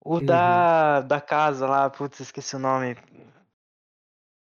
O 0.02 0.16
Uhum. 0.16 0.26
da, 0.26 1.02
da 1.02 1.22
casa 1.22 1.68
lá, 1.68 1.90
putz, 1.90 2.20
esqueci 2.20 2.56
o 2.56 2.60
nome. 2.60 2.96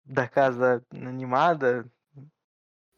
Da 0.04 0.26
casa 0.26 0.82
animada? 0.90 1.88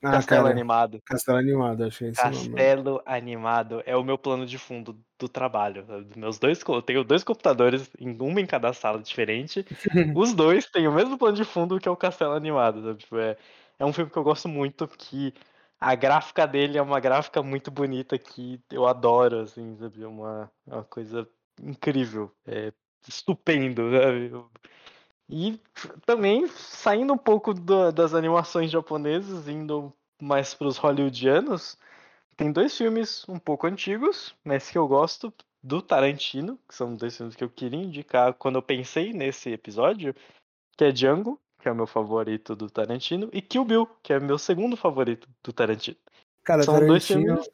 Ah, 0.02 0.12
Castelo 0.12 0.46
cara, 0.46 0.50
Animado. 0.52 1.02
Castelo 1.04 1.38
Animado, 1.38 1.84
acho 1.84 1.98
que 1.98 2.04
é 2.04 2.08
esse 2.08 2.26
o 2.26 2.30
nome. 2.30 2.48
Castelo 2.48 3.02
Animado 3.04 3.82
é 3.84 3.94
o 3.96 4.02
meu 4.02 4.16
plano 4.16 4.46
de 4.46 4.56
fundo 4.58 4.98
do 5.18 5.28
trabalho. 5.28 5.84
Dos 5.84 6.16
Meus 6.16 6.38
dois, 6.38 6.62
eu 6.66 6.82
tenho 6.82 7.04
dois 7.04 7.22
computadores, 7.22 7.90
uma 8.00 8.40
em 8.40 8.46
cada 8.46 8.72
sala 8.72 9.00
diferente. 9.00 9.64
Os 10.16 10.32
dois 10.32 10.66
têm 10.66 10.88
o 10.88 10.92
mesmo 10.92 11.18
plano 11.18 11.36
de 11.36 11.44
fundo 11.44 11.78
que 11.78 11.86
é 11.88 11.90
o 11.90 11.96
Castelo 11.96 12.32
Animado. 12.32 12.82
sabe? 12.82 12.98
Tipo, 13.00 13.18
é, 13.18 13.36
é 13.78 13.84
um 13.84 13.92
filme 13.92 14.10
que 14.10 14.16
eu 14.16 14.24
gosto 14.24 14.48
muito, 14.48 14.88
que 14.88 15.34
a 15.80 15.94
gráfica 15.94 16.46
dele 16.46 16.78
é 16.78 16.82
uma 16.82 17.00
gráfica 17.00 17.42
muito 17.42 17.70
bonita 17.70 18.18
que 18.18 18.60
eu 18.70 18.86
adoro, 18.86 19.40
assim, 19.40 19.76
sabe? 19.78 20.02
É 20.02 20.06
uma, 20.06 20.50
é 20.68 20.74
uma 20.74 20.84
coisa 20.84 21.28
incrível. 21.62 22.32
É 22.46 22.72
estupendo, 23.08 23.82
sabe? 23.92 24.32
E 25.28 25.60
também 26.04 26.46
saindo 26.48 27.12
um 27.12 27.18
pouco 27.18 27.54
do- 27.54 27.92
das 27.92 28.14
animações 28.14 28.70
japonesas, 28.70 29.48
indo 29.48 29.92
mais 30.20 30.54
para 30.54 30.66
os 30.68 30.76
hollywoodianos, 30.76 31.78
tem 32.36 32.52
dois 32.52 32.76
filmes 32.76 33.28
um 33.28 33.38
pouco 33.38 33.66
antigos, 33.66 34.34
mas 34.44 34.70
que 34.70 34.78
eu 34.78 34.88
gosto 34.88 35.32
do 35.62 35.82
Tarantino, 35.82 36.58
que 36.68 36.74
são 36.74 36.94
dois 36.96 37.16
filmes 37.16 37.36
que 37.36 37.44
eu 37.44 37.50
queria 37.50 37.80
indicar 37.82 38.34
quando 38.34 38.56
eu 38.56 38.62
pensei 38.62 39.12
nesse 39.12 39.50
episódio, 39.50 40.14
que 40.76 40.84
é 40.84 40.92
Django, 40.92 41.40
que 41.60 41.68
é 41.68 41.72
o 41.72 41.76
meu 41.76 41.86
favorito 41.86 42.56
do 42.56 42.68
Tarantino, 42.68 43.28
e 43.32 43.40
Kill 43.40 43.64
Bill, 43.64 43.88
que 44.02 44.12
é 44.12 44.18
o 44.18 44.22
meu 44.22 44.38
segundo 44.38 44.76
favorito 44.76 45.28
do 45.42 45.52
Tarantino. 45.52 45.96
Cara, 46.42 46.62
São 46.62 46.74
dois 46.86 47.06
Tarantino, 47.06 47.36
filmes. 47.36 47.50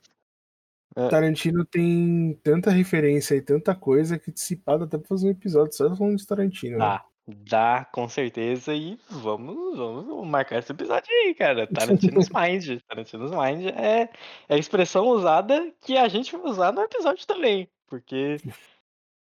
É. 0.97 1.09
Tarantino 1.09 1.65
tem 1.65 2.41
tanta 2.43 2.71
referência 2.71 3.35
e 3.35 3.43
tanta 3.43 3.75
coisa 3.75 4.19
que 4.19 4.33
dá 4.65 4.85
até 4.85 4.97
pra 4.97 5.07
fazer 5.07 5.27
um 5.29 5.31
episódio 5.31 5.75
só 5.75 5.95
falando 5.95 6.17
de 6.17 6.27
Tarantino, 6.27 6.79
né? 6.79 6.85
Dá, 6.85 7.05
dá, 7.27 7.85
com 7.93 8.09
certeza. 8.09 8.73
E 8.73 8.99
vamos, 9.11 9.77
vamos 9.77 10.27
marcar 10.27 10.59
esse 10.59 10.73
episódio 10.73 11.11
aí, 11.11 11.35
cara. 11.35 11.67
Tarantino's 11.73 12.31
Mind. 12.31 12.81
Tarantino's 12.89 13.31
Mind 13.31 13.67
é, 13.77 14.09
é 14.49 14.55
a 14.55 14.57
expressão 14.57 15.07
usada 15.09 15.71
que 15.83 15.99
a 15.99 16.09
gente 16.09 16.35
vai 16.35 16.51
usar 16.51 16.73
no 16.73 16.81
episódio 16.81 17.27
também. 17.27 17.69
Porque 17.87 18.39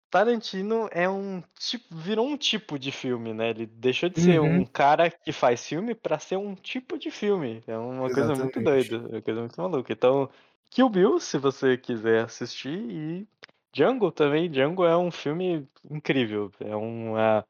Tarantino 0.10 0.88
é 0.92 1.08
um 1.10 1.42
tipo, 1.60 1.96
virou 1.96 2.28
um 2.28 2.38
tipo 2.38 2.80
de 2.80 2.92
filme, 2.92 3.34
né? 3.34 3.50
Ele 3.50 3.66
deixou 3.66 4.10
de 4.10 4.20
ser 4.20 4.40
Uhum. 4.40 4.42
um 4.42 4.66
cara 4.66 5.10
que 5.12 5.32
faz 5.32 5.66
filme 5.68 5.94
pra 5.96 6.18
ser 6.20 6.38
um 6.38 6.56
tipo 6.56 6.98
de 6.98 7.12
filme. 7.12 7.64
É 7.68 7.78
uma 7.78 8.10
coisa 8.10 8.36
muito 8.36 8.60
Exatamente. 8.60 8.62
doida, 8.62 8.96
é 8.96 9.00
uma 9.16 9.22
coisa 9.22 9.40
muito 9.42 9.62
maluca. 9.62 9.92
Então, 9.94 10.30
Kill 10.72 10.90
Bill, 10.90 11.20
se 11.20 11.38
você 11.38 11.78
quiser 11.78 12.24
assistir, 12.26 12.70
e 12.90 13.28
Django 13.74 14.12
também. 14.12 14.50
Django 14.50 14.86
é 14.86 14.98
um 14.98 15.12
filme 15.12 15.68
incrível. 15.90 16.52
É 16.60 16.76
uma, 16.76 17.46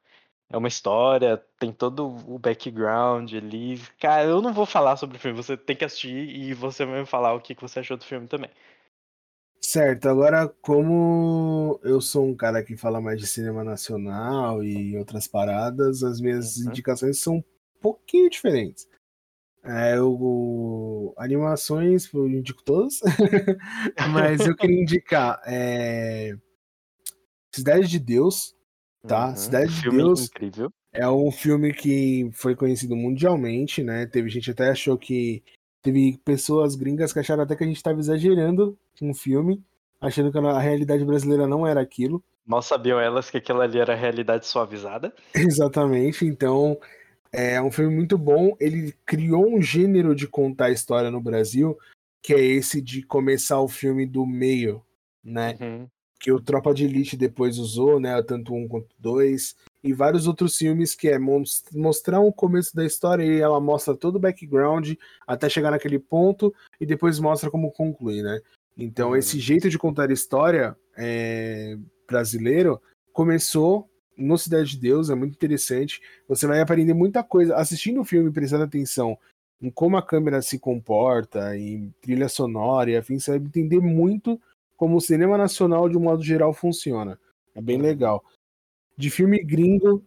é 0.49 0.57
uma 0.57 0.67
história, 0.67 1.37
tem 1.59 1.71
todo 1.73 2.07
o 2.07 2.39
background 2.39 3.33
ali. 3.33 3.79
Cara, 3.99 4.25
eu 4.25 4.41
não 4.41 4.53
vou 4.53 4.65
falar 4.65 4.97
sobre 4.97 5.17
o 5.17 5.19
filme, 5.19 5.37
você 5.37 5.57
tem 5.57 5.75
que 5.75 5.85
assistir 5.85 6.29
e 6.29 6.53
você 6.53 6.85
vai 6.85 6.99
me 7.01 7.05
falar 7.05 7.33
o 7.33 7.41
que 7.41 7.55
você 7.55 7.79
achou 7.81 7.97
do 7.97 8.05
filme 8.05 8.27
também. 8.27 8.49
Certo, 9.61 10.07
agora 10.07 10.47
como 10.61 11.79
eu 11.83 11.99
sou 11.99 12.25
um 12.25 12.35
cara 12.35 12.63
que 12.63 12.77
fala 12.77 13.01
mais 13.01 13.19
de 13.19 13.27
cinema 13.27 13.63
nacional 13.63 14.63
e 14.63 14.97
outras 14.97 15.27
paradas, 15.27 16.03
as 16.03 16.21
minhas 16.21 16.57
Uhum. 16.57 16.69
indicações 16.69 17.19
são 17.19 17.37
um 17.37 17.43
pouquinho 17.81 18.29
diferentes. 18.29 18.87
É, 19.63 19.97
eu, 19.97 21.13
animações 21.17 22.11
eu 22.13 22.27
indico 22.29 22.63
todas, 22.63 22.99
mas 24.13 24.45
eu 24.45 24.55
queria 24.55 24.81
indicar 24.81 25.41
é, 25.45 26.33
Cidade 27.53 27.87
de 27.87 27.99
Deus, 27.99 28.55
tá? 29.07 29.29
Uhum. 29.29 29.35
Cidade 29.35 29.73
de 29.73 29.81
Filme 29.81 29.97
Deus 29.97 30.25
incrível. 30.27 30.71
é 30.93 31.09
um 31.09 31.31
filme 31.31 31.73
que 31.73 32.29
foi 32.31 32.55
conhecido 32.55 32.95
mundialmente, 32.95 33.83
né? 33.83 34.05
Teve 34.05 34.29
gente 34.29 34.51
até 34.51 34.69
achou 34.69 34.97
que. 34.97 35.43
Teve 35.81 36.19
pessoas 36.23 36.75
gringas 36.75 37.13
que 37.13 37.19
acharam 37.19 37.43
até 37.43 37.55
que 37.55 37.63
a 37.63 37.67
gente 37.67 37.77
estava 37.77 37.99
exagerando 37.99 38.77
com 38.99 39.09
o 39.09 39.15
filme, 39.15 39.63
achando 40.01 40.31
que 40.31 40.37
a 40.37 40.59
realidade 40.59 41.05
brasileira 41.05 41.47
não 41.47 41.65
era 41.65 41.81
aquilo. 41.81 42.23
Mal 42.45 42.61
sabiam 42.61 42.99
elas 42.99 43.29
que 43.29 43.37
aquela 43.37 43.65
ali 43.65 43.77
era 43.77 43.93
a 43.93 43.95
realidade 43.95 44.47
suavizada. 44.47 45.13
Exatamente, 45.35 46.25
então 46.25 46.77
é 47.31 47.61
um 47.61 47.71
filme 47.71 47.93
muito 47.93 48.17
bom. 48.17 48.55
Ele 48.59 48.93
criou 49.05 49.47
um 49.47 49.61
gênero 49.61 50.15
de 50.15 50.27
contar 50.27 50.65
a 50.65 50.71
história 50.71 51.11
no 51.11 51.21
Brasil, 51.21 51.77
que 52.21 52.33
é 52.33 52.39
esse 52.39 52.81
de 52.81 53.03
começar 53.03 53.59
o 53.59 53.67
filme 53.67 54.05
do 54.05 54.25
meio, 54.25 54.83
né? 55.23 55.57
Uhum. 55.59 55.87
que 56.19 56.31
o 56.31 56.41
Tropa 56.41 56.73
de 56.73 56.85
Elite 56.85 57.15
depois 57.15 57.57
usou, 57.57 57.99
né? 57.99 58.21
Tanto 58.23 58.53
um 58.53 58.67
quanto 58.67 58.95
dois. 58.97 59.55
E 59.83 59.93
vários 59.93 60.27
outros 60.27 60.57
filmes 60.57 60.95
que 60.95 61.07
é 61.07 61.19
mos- 61.19 61.63
mostrar 61.73 62.19
o 62.19 62.33
começo 62.33 62.75
da 62.75 62.85
história 62.85 63.23
e 63.23 63.39
ela 63.39 63.59
mostra 63.59 63.95
todo 63.95 64.15
o 64.15 64.19
background 64.19 64.93
até 65.25 65.47
chegar 65.49 65.71
naquele 65.71 65.99
ponto 65.99 66.53
e 66.81 66.85
depois 66.85 67.19
mostra 67.19 67.49
como 67.51 67.71
conclui, 67.71 68.21
né? 68.21 68.41
Então 68.77 69.15
esse 69.15 69.39
jeito 69.39 69.69
de 69.69 69.77
contar 69.77 70.11
história 70.11 70.75
é, 70.95 71.77
brasileiro 72.07 72.81
começou 73.13 73.89
no 74.17 74.37
Cidade 74.37 74.71
de 74.71 74.77
Deus, 74.77 75.09
é 75.09 75.15
muito 75.15 75.33
interessante. 75.35 76.01
Você 76.27 76.47
vai 76.47 76.59
aprender 76.59 76.93
muita 76.93 77.23
coisa 77.23 77.55
assistindo 77.55 78.01
o 78.01 78.05
filme, 78.05 78.31
prestando 78.31 78.63
atenção 78.63 79.17
em 79.61 79.69
como 79.71 79.97
a 79.97 80.01
câmera 80.03 80.41
se 80.41 80.59
comporta, 80.59 81.57
em 81.57 81.93
trilha 82.01 82.29
sonora 82.29 82.91
e 82.91 82.97
afim, 82.97 83.19
você 83.19 83.31
vai 83.31 83.39
entender 83.39 83.79
muito 83.79 84.39
como 84.75 84.97
o 84.97 85.01
cinema 85.01 85.37
nacional, 85.37 85.89
de 85.89 85.97
um 85.97 86.01
modo 86.01 86.23
geral, 86.23 86.53
funciona. 86.53 87.19
É 87.55 87.61
bem 87.61 87.77
Uhum. 87.77 87.83
legal. 87.83 88.23
De 88.97 89.09
filme 89.09 89.43
gringo, 89.43 90.03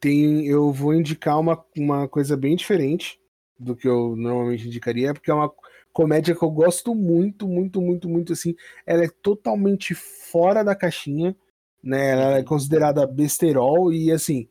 tem, 0.00 0.46
eu 0.46 0.72
vou 0.72 0.94
indicar 0.94 1.40
uma, 1.40 1.64
uma 1.76 2.08
coisa 2.08 2.36
bem 2.36 2.56
diferente 2.56 3.20
do 3.58 3.76
que 3.76 3.88
eu 3.88 4.16
normalmente 4.16 4.66
indicaria, 4.66 5.14
porque 5.14 5.30
é 5.30 5.34
uma 5.34 5.52
comédia 5.92 6.34
que 6.36 6.42
eu 6.44 6.50
gosto 6.50 6.94
muito, 6.94 7.48
muito, 7.48 7.80
muito, 7.80 8.08
muito, 8.08 8.32
assim. 8.32 8.54
Ela 8.86 9.04
é 9.04 9.08
totalmente 9.22 9.94
fora 9.94 10.62
da 10.64 10.74
caixinha, 10.76 11.36
né? 11.82 12.10
Ela 12.12 12.38
é 12.38 12.42
Uhum. 12.42 12.44
considerada 12.44 13.06
besterol 13.06 13.92
e, 13.92 14.12
assim, 14.12 14.48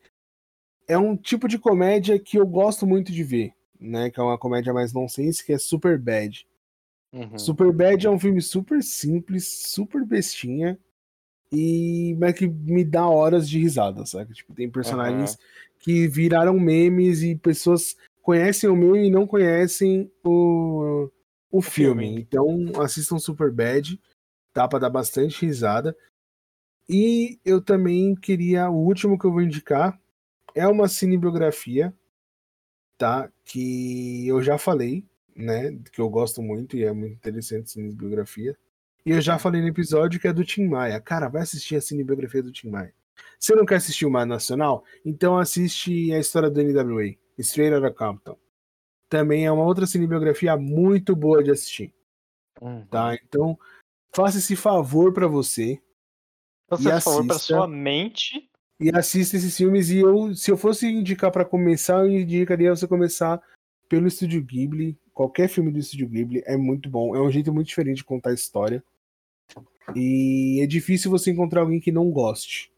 é 0.88 0.98
um 0.98 1.16
tipo 1.18 1.48
de 1.48 1.58
comédia 1.60 2.20
que 2.20 2.38
eu 2.38 2.46
gosto 2.48 2.86
muito 2.88 3.12
de 3.12 3.24
ver, 3.24 3.54
né? 3.80 4.10
Que 4.10 4.20
é 4.20 4.24
uma 4.24 4.38
comédia 4.38 4.74
mais 4.74 4.94
nonsense, 4.94 5.46
que 5.46 5.54
é 5.54 5.58
Super 5.58 6.00
Bad. 6.00 6.48
Uhum. 7.14 7.38
Superbad 7.38 8.06
é 8.06 8.10
um 8.10 8.20
filme 8.20 8.42
super 8.42 8.84
simples, 8.84 9.48
super 9.48 10.06
bestinha, 10.06 10.80
e 11.52 12.16
mas 12.20 12.34
que 12.34 12.48
me 12.48 12.84
dá 12.84 13.08
horas 13.08 13.48
de 13.48 13.60
risada, 13.60 14.06
sabe? 14.06 14.34
Tipo, 14.34 14.54
tem 14.54 14.70
personagens 14.70 15.38
que 15.80 16.08
viraram 16.08 16.60
memes 16.60 17.22
e 17.22 17.36
pessoas 17.36 17.96
conhecem 18.22 18.70
o 18.70 18.76
meme 18.76 19.08
e 19.08 19.12
não 19.12 19.28
conhecem 19.28 20.12
o, 20.24 21.10
o, 21.52 21.62
filme. 21.62 22.08
filme. 22.08 22.22
Então 22.22 22.82
assistam 22.82 23.20
Superbad, 23.20 24.00
tá? 24.52 24.68
Pra 24.68 24.80
dar 24.80 24.90
bastante 24.90 25.46
risada. 25.46 25.96
E 26.90 27.40
eu 27.46 27.62
também 27.62 28.16
queria, 28.16 28.70
o 28.70 28.76
último 28.76 29.18
que 29.18 29.26
eu 29.26 29.32
vou 29.32 29.42
indicar 29.42 30.00
é 30.56 30.68
uma 30.68 30.88
cinebiografia, 30.88 31.94
tá? 32.98 33.32
Que 33.44 34.28
eu 34.28 34.42
já 34.42 34.58
falei, 34.58 35.06
né? 35.36 35.78
Que 35.92 36.02
eu 36.02 36.10
gosto 36.10 36.42
muito 36.42 36.76
e 36.78 36.84
é 36.84 36.92
muito 36.92 37.14
interessante 37.14 37.72
cinebiografia. 37.72 38.58
E 39.06 39.12
eu 39.12 39.22
já 39.22 39.38
falei 39.38 39.62
no 39.62 39.68
episódio 39.68 40.20
que 40.20 40.28
é 40.28 40.34
do 40.34 40.44
Tim 40.44 40.66
Maia. 40.68 41.00
Cara, 41.00 41.28
vai 41.30 41.44
assistir 41.44 41.76
a 41.76 41.82
cinebiografia 41.82 42.42
do 42.42 42.52
Tim 42.52 42.70
Maia. 42.70 42.94
Você 43.40 43.54
não 43.56 43.66
quer 43.66 43.76
assistir 43.76 44.06
uma 44.06 44.26
nacional? 44.26 44.84
Então 45.06 45.38
assiste 45.38 46.12
a 46.12 46.20
história 46.20 46.50
do 46.50 46.60
NWA, 46.62 47.16
Straight 47.38 47.74
Outta 47.76 47.92
Compton. 47.92 48.38
Também 49.08 49.46
é 49.46 49.52
uma 49.52 49.64
outra 49.64 49.86
cinebiografia 49.86 50.58
muito 50.58 51.16
boa 51.16 51.44
de 51.44 51.52
assistir, 51.52 51.94
Uhum. 52.60 52.84
tá? 52.88 53.14
Então, 53.16 53.58
faça 54.14 54.40
esse 54.40 54.56
favor 54.56 55.14
pra 55.14 55.28
você 55.28 55.80
Faça 56.68 56.90
esse 56.96 57.02
favor 57.04 57.28
pra 57.28 57.38
sua 57.38 57.68
mente. 57.68 58.50
e 58.80 58.90
assista 58.90 59.38
esses 59.38 59.56
filmes. 59.56 59.92
E 59.92 60.00
eu, 60.00 60.34
se 60.34 60.50
eu 60.50 60.58
fosse 60.58 60.88
indicar 60.88 61.32
pra 61.32 61.46
começar, 61.46 62.00
eu 62.00 62.10
indicaria 62.10 62.76
você 62.76 62.88
começar 62.88 63.40
pelo 63.88 64.08
Estúdio 64.08 64.44
Ghibli. 64.44 64.98
Qualquer 65.14 65.48
filme 65.48 65.72
do 65.72 65.78
Estúdio 65.78 66.10
Ghibli 66.10 66.42
é 66.46 66.58
muito 66.58 66.90
bom. 66.90 67.16
É 67.16 67.22
um 67.22 67.32
jeito 67.32 67.54
muito 67.54 67.68
diferente 67.68 67.98
de 67.98 68.04
contar 68.04 68.32
a 68.32 68.34
história. 68.34 68.84
E 69.94 70.60
é 70.62 70.66
difícil 70.66 71.12
você 71.12 71.32
encontrar 71.32 71.62
alguém 71.62 71.80
que 71.80 71.92
não 71.92 72.10
goste. 72.10 72.72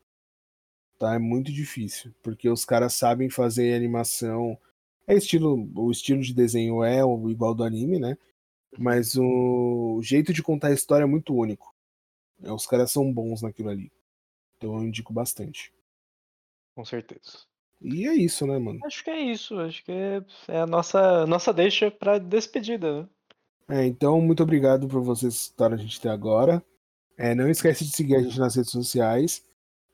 Tá? 0.98 1.14
É 1.16 1.20
muito 1.20 1.52
difícil. 1.52 2.14
Porque 2.24 2.50
os 2.50 2.66
caras 2.66 2.94
sabem 2.94 3.30
fazer 3.30 3.76
animação. 3.76 4.58
É 5.06 5.16
estilo. 5.16 5.70
O 5.76 5.92
estilo 5.92 6.22
de 6.22 6.34
desenho 6.34 6.84
é 6.84 7.06
o 7.06 7.30
igual 7.30 7.54
do 7.54 7.64
anime, 7.64 8.00
né? 8.00 8.18
Mas 8.78 9.16
o 9.16 10.00
jeito 10.02 10.34
de 10.34 10.44
contar 10.44 10.68
a 10.68 10.74
história 10.74 11.04
é 11.04 11.08
muito 11.08 11.34
único. 11.34 11.74
É, 12.44 12.52
Os 12.52 12.66
caras 12.66 12.92
são 12.92 13.12
bons 13.12 13.42
naquilo 13.42 13.70
ali. 13.70 13.92
Então 14.58 14.76
eu 14.76 14.84
indico 14.84 15.14
bastante. 15.14 15.72
Com 16.76 16.84
certeza. 16.84 17.46
E 17.82 18.08
é 18.08 18.14
isso, 18.14 18.46
né, 18.46 18.58
mano? 18.58 18.80
Acho 18.84 19.04
que 19.04 19.10
é 19.10 19.20
isso. 19.20 19.60
Acho 19.60 19.84
que 19.84 19.92
é, 19.92 20.24
é 20.48 20.60
a 20.60 20.68
nossa, 20.68 21.26
nossa 21.26 21.54
deixa 21.54 21.92
pra 21.92 22.18
despedida, 22.18 23.02
né? 23.04 23.10
É, 23.70 23.86
então, 23.86 24.22
muito 24.22 24.42
obrigado 24.42 24.88
por 24.88 25.02
vocês 25.02 25.34
escutarem 25.34 25.76
a 25.76 25.82
gente 25.82 26.00
até 26.00 26.10
agora. 26.10 26.64
É, 27.18 27.34
não 27.34 27.50
esquece 27.50 27.84
de 27.84 27.92
seguir 27.96 28.16
a 28.16 28.22
gente 28.22 28.40
nas 28.40 28.56
redes 28.56 28.72
sociais, 28.72 29.44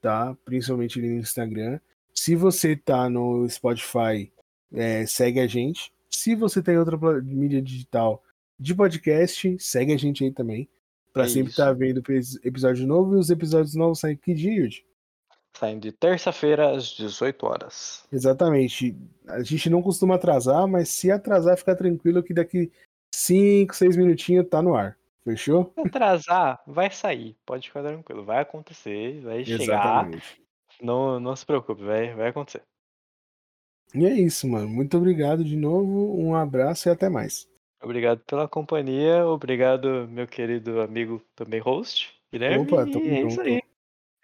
tá? 0.01 0.35
Principalmente 0.43 0.99
ali 0.99 1.09
no 1.09 1.19
Instagram. 1.19 1.79
Se 2.13 2.35
você 2.35 2.75
tá 2.75 3.09
no 3.09 3.47
Spotify, 3.49 4.31
é, 4.73 5.05
segue 5.05 5.39
a 5.39 5.47
gente. 5.47 5.91
Se 6.11 6.35
você 6.35 6.61
tem 6.61 6.77
outra 6.77 6.97
pla- 6.97 7.21
mídia 7.21 7.61
digital 7.61 8.21
de 8.59 8.75
podcast, 8.75 9.57
segue 9.59 9.93
a 9.93 9.97
gente 9.97 10.23
aí 10.23 10.31
também. 10.31 10.67
Pra 11.11 11.25
É 11.25 11.27
sempre 11.27 11.51
estar 11.51 11.71
vendo 11.73 11.99
epis- 11.99 12.39
episódio 12.43 12.85
novo 12.87 13.15
e 13.15 13.19
os 13.19 13.29
episódios 13.29 13.75
novos 13.75 13.99
saem 13.99 14.17
que 14.17 14.33
dia, 14.33 14.51
Yudi? 14.53 14.85
Saindo 15.55 15.81
de 15.81 15.91
terça-feira 15.91 16.75
às 16.75 16.85
18 16.87 17.45
horas. 17.45 18.03
Exatamente. 18.11 18.95
A 19.27 19.43
gente 19.43 19.69
não 19.69 19.81
costuma 19.83 20.15
atrasar, 20.15 20.67
mas 20.67 20.89
se 20.89 21.11
atrasar, 21.11 21.55
fica 21.57 21.75
tranquilo 21.75 22.23
que 22.23 22.33
daqui 22.33 22.71
5, 23.13 23.75
6 23.75 23.95
minutinhos 23.95 24.47
tá 24.49 24.61
no 24.61 24.75
ar. 24.75 24.97
Fechou? 25.23 25.71
Se 25.73 25.87
atrasar, 25.87 26.61
vai 26.67 26.91
sair. 26.91 27.37
Pode 27.45 27.67
ficar 27.67 27.81
tranquilo. 27.81 28.25
Vai 28.25 28.41
acontecer, 28.41 29.21
vai 29.21 29.45
chegar. 29.45 29.63
Exatamente. 29.63 30.41
Não, 30.81 31.19
não 31.19 31.35
se 31.35 31.45
preocupe, 31.45 31.83
vai, 31.83 32.13
vai 32.13 32.29
acontecer. 32.29 32.61
E 33.95 34.05
é 34.05 34.13
isso, 34.13 34.47
mano. 34.47 34.67
Muito 34.67 34.97
obrigado 34.97 35.43
de 35.43 35.55
novo. 35.55 36.17
Um 36.17 36.35
abraço 36.35 36.89
e 36.89 36.91
até 36.91 37.09
mais. 37.09 37.47
Obrigado 37.81 38.19
pela 38.25 38.47
companhia. 38.47 39.25
Obrigado, 39.25 40.07
meu 40.07 40.27
querido 40.27 40.81
amigo, 40.81 41.21
também 41.35 41.59
host, 41.59 42.13
Guilherme. 42.31 42.65
Opa, 42.65 42.85
tamo 42.85 43.05
é 43.05 43.21
isso 43.21 43.29
junto. 43.29 43.41
aí. 43.41 43.61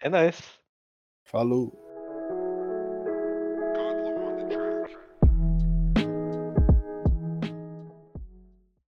É 0.00 0.08
nóis. 0.08 0.58
Falou. 1.24 1.89